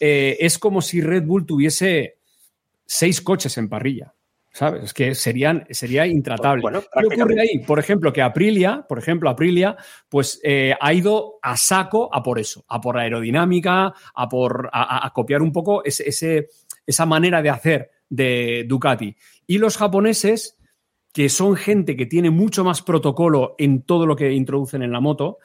eh, 0.00 0.36
es 0.40 0.58
como 0.58 0.82
si 0.82 1.00
Red 1.00 1.24
Bull 1.24 1.46
tuviese 1.46 2.18
seis 2.84 3.20
coches 3.20 3.56
en 3.58 3.68
parrilla. 3.68 4.14
¿Sabes? 4.52 4.82
Es 4.82 4.92
que 4.94 5.14
serían, 5.14 5.64
sería 5.70 6.08
intratable. 6.08 6.60
Bueno, 6.60 6.80
¿Qué 6.80 7.06
ocurre 7.06 7.40
ahí? 7.40 7.58
Por 7.64 7.78
ejemplo, 7.78 8.12
que 8.12 8.20
Aprilia, 8.20 8.84
por 8.88 8.98
ejemplo, 8.98 9.30
Aprilia, 9.30 9.76
pues 10.08 10.40
eh, 10.42 10.74
ha 10.80 10.92
ido 10.92 11.38
a 11.40 11.56
saco 11.56 12.12
a 12.12 12.20
por 12.20 12.40
eso, 12.40 12.64
a 12.66 12.80
por 12.80 12.98
aerodinámica, 12.98 13.94
a 14.12 14.28
por 14.28 14.68
a, 14.72 14.96
a- 14.96 15.06
a 15.06 15.10
copiar 15.12 15.40
un 15.40 15.52
poco 15.52 15.84
ese, 15.84 16.08
ese- 16.08 16.48
esa 16.90 17.06
manera 17.06 17.42
de 17.42 17.50
hacer 17.50 17.90
de 18.08 18.64
Ducati. 18.68 19.16
Y 19.46 19.58
los 19.58 19.76
japoneses, 19.76 20.58
que 21.12 21.28
son 21.28 21.56
gente 21.56 21.96
que 21.96 22.06
tiene 22.06 22.30
mucho 22.30 22.64
más 22.64 22.82
protocolo 22.82 23.54
en 23.58 23.82
todo 23.82 24.06
lo 24.06 24.14
que 24.16 24.32
introducen 24.32 24.82
en 24.82 24.92
la 24.92 25.00
moto, 25.00 25.38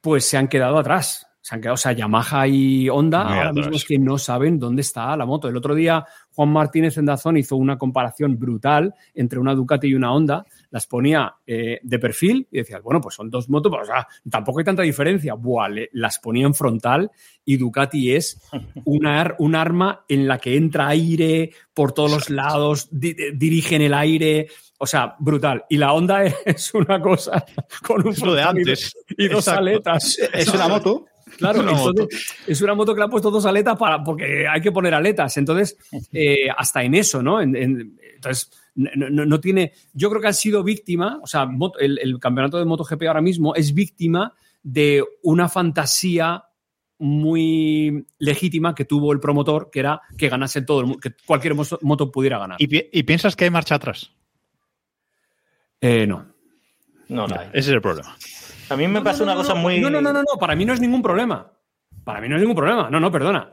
pues 0.00 0.24
se 0.24 0.36
han 0.36 0.48
quedado 0.48 0.78
atrás. 0.78 1.26
Se 1.40 1.54
han 1.54 1.60
quedado, 1.60 1.74
o 1.74 1.78
sea, 1.78 1.92
Yamaha 1.92 2.48
y 2.48 2.88
Honda 2.88 3.24
Muy 3.24 3.32
ahora 3.34 3.50
atrás. 3.50 3.66
mismo 3.66 3.76
es 3.76 3.84
que 3.84 3.98
no 3.98 4.16
saben 4.16 4.58
dónde 4.58 4.80
está 4.80 5.14
la 5.14 5.26
moto. 5.26 5.48
El 5.48 5.56
otro 5.56 5.74
día 5.74 6.04
Juan 6.32 6.50
Martínez 6.50 6.96
en 6.96 7.04
Dazón 7.04 7.36
hizo 7.36 7.56
una 7.56 7.76
comparación 7.76 8.38
brutal 8.38 8.94
entre 9.14 9.38
una 9.38 9.54
Ducati 9.54 9.88
y 9.88 9.94
una 9.94 10.12
Honda, 10.12 10.46
las 10.74 10.88
ponía 10.88 11.36
eh, 11.46 11.78
de 11.84 11.98
perfil 12.00 12.48
y 12.50 12.58
decía, 12.58 12.80
bueno, 12.80 13.00
pues 13.00 13.14
son 13.14 13.30
dos 13.30 13.48
motos, 13.48 13.70
pues, 13.70 13.82
o 13.88 13.92
sea, 13.92 14.08
tampoco 14.28 14.58
hay 14.58 14.64
tanta 14.64 14.82
diferencia. 14.82 15.34
Buah, 15.34 15.68
le- 15.68 15.88
las 15.92 16.18
ponía 16.18 16.46
en 16.46 16.52
frontal 16.52 17.12
y 17.44 17.58
Ducati 17.58 18.12
es 18.12 18.40
una 18.84 19.36
un 19.38 19.54
arma 19.54 20.04
en 20.08 20.26
la 20.26 20.38
que 20.38 20.56
entra 20.56 20.88
aire 20.88 21.52
por 21.72 21.92
todos 21.92 22.10
los 22.10 22.28
lados, 22.30 22.88
di- 22.90 23.14
dirigen 23.34 23.82
el 23.82 23.94
aire, 23.94 24.48
o 24.78 24.86
sea, 24.88 25.14
brutal. 25.20 25.64
Y 25.68 25.76
la 25.76 25.92
Honda 25.92 26.24
es 26.44 26.74
una 26.74 27.00
cosa 27.00 27.44
con 27.86 28.04
un 28.04 28.12
Es 28.12 28.20
lo 28.22 28.34
de 28.34 28.42
antes. 28.42 28.92
dos- 28.94 29.16
y 29.16 29.28
dos 29.28 29.38
Exacto. 29.46 29.60
aletas. 29.60 30.18
Es 30.32 30.48
una 30.48 30.66
moto. 30.66 31.06
Claro, 31.38 31.60
Una 31.60 31.70
entonces, 31.72 32.34
es 32.48 32.60
una 32.62 32.74
moto 32.74 32.94
que 32.94 32.98
le 32.98 33.04
han 33.04 33.10
puesto 33.10 33.30
dos 33.30 33.46
aletas 33.46 33.76
para, 33.78 34.02
porque 34.02 34.46
hay 34.48 34.60
que 34.60 34.72
poner 34.72 34.92
aletas. 34.94 35.36
Entonces, 35.36 35.76
eh, 36.12 36.48
hasta 36.56 36.82
en 36.82 36.94
eso, 36.94 37.22
¿no? 37.22 37.40
En- 37.40 37.54
en- 37.56 37.98
entonces, 38.16 38.50
no, 38.74 38.90
no- 39.10 39.24
no 39.26 39.40
tiene. 39.40 39.72
Yo 39.92 40.10
creo 40.10 40.20
que 40.20 40.28
han 40.28 40.34
sido 40.34 40.62
víctima, 40.64 41.18
o 41.22 41.26
sea, 41.26 41.48
el, 41.80 41.98
el 41.98 42.18
campeonato 42.18 42.58
de 42.58 42.64
MotoGP 42.64 43.02
ahora 43.04 43.20
mismo 43.22 43.54
es 43.54 43.72
víctima 43.74 44.34
de 44.62 45.04
una 45.22 45.48
fantasía 45.48 46.44
muy 46.98 48.06
legítima 48.18 48.74
que 48.74 48.84
tuvo 48.84 49.12
el 49.12 49.20
promotor, 49.20 49.68
que 49.70 49.80
era 49.80 50.00
que 50.16 50.28
ganase 50.28 50.62
todo 50.62 50.80
el 50.80 50.86
mu- 50.86 50.98
que 50.98 51.12
cualquier 51.26 51.54
moto, 51.54 52.10
pudiera 52.10 52.38
ganar. 52.38 52.56
¿Y, 52.60 52.66
pi- 52.68 52.88
y 52.92 53.02
piensas 53.02 53.36
que 53.36 53.44
hay 53.44 53.50
marcha 53.50 53.74
atrás? 53.74 54.10
Eh, 55.80 56.06
no. 56.06 56.26
No, 57.08 57.26
no 57.26 57.34
hay. 57.38 57.48
Ese 57.48 57.70
es 57.70 57.74
el 57.74 57.82
problema. 57.82 58.16
A 58.70 58.76
mí 58.76 58.86
me 58.86 58.94
No, 58.94 59.04
pasa 59.04 59.18
no, 59.18 59.24
una 59.24 59.34
no, 59.34 59.40
cosa 59.40 59.54
no, 59.54 59.60
muy. 59.60 59.80
No, 59.80 59.90
no, 59.90 60.00
no, 60.00 60.12
no, 60.12 60.20
no, 60.20 60.38
para 60.40 60.54
mí 60.56 60.64
no 60.64 60.72
es 60.72 60.80
ningún 60.80 61.02
problema. 61.02 61.52
Para 62.04 62.20
mí 62.20 62.28
no 62.28 62.36
es 62.36 62.40
ningún 62.40 62.56
problema. 62.56 62.88
No, 62.90 62.98
no, 63.00 63.10
perdona. 63.10 63.52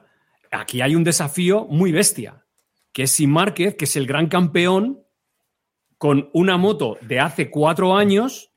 Aquí 0.52 0.82
hay 0.82 0.96
un 0.96 1.04
desafío 1.04 1.66
muy 1.70 1.92
bestia, 1.92 2.46
que 2.94 3.04
es 3.04 3.12
si 3.12 3.28
Márquez, 3.28 3.76
que 3.76 3.86
es 3.86 3.96
el 3.96 4.06
gran 4.08 4.28
campeón, 4.28 5.02
con 6.02 6.32
una 6.34 6.58
moto 6.58 6.98
de 7.02 7.20
hace 7.20 7.52
cuatro 7.52 7.96
años, 7.96 8.50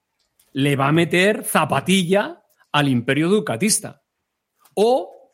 le 0.55 0.77
va 0.77 0.89
a 0.89 0.93
meter 0.93 1.45
zapatilla 1.45 2.43
al 2.73 2.89
imperio 2.89 3.29
ducatista. 3.29 4.03
O 4.73 5.31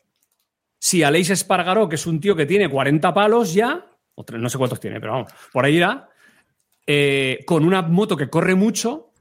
si 0.77 1.03
Aleix 1.03 1.29
Espargaró, 1.29 1.87
que 1.87 1.95
es 1.95 2.05
un 2.05 2.19
tío 2.19 2.35
que 2.35 2.45
tiene 2.45 2.67
40 2.67 3.13
palos 3.13 3.53
ya, 3.53 3.85
no 4.33 4.49
sé 4.49 4.57
cuántos 4.57 4.81
tiene, 4.81 4.99
pero 4.99 5.13
vamos, 5.13 5.31
por 5.53 5.63
ahí 5.63 5.77
irá, 5.77 6.09
eh, 6.85 7.45
con 7.47 7.63
una 7.63 7.81
moto 7.81 8.17
que 8.17 8.29
corre 8.29 8.55
mucho, 8.55 9.13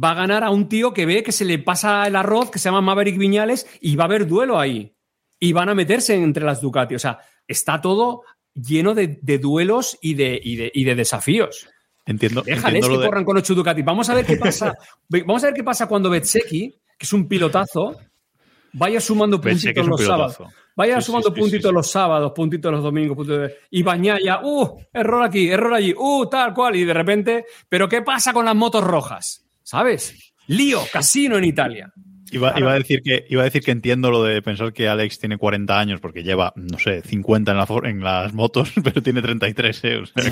va 0.00 0.12
a 0.12 0.14
ganar 0.14 0.44
a 0.44 0.50
un 0.50 0.68
tío 0.68 0.94
que 0.94 1.06
ve 1.06 1.24
que 1.24 1.32
se 1.32 1.44
le 1.44 1.58
pasa 1.58 2.06
el 2.06 2.14
arroz, 2.14 2.52
que 2.52 2.60
se 2.60 2.68
llama 2.68 2.82
Maverick 2.82 3.18
Viñales, 3.18 3.66
y 3.80 3.96
va 3.96 4.04
a 4.04 4.06
haber 4.06 4.28
duelo 4.28 4.60
ahí. 4.60 4.94
Y 5.40 5.52
van 5.52 5.70
a 5.70 5.74
meterse 5.74 6.14
entre 6.14 6.44
las 6.44 6.60
Ducati. 6.60 6.94
O 6.94 7.00
sea, 7.00 7.18
está 7.48 7.80
todo 7.80 8.22
lleno 8.54 8.94
de, 8.94 9.08
duelos 9.40 9.98
y 10.00 10.14
de- 10.14 10.40
y 10.42 10.84
de 10.84 10.94
desafíos. 10.94 11.68
Entiendo. 12.08 12.42
Déjales 12.42 12.64
entiendo 12.76 12.88
que 12.98 13.02
de- 13.02 13.06
corran 13.08 13.24
con 13.24 13.36
ocho 13.36 13.54
Ducati. 13.54 13.82
Vamos 13.82 14.08
a 14.08 14.14
ver 14.14 14.24
qué 14.26 14.36
pasa. 14.36 14.74
Vamos 15.26 15.42
a 15.44 15.46
ver 15.48 15.54
qué 15.54 15.62
pasa 15.62 15.86
cuando 15.86 16.08
Betseki, 16.10 16.70
que 16.98 17.04
es 17.06 17.12
un 17.12 17.28
pilotazo, 17.28 17.96
vaya 18.72 19.00
sumando 19.00 19.40
puntitos 19.40 19.86
los 19.86 20.00
pilotazo. 20.00 20.06
sábados. 20.34 20.54
Vaya 20.74 21.00
Sí, 21.00 21.06
sumando 21.06 21.28
sí, 21.34 21.40
puntitos 21.40 21.70
sí. 21.70 21.74
los 21.74 21.90
sábados, 21.90 22.32
puntitos 22.34 22.70
los 22.72 22.82
domingos, 22.82 23.16
puntitos 23.16 23.50
y 23.70 23.82
Bañaya, 23.82 24.40
uh, 24.44 24.78
error 24.92 25.24
aquí, 25.24 25.48
error 25.50 25.74
allí, 25.74 25.92
uh, 25.96 26.26
tal 26.30 26.54
cual, 26.54 26.76
y 26.76 26.84
de 26.84 26.94
repente, 26.94 27.44
pero 27.68 27.88
¿qué 27.88 28.02
pasa 28.02 28.32
con 28.32 28.44
las 28.44 28.54
motos 28.54 28.84
rojas? 28.84 29.44
¿Sabes? 29.62 30.32
Lío, 30.46 30.80
casino 30.92 31.36
en 31.36 31.44
Italia. 31.44 31.92
Iba, 32.30 32.54
iba 32.58 32.72
a 32.72 32.74
decir 32.74 33.02
que, 33.02 33.24
iba 33.28 33.42
a 33.42 33.44
decir 33.44 33.62
que 33.62 33.70
entiendo 33.70 34.10
lo 34.10 34.22
de 34.22 34.42
pensar 34.42 34.72
que 34.72 34.88
Alex 34.88 35.18
tiene 35.18 35.38
40 35.38 35.78
años 35.78 36.00
porque 36.00 36.22
lleva, 36.22 36.52
no 36.56 36.78
sé, 36.78 37.02
50 37.02 37.52
en, 37.52 37.56
la 37.58 37.66
for- 37.66 37.86
en 37.86 38.02
las 38.02 38.32
motos, 38.34 38.72
pero 38.84 39.02
tiene 39.02 39.22
33, 39.22 39.84
¿eh? 39.84 39.96
O 39.96 40.06
sea, 40.06 40.22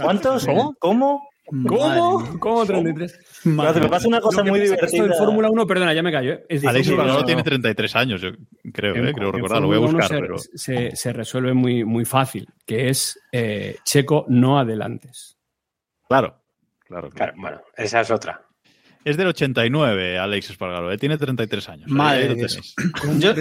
¿Cuántos? 0.00 0.46
¿Cómo? 0.46 0.74
¿Cómo? 0.78 1.28
¿Cómo? 1.66 2.38
¿Cómo 2.40 2.64
33? 2.64 3.18
Fíjate, 3.42 3.80
me 3.80 3.88
pasa 3.90 4.08
una 4.08 4.20
cosa 4.20 4.42
muy 4.42 4.60
pasa 4.60 4.62
es 4.62 4.68
que 4.70 4.74
esto 4.86 4.96
divertida. 4.96 5.14
en 5.18 5.24
Fórmula 5.24 5.50
1, 5.50 5.66
perdona, 5.66 5.92
ya 5.92 6.02
me 6.02 6.10
callo. 6.10 6.32
¿eh? 6.32 6.46
Es 6.48 6.64
Alex 6.64 6.88
uno- 6.88 7.24
tiene 7.26 7.42
33 7.42 7.96
años, 7.96 8.20
yo 8.22 8.30
creo, 8.72 8.94
en- 8.94 9.08
¿eh? 9.08 9.12
creo 9.12 9.30
recordar, 9.30 9.60
lo 9.60 9.66
voy 9.68 9.76
a 9.76 9.80
buscar, 9.80 10.08
pero... 10.08 10.38
se, 10.38 10.56
se- 10.56 10.96
se 10.96 11.12
resuelve 11.12 11.52
muy, 11.52 11.84
muy 11.84 12.06
fácil, 12.06 12.48
que 12.64 12.88
es 12.88 13.20
eh, 13.30 13.76
Checo 13.84 14.24
no 14.28 14.58
adelantes. 14.58 15.36
Claro, 16.08 16.40
claro, 16.86 17.10
claro. 17.10 17.10
Claro, 17.10 17.32
bueno, 17.36 17.60
esa 17.76 18.00
es 18.00 18.10
otra. 18.10 18.40
Es 19.04 19.18
del 19.18 19.26
89, 19.28 20.18
Alex 20.18 20.50
Espargaro, 20.50 20.90
¿eh? 20.90 20.96
tiene 20.96 21.18
33 21.18 21.68
años. 21.68 21.90
Madre 21.90 22.28
tenéis. 22.28 22.74
Yo, 23.18 23.34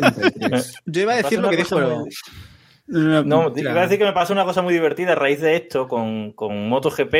yo 0.85 1.01
iba 1.01 1.13
a 1.13 1.17
decir 1.17 1.39
lo 1.39 1.49
que 1.49 1.57
dijo, 1.57 1.75
pero. 1.75 2.05
No, 2.87 3.53
iba 3.55 3.71
a 3.71 3.83
decir 3.83 3.97
que 3.97 4.03
me 4.03 4.11
pasa 4.11 4.33
una 4.33 4.43
cosa 4.43 4.61
muy 4.61 4.73
divertida 4.73 5.13
a 5.13 5.15
raíz 5.15 5.39
de 5.39 5.55
esto 5.55 5.87
con, 5.87 6.33
con 6.33 6.67
MotoGP, 6.67 7.13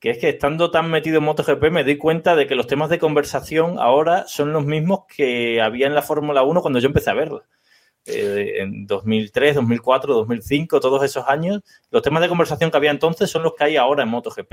que 0.00 0.10
es 0.10 0.18
que 0.18 0.30
estando 0.30 0.72
tan 0.72 0.90
metido 0.90 1.18
en 1.18 1.24
MotoGP 1.24 1.70
me 1.70 1.84
doy 1.84 1.96
cuenta 1.96 2.34
de 2.34 2.48
que 2.48 2.56
los 2.56 2.66
temas 2.66 2.90
de 2.90 2.98
conversación 2.98 3.76
ahora 3.78 4.24
son 4.26 4.52
los 4.52 4.64
mismos 4.64 5.04
que 5.14 5.60
había 5.60 5.86
en 5.86 5.94
la 5.94 6.02
Fórmula 6.02 6.42
1 6.42 6.60
cuando 6.60 6.80
yo 6.80 6.88
empecé 6.88 7.10
a 7.10 7.14
verla. 7.14 7.42
Eh, 8.06 8.62
en 8.62 8.86
2003, 8.86 9.56
2004, 9.56 10.14
2005, 10.14 10.80
todos 10.80 11.02
esos 11.02 11.24
años, 11.26 11.62
los 11.90 12.02
temas 12.02 12.22
de 12.22 12.28
conversación 12.28 12.70
que 12.70 12.76
había 12.76 12.90
entonces 12.90 13.28
son 13.30 13.42
los 13.42 13.54
que 13.54 13.64
hay 13.64 13.76
ahora 13.76 14.04
en 14.04 14.08
MotoGP. 14.08 14.52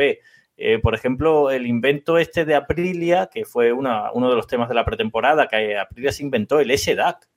Eh, 0.58 0.80
por 0.80 0.96
ejemplo, 0.96 1.52
el 1.52 1.68
invento 1.68 2.18
este 2.18 2.46
de 2.46 2.56
Aprilia, 2.56 3.30
que 3.32 3.46
fue 3.46 3.72
una, 3.72 4.12
uno 4.12 4.30
de 4.30 4.36
los 4.36 4.48
temas 4.48 4.70
de 4.70 4.76
la 4.76 4.86
pretemporada, 4.86 5.48
que 5.48 5.78
Aprilia 5.78 6.12
se 6.12 6.24
inventó, 6.24 6.60
el 6.60 6.76
SDAC. 6.78 7.30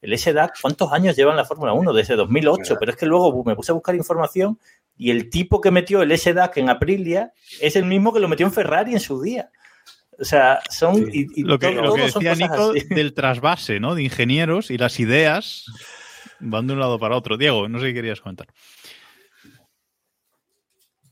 El 0.00 0.16
SDAC, 0.16 0.60
¿cuántos 0.60 0.92
años 0.92 1.16
lleva 1.16 1.32
en 1.32 1.36
la 1.36 1.44
Fórmula 1.44 1.72
1? 1.72 1.92
Desde 1.92 2.14
2008, 2.14 2.76
pero 2.78 2.92
es 2.92 2.96
que 2.96 3.06
luego 3.06 3.44
me 3.44 3.56
puse 3.56 3.72
a 3.72 3.74
buscar 3.74 3.94
información 3.94 4.58
y 4.96 5.10
el 5.10 5.28
tipo 5.28 5.60
que 5.60 5.70
metió 5.70 6.02
el 6.02 6.16
SDAC 6.16 6.58
en 6.58 6.70
Aprilia 6.70 7.32
es 7.60 7.76
el 7.76 7.84
mismo 7.84 8.12
que 8.12 8.20
lo 8.20 8.28
metió 8.28 8.46
en 8.46 8.52
Ferrari 8.52 8.92
en 8.92 9.00
su 9.00 9.20
día. 9.20 9.50
O 10.20 10.24
sea, 10.24 10.60
son. 10.70 10.96
Sí. 10.96 11.26
Y, 11.34 11.40
y 11.40 11.44
lo 11.44 11.58
que, 11.58 11.68
todo- 11.72 11.82
lo 11.82 11.94
que 11.94 12.02
decía 12.02 12.34
Nico 12.34 12.72
así. 12.72 12.86
del 12.88 13.14
trasvase, 13.14 13.78
¿no? 13.80 13.94
De 13.94 14.02
ingenieros 14.02 14.70
y 14.70 14.78
las 14.78 14.98
ideas 14.98 15.64
van 16.40 16.66
de 16.66 16.72
un 16.72 16.80
lado 16.80 16.98
para 16.98 17.16
otro. 17.16 17.36
Diego, 17.36 17.68
no 17.68 17.78
sé 17.78 17.86
qué 17.86 17.94
querías 17.94 18.20
comentar. 18.20 18.48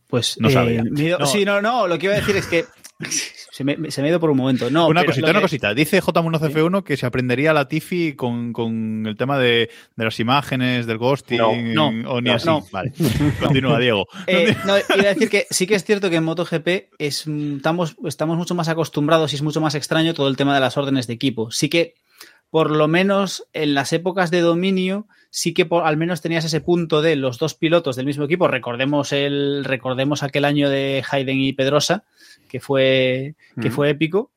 Pues 0.09 0.39
No 0.41 0.49
eh, 0.49 0.53
sabía. 0.53 0.83
No. 0.85 1.27
Sí, 1.27 1.45
no, 1.45 1.61
no, 1.61 1.87
lo 1.89 1.99
que 1.99 2.07
iba 2.07 2.15
a 2.15 2.19
decir 2.21 2.37
es 2.37 2.47
que 2.47 2.65
se 3.57 3.65
me, 3.65 3.91
se 3.91 4.03
me 4.03 4.09
ha 4.09 4.11
ido 4.11 4.21
por 4.21 4.29
un 4.29 4.37
momento. 4.37 4.69
No, 4.71 4.87
una 4.89 5.01
pero 5.01 5.13
cosita, 5.13 5.31
una 5.31 5.39
que- 5.39 5.45
cosita. 5.45 5.73
Dice 5.73 6.03
J1CF1 6.03 6.83
que 6.85 6.99
se 6.99 7.07
aprendería 7.07 7.55
la 7.55 7.69
Tifi 7.69 8.13
con, 8.15 8.53
con 8.53 9.07
el 9.07 9.17
tema 9.17 9.39
de, 9.39 9.71
de 9.97 10.05
las 10.05 10.21
imágenes, 10.21 10.87
del 10.87 10.99
ghosting 10.99 11.73
No, 11.73 11.87
o 11.89 12.21
ni 12.21 12.29
no, 12.29 12.35
así. 12.35 12.47
no. 12.47 12.67
Vale. 12.71 12.93
Continúa, 13.41 13.79
Diego. 13.79 14.07
Eh, 14.27 14.55
no, 14.67 14.75
iba 14.77 15.09
a 15.11 15.15
decir 15.15 15.31
que 15.31 15.47
sí 15.49 15.67
que 15.67 15.75
es 15.75 15.85
cierto 15.85 16.11
que 16.11 16.17
en 16.17 16.25
MotoGP 16.25 16.69
es, 16.99 17.27
estamos, 17.27 17.97
estamos 18.05 18.37
mucho 18.37 18.55
más 18.55 18.69
acostumbrados 18.69 19.33
y 19.33 19.37
es 19.37 19.43
mucho 19.43 19.63
más 19.63 19.75
extraño 19.75 20.13
todo 20.13 20.29
el 20.29 20.37
tema 20.37 20.55
de 20.55 20.61
las 20.61 20.77
órdenes 20.77 21.07
de 21.07 21.15
equipo. 21.15 21.51
Sí 21.51 21.71
que, 21.71 21.95
por 22.51 22.71
lo 22.71 22.89
menos 22.89 23.47
en 23.55 23.73
las 23.73 23.93
épocas 23.95 24.31
de 24.31 24.41
dominio, 24.43 25.07
sí 25.31 25.55
que 25.55 25.65
por, 25.67 25.85
al 25.87 25.97
menos 25.97 26.21
tenías 26.21 26.45
ese 26.45 26.61
punto 26.61 27.01
de 27.01 27.17
los 27.17 27.39
dos 27.39 27.55
pilotos 27.55 27.97
del 27.97 28.05
mismo 28.07 28.25
equipo. 28.25 28.49
Recordemos 28.49 29.13
el, 29.13 29.65
recordemos 29.65 30.23
aquel 30.23 30.45
año 30.45 30.69
de 30.69 31.03
Hayden 31.11 31.41
y 31.41 31.53
Pedrosa, 31.55 32.05
que 32.49 32.61
fue, 32.61 33.35
que 33.61 33.69
Mm. 33.69 33.73
fue 33.73 33.91
épico. 33.91 34.33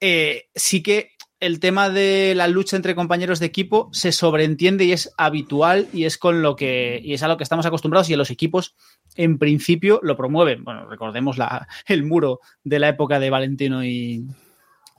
Eh, 0.00 0.44
sí 0.54 0.82
que 0.82 1.10
el 1.40 1.58
tema 1.60 1.90
de 1.90 2.34
la 2.36 2.46
lucha 2.48 2.76
entre 2.76 2.94
compañeros 2.94 3.40
de 3.40 3.46
equipo 3.46 3.88
se 3.92 4.12
sobreentiende 4.12 4.84
y 4.84 4.92
es 4.92 5.12
habitual 5.16 5.88
y 5.92 6.04
es 6.04 6.16
con 6.18 6.40
lo 6.42 6.54
que 6.56 7.00
y 7.02 7.14
es 7.14 7.22
a 7.22 7.28
lo 7.28 7.36
que 7.36 7.42
estamos 7.42 7.66
acostumbrados 7.66 8.08
y 8.10 8.16
los 8.16 8.30
equipos 8.30 8.76
en 9.16 9.38
principio 9.38 9.98
lo 10.02 10.16
promueven. 10.16 10.62
Bueno, 10.64 10.88
recordemos 10.88 11.38
la, 11.38 11.66
el 11.86 12.04
muro 12.04 12.40
de 12.62 12.78
la 12.78 12.88
época 12.88 13.18
de 13.18 13.30
Valentino 13.30 13.84
y 13.84 14.24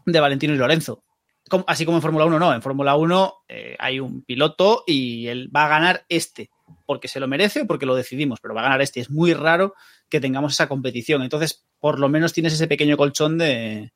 de 0.05 0.19
Valentino 0.19 0.53
y 0.53 0.57
Lorenzo. 0.57 1.03
Como- 1.49 1.65
así 1.67 1.85
como 1.85 1.97
en 1.97 2.01
Fórmula 2.01 2.25
1 2.25 2.39
no, 2.39 2.53
en 2.53 2.61
Fórmula 2.61 2.95
1 2.95 3.33
eh, 3.47 3.75
hay 3.79 3.99
un 3.99 4.23
piloto 4.23 4.83
y 4.87 5.27
él 5.27 5.49
va 5.53 5.65
a 5.65 5.69
ganar 5.69 6.05
este 6.09 6.49
porque 6.85 7.07
se 7.07 7.19
lo 7.19 7.27
merece 7.27 7.61
o 7.61 7.67
porque 7.67 7.85
lo 7.85 7.95
decidimos, 7.95 8.39
pero 8.41 8.53
va 8.53 8.61
a 8.61 8.65
ganar 8.65 8.81
este. 8.81 8.99
Es 8.99 9.09
muy 9.09 9.33
raro 9.33 9.75
que 10.13 10.21
tengamos 10.21 10.53
esa 10.53 10.67
competición. 10.69 11.23
Entonces, 11.23 11.65
por 11.79 11.99
lo 11.99 12.07
menos 12.07 12.33
tienes 12.33 12.53
ese 12.53 12.67
pequeño 12.67 12.97
colchón 12.97 13.39
de 13.39 13.91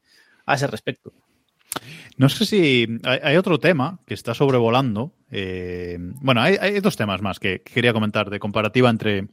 a 0.48 0.56
ese 0.56 0.66
respecto. 0.66 1.14
No 2.18 2.28
sé 2.28 2.48
si 2.48 2.88
hay, 3.04 3.20
hay 3.22 3.36
otro 3.38 3.60
tema 3.60 4.00
que 4.08 4.16
está 4.16 4.34
sobrevolando. 4.34 5.14
eh, 5.30 5.98
bueno, 6.00 6.42
hay, 6.42 6.56
hay 6.60 6.80
dos 6.80 6.96
temas 6.98 7.22
más 7.22 7.38
que, 7.40 7.62
que 7.62 7.72
quería 7.72 7.94
comentar 7.94 8.32
de 8.32 8.40
comparativa 8.40 8.90
entre, 8.90 9.28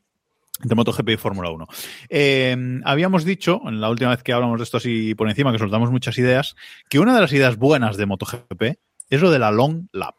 entre 0.62 0.74
MotoGP 0.76 1.09
y 1.09 1.16
Fórmula 1.16 1.51
1. 1.51 1.66
Eh, 2.11 2.57
habíamos 2.85 3.24
dicho, 3.24 3.62
en 3.64 3.80
la 3.80 3.89
última 3.89 4.11
vez 4.11 4.22
que 4.22 4.35
hablamos 4.35 4.59
de 4.59 4.64
esto 4.64 4.76
así 4.76 5.14
por 5.14 5.30
encima, 5.30 5.53
que 5.53 5.59
soltamos 5.59 5.91
muchas 5.91 6.18
ideas, 6.18 6.55
que 6.91 6.99
una 6.99 7.14
de 7.14 7.22
las 7.22 7.32
ideas 7.32 7.57
buenas 7.57 7.97
de 7.97 8.05
MotoGP 8.05 8.62
es 9.09 9.20
lo 9.22 9.30
de 9.30 9.39
la 9.39 9.51
long 9.51 9.87
lap. 9.93 10.16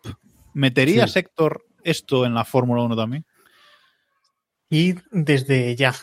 ¿Metería 0.55 1.05
Sí. 1.05 1.13
Sector 1.13 1.63
esto 1.83 2.25
en 2.25 2.33
la 2.33 2.43
Fórmula 2.43 2.81
1 2.81 2.95
también? 2.95 3.23
Y 4.67 4.95
desde 5.11 5.75
ya. 5.75 5.93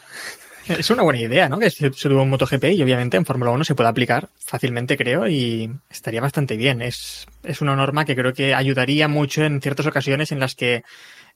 Es 0.68 0.90
una 0.90 1.02
buena 1.02 1.20
idea, 1.20 1.48
¿no? 1.48 1.58
Que 1.58 1.70
se, 1.70 1.92
se 1.92 2.08
tuvo 2.08 2.22
en 2.22 2.30
MotoGP 2.30 2.64
y 2.64 2.82
obviamente 2.82 3.16
en 3.16 3.24
Fórmula 3.26 3.50
1 3.50 3.64
se 3.64 3.74
puede 3.74 3.88
aplicar 3.90 4.28
fácilmente, 4.38 4.96
creo, 4.96 5.26
y 5.28 5.70
estaría 5.90 6.20
bastante 6.20 6.56
bien. 6.56 6.82
Es, 6.82 7.26
es 7.42 7.60
una 7.60 7.74
norma 7.74 8.04
que 8.04 8.14
creo 8.14 8.32
que 8.32 8.54
ayudaría 8.54 9.08
mucho 9.08 9.42
en 9.44 9.60
ciertas 9.60 9.86
ocasiones 9.86 10.30
en 10.32 10.40
las 10.40 10.54
que 10.54 10.84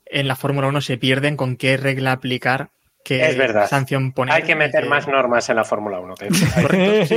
en 0.07 0.29
la 0.29 0.37
Fórmula 0.37 0.69
1 0.69 0.81
se 0.81 0.97
pierden 0.99 1.37
con 1.37 1.57
qué 1.57 1.77
regla 1.77 2.13
aplicar, 2.13 2.69
qué 3.05 3.27
Es 3.29 3.37
verdad. 3.37 3.69
sanción 3.69 4.13
poner. 4.13 4.35
Hay 4.35 4.43
que 4.45 4.55
meter 4.55 4.87
más 4.87 5.09
normas 5.09 5.49
en 5.49 5.57
la 5.57 5.65
Fórmula 5.65 5.99
1. 5.99 6.15
que- 6.15 6.29
Correcto, 6.63 7.07
sí. 7.07 7.15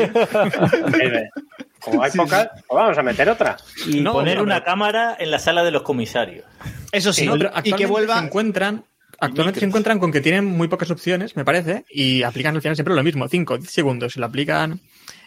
Eh, 1.02 1.30
Como 1.80 2.04
hay 2.04 2.12
pocas, 2.12 2.50
pues 2.68 2.82
vamos 2.82 2.98
a 2.98 3.04
meter 3.04 3.30
otra. 3.30 3.56
Y 3.88 4.02
No, 4.02 4.14
poner 4.14 4.38
no, 4.38 4.44
una 4.44 4.56
pero- 4.56 4.66
cámara 4.66 5.16
en 5.20 5.32
la 5.32 5.40
sala 5.40 5.64
de 5.64 5.72
los 5.72 5.84
comisarios. 5.84 6.46
Eso 6.92 7.14
sí, 7.14 7.28
No, 7.28 7.34
pero 7.38 7.52
y 7.64 7.74
que 7.74 7.86
vuelva 7.86 8.18
se 8.20 8.26
encuentran 8.26 8.84
actualmente 9.22 9.60
se 9.60 9.66
encuentran 9.66 10.00
con 10.00 10.12
que 10.12 10.22
tienen 10.22 10.46
muy 10.46 10.68
pocas 10.68 10.92
opciones, 10.92 11.36
me 11.36 11.46
parece, 11.46 11.86
y 11.90 12.24
aplican 12.24 12.56
al 12.56 12.62
final 12.62 12.76
siempre 12.76 12.96
lo 12.96 13.04
mismo, 13.04 13.28
5, 13.28 13.58
10 13.58 13.70
segundos, 13.72 14.14
se 14.14 14.20
lo 14.20 14.26
aplican. 14.26 14.80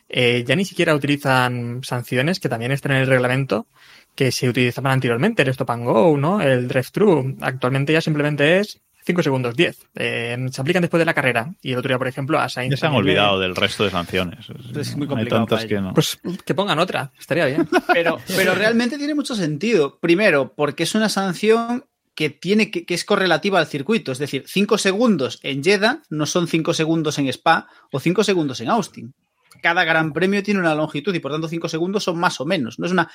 eh, 0.08 0.44
ya 0.46 0.56
ni 0.56 0.64
siquiera 0.64 0.94
utilizan 0.94 1.80
sanciones 1.84 2.38
que 2.40 2.48
también 2.48 2.72
están 2.72 2.92
en 2.92 2.98
el 2.98 3.06
reglamento 3.06 3.66
que 4.14 4.30
se 4.30 4.48
utilizaban 4.48 4.92
anteriormente, 4.92 5.42
el 5.42 5.48
stop 5.48 5.70
and 5.70 5.84
go, 5.84 6.16
¿no? 6.18 6.42
El 6.42 6.68
drive 6.68 6.86
thru. 6.92 7.36
Actualmente 7.40 7.92
ya 7.94 8.00
simplemente 8.02 8.58
es 8.58 8.80
5 9.06 9.22
segundos, 9.22 9.56
10. 9.56 9.86
Eh, 9.94 10.36
se 10.50 10.60
aplican 10.60 10.82
después 10.82 10.98
de 11.00 11.06
la 11.06 11.14
carrera. 11.14 11.50
Y 11.62 11.72
el 11.72 11.78
otro 11.78 11.88
día, 11.88 11.98
por 11.98 12.08
ejemplo, 12.08 12.38
a 12.38 12.48
Sainz. 12.50 12.72
Ya 12.72 12.76
se 12.76 12.86
han 12.86 12.94
olvidado 12.94 13.40
del 13.40 13.56
resto 13.56 13.84
de 13.84 13.90
sanciones. 13.90 14.46
Es 14.76 14.94
muy 14.96 15.04
Hay 15.04 15.08
complicado 15.08 15.40
tantas 15.46 15.60
para 15.60 15.68
que 15.68 15.80
no. 15.80 15.94
Pues 15.94 16.20
que 16.44 16.54
pongan 16.54 16.78
otra, 16.78 17.10
estaría 17.18 17.46
bien. 17.46 17.66
Pero, 17.92 18.18
pero 18.36 18.54
realmente 18.54 18.98
tiene 18.98 19.14
mucho 19.14 19.34
sentido. 19.34 19.98
Primero, 19.98 20.52
porque 20.54 20.82
es 20.82 20.94
una 20.94 21.08
sanción 21.08 21.84
que 22.14 22.30
tiene 22.30 22.70
que, 22.70 22.84
que 22.84 22.94
es 22.94 23.04
correlativa 23.04 23.58
al 23.58 23.66
circuito. 23.66 24.12
Es 24.12 24.18
decir, 24.18 24.44
5 24.46 24.76
segundos 24.78 25.38
en 25.42 25.62
Jeddah 25.64 26.02
no 26.10 26.26
son 26.26 26.46
5 26.48 26.74
segundos 26.74 27.18
en 27.18 27.28
Spa 27.28 27.68
o 27.90 28.00
5 28.00 28.22
segundos 28.24 28.60
en 28.60 28.68
Austin. 28.68 29.14
Cada 29.62 29.84
gran 29.84 30.12
premio 30.12 30.42
tiene 30.42 30.60
una 30.60 30.74
longitud 30.74 31.14
y 31.14 31.20
por 31.20 31.30
tanto 31.32 31.48
5 31.48 31.68
segundos 31.68 32.04
son 32.04 32.18
más 32.18 32.40
o 32.40 32.44
menos. 32.46 32.78
No 32.78 32.86
es 32.86 32.92
una, 32.92 33.10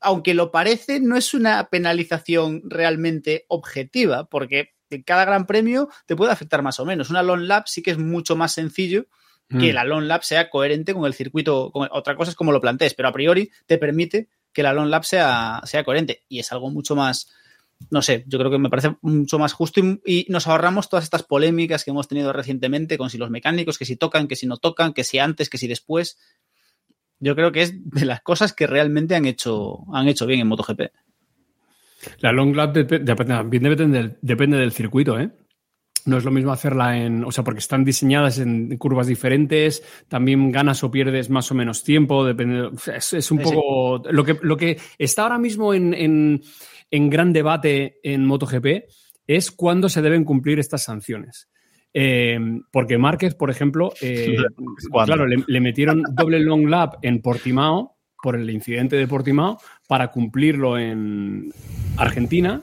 aunque 0.00 0.34
lo 0.34 0.50
parece, 0.50 0.98
no 1.00 1.16
es 1.16 1.34
una 1.34 1.68
penalización 1.68 2.62
realmente 2.64 3.44
objetiva, 3.48 4.24
porque 4.28 4.70
en 4.90 5.02
cada 5.02 5.24
gran 5.24 5.46
premio 5.46 5.88
te 6.06 6.16
puede 6.16 6.32
afectar 6.32 6.62
más 6.62 6.80
o 6.80 6.84
menos. 6.84 7.10
Una 7.10 7.22
long 7.22 7.42
lap 7.42 7.64
sí 7.66 7.82
que 7.82 7.90
es 7.92 7.98
mucho 7.98 8.34
más 8.36 8.52
sencillo 8.52 9.06
que 9.48 9.72
Mm. 9.72 9.74
la 9.74 9.84
long 9.84 10.04
lap 10.04 10.22
sea 10.22 10.48
coherente 10.48 10.94
con 10.94 11.04
el 11.06 11.14
circuito. 11.14 11.70
con- 11.72 11.88
otra 11.90 12.14
cosa 12.16 12.30
es 12.30 12.36
como 12.36 12.52
lo 12.52 12.60
plantees, 12.60 12.94
pero 12.94 13.08
a 13.08 13.12
priori 13.12 13.50
te 13.66 13.78
permite 13.78 14.28
que 14.52 14.62
la 14.62 14.72
long 14.72 14.88
lap 14.88 15.02
sea, 15.04 15.60
sea 15.64 15.82
coherente. 15.84 16.22
Y 16.28 16.38
es 16.38 16.50
algo 16.52 16.70
mucho 16.70 16.94
más, 16.96 17.32
no 17.90 18.02
sé, 18.02 18.24
yo 18.26 18.38
creo 18.38 18.50
que 18.50 18.58
me 18.58 18.68
parece 18.70 18.96
mucho 19.02 19.38
más 19.38 19.52
justo 19.52 19.80
y, 19.80 20.00
y 20.04 20.26
nos 20.28 20.46
ahorramos 20.46 20.88
todas 20.88 21.04
estas 21.04 21.22
polémicas 21.22 21.84
que 21.84 21.90
hemos 21.90 22.08
tenido 22.08 22.32
recientemente 22.32 22.98
con 22.98 23.10
si 23.10 23.18
los 23.18 23.30
mecánicos, 23.30 23.78
que 23.78 23.84
si 23.86 23.96
tocan, 23.96 24.28
que 24.28 24.36
si 24.36 24.46
no 24.46 24.58
tocan, 24.58 24.92
que 24.92 25.04
si 25.04 25.18
antes, 25.18 25.48
que 25.48 25.58
si 25.58 25.66
después. 25.66 26.18
Yo 27.18 27.34
creo 27.34 27.52
que 27.52 27.62
es 27.62 27.74
de 27.90 28.04
las 28.06 28.20
cosas 28.22 28.52
que 28.52 28.66
realmente 28.66 29.14
han 29.14 29.26
hecho, 29.26 29.78
han 29.92 30.08
hecho 30.08 30.26
bien 30.26 30.40
en 30.40 30.46
MotoGP. 30.48 30.80
La 32.20 32.32
long 32.32 32.54
lap 32.56 32.74
también 33.26 33.62
depende 33.62 33.98
del, 33.98 34.16
depende 34.22 34.56
del 34.58 34.72
circuito, 34.72 35.18
¿eh? 35.18 35.30
No 36.06 36.16
es 36.16 36.24
lo 36.24 36.30
mismo 36.30 36.50
hacerla 36.50 36.96
en, 36.96 37.24
o 37.24 37.30
sea, 37.30 37.44
porque 37.44 37.58
están 37.58 37.84
diseñadas 37.84 38.38
en 38.38 38.74
curvas 38.78 39.06
diferentes, 39.06 39.82
también 40.08 40.50
ganas 40.50 40.82
o 40.82 40.90
pierdes 40.90 41.28
más 41.28 41.50
o 41.50 41.54
menos 41.54 41.84
tiempo, 41.84 42.24
depende, 42.24 42.70
es, 42.96 43.12
es 43.12 43.30
un 43.30 43.38
Sí, 43.38 43.44
poco 43.44 44.02
lo 44.10 44.24
que, 44.24 44.38
lo 44.40 44.56
que 44.56 44.78
está 44.96 45.24
ahora 45.24 45.36
mismo 45.36 45.74
en, 45.74 45.92
en- 45.92 46.42
en 46.90 47.10
gran 47.10 47.32
debate 47.32 47.98
en 48.02 48.24
MotoGP 48.24 48.84
es 49.26 49.50
cuándo 49.50 49.88
se 49.88 50.02
deben 50.02 50.24
cumplir 50.24 50.58
estas 50.58 50.84
sanciones. 50.84 51.48
Eh, 51.92 52.38
porque 52.70 52.98
Márquez, 52.98 53.34
por 53.34 53.50
ejemplo, 53.50 53.92
eh, 54.00 54.36
claro, 55.04 55.26
le, 55.26 55.42
le 55.46 55.60
metieron 55.60 56.02
doble 56.12 56.40
long 56.40 56.68
lap 56.68 56.94
en 57.02 57.20
Portimao 57.20 57.96
por 58.22 58.36
el 58.36 58.50
incidente 58.50 58.96
de 58.96 59.08
Portimao 59.08 59.58
para 59.88 60.10
cumplirlo 60.10 60.78
en 60.78 61.52
Argentina. 61.96 62.62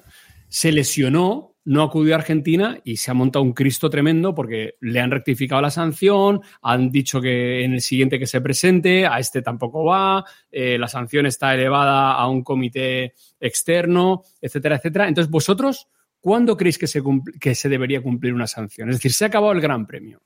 Se 0.49 0.71
lesionó, 0.71 1.46
no 1.67 1.83
acudió 1.83 2.13
a 2.13 2.19
Argentina 2.19 2.79
y 2.85 2.95
se 2.95 3.11
ha 3.11 3.13
montado 3.13 3.43
un 3.43 3.51
Cristo 3.51 3.89
tremendo 3.89 4.33
porque 4.33 4.75
le 4.79 5.01
han 5.01 5.11
rectificado 5.11 5.61
la 5.61 5.69
sanción, 5.69 6.39
han 6.61 6.91
dicho 6.91 7.19
que 7.19 7.65
en 7.65 7.73
el 7.73 7.81
siguiente 7.81 8.17
que 8.17 8.25
se 8.25 8.39
presente, 8.39 9.05
a 9.05 9.19
este 9.19 9.41
tampoco 9.41 9.83
va, 9.83 10.23
eh, 10.49 10.77
la 10.77 10.87
sanción 10.87 11.25
está 11.25 11.53
elevada 11.53 12.13
a 12.13 12.25
un 12.29 12.41
comité 12.41 13.15
externo, 13.37 14.23
etcétera, 14.39 14.77
etcétera. 14.77 15.09
Entonces, 15.09 15.29
vosotros, 15.29 15.89
¿cuándo 16.21 16.55
creéis 16.55 16.77
que 16.77 16.87
se, 16.87 17.03
que 17.37 17.53
se 17.53 17.67
debería 17.67 18.01
cumplir 18.01 18.33
una 18.33 18.47
sanción? 18.47 18.87
Es 18.89 18.95
decir, 18.95 19.11
se 19.11 19.25
ha 19.25 19.27
acabado 19.27 19.51
el 19.51 19.59
Gran 19.59 19.85
Premio 19.85 20.21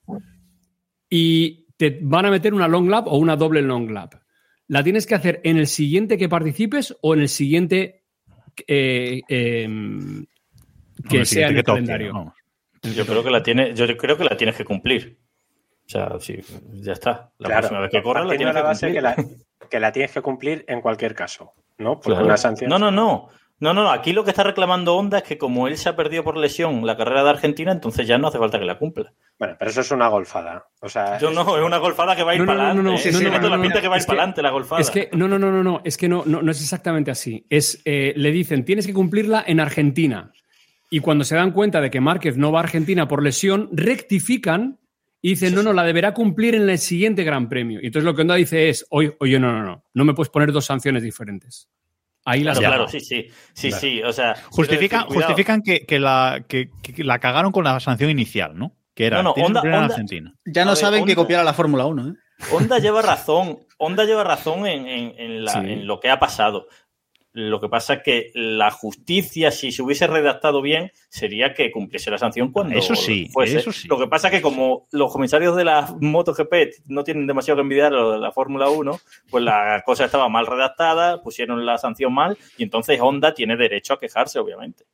y 1.10 1.66
te 1.76 1.98
van 2.04 2.28
a 2.28 2.30
meter 2.30 2.54
una 2.54 2.68
long 2.68 2.88
lap 2.88 3.08
o 3.08 3.18
una 3.18 3.36
doble 3.36 3.64
long 3.64 3.90
lap. 3.90 4.14
¿La 4.68 4.84
tienes 4.84 5.08
que 5.08 5.16
hacer 5.16 5.42
en 5.44 5.58
el 5.58 5.66
siguiente 5.66 6.20
que 6.20 6.30
participes 6.30 6.96
o 7.02 7.16
en 7.16 7.22
el 7.22 7.30
siguiente 7.30 8.04
eh, 8.68 9.22
Hombre, 9.28 10.32
que 11.10 11.26
sea 11.26 11.50
en 11.50 11.58
el 11.58 11.64
calendario? 11.64 12.34
Yo 12.84 13.06
creo 13.06 13.24
que 13.24 13.30
la 13.32 13.44
tiene, 13.44 13.74
yo 13.76 13.86
creo 13.98 14.18
que 14.18 14.24
la 14.24 14.36
tienes 14.38 14.56
que 14.56 14.66
cumplir. 14.66 15.18
O 15.86 15.90
sea, 15.90 16.14
sí, 16.20 16.38
ya 16.82 16.94
está. 16.94 17.32
La 17.38 17.48
Claro, 17.50 17.62
próxima 17.62 17.80
vez 17.82 17.92
que 17.92 18.02
corra 18.02 18.24
la 18.24 18.36
tienes 18.38 18.56
que 18.56 18.60
la 18.62 18.66
base 18.66 18.88
cumplir. 18.88 18.96
que 18.96 19.02
la, 19.02 19.68
que 19.70 19.80
la 19.80 19.92
tienes 19.92 20.12
que 20.12 20.22
cumplir 20.22 20.66
en 20.68 20.82
cualquier 20.82 21.14
caso, 21.14 21.54
¿no? 21.78 21.96
Porque 21.96 22.12
Claro. 22.12 22.26
una 22.26 22.38
sanción. 22.38 22.70
No, 22.70 22.80
no, 22.80 22.92
no. 22.92 23.30
No, 23.60 23.76
no, 23.76 23.84
no, 23.84 23.92
aquí 23.92 24.12
lo 24.12 24.24
que 24.24 24.32
está 24.32 24.42
reclamando 24.42 24.96
Honda 24.96 25.20
es 25.20 25.24
que 25.24 25.38
como 25.38 25.68
él 25.68 25.78
se 25.78 25.88
ha 25.88 25.96
perdido 25.96 26.24
por 26.24 26.36
lesión 26.36 26.84
la 26.84 26.98
carrera 26.98 27.24
de 27.24 27.30
Argentina, 27.30 27.72
entonces 27.72 28.08
ya 28.08 28.18
no 28.18 28.30
hace 28.30 28.40
falta 28.40 28.58
que 28.58 28.66
la 28.66 28.80
cumpla. 28.80 29.14
Bueno, 29.38 29.56
pero 29.60 29.70
eso 29.70 29.82
es 29.82 29.92
una 29.92 30.08
golfada. 30.08 30.66
O 30.80 30.90
sea, 30.90 31.20
Yo 31.20 31.30
no, 31.30 31.42
es 31.58 31.64
una 31.64 31.78
golfada 31.78 32.16
que 32.16 32.24
va 32.24 32.32
a 32.32 32.36
ir 32.36 32.44
para 32.44 32.74
no, 32.74 32.82
no, 32.82 32.90
adelante. 32.96 33.12
no, 33.12 33.20
no, 33.30 33.40
no, 33.40 33.50
la 33.50 33.58
no, 33.58 33.62
pinta 33.62 33.76
no. 33.76 33.82
que 33.84 33.88
va 33.88 33.94
a 33.94 33.98
ir 33.98 34.00
Es 34.02 34.06
para 34.08 34.16
que- 34.16 34.20
adelante 34.22 34.42
la 34.42 34.50
golfada. 34.50 34.82
Es 34.82 34.90
que 34.90 35.10
no, 35.14 35.28
no, 35.28 35.38
no, 35.38 35.52
no, 35.52 35.62
no, 35.62 35.82
es 35.84 35.96
que 35.98 36.10
no, 36.10 36.24
no, 36.26 36.42
no 36.42 36.50
es 36.52 36.60
exactamente 36.60 37.12
así. 37.12 37.46
Es, 37.52 37.80
eh, 37.86 38.14
le 38.16 38.32
dicen, 38.32 38.66
tienes 38.66 38.88
que 38.88 38.94
cumplirla 38.96 39.44
en 39.46 39.60
Argentina. 39.60 40.32
Y 40.94 41.00
cuando 41.00 41.24
se 41.24 41.36
dan 41.36 41.52
cuenta 41.52 41.80
de 41.82 41.90
que 41.90 42.02
Márquez 42.02 42.38
no 42.38 42.52
va 42.52 42.60
a 42.60 42.64
Argentina 42.64 43.08
por 43.08 43.24
lesión, 43.24 43.70
rectifican 43.72 44.78
y 45.22 45.30
dicen, 45.30 45.56
no, 45.56 45.64
no, 45.64 45.72
la 45.72 45.84
deberá 45.84 46.14
cumplir 46.14 46.54
en 46.56 46.70
el 46.70 46.78
siguiente 46.80 47.24
Gran 47.24 47.48
Premio. 47.48 47.80
Y 47.82 47.86
entonces 47.88 48.06
lo 48.06 48.14
que 48.14 48.22
Honda 48.24 48.36
dice 48.36 48.70
es, 48.70 48.86
oye, 48.90 49.16
oye, 49.20 49.40
no, 49.40 49.52
no, 49.54 49.64
no, 49.64 49.84
no 49.94 50.06
me 50.06 50.14
puedes 50.14 50.30
poner 50.30 50.52
dos 50.52 50.66
sanciones 50.66 51.02
diferentes. 51.04 51.70
Ahí 52.26 52.44
las 52.44 52.60
Claro, 52.60 52.76
claro, 52.86 52.88
sí, 52.92 53.00
sí. 53.00 53.28
Sí, 53.54 53.70
Claro. 53.70 53.82
sí, 53.82 54.04
o 54.04 54.12
sea. 54.14 54.36
Justifican, 54.50 55.06
decir, 55.10 55.64
que, 55.64 55.86
que 55.86 56.00
la, 56.00 56.44
que, 56.48 56.70
que 56.84 57.04
la 57.04 57.20
cagaron 57.20 57.52
con 57.52 57.64
la 57.64 57.80
sanción 57.80 58.10
inicial, 58.10 58.58
¿no? 58.58 58.76
Que 58.94 59.06
era 59.06 59.24
No, 59.24 59.34
no, 59.36 59.44
Honda- 59.46 59.62
Honda- 59.62 59.86
Argentina. 59.86 60.36
Ya 60.46 60.66
no 60.66 60.72
ver, 60.72 60.78
saben 60.78 61.06
que 61.06 61.16
copiar 61.16 61.40
a 61.40 61.44
la 61.46 61.54
Fórmula 61.54 61.86
1, 61.86 62.10
¿eh? 62.10 62.14
Honda 62.52 62.80
lleva 62.80 63.02
razón. 63.02 63.60
Honda 63.78 64.04
lleva 64.06 64.24
razón 64.24 64.68
en, 64.68 64.88
en- 64.88 65.14
en 65.18 65.46
la- 65.46 65.54
Sí. 65.54 65.60
en 65.60 65.88
lo 65.88 66.00
que 66.00 66.10
ha 66.10 66.20
pasado. 66.20 66.68
Lo 67.34 67.62
que 67.62 67.70
pasa 67.70 67.96
es 67.96 68.04
que 68.04 68.32
la 68.34 68.72
justicia, 68.72 69.52
si 69.52 69.72
se 69.72 69.82
hubiese 69.82 70.06
redactado 70.06 70.62
bien, 70.62 70.92
sería 71.08 71.54
que 71.54 71.72
cumpliese 71.72 72.12
la 72.12 72.18
sanción 72.18 72.52
cuando 72.52 72.78
Eso 72.78 72.94
sí, 72.96 73.30
fuese. 73.32 73.60
eso 73.60 73.72
sí. 73.72 73.88
Lo 73.88 73.98
que 73.98 74.08
pasa 74.08 74.28
es 74.28 74.34
que 74.34 74.42
como 74.42 74.88
los 74.92 75.14
comisarios 75.14 75.56
de 75.56 75.64
la 75.64 75.96
MotoGP 76.00 76.88
no 76.88 77.04
tienen 77.04 77.28
demasiado 77.28 77.58
que 77.58 77.62
envidiar 77.62 77.94
a 77.94 77.98
lo 77.98 78.12
de 78.12 78.20
la 78.20 78.32
Fórmula 78.34 78.70
1, 78.70 79.00
pues 79.30 79.44
la 79.44 79.82
cosa 79.86 80.06
estaba 80.06 80.28
mal 80.28 80.46
redactada, 80.46 81.22
pusieron 81.22 81.66
la 81.66 81.78
sanción 81.78 82.14
mal 82.14 82.38
y 82.58 82.64
entonces 82.64 83.00
Honda 83.00 83.34
tiene 83.34 83.56
derecho 83.56 83.94
a 83.94 84.00
quejarse, 84.00 84.40
obviamente. 84.40 84.86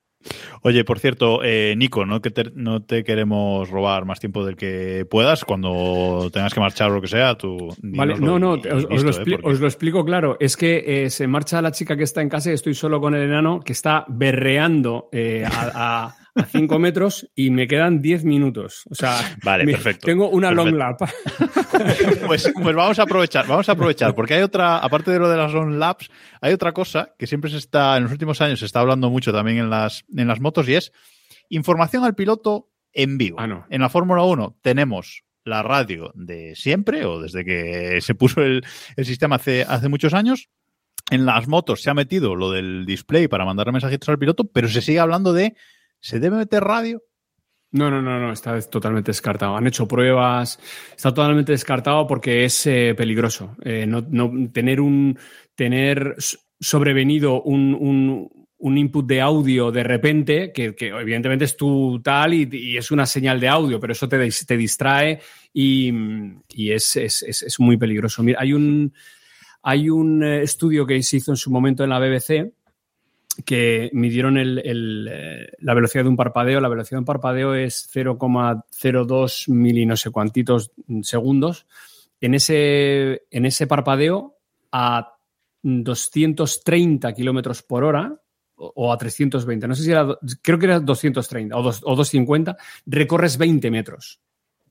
Oye, 0.62 0.84
por 0.84 1.00
cierto, 1.00 1.42
eh, 1.44 1.76
Nico, 1.78 2.06
no, 2.06 2.22
que 2.22 2.32
te, 2.32 2.52
no 2.56 2.82
te 2.84 3.04
queremos 3.04 3.70
robar 3.70 4.06
más 4.06 4.20
tiempo 4.20 4.46
del 4.46 4.56
que 4.56 5.06
puedas. 5.10 5.46
Cuando 5.46 6.30
tengas 6.32 6.54
que 6.54 6.60
marchar 6.60 6.92
o 6.92 6.96
lo 6.96 7.02
que 7.02 7.08
sea, 7.08 7.36
tú. 7.36 7.74
Vale, 7.82 8.16
no, 8.20 8.38
no, 8.40 8.54
os, 8.54 8.86
os 8.90 9.04
lo 9.04 9.10
¿eh? 9.12 9.14
Porque- 9.38 9.50
os 9.50 9.60
lo 9.60 9.68
explico 9.68 10.04
claro. 10.06 10.38
Es 10.40 10.58
que 10.58 11.06
eh, 11.06 11.10
se 11.10 11.28
marcha 11.28 11.62
la 11.62 11.72
chica 11.72 11.96
que 11.98 12.04
está 12.04 12.22
en 12.22 12.30
casa 12.30 12.50
y 12.52 12.54
estoy 12.54 12.74
solo 12.74 13.00
con 13.00 13.16
el 13.16 13.24
enano 13.24 13.60
que 13.62 13.74
está 13.74 14.06
berreando 14.08 15.10
eh, 15.12 15.44
a, 15.46 16.06
a- 16.06 16.16
a 16.38 16.46
cinco 16.46 16.80
metros 16.80 17.30
y 17.36 17.50
me 17.52 17.68
quedan 17.68 18.02
10 18.02 18.24
minutos. 18.26 18.84
O 18.90 18.96
sea, 18.96 19.18
Vale, 19.44 19.66
me- 19.66 19.74
perfecto, 19.74 20.06
tengo 20.06 20.30
una 20.30 20.52
long 20.52 20.74
lap. 20.76 21.00
Pues, 22.26 22.52
pues 22.62 22.76
vamos 22.76 22.98
a 23.00 23.04
aprovechar, 23.04 23.46
vamos 23.48 23.70
a 23.70 23.74
aprovechar, 23.74 24.16
porque 24.16 24.34
hay 24.34 24.42
otra, 24.42 24.78
aparte 24.78 25.12
de 25.12 25.20
lo 25.20 25.30
de 25.30 25.38
las 25.38 25.54
long 25.54 25.74
laps, 25.78 26.10
hay 26.42 26.54
otra 26.54 26.72
cosa 26.72 27.14
que 27.18 27.28
siempre 27.28 27.50
se 27.52 27.58
está, 27.58 27.98
en 27.98 28.04
los 28.04 28.12
últimos 28.12 28.42
años 28.42 28.60
se 28.60 28.66
está 28.66 28.80
hablando 28.80 29.10
mucho 29.10 29.32
también 29.32 29.58
en 29.58 29.70
las, 29.70 30.04
en 30.16 30.28
las 30.28 30.40
motos 30.40 30.68
y 30.68 30.76
es 30.76 30.92
información 31.50 32.04
al 32.04 32.16
piloto 32.16 32.70
en 32.94 33.18
vivo. 33.18 33.38
Ah, 33.40 33.48
no. 33.48 33.66
En 33.70 33.82
la 33.82 33.90
Fórmula 33.90 34.24
1 34.24 34.58
tenemos 34.62 35.24
la 35.44 35.62
radio 35.64 36.12
de 36.16 36.56
siempre 36.56 37.06
o 37.06 37.22
desde 37.22 37.46
que 37.46 38.00
se 38.02 38.16
puso 38.16 38.42
el, 38.42 38.66
el 38.96 39.06
sistema 39.06 39.36
hace, 39.38 39.64
hace 39.64 39.88
muchos 39.88 40.14
años. 40.14 40.50
En 41.10 41.26
las 41.26 41.48
motos 41.48 41.82
se 41.82 41.90
ha 41.90 41.94
metido 41.94 42.36
lo 42.36 42.52
del 42.52 42.86
display 42.86 43.28
para 43.30 43.46
mandar 43.46 43.72
mensajitos 43.72 44.10
al 44.10 44.20
piloto, 44.20 44.46
pero 44.46 44.68
se 44.68 44.82
sigue 44.82 45.00
hablando 45.00 45.32
de 45.32 45.56
¿se 46.00 46.20
debe 46.20 46.38
meter 46.38 46.64
radio? 46.64 47.02
No, 47.72 47.92
no, 47.92 48.02
no, 48.02 48.20
no, 48.20 48.32
está 48.32 48.60
totalmente 48.62 49.10
descartado. 49.12 49.58
Han 49.58 49.68
hecho 49.68 49.88
pruebas, 49.88 50.58
está 50.96 51.14
totalmente 51.14 51.52
descartado 51.52 52.08
porque 52.08 52.46
es 52.46 52.66
eh, 52.66 52.96
peligroso. 52.96 53.58
Eh, 53.64 53.86
no, 53.86 54.06
no- 54.10 54.32
tener 54.52 54.80
un 54.80 55.18
tener 55.54 56.16
sobrevenido 56.60 57.42
un, 57.44 57.76
un- 57.76 58.48
un 58.60 58.78
input 58.78 59.06
de 59.06 59.22
audio 59.22 59.72
de 59.72 59.84
repente, 59.84 60.52
que, 60.52 60.74
que 60.76 60.88
evidentemente 60.88 61.46
es 61.46 61.56
tu 61.58 62.02
tal 62.02 62.34
y, 62.34 62.76
es 62.78 62.90
una 62.90 63.06
señal 63.06 63.40
de 63.40 63.48
audio, 63.50 63.80
pero 63.80 63.94
eso 63.94 64.08
te, 64.10 64.18
te 64.48 64.58
distrae 64.58 65.20
y, 65.54 65.92
y 66.56 66.72
es, 66.72 66.96
es- 66.96 67.22
es- 67.24 67.44
es 67.44 67.60
muy 67.60 67.78
peligroso. 67.78 68.24
Mira, 68.24 68.40
hay 68.42 68.54
un, 68.54 68.94
hay 69.62 69.90
un 69.90 70.24
eh, 70.24 70.42
estudio 70.42 70.86
que 70.88 71.04
se 71.04 71.18
hizo 71.18 71.32
en 71.32 71.38
su 71.38 71.52
momento 71.52 71.84
en 71.84 71.90
la 71.92 72.00
BBC 72.00 72.54
que 73.46 73.90
midieron 73.94 74.38
el- 74.38 74.62
eh, 75.12 75.48
la 75.60 75.74
velocidad 75.74 76.04
de 76.04 76.10
un 76.10 76.16
parpadeo. 76.18 76.60
La 76.62 76.70
velocidad 76.70 76.98
de 76.98 77.02
un 77.02 77.06
parpadeo 77.06 77.56
es 77.56 77.88
0,02 77.92 79.48
mil 79.50 79.78
y 79.78 79.86
no 79.86 79.96
sé 79.98 80.10
cuantitos 80.12 80.72
segundos. 81.02 81.66
En 82.20 82.34
ese, 82.34 83.24
en 83.30 83.46
ese 83.46 83.68
parpadeo, 83.68 84.38
a 84.72 85.14
230 85.62 87.14
kilómetros 87.14 87.64
por 87.64 87.84
hora 87.84 88.20
o 88.56 88.92
a 88.92 88.98
320, 88.98 89.68
no 89.68 89.76
sé 89.76 89.84
si 89.84 89.92
era, 89.92 90.08
creo 90.42 90.58
que 90.58 90.66
era 90.66 90.80
230 90.80 91.56
o, 91.56 91.60
o 91.60 91.96
250, 91.96 92.58
recorres 92.88 93.38
20 93.38 93.70
metros. 93.70 94.20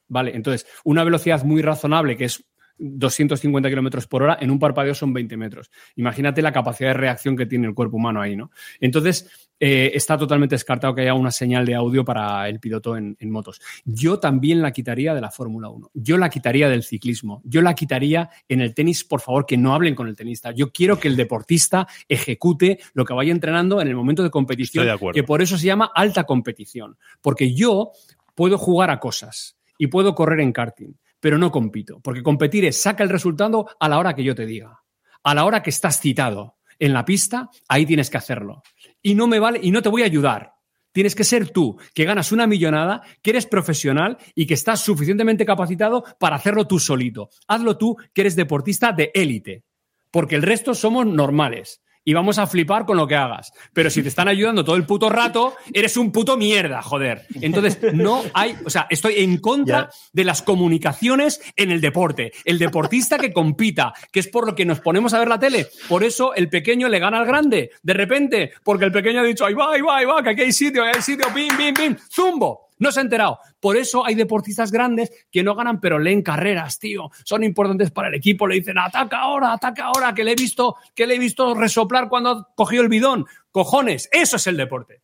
Vale, 0.08 0.34
entonces, 0.34 0.66
una 0.84 1.04
velocidad 1.04 1.44
muy 1.44 1.62
razonable 1.62 2.16
que 2.16 2.24
es 2.26 2.44
250 2.78 3.68
kilómetros 3.68 4.06
por 4.06 4.22
hora, 4.22 4.38
en 4.40 4.50
un 4.50 4.58
parpadeo 4.58 4.94
son 4.94 5.12
20 5.12 5.36
metros. 5.36 5.70
Imagínate 5.96 6.42
la 6.42 6.52
capacidad 6.52 6.90
de 6.90 6.94
reacción 6.94 7.36
que 7.36 7.46
tiene 7.46 7.66
el 7.66 7.74
cuerpo 7.74 7.96
humano 7.96 8.20
ahí, 8.20 8.36
¿no? 8.36 8.50
Entonces, 8.80 9.48
eh, 9.58 9.92
está 9.94 10.18
totalmente 10.18 10.54
descartado 10.54 10.94
que 10.94 11.00
haya 11.00 11.14
una 11.14 11.30
señal 11.30 11.64
de 11.64 11.74
audio 11.74 12.04
para 12.04 12.46
el 12.48 12.60
piloto 12.60 12.96
en, 12.96 13.16
en 13.18 13.30
motos. 13.30 13.60
Yo 13.84 14.18
también 14.18 14.60
la 14.60 14.70
quitaría 14.72 15.14
de 15.14 15.20
la 15.22 15.30
Fórmula 15.30 15.70
1. 15.70 15.90
Yo 15.94 16.18
la 16.18 16.28
quitaría 16.28 16.68
del 16.68 16.82
ciclismo. 16.82 17.40
Yo 17.44 17.62
la 17.62 17.74
quitaría 17.74 18.28
en 18.48 18.60
el 18.60 18.74
tenis, 18.74 19.04
por 19.04 19.20
favor, 19.22 19.46
que 19.46 19.56
no 19.56 19.74
hablen 19.74 19.94
con 19.94 20.08
el 20.08 20.16
tenista. 20.16 20.50
Yo 20.52 20.72
quiero 20.72 20.98
que 20.98 21.08
el 21.08 21.16
deportista 21.16 21.86
ejecute 22.08 22.78
lo 22.92 23.04
que 23.06 23.14
vaya 23.14 23.32
entrenando 23.32 23.80
en 23.80 23.88
el 23.88 23.96
momento 23.96 24.22
de 24.22 24.30
competición, 24.30 24.82
Estoy 24.82 24.86
de 24.88 24.94
acuerdo. 24.94 25.14
que 25.14 25.24
por 25.24 25.40
eso 25.40 25.56
se 25.56 25.66
llama 25.66 25.90
alta 25.94 26.24
competición. 26.24 26.98
Porque 27.22 27.54
yo 27.54 27.92
puedo 28.34 28.58
jugar 28.58 28.90
a 28.90 29.00
cosas 29.00 29.56
y 29.78 29.86
puedo 29.86 30.14
correr 30.14 30.40
en 30.40 30.52
karting, 30.52 30.92
pero 31.20 31.38
no 31.38 31.50
compito. 31.50 32.00
Porque 32.00 32.22
competir 32.22 32.64
es 32.64 32.80
saca 32.80 33.02
el 33.02 33.10
resultado 33.10 33.68
a 33.78 33.88
la 33.88 33.98
hora 33.98 34.14
que 34.14 34.24
yo 34.24 34.34
te 34.34 34.46
diga. 34.46 34.80
A 35.22 35.34
la 35.34 35.44
hora 35.44 35.62
que 35.62 35.70
estás 35.70 36.00
citado 36.00 36.56
en 36.78 36.92
la 36.92 37.04
pista, 37.04 37.50
ahí 37.68 37.86
tienes 37.86 38.10
que 38.10 38.18
hacerlo. 38.18 38.62
Y 39.02 39.14
no 39.14 39.26
me 39.26 39.38
vale, 39.38 39.60
y 39.62 39.70
no 39.70 39.82
te 39.82 39.88
voy 39.88 40.02
a 40.02 40.06
ayudar. 40.06 40.52
Tienes 40.92 41.14
que 41.14 41.24
ser 41.24 41.50
tú, 41.50 41.78
que 41.92 42.04
ganas 42.04 42.32
una 42.32 42.46
millonada, 42.46 43.02
que 43.20 43.30
eres 43.30 43.46
profesional 43.46 44.16
y 44.34 44.46
que 44.46 44.54
estás 44.54 44.80
suficientemente 44.80 45.44
capacitado 45.44 46.04
para 46.18 46.36
hacerlo 46.36 46.66
tú 46.66 46.78
solito. 46.78 47.28
Hazlo 47.46 47.76
tú, 47.76 47.96
que 48.14 48.22
eres 48.22 48.34
deportista 48.34 48.92
de 48.92 49.10
élite. 49.12 49.64
Porque 50.10 50.36
el 50.36 50.42
resto 50.42 50.74
somos 50.74 51.06
normales. 51.06 51.82
Y 52.08 52.14
vamos 52.14 52.38
a 52.38 52.46
flipar 52.46 52.86
con 52.86 52.96
lo 52.96 53.08
que 53.08 53.16
hagas. 53.16 53.52
Pero 53.72 53.90
si 53.90 54.00
te 54.00 54.08
están 54.08 54.28
ayudando 54.28 54.64
todo 54.64 54.76
el 54.76 54.86
puto 54.86 55.10
rato, 55.10 55.56
eres 55.74 55.96
un 55.96 56.12
puto 56.12 56.36
mierda, 56.36 56.80
joder. 56.80 57.26
Entonces, 57.40 57.80
no 57.94 58.22
hay. 58.32 58.56
O 58.64 58.70
sea, 58.70 58.86
estoy 58.88 59.14
en 59.16 59.38
contra 59.38 59.90
de 60.12 60.22
las 60.22 60.40
comunicaciones 60.40 61.40
en 61.56 61.72
el 61.72 61.80
deporte. 61.80 62.30
El 62.44 62.60
deportista 62.60 63.18
que 63.18 63.32
compita, 63.32 63.92
que 64.12 64.20
es 64.20 64.28
por 64.28 64.46
lo 64.46 64.54
que 64.54 64.64
nos 64.64 64.78
ponemos 64.78 65.14
a 65.14 65.18
ver 65.18 65.26
la 65.26 65.40
tele. 65.40 65.66
Por 65.88 66.04
eso 66.04 66.32
el 66.32 66.48
pequeño 66.48 66.88
le 66.88 67.00
gana 67.00 67.18
al 67.18 67.26
grande. 67.26 67.72
De 67.82 67.92
repente, 67.92 68.52
porque 68.62 68.84
el 68.84 68.92
pequeño 68.92 69.22
ha 69.22 69.24
dicho, 69.24 69.44
ahí 69.44 69.54
va, 69.54 69.72
ahí 69.72 69.80
va, 69.80 69.96
ahí 69.96 70.04
va, 70.04 70.22
que 70.22 70.30
aquí 70.30 70.42
hay 70.42 70.52
sitio, 70.52 70.84
ahí 70.84 70.92
hay 70.94 71.02
sitio, 71.02 71.26
pim, 71.34 71.48
pim, 71.56 71.74
pim, 71.74 71.96
zumbo. 72.08 72.65
No 72.78 72.92
se 72.92 73.00
ha 73.00 73.02
enterado. 73.02 73.38
Por 73.60 73.76
eso 73.76 74.04
hay 74.04 74.14
deportistas 74.14 74.70
grandes 74.70 75.10
que 75.30 75.42
no 75.42 75.54
ganan, 75.54 75.80
pero 75.80 75.98
leen 75.98 76.22
carreras, 76.22 76.78
tío. 76.78 77.10
Son 77.24 77.42
importantes 77.42 77.90
para 77.90 78.08
el 78.08 78.14
equipo. 78.14 78.46
Le 78.46 78.56
dicen, 78.56 78.78
ataca 78.78 79.18
ahora, 79.18 79.52
ataca 79.52 79.84
ahora, 79.86 80.14
que 80.14 80.24
le 80.24 80.32
he 80.32 80.36
visto, 80.36 80.76
que 80.94 81.06
le 81.06 81.14
he 81.14 81.18
visto 81.18 81.54
resoplar 81.54 82.08
cuando 82.08 82.30
ha 82.30 82.48
cogido 82.54 82.82
el 82.82 82.88
bidón. 82.88 83.26
Cojones, 83.50 84.08
eso 84.12 84.36
es 84.36 84.46
el 84.46 84.56
deporte. 84.56 85.00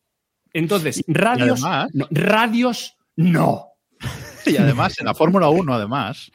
Entonces, 0.53 1.03
radios, 1.07 1.63
además- 1.63 1.89
no, 1.93 2.07
radios, 2.11 2.97
no. 3.15 3.67
Y 4.45 4.57
además, 4.57 4.99
en 4.99 5.05
la 5.05 5.15
Fórmula 5.15 5.49
1, 5.49 5.73
además, 5.73 6.29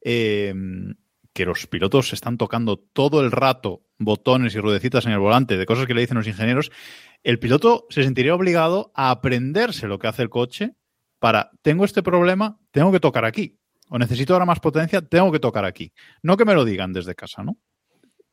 eh, 0.00 0.54
que 1.32 1.44
los 1.44 1.66
pilotos 1.66 2.12
están 2.12 2.38
tocando 2.38 2.78
todo 2.78 3.20
el 3.20 3.30
rato 3.30 3.82
botones 3.98 4.54
y 4.54 4.60
ruedecitas 4.60 5.06
en 5.06 5.12
el 5.12 5.18
volante 5.18 5.56
de 5.56 5.66
cosas 5.66 5.86
que 5.86 5.94
le 5.94 6.00
dicen 6.02 6.16
los 6.16 6.26
ingenieros, 6.28 6.70
el 7.24 7.38
piloto 7.38 7.86
se 7.90 8.04
sentiría 8.04 8.34
obligado 8.34 8.92
a 8.94 9.10
aprenderse 9.10 9.88
lo 9.88 9.98
que 9.98 10.06
hace 10.06 10.22
el 10.22 10.30
coche 10.30 10.76
para, 11.18 11.50
tengo 11.62 11.84
este 11.84 12.02
problema, 12.02 12.58
tengo 12.70 12.92
que 12.92 13.00
tocar 13.00 13.24
aquí. 13.24 13.58
O 13.90 13.98
necesito 13.98 14.34
ahora 14.34 14.44
más 14.44 14.60
potencia, 14.60 15.00
tengo 15.00 15.32
que 15.32 15.40
tocar 15.40 15.64
aquí. 15.64 15.92
No 16.22 16.36
que 16.36 16.44
me 16.44 16.54
lo 16.54 16.64
digan 16.64 16.92
desde 16.92 17.14
casa, 17.14 17.42
¿no? 17.42 17.56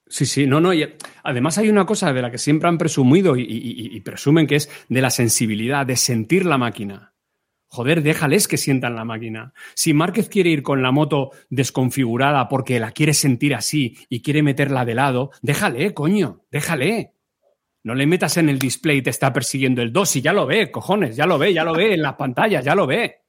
Sí, 0.07 0.25
sí, 0.25 0.45
no, 0.45 0.61
no. 0.61 0.73
Y 0.73 0.87
además 1.23 1.57
hay 1.57 1.69
una 1.69 1.85
cosa 1.85 2.13
de 2.13 2.21
la 2.21 2.29
que 2.29 2.37
siempre 2.37 2.69
han 2.69 2.77
presumido 2.77 3.35
y, 3.37 3.41
y- 3.43 4.01
presumen 4.01 4.45
que 4.45 4.57
es 4.57 4.69
de 4.87 5.01
la 5.01 5.09
sensibilidad, 5.09 5.85
de 5.85 5.95
sentir 5.95 6.45
la 6.45 6.57
máquina. 6.59 7.13
Joder, 7.67 8.03
déjales 8.03 8.47
que 8.47 8.57
sientan 8.57 8.95
la 8.95 9.03
máquina. 9.03 9.53
Si 9.73 9.93
Márquez 9.93 10.29
quiere 10.29 10.51
ir 10.51 10.61
con 10.61 10.83
la 10.83 10.91
moto 10.91 11.31
desconfigurada 11.49 12.47
porque 12.47 12.79
la 12.79 12.91
quiere 12.91 13.13
sentir 13.15 13.55
así 13.55 13.97
y 14.07 14.21
quiere 14.21 14.43
meterla 14.43 14.85
de 14.85 14.93
lado, 14.93 15.31
déjale, 15.41 15.93
coño, 15.93 16.43
déjale. 16.51 17.14
No 17.85 17.93
le 17.95 18.05
metas 18.07 18.35
en 18.37 18.49
el 18.49 18.57
display 18.59 18.97
y 18.97 19.01
te 19.03 19.11
está 19.11 19.31
persiguiendo 19.31 19.81
el 19.81 19.93
2 19.93 20.15
y 20.17 20.21
ya 20.21 20.33
lo 20.33 20.45
ve, 20.45 20.69
cojones, 20.71 21.15
ya 21.15 21.25
lo 21.25 21.37
ve, 21.37 21.53
ya 21.53 21.63
lo 21.63 21.73
ve 21.73 21.93
en 21.93 22.01
las 22.01 22.15
pantallas, 22.15 22.65
ya 22.65 22.73
lo 22.75 22.85
ve. 22.87 23.19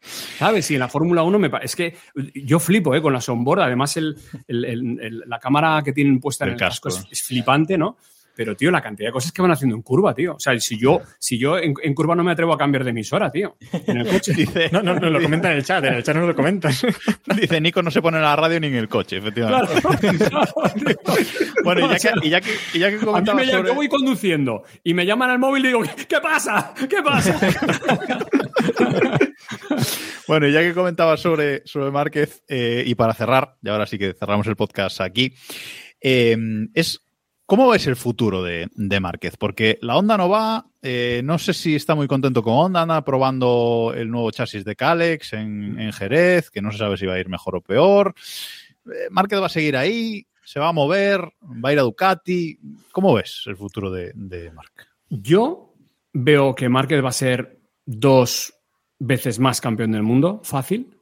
¿Sabes? 0.00 0.70
Y 0.70 0.74
en 0.74 0.80
la 0.80 0.88
Fórmula 0.88 1.22
1 1.22 1.38
me 1.38 1.50
es 1.62 1.74
que 1.76 1.96
yo 2.34 2.58
flipo 2.60 2.94
¿eh? 2.94 3.00
con 3.00 3.12
la 3.12 3.20
sombra. 3.20 3.64
Además, 3.64 3.96
el, 3.96 4.16
el- 4.48 4.64
el- 4.64 5.00
el- 5.00 5.22
la 5.26 5.38
cámara 5.38 5.80
que 5.84 5.92
tienen 5.92 6.20
puesta 6.20 6.44
en 6.44 6.50
El 6.50 6.54
el 6.54 6.58
casco, 6.60 6.88
casco. 6.90 7.06
es, 7.10 7.20
es 7.20 7.22
flipante, 7.26 7.78
¿no? 7.78 7.96
Pero, 8.34 8.56
tío, 8.56 8.70
la 8.70 8.80
cantidad 8.80 9.08
de 9.08 9.12
cosas 9.12 9.32
que 9.32 9.42
van 9.42 9.50
haciendo 9.50 9.76
en 9.76 9.82
curva, 9.82 10.14
tío. 10.14 10.34
O 10.36 10.40
sea, 10.40 10.58
si 10.58 10.78
yo, 10.78 11.00
si 11.18 11.38
yo 11.38 11.58
en, 11.58 11.74
en 11.82 11.94
curva 11.94 12.14
no 12.14 12.24
me 12.24 12.32
atrevo 12.32 12.52
a 12.54 12.58
cambiar 12.58 12.84
de 12.84 12.90
emisora, 12.90 13.30
tío. 13.30 13.56
En 13.86 13.98
el 13.98 14.08
coche. 14.08 14.32
Dice, 14.36 14.70
No, 14.72 14.82
no, 14.82 14.94
no 14.98 15.10
lo 15.10 15.20
comenta 15.20 15.50
en 15.50 15.58
el 15.58 15.64
chat, 15.64 15.84
en 15.84 15.94
el 15.94 16.02
chat 16.02 16.16
no 16.16 16.26
lo 16.26 16.34
comentan. 16.34 16.72
dice 17.36 17.60
Nico 17.60 17.82
no 17.82 17.90
se 17.90 18.00
pone 18.02 18.16
en 18.18 18.22
la 18.24 18.34
radio 18.36 18.58
ni 18.60 18.68
en 18.68 18.74
el 18.76 18.88
coche, 18.88 19.18
efectivamente. 19.18 19.74
Bueno, 21.64 21.86
y 21.86 21.90
ya 21.90 22.10
que, 22.20 22.26
y 22.26 22.30
ya 22.30 22.40
que, 22.40 22.50
y 22.74 22.78
ya 22.80 22.88
que 22.90 22.96
A 22.96 22.98
mí 22.98 23.04
comentaba 23.04 23.38
me 23.38 23.46
llaman, 23.46 23.60
sobre- 23.60 23.68
yo 23.68 23.74
voy 23.76 23.88
conduciendo 23.88 24.62
y 24.82 24.94
me 24.94 25.06
llaman 25.06 25.30
al 25.30 25.38
móvil 25.38 25.64
y 25.64 25.68
digo, 25.68 25.82
¿qué 26.08 26.20
pasa? 26.20 26.74
¿Qué 26.88 27.00
pasa? 27.04 27.38
Bueno, 30.26 30.46
y 30.48 30.52
ya 30.52 30.60
que 30.60 30.74
comentaba 30.74 31.16
sobre, 31.16 31.62
sobre 31.66 31.90
Márquez, 31.90 32.42
eh, 32.48 32.82
y 32.86 32.94
para 32.94 33.14
cerrar, 33.14 33.56
y 33.62 33.68
ahora 33.68 33.86
sí 33.86 33.98
que 33.98 34.14
cerramos 34.14 34.46
el 34.46 34.56
podcast 34.56 35.00
aquí, 35.00 35.34
eh, 36.00 36.36
es 36.74 37.01
¿cómo 37.52 37.68
ves 37.68 37.86
el 37.86 37.96
futuro 37.96 38.42
de, 38.42 38.70
de 38.76 38.98
Márquez? 38.98 39.36
Porque 39.36 39.76
la 39.82 39.98
Honda 39.98 40.16
no 40.16 40.30
va, 40.30 40.64
eh, 40.80 41.20
no 41.22 41.38
sé 41.38 41.52
si 41.52 41.74
está 41.74 41.94
muy 41.94 42.06
contento 42.06 42.42
con 42.42 42.54
Honda, 42.54 42.80
anda 42.80 43.04
probando 43.04 43.92
el 43.94 44.10
nuevo 44.10 44.30
chasis 44.30 44.64
de 44.64 44.74
Calex 44.74 45.34
en, 45.34 45.78
en 45.78 45.92
Jerez, 45.92 46.50
que 46.50 46.62
no 46.62 46.72
se 46.72 46.78
sabe 46.78 46.96
si 46.96 47.04
va 47.04 47.12
a 47.12 47.18
ir 47.18 47.28
mejor 47.28 47.56
o 47.56 47.60
peor. 47.60 48.14
Eh, 48.86 49.08
Márquez 49.10 49.38
va 49.38 49.46
a 49.46 49.50
seguir 49.50 49.76
ahí, 49.76 50.26
se 50.42 50.60
va 50.60 50.68
a 50.68 50.72
mover, 50.72 51.20
va 51.42 51.68
a 51.68 51.72
ir 51.74 51.78
a 51.78 51.82
Ducati. 51.82 52.58
¿Cómo 52.90 53.12
ves 53.12 53.42
el 53.44 53.58
futuro 53.58 53.90
de, 53.90 54.12
de 54.14 54.50
Márquez? 54.50 54.86
Yo 55.10 55.74
veo 56.14 56.54
que 56.54 56.70
Márquez 56.70 57.04
va 57.04 57.10
a 57.10 57.12
ser 57.12 57.60
dos 57.84 58.54
veces 58.98 59.38
más 59.38 59.60
campeón 59.60 59.92
del 59.92 60.02
mundo, 60.02 60.40
fácil. 60.42 60.96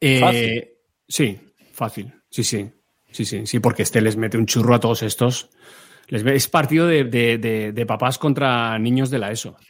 Eh, 0.00 0.18
Fácil. 0.18 0.68
Sí, 1.06 1.38
fácil. 1.72 2.14
Sí, 2.30 2.42
sí. 2.42 2.70
Sí, 3.12 3.24
sí, 3.24 3.46
sí, 3.46 3.60
porque 3.60 3.82
este 3.82 4.00
les 4.00 4.16
mete 4.16 4.36
un 4.38 4.46
churro 4.46 4.74
a 4.74 4.80
todos 4.80 5.02
estos. 5.02 5.50
Les 6.08 6.24
es 6.26 6.48
partido 6.48 6.86
de, 6.86 7.04
de- 7.04 7.38
de- 7.38 7.72
de 7.72 7.86
papás 7.86 8.18
contra 8.18 8.78
niños 8.78 9.10
de 9.10 9.18
la 9.18 9.30
ESO. 9.30 9.56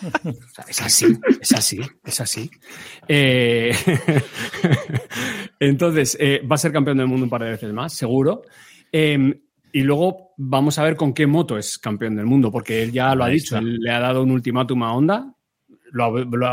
O 0.00 0.32
sea, 0.54 0.64
es 0.68 0.80
así, 0.80 1.06
es 1.40 1.52
así, 1.52 1.80
es 2.04 2.20
así. 2.20 2.48
Eh, 3.08 3.74
entonces, 5.60 6.16
eh, 6.20 6.40
va 6.50 6.54
a 6.54 6.58
ser 6.58 6.72
campeón 6.72 6.98
del 6.98 7.06
mundo 7.08 7.24
un 7.24 7.30
par 7.30 7.42
de 7.42 7.50
veces 7.50 7.72
más, 7.72 7.92
seguro. 7.94 8.42
Eh, 8.92 9.40
y 9.72 9.80
luego 9.82 10.32
vamos 10.36 10.78
a 10.78 10.84
ver 10.84 10.96
con 10.96 11.12
qué 11.12 11.26
moto 11.26 11.58
es 11.58 11.78
campeón 11.78 12.16
del 12.16 12.26
mundo, 12.26 12.50
porque 12.50 12.82
él 12.82 12.92
ya 12.92 13.14
lo 13.14 13.24
ha 13.24 13.28
dicho, 13.28 13.58
él 13.58 13.78
le 13.80 13.90
ha 13.90 14.00
dado 14.00 14.22
un 14.22 14.30
ultimátum 14.30 14.82
a 14.84 14.92
Honda. 14.94 15.34
Lo 15.90 16.12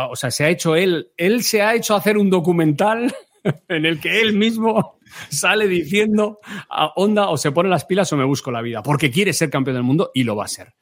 o 0.09 0.15
sea, 0.15 0.31
se 0.31 0.45
ha 0.45 0.49
hecho 0.49 0.75
él, 0.75 1.09
él 1.17 1.43
se 1.43 1.61
ha 1.61 1.75
hecho 1.75 1.95
hacer 1.95 2.17
un 2.17 2.29
documental 2.29 3.13
en 3.67 3.85
el 3.85 3.99
que 3.99 4.21
él 4.21 4.33
mismo 4.33 4.94
sale 5.29 5.67
diciendo 5.67 6.39
a 6.69 6.87
Honda 6.95 7.29
o 7.29 7.37
se 7.37 7.51
pone 7.51 7.69
las 7.69 7.85
pilas 7.85 8.11
o 8.13 8.17
me 8.17 8.25
busco 8.25 8.51
la 8.51 8.61
vida, 8.61 8.81
porque 8.81 9.11
quiere 9.11 9.33
ser 9.33 9.49
campeón 9.49 9.75
del 9.75 9.83
mundo 9.83 10.11
y 10.13 10.23
lo 10.23 10.35
va 10.35 10.45
a 10.45 10.49
ser. 10.49 10.73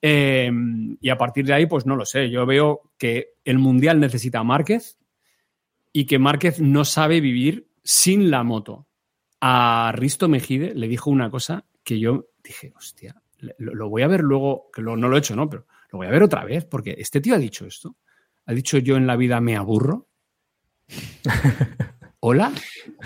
Eh, 0.00 0.50
y 1.00 1.08
a 1.08 1.16
partir 1.16 1.46
de 1.46 1.54
ahí, 1.54 1.66
pues 1.66 1.86
no 1.86 1.96
lo 1.96 2.04
sé. 2.04 2.30
Yo 2.30 2.44
veo 2.46 2.92
que 2.98 3.34
el 3.44 3.58
Mundial 3.58 4.00
necesita 4.00 4.40
a 4.40 4.44
Márquez 4.44 4.98
y 5.92 6.06
que 6.06 6.18
Márquez 6.18 6.60
no 6.60 6.84
sabe 6.84 7.20
vivir 7.20 7.68
sin 7.82 8.30
la 8.30 8.42
moto. 8.42 8.86
A 9.40 9.92
Risto 9.94 10.28
Mejide 10.28 10.74
le 10.74 10.88
dijo 10.88 11.10
una 11.10 11.30
cosa 11.30 11.66
que 11.82 11.98
yo 11.98 12.28
dije, 12.42 12.72
hostia, 12.76 13.20
lo, 13.38 13.74
lo 13.74 13.88
voy 13.88 14.02
a 14.02 14.08
ver 14.08 14.20
luego, 14.20 14.70
que 14.72 14.82
no 14.82 14.96
lo 14.96 15.16
he 15.16 15.18
hecho, 15.18 15.36
¿no? 15.36 15.48
Pero 15.48 15.66
lo 15.90 15.98
voy 15.98 16.06
a 16.06 16.10
ver 16.10 16.22
otra 16.22 16.44
vez, 16.44 16.64
porque 16.64 16.96
este 16.98 17.20
tío 17.20 17.34
ha 17.34 17.38
dicho 17.38 17.66
esto. 17.66 17.96
Ha 18.46 18.52
dicho 18.52 18.78
yo 18.78 18.96
en 18.96 19.06
la 19.06 19.16
vida 19.16 19.40
me 19.40 19.56
aburro. 19.56 20.08
¿Hola? 22.26 22.52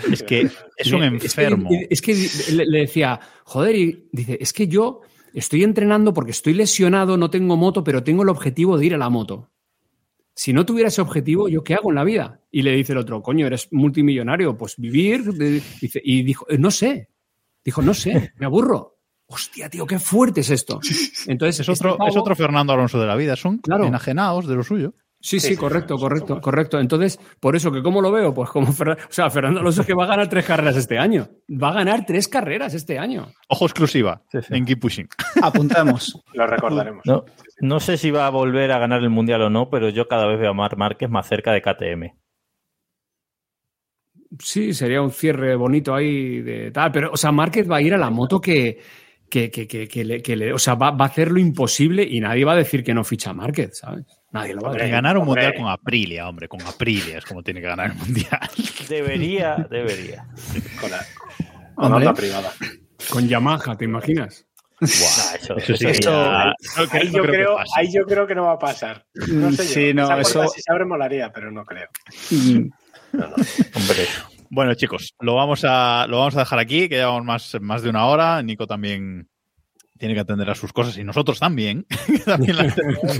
Es 0.09 0.23
que 0.23 0.49
es 0.77 0.91
un 0.93 1.03
enfermo. 1.03 1.69
Es 1.89 2.01
que, 2.01 2.11
es 2.13 2.45
que 2.47 2.53
le, 2.53 2.79
decía, 2.79 3.19
joder, 3.43 3.75
y 3.75 4.07
dice, 4.13 4.37
es 4.39 4.53
que 4.53 4.69
yo 4.69 5.01
estoy 5.33 5.63
entrenando 5.65 6.13
porque 6.13 6.31
estoy 6.31 6.53
lesionado, 6.53 7.17
no 7.17 7.29
tengo 7.29 7.57
moto, 7.57 7.83
pero 7.83 8.01
tengo 8.01 8.23
el 8.23 8.29
objetivo 8.29 8.77
de 8.77 8.85
ir 8.85 8.93
a 8.93 8.97
la 8.97 9.09
moto. 9.09 9.51
Si 10.33 10.53
no 10.53 10.65
tuviera 10.65 10.87
ese 10.87 11.01
objetivo, 11.01 11.49
¿yo 11.49 11.65
qué 11.65 11.73
hago 11.73 11.89
en 11.89 11.95
la 11.95 12.05
vida? 12.05 12.39
Y 12.49 12.61
le 12.61 12.71
dice 12.71 12.93
el 12.93 12.99
otro, 12.99 13.21
coño, 13.21 13.45
eres 13.45 13.67
multimillonario, 13.71 14.55
pues 14.57 14.75
vivir. 14.77 15.21
dice- 15.81 16.01
y 16.01 16.23
dijo, 16.23 16.45
"Eh, 16.49 16.57
no 16.57 16.71
sé. 16.71 17.09
Dijo, 17.65 17.81
no 17.81 17.93
sé, 17.93 18.31
me 18.37 18.45
aburro. 18.45 18.99
Hostia, 19.25 19.69
tío, 19.69 19.85
qué 19.85 19.99
fuerte 19.99 20.39
es 20.41 20.49
esto. 20.49 20.79
Entonces, 21.27 21.59
Es 21.59 21.67
otro, 21.67 21.89
este 21.89 21.99
pavo- 21.99 22.07
es 22.09 22.15
otro 22.15 22.35
Fernando 22.37 22.71
Alonso 22.71 23.01
de 23.01 23.05
la 23.07 23.17
vida, 23.17 23.35
son 23.35 23.57
Claro. 23.57 23.83
enajenados 23.85 24.47
de 24.47 24.55
lo 24.55 24.63
suyo. 24.63 24.93
Sí, 25.21 25.39
sí, 25.41 25.57
correcto, 25.57 25.97
sí, 25.97 26.01
correcto, 26.01 26.39
correcto. 26.39 26.79
Entonces, 26.79 27.19
por 27.41 27.53
eso 27.55 27.71
que 27.73 27.83
cómo 27.83 28.01
lo 28.01 28.09
veo, 28.09 28.33
pues 28.33 28.49
como 28.51 28.67
Ferran- 28.71 28.97
o 28.97 29.11
sea, 29.11 29.29
Fernando 29.29 29.59
Alonso 29.59 29.85
que 29.85 29.93
va 29.93 30.05
a 30.05 30.07
ganar 30.07 30.29
tres 30.29 30.45
carreras 30.45 30.77
este 30.77 30.97
año. 30.97 31.27
Va 31.51 31.69
a 31.69 31.73
ganar 31.73 32.05
tres 32.05 32.29
carreras 32.29 32.73
este 32.73 32.97
año. 32.97 33.27
Ojo 33.49 33.65
exclusiva 33.65 34.23
Sí, 34.31 34.37
sí. 34.41 34.53
en 34.55 34.63
Keep 34.65 34.79
Pushing. 34.79 35.09
Apuntamos. 35.43 36.17
Lo 36.33 36.47
recordaremos. 36.47 37.05
No, 37.05 37.25
no 37.59 37.79
sé 37.81 37.97
si 37.97 38.11
va 38.11 38.27
a 38.27 38.29
volver 38.29 38.71
a 38.71 38.79
ganar 38.79 39.01
el 39.01 39.09
mundial 39.09 39.41
o 39.41 39.49
no, 39.49 39.69
pero 39.69 39.89
yo 39.89 40.07
cada 40.07 40.25
vez 40.25 40.39
veo 40.39 40.51
a 40.51 40.53
Mar 40.53 40.77
Márquez 40.77 41.09
más 41.09 41.27
cerca 41.27 41.51
de 41.51 41.61
KTM. 41.61 42.13
Sí, 44.39 44.73
sería 44.73 45.01
un 45.01 45.11
cierre 45.11 45.55
bonito 45.55 45.93
ahí 45.95 46.41
de 46.41 46.71
tal, 46.71 46.91
pero, 46.91 47.11
o 47.11 47.17
sea, 47.17 47.31
Márquez 47.31 47.69
va 47.69 47.77
a 47.77 47.81
ir 47.81 47.93
a 47.93 47.97
la 47.97 48.11
moto 48.11 48.39
que, 48.39 48.79
que, 49.29 49.49
que, 49.49 49.67
que, 49.67 49.87
que 49.87 50.03
le, 50.05 50.21
que 50.21 50.35
le- 50.35 50.53
o 50.53 50.59
sea, 50.59 50.75
va, 50.75 50.91
va 50.91 51.05
a 51.05 51.07
hacer 51.07 51.31
lo 51.31 51.39
imposible 51.39 52.03
y 52.03 52.19
nadie 52.19 52.45
va 52.45 52.53
a 52.53 52.57
decir 52.57 52.83
que 52.83 52.93
no 52.93 53.03
ficha 53.03 53.31
a 53.31 53.33
Márquez, 53.33 53.79
¿sabes? 53.79 54.05
Nadie 54.31 54.53
lo 54.53 54.61
va 54.61 54.69
a 54.69 54.73
decir. 54.73 54.91
ganar 54.91 55.17
un 55.17 55.25
mundial 55.25 55.53
con 55.55 55.67
Aprilia, 55.67 56.27
hombre, 56.29 56.47
con 56.47 56.61
Aprilia 56.61 57.17
es 57.17 57.25
como 57.25 57.41
tiene 57.41 57.61
que 57.61 57.67
ganar 57.67 57.91
el 57.91 57.97
mundial. 57.97 58.39
Debería, 58.87 59.55
debería. 59.69 60.25
Con 60.79 60.91
la, 60.91 60.99
con 61.75 62.13
privada. 62.15 62.51
Con 63.09 63.27
Yamaha, 63.27 63.75
¿te 63.77 63.85
imaginas? 63.85 64.45
Buah, 64.81 65.35
eso, 65.35 65.57
Eso 65.57 65.75
sí, 65.75 65.87
eso 65.87 66.09
ya- 66.11 66.53
Ahí 66.91 67.11
yo, 67.11 67.23
creo, 67.23 67.57
ahí 67.75 67.91
yo 67.91 68.05
creo 68.05 68.25
que 68.27 68.33
no 68.35 68.43
va 68.45 68.53
a 68.53 68.59
pasar. 68.59 69.03
No 69.27 69.51
sé 69.51 69.63
Sí, 69.63 69.87
yo. 69.87 69.93
no, 69.95 70.03
Esa 70.03 70.21
eso- 70.21 70.47
Si 70.47 70.61
se 70.61 70.71
abre, 70.71 70.85
molaría, 70.85 71.31
pero 71.33 71.51
no 71.51 71.65
creo. 71.65 71.87
Mm. 72.31 72.69
hombre. 73.13 74.05
Bueno, 74.51 74.73
chicos, 74.75 75.13
lo 75.19 75.35
vamos 75.35 75.63
a, 75.67 76.05
lo 76.07 76.19
vamos 76.19 76.35
a 76.35 76.39
dejar 76.39 76.59
aquí, 76.59 76.87
que 76.89 76.95
llevamos 76.95 77.23
más, 77.25 77.57
más 77.61 77.81
de 77.83 77.89
una 77.89 78.05
hora. 78.05 78.41
Nico 78.41 78.65
también 78.67 79.27
tiene 79.99 80.15
que 80.15 80.21
atender 80.21 80.49
a 80.49 80.55
sus 80.55 80.73
cosas 80.73 80.97
y 80.97 81.03
nosotros 81.03 81.39
también. 81.39 81.85
que 82.07 82.19
también 82.19 82.55
las 82.57 82.73
tenemos. 82.73 83.17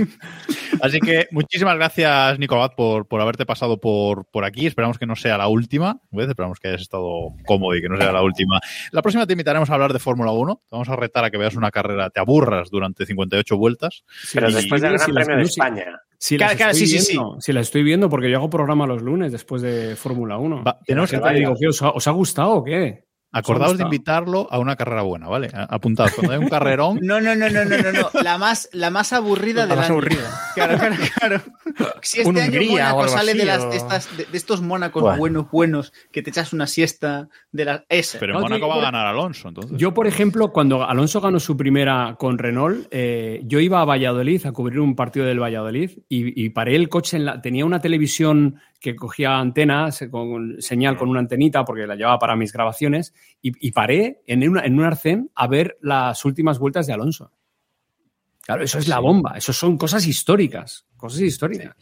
Así 0.81 0.99
que 0.99 1.27
muchísimas 1.31 1.75
gracias, 1.75 2.39
Nico 2.39 2.55
Abad, 2.55 2.71
por, 2.75 3.07
por 3.07 3.21
haberte 3.21 3.45
pasado 3.45 3.79
por, 3.79 4.25
por 4.31 4.45
aquí. 4.45 4.65
Esperamos 4.65 4.97
que 4.97 5.05
no 5.05 5.15
sea 5.15 5.37
la 5.37 5.47
última 5.47 5.99
vez, 6.11 6.29
esperamos 6.29 6.59
que 6.59 6.69
hayas 6.69 6.81
estado 6.81 7.33
cómodo 7.45 7.75
y 7.75 7.81
que 7.81 7.89
no 7.89 7.97
sea 7.97 8.11
la 8.11 8.23
última. 8.23 8.59
La 8.91 9.01
próxima 9.01 9.27
te 9.27 9.33
invitaremos 9.33 9.69
a 9.69 9.73
hablar 9.73 9.93
de 9.93 9.99
Fórmula 9.99 10.31
1. 10.31 10.55
Te 10.55 10.61
vamos 10.71 10.89
a 10.89 10.95
retar 10.95 11.23
a 11.25 11.29
que 11.29 11.37
veas 11.37 11.55
una 11.55 11.69
carrera, 11.69 12.09
te 12.09 12.19
aburras 12.19 12.69
durante 12.69 13.05
58 13.05 13.57
vueltas. 13.57 14.03
Pero 14.33 14.49
Sí, 14.49 14.55
después 14.55 14.81
del 14.81 14.91
sí, 14.91 14.95
Gran 14.97 15.05
sí, 15.05 15.11
las- 15.13 15.25
Premio 15.25 15.39
de 15.43 15.45
sí, 15.45 15.51
España. 15.59 15.85
Si 16.17 16.37
las 16.37 16.47
Claro, 16.49 16.57
claro, 16.57 16.71
estoy 16.71 16.87
sí, 16.87 16.99
sí, 16.99 17.11
viendo, 17.13 17.41
Si 17.41 17.53
la 17.53 17.59
estoy 17.61 17.83
viendo, 17.83 18.09
porque 18.09 18.29
yo 18.29 18.37
hago 18.37 18.49
programa 18.49 18.85
los 18.87 19.01
lunes 19.01 19.31
después 19.31 19.61
de 19.61 19.95
Fórmula 19.95 20.37
1. 20.37 20.63
Va, 20.63 20.79
tenemos 20.85 21.09
Que 21.11 21.17
te 21.19 21.33
digo, 21.33 21.55
¿qué, 21.59 21.67
os, 21.67 21.81
ha, 21.81 21.89
os 21.91 22.07
ha 22.07 22.11
gustado 22.11 22.51
o 22.55 22.63
qué? 22.63 23.05
Acordaos 23.31 23.77
de 23.77 23.83
invitarlo 23.83 24.47
a 24.51 24.57
una 24.59 24.75
carrera 24.75 25.03
buena, 25.03 25.27
¿vale? 25.27 25.49
A- 25.53 25.63
Apuntad, 25.75 26.07
cuando 26.15 26.33
hay 26.33 26.39
un 26.39 26.49
carrerón, 26.49 26.99
No, 27.03 27.21
no, 27.21 27.35
no, 27.35 27.49
no, 27.49 27.63
no, 27.65 27.77
no, 27.77 27.91
no. 27.91 28.09
La 28.23 28.37
más, 28.37 28.69
la 28.73 28.89
más 28.89 29.13
aburrida 29.13 29.61
La 29.61 29.67
del 29.67 29.75
más 29.77 29.85
año. 29.85 29.93
aburrida. 29.93 30.29
Claro, 30.55 30.77
claro, 30.77 30.95
claro. 31.19 31.41
Si 32.01 32.19
este 32.19 32.29
Un 32.29 32.37
año 32.39 32.61
Mónaco 32.69 33.07
sale 33.07 33.33
de, 33.35 33.45
las, 33.45 33.69
de, 33.69 33.77
estas, 33.77 34.17
de, 34.17 34.25
de 34.25 34.37
estos 34.37 34.61
Mónacos 34.61 35.01
Bueno. 35.03 35.17
buenos, 35.17 35.51
buenos, 35.51 35.93
que 36.11 36.21
te 36.23 36.31
echas 36.31 36.53
una 36.53 36.65
siesta 36.67 37.29
de 37.51 37.65
las. 37.65 37.81
Ese. 37.89 38.17
pero 38.19 38.33
en 38.33 38.37
No, 38.39 38.41
Mónaco 38.41 38.67
va 38.67 38.75
a 38.75 38.81
ganar 38.81 39.05
Alonso, 39.05 39.47
entonces. 39.49 39.77
Yo, 39.77 39.93
por 39.93 40.07
ejemplo, 40.07 40.51
cuando 40.51 40.83
Alonso 40.83 41.21
ganó 41.21 41.39
su 41.39 41.55
primera 41.55 42.15
con 42.17 42.37
Renault, 42.39 42.87
eh, 42.91 43.41
yo 43.45 43.59
iba 43.59 43.79
a 43.81 43.85
Valladolid 43.85 44.45
a 44.47 44.51
cubrir 44.51 44.79
un 44.79 44.95
partido 44.95 45.25
del 45.25 45.39
Valladolid 45.41 45.91
y, 46.09 46.43
y 46.45 46.49
paré 46.49 46.75
el 46.75 46.89
coche. 46.89 47.17
En 47.17 47.25
la, 47.25 47.41
tenía 47.41 47.65
una 47.65 47.79
televisión 47.79 48.59
que 48.79 48.95
cogía 48.95 49.37
antenas, 49.37 50.03
con 50.09 50.61
señal 50.61 50.97
con 50.97 51.09
una 51.09 51.19
antenita, 51.19 51.65
porque 51.65 51.85
la 51.85 51.95
llevaba 51.95 52.19
para 52.19 52.35
mis 52.35 52.53
grabaciones, 52.53 53.13
y, 53.41 53.51
y 53.67 53.71
paré 53.71 54.21
en, 54.25 54.47
una, 54.47 54.61
en 54.61 54.79
un 54.79 54.85
arcén 54.85 55.31
a 55.35 55.47
ver 55.47 55.77
las 55.81 56.23
últimas 56.25 56.59
vueltas 56.59 56.87
de 56.87 56.93
Alonso. 56.93 57.31
Claro, 58.41 58.63
eso 58.63 58.79
es 58.79 58.87
la 58.87 58.99
bomba. 58.99 59.33
Eso 59.37 59.53
son 59.53 59.77
cosas 59.77 60.07
históricas. 60.07 60.87
Cosas 60.97 61.21
históricas. 61.21 61.75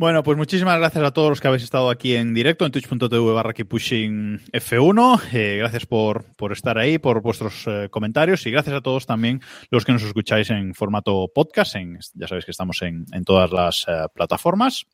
Bueno, 0.00 0.22
pues 0.22 0.38
muchísimas 0.38 0.78
gracias 0.78 1.04
a 1.04 1.10
todos 1.10 1.28
los 1.28 1.40
que 1.42 1.48
habéis 1.48 1.62
estado 1.62 1.90
aquí 1.90 2.16
en 2.16 2.32
directo 2.32 2.64
en 2.64 2.72
twitch.tv 2.72 3.32
barra 3.34 3.52
Keeppushing 3.52 4.40
F1. 4.50 5.20
Eh, 5.34 5.56
gracias 5.58 5.84
por, 5.84 6.24
por 6.36 6.52
estar 6.52 6.78
ahí, 6.78 6.98
por 6.98 7.20
vuestros 7.20 7.64
eh, 7.66 7.88
comentarios 7.90 8.46
y 8.46 8.50
gracias 8.50 8.76
a 8.76 8.80
todos 8.80 9.04
también 9.04 9.42
los 9.70 9.84
que 9.84 9.92
nos 9.92 10.02
escucháis 10.02 10.48
en 10.48 10.72
formato 10.72 11.28
podcast. 11.34 11.76
En, 11.76 11.98
ya 12.14 12.28
sabéis 12.28 12.46
que 12.46 12.52
estamos 12.52 12.80
en, 12.80 13.04
en 13.12 13.24
todas 13.24 13.52
las 13.52 13.84
eh, 13.88 14.06
plataformas. 14.14 14.86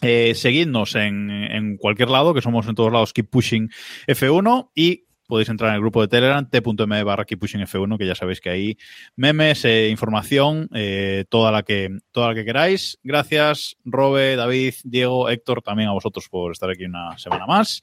Eh, 0.00 0.34
seguidnos 0.34 0.94
en, 0.94 1.30
en 1.30 1.76
cualquier 1.76 2.10
lado, 2.10 2.32
que 2.32 2.42
somos 2.42 2.68
en 2.68 2.74
todos 2.76 2.92
lados 2.92 3.12
Keep 3.12 3.30
Pushing 3.30 3.70
F1 4.06 4.70
y 4.74 5.08
podéis 5.28 5.50
entrar 5.50 5.68
en 5.68 5.74
el 5.76 5.80
grupo 5.82 6.00
de 6.00 6.08
Telegram, 6.08 6.48
t.m 6.48 7.04
barra 7.04 7.26
F1, 7.26 7.98
que 7.98 8.06
ya 8.06 8.14
sabéis 8.14 8.40
que 8.40 8.50
ahí 8.50 8.78
memes, 9.14 9.64
eh, 9.64 9.88
información, 9.90 10.68
eh, 10.74 11.26
toda, 11.28 11.52
la 11.52 11.62
que, 11.62 11.90
toda 12.10 12.28
la 12.28 12.34
que 12.34 12.44
queráis. 12.44 12.98
Gracias, 13.04 13.76
Robe, 13.84 14.36
David, 14.36 14.74
Diego, 14.84 15.28
Héctor, 15.28 15.62
también 15.62 15.90
a 15.90 15.92
vosotros 15.92 16.28
por 16.30 16.52
estar 16.52 16.70
aquí 16.70 16.86
una 16.86 17.16
semana 17.18 17.46
más. 17.46 17.82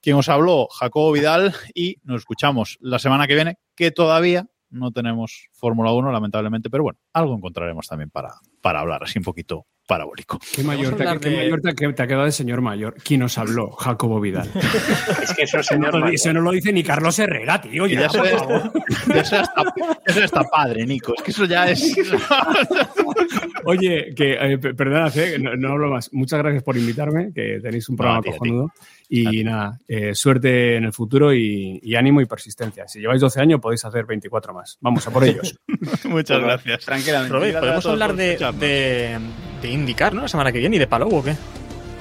Quien 0.00 0.16
os 0.16 0.28
habló, 0.28 0.68
Jacobo 0.68 1.12
Vidal, 1.12 1.52
y 1.74 1.96
nos 2.04 2.20
escuchamos 2.20 2.78
la 2.80 3.00
semana 3.00 3.26
que 3.26 3.34
viene, 3.34 3.58
que 3.74 3.90
todavía 3.90 4.46
no 4.70 4.90
tenemos 4.92 5.48
Fórmula 5.52 5.92
1, 5.92 6.12
lamentablemente, 6.12 6.70
pero 6.70 6.84
bueno, 6.84 6.98
algo 7.12 7.34
encontraremos 7.34 7.86
también 7.86 8.10
para, 8.10 8.34
para 8.60 8.80
hablar, 8.80 9.02
así 9.04 9.18
un 9.18 9.24
poquito 9.24 9.66
parabólico. 9.88 10.38
Qué 10.54 10.62
mayor, 10.62 10.94
te, 10.96 11.04
qué 11.18 11.30
mayor 11.30 11.60
te, 11.62 11.72
te, 11.72 12.02
ha 12.02 12.06
quedado 12.06 12.26
de 12.26 12.32
señor 12.32 12.60
mayor. 12.60 12.94
¿Quién 13.02 13.20
nos 13.20 13.38
habló? 13.38 13.70
Jacobo 13.72 14.20
Vidal. 14.20 14.48
es 15.22 15.34
que 15.34 15.44
eso, 15.44 15.62
señor 15.62 15.98
no, 15.98 16.06
eso 16.08 16.32
no 16.32 16.42
lo 16.42 16.52
dice 16.52 16.72
ni 16.72 16.84
Carlos 16.84 17.18
Herrera, 17.18 17.60
tío. 17.60 17.86
Ya, 17.86 18.02
ya, 18.02 18.08
soy, 18.10 18.28
ya 19.14 19.24
soy 19.24 19.38
hasta, 19.38 19.62
eso 20.04 20.20
está 20.22 20.44
padre, 20.44 20.86
Nico. 20.86 21.14
Es 21.16 21.22
que 21.22 21.30
eso 21.30 21.46
ya 21.46 21.70
es. 21.70 21.96
Oye, 23.64 24.14
que 24.14 24.34
eh, 24.34 24.58
perdonad, 24.58 25.16
eh, 25.16 25.38
no, 25.38 25.56
no, 25.56 25.70
hablo 25.70 25.90
más. 25.90 26.12
Muchas 26.12 26.38
gracias 26.40 26.62
por 26.62 26.76
invitarme, 26.76 27.32
que 27.32 27.58
tenéis 27.62 27.88
un 27.88 27.96
programa 27.96 28.20
no, 28.24 28.32
cojonudo. 28.32 28.72
Y 29.10 29.42
nada, 29.42 29.78
eh, 29.88 30.14
suerte 30.14 30.76
en 30.76 30.84
el 30.84 30.92
futuro 30.92 31.32
y, 31.32 31.80
y, 31.82 31.94
ánimo 31.94 32.20
y 32.20 32.26
persistencia. 32.26 32.86
Si 32.86 33.00
lleváis 33.00 33.22
12 33.22 33.40
años, 33.40 33.60
podéis 33.60 33.84
hacer 33.84 34.04
24 34.04 34.52
más. 34.52 34.76
Vamos 34.82 35.06
a 35.06 35.10
por 35.10 35.24
ellos. 35.24 35.58
Muchas 36.04 36.40
gracias. 36.40 36.84
Tranquilamente. 36.84 37.32
Robert, 37.32 37.58
¿podemos 37.58 37.86
hablar 37.86 38.14
de, 38.14 38.36
de, 38.58 39.18
de, 39.62 39.70
indicar, 39.70 40.12
¿no? 40.12 40.22
La 40.22 40.28
semana 40.28 40.52
que 40.52 40.58
viene 40.58 40.76
y 40.76 40.78
de 40.78 40.86
Palou 40.86 41.14
o 41.14 41.24
qué? 41.24 41.34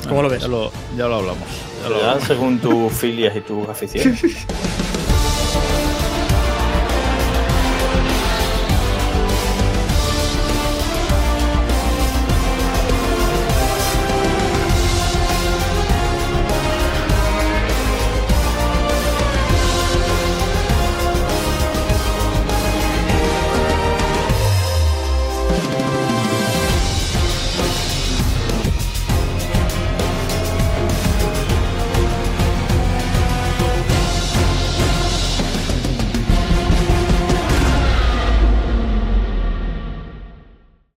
¿Cómo 0.07 0.21
lo 0.21 0.29
ves? 0.29 0.41
Ya 0.41 0.47
lo, 0.49 0.71
ya 0.97 1.07
lo 1.07 1.15
hablamos. 1.15 1.47
Ya 1.81 1.89
lo 1.89 1.95
hablamos. 1.95 2.23
según 2.23 2.59
tus 2.59 2.91
filias 2.91 3.35
y 3.35 3.41
tus 3.41 3.69
aficiones. 3.69 4.21